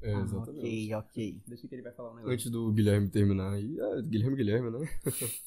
É, 0.00 0.14
Ah, 0.14 0.20
exatamente. 0.20 0.58
ok, 0.58 0.94
ok. 0.94 1.42
Deixa 1.46 1.68
que 1.68 1.74
ele 1.74 1.82
vai 1.82 1.92
falar 1.92 2.10
um 2.10 2.14
negócio. 2.14 2.32
Antes 2.34 2.50
do 2.50 2.72
Guilherme 2.72 3.08
terminar 3.08 3.52
aí, 3.52 3.78
é, 3.78 4.02
Guilherme 4.02 4.36
Guilherme, 4.36 4.70
né? 4.70 4.88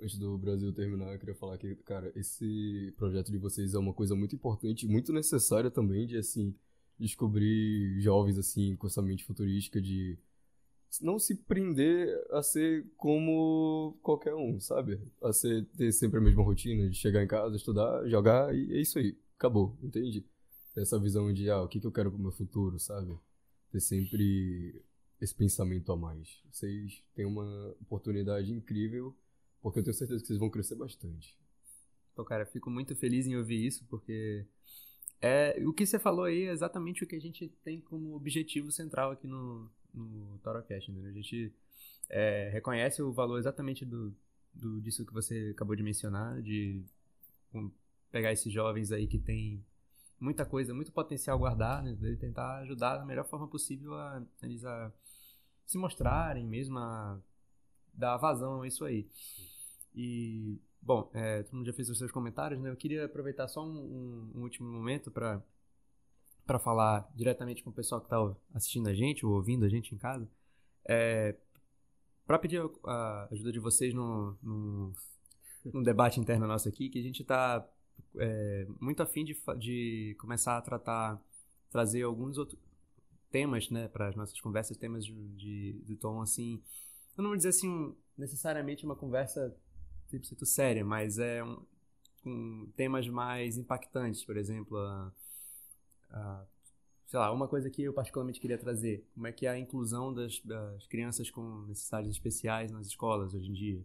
Antes 0.00 0.18
do 0.18 0.36
Brasil 0.36 0.72
terminar, 0.74 1.12
eu 1.12 1.18
queria 1.18 1.34
falar 1.34 1.56
que, 1.56 1.74
cara, 1.76 2.12
esse 2.16 2.92
projeto 2.98 3.30
de 3.30 3.38
vocês 3.38 3.74
é 3.74 3.78
uma 3.78 3.94
coisa 3.94 4.14
muito 4.14 4.34
importante, 4.34 4.86
muito 4.86 5.12
necessária 5.12 5.70
também 5.70 6.06
de, 6.06 6.18
assim, 6.18 6.54
descobrir 6.98 8.00
jovens, 8.00 8.38
assim, 8.38 8.76
com 8.76 8.86
essa 8.86 9.02
mente 9.02 9.24
futurística 9.24 9.80
de 9.80 10.18
não 11.00 11.18
se 11.18 11.34
prender 11.34 12.16
a 12.30 12.42
ser 12.42 12.86
como 12.96 13.98
qualquer 14.02 14.34
um, 14.34 14.58
sabe? 14.60 15.00
A 15.22 15.32
ser, 15.32 15.66
ter 15.76 15.92
sempre 15.92 16.18
a 16.18 16.22
mesma 16.22 16.42
rotina 16.42 16.88
de 16.88 16.96
chegar 16.96 17.22
em 17.22 17.26
casa, 17.26 17.56
estudar, 17.56 18.06
jogar 18.08 18.54
e 18.54 18.72
é 18.72 18.80
isso 18.80 18.98
aí. 18.98 19.16
Acabou, 19.36 19.76
entende? 19.82 20.24
Essa 20.74 20.98
visão 20.98 21.32
de, 21.32 21.50
ah, 21.50 21.62
o 21.62 21.68
que, 21.68 21.80
que 21.80 21.86
eu 21.86 21.92
quero 21.92 22.10
pro 22.10 22.20
meu 22.20 22.32
futuro, 22.32 22.78
sabe? 22.78 23.14
Ter 23.70 23.80
sempre 23.80 24.82
esse 25.20 25.34
pensamento 25.34 25.92
a 25.92 25.96
mais. 25.96 26.42
Vocês 26.50 27.02
têm 27.14 27.26
uma 27.26 27.74
oportunidade 27.80 28.52
incrível, 28.52 29.14
porque 29.60 29.80
eu 29.80 29.84
tenho 29.84 29.94
certeza 29.94 30.20
que 30.20 30.26
vocês 30.26 30.38
vão 30.38 30.50
crescer 30.50 30.74
bastante. 30.74 31.36
Pô, 32.14 32.24
cara, 32.24 32.46
fico 32.46 32.70
muito 32.70 32.94
feliz 32.94 33.26
em 33.26 33.36
ouvir 33.36 33.66
isso, 33.66 33.84
porque 33.88 34.46
é, 35.20 35.62
o 35.66 35.72
que 35.72 35.86
você 35.86 35.98
falou 35.98 36.24
aí 36.24 36.42
é 36.44 36.52
exatamente 36.52 37.02
o 37.02 37.06
que 37.06 37.16
a 37.16 37.20
gente 37.20 37.48
tem 37.64 37.80
como 37.80 38.14
objetivo 38.14 38.70
central 38.70 39.12
aqui 39.12 39.26
no, 39.26 39.70
no 39.92 40.38
Torocast, 40.42 40.90
entendeu? 40.90 41.10
A 41.10 41.14
gente 41.14 41.52
é, 42.08 42.50
reconhece 42.52 43.02
o 43.02 43.12
valor 43.12 43.38
exatamente 43.38 43.84
do, 43.84 44.14
do, 44.52 44.80
disso 44.80 45.06
que 45.06 45.12
você 45.12 45.52
acabou 45.54 45.74
de 45.74 45.82
mencionar, 45.82 46.40
de 46.42 46.82
um, 47.54 47.70
pegar 48.10 48.32
esses 48.32 48.52
jovens 48.52 48.92
aí 48.92 49.06
que 49.06 49.18
têm 49.18 49.64
muita 50.20 50.44
coisa, 50.44 50.74
muito 50.74 50.92
potencial 50.92 51.38
guardado, 51.38 51.84
né, 51.96 52.10
e 52.10 52.16
tentar 52.16 52.58
ajudar 52.58 52.96
da 52.96 53.04
melhor 53.04 53.26
forma 53.26 53.48
possível 53.48 53.94
a 53.94 54.22
eles 54.42 54.64
a 54.64 54.92
se 55.66 55.78
mostrarem, 55.78 56.46
mesmo 56.46 56.78
a 56.78 57.18
dar 57.92 58.16
vazão 58.18 58.62
a 58.62 58.68
isso 58.68 58.84
aí. 58.84 59.08
E, 59.94 60.58
bom, 60.86 61.10
é, 61.12 61.42
todo 61.42 61.56
mundo 61.56 61.66
já 61.66 61.72
fez 61.72 61.90
os 61.90 61.98
seus 61.98 62.12
comentários, 62.12 62.60
né? 62.60 62.70
Eu 62.70 62.76
queria 62.76 63.04
aproveitar 63.06 63.48
só 63.48 63.64
um, 63.66 63.76
um- 63.76 64.32
um 64.36 64.42
último 64.42 64.70
momento 64.70 65.10
para 65.10 65.42
para 66.46 66.60
falar 66.60 67.10
diretamente 67.16 67.64
com 67.64 67.70
o 67.70 67.72
pessoal 67.72 68.00
que 68.00 68.06
está 68.06 68.36
assistindo 68.54 68.88
a 68.88 68.94
gente 68.94 69.26
ou 69.26 69.32
ouvindo 69.32 69.64
a 69.64 69.68
gente 69.68 69.92
em 69.92 69.98
casa. 69.98 70.30
É, 70.88 71.34
para 72.24 72.38
pedir 72.38 72.62
a 72.84 73.28
ajuda 73.32 73.50
de 73.50 73.58
vocês 73.58 73.92
no, 73.92 74.38
no, 74.40 74.92
no, 75.72 75.82
debate 75.82 76.20
interno 76.20 76.46
nosso 76.46 76.68
aqui, 76.68 76.88
que 76.88 77.00
a 77.00 77.02
gente 77.02 77.22
está 77.22 77.68
é, 78.16 78.64
muito 78.80 79.02
afim 79.02 79.24
de, 79.24 79.36
de 79.58 80.16
começar 80.20 80.56
a 80.56 80.62
tratar, 80.62 81.20
trazer 81.68 82.02
alguns 82.02 82.38
outros 82.38 82.60
temas, 83.28 83.68
né, 83.68 83.88
para 83.88 84.08
as 84.08 84.14
nossas 84.14 84.40
conversas, 84.40 84.76
temas 84.76 85.04
de, 85.04 85.12
de, 85.34 85.82
de, 85.84 85.96
tom 85.96 86.20
assim, 86.20 86.62
eu 87.16 87.22
não 87.22 87.30
vou 87.30 87.36
dizer 87.36 87.48
assim 87.48 87.92
necessariamente 88.16 88.84
uma 88.84 88.94
conversa 88.94 89.52
tipo 90.06 90.46
séria, 90.46 90.84
mas 90.84 91.18
é 91.18 91.42
um, 91.42 91.62
um, 92.24 92.72
temas 92.76 93.08
mais 93.08 93.56
impactantes, 93.56 94.24
por 94.24 94.36
exemplo, 94.36 94.76
a, 94.76 95.12
a 96.10 96.46
sei 97.06 97.18
lá, 97.20 97.30
uma 97.32 97.46
coisa 97.46 97.70
que 97.70 97.82
eu 97.82 97.92
particularmente 97.92 98.40
queria 98.40 98.58
trazer, 98.58 99.06
como 99.14 99.26
é 99.26 99.32
que 99.32 99.46
é 99.46 99.50
a 99.50 99.58
inclusão 99.58 100.12
das, 100.12 100.40
das 100.40 100.86
crianças 100.86 101.30
com 101.30 101.64
necessidades 101.68 102.10
especiais 102.10 102.72
nas 102.72 102.86
escolas 102.86 103.32
hoje 103.32 103.48
em 103.48 103.52
dia. 103.52 103.84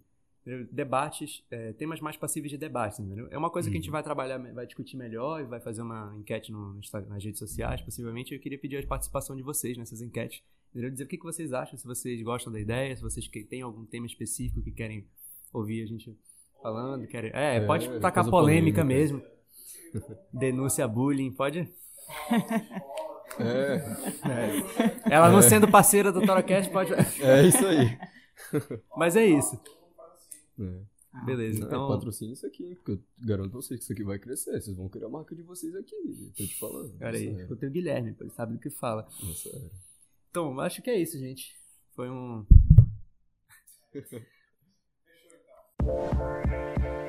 Debates, 0.72 1.46
é, 1.52 1.72
temas 1.74 2.00
mais 2.00 2.18
passíveis 2.18 2.50
de 2.50 2.58
debate, 2.58 3.00
entendeu? 3.00 3.28
É 3.30 3.38
uma 3.38 3.52
coisa 3.52 3.68
uhum. 3.68 3.72
que 3.72 3.78
a 3.78 3.82
gente 3.82 3.90
uhum. 3.90 3.94
vai 3.94 4.02
trabalhar, 4.02 4.40
vai 4.40 4.66
discutir 4.66 4.98
melhor 4.98 5.40
e 5.40 5.44
vai 5.44 5.60
fazer 5.60 5.84
uma 5.84 6.16
enquete 6.18 6.52
no, 6.52 6.74
no 6.74 6.82
nas 7.08 7.24
redes 7.24 7.38
sociais, 7.38 7.80
possivelmente. 7.82 8.34
Eu 8.34 8.40
queria 8.40 8.58
pedir 8.58 8.84
a 8.84 8.88
participação 8.88 9.36
de 9.36 9.44
vocês 9.44 9.78
nessas 9.78 10.02
enquetes, 10.02 10.42
entendeu? 10.72 10.90
Dizer 10.90 11.04
o 11.04 11.08
que, 11.08 11.18
que 11.18 11.24
vocês 11.24 11.54
acham, 11.54 11.78
se 11.78 11.86
vocês 11.86 12.20
gostam 12.24 12.52
da 12.52 12.60
ideia, 12.60 12.96
se 12.96 13.04
vocês 13.04 13.28
têm 13.28 13.62
algum 13.62 13.86
tema 13.86 14.08
específico 14.08 14.64
que 14.64 14.72
querem 14.72 15.06
ouvir 15.52 15.84
a 15.84 15.86
gente 15.86 16.18
falando, 16.62 17.08
querem... 17.08 17.32
É, 17.34 17.58
é 17.58 17.66
pode 17.66 17.88
tacar 18.00 18.30
polêmica, 18.30 18.82
polêmica 18.82 18.84
mesmo. 18.84 19.22
Denúncia 20.32 20.88
bullying, 20.88 21.32
pode... 21.32 21.70
É. 23.40 23.76
é. 24.30 25.14
Ela 25.14 25.30
não 25.30 25.40
é. 25.40 25.42
sendo 25.42 25.70
parceira 25.70 26.12
do 26.12 26.26
Torocast 26.26 26.72
pode. 26.72 26.94
É 26.94 27.48
isso 27.48 27.66
aí. 27.66 27.98
Mas 28.98 29.16
é 29.16 29.26
isso. 29.26 29.60
É. 30.60 31.26
Beleza, 31.26 31.64
então. 31.64 31.86
É, 31.86 31.88
patrocínio 31.90 32.34
isso 32.34 32.46
aqui, 32.46 32.76
porque 32.76 32.92
eu 32.92 33.00
garanto 33.20 33.52
pra 33.52 33.62
vocês 33.62 33.80
que 33.80 33.84
isso 33.84 33.94
aqui 33.94 34.04
vai 34.04 34.18
crescer. 34.18 34.62
Vocês 34.62 34.76
vão 34.76 34.88
criar 34.88 35.08
a 35.08 35.10
marca 35.10 35.36
de 35.36 35.42
vocês 35.42 35.76
aqui. 35.76 36.32
Tô 36.38 36.44
te 36.46 36.58
falando. 36.58 36.98
Cara 36.98 37.18
aí, 37.18 37.28
eu 37.28 37.58
tenho 37.58 37.70
o 37.70 37.74
Guilherme, 37.74 38.16
ele 38.20 38.30
sabe 38.30 38.54
do 38.54 38.60
que 38.60 38.70
fala. 38.70 39.04
Nossa, 39.22 39.50
é. 39.50 39.70
Então, 40.30 40.58
acho 40.62 40.82
que 40.82 40.90
é 40.90 40.98
isso, 40.98 41.20
gente. 41.20 41.54
Foi 41.96 42.10
um. 42.10 42.46
Música 45.84 47.01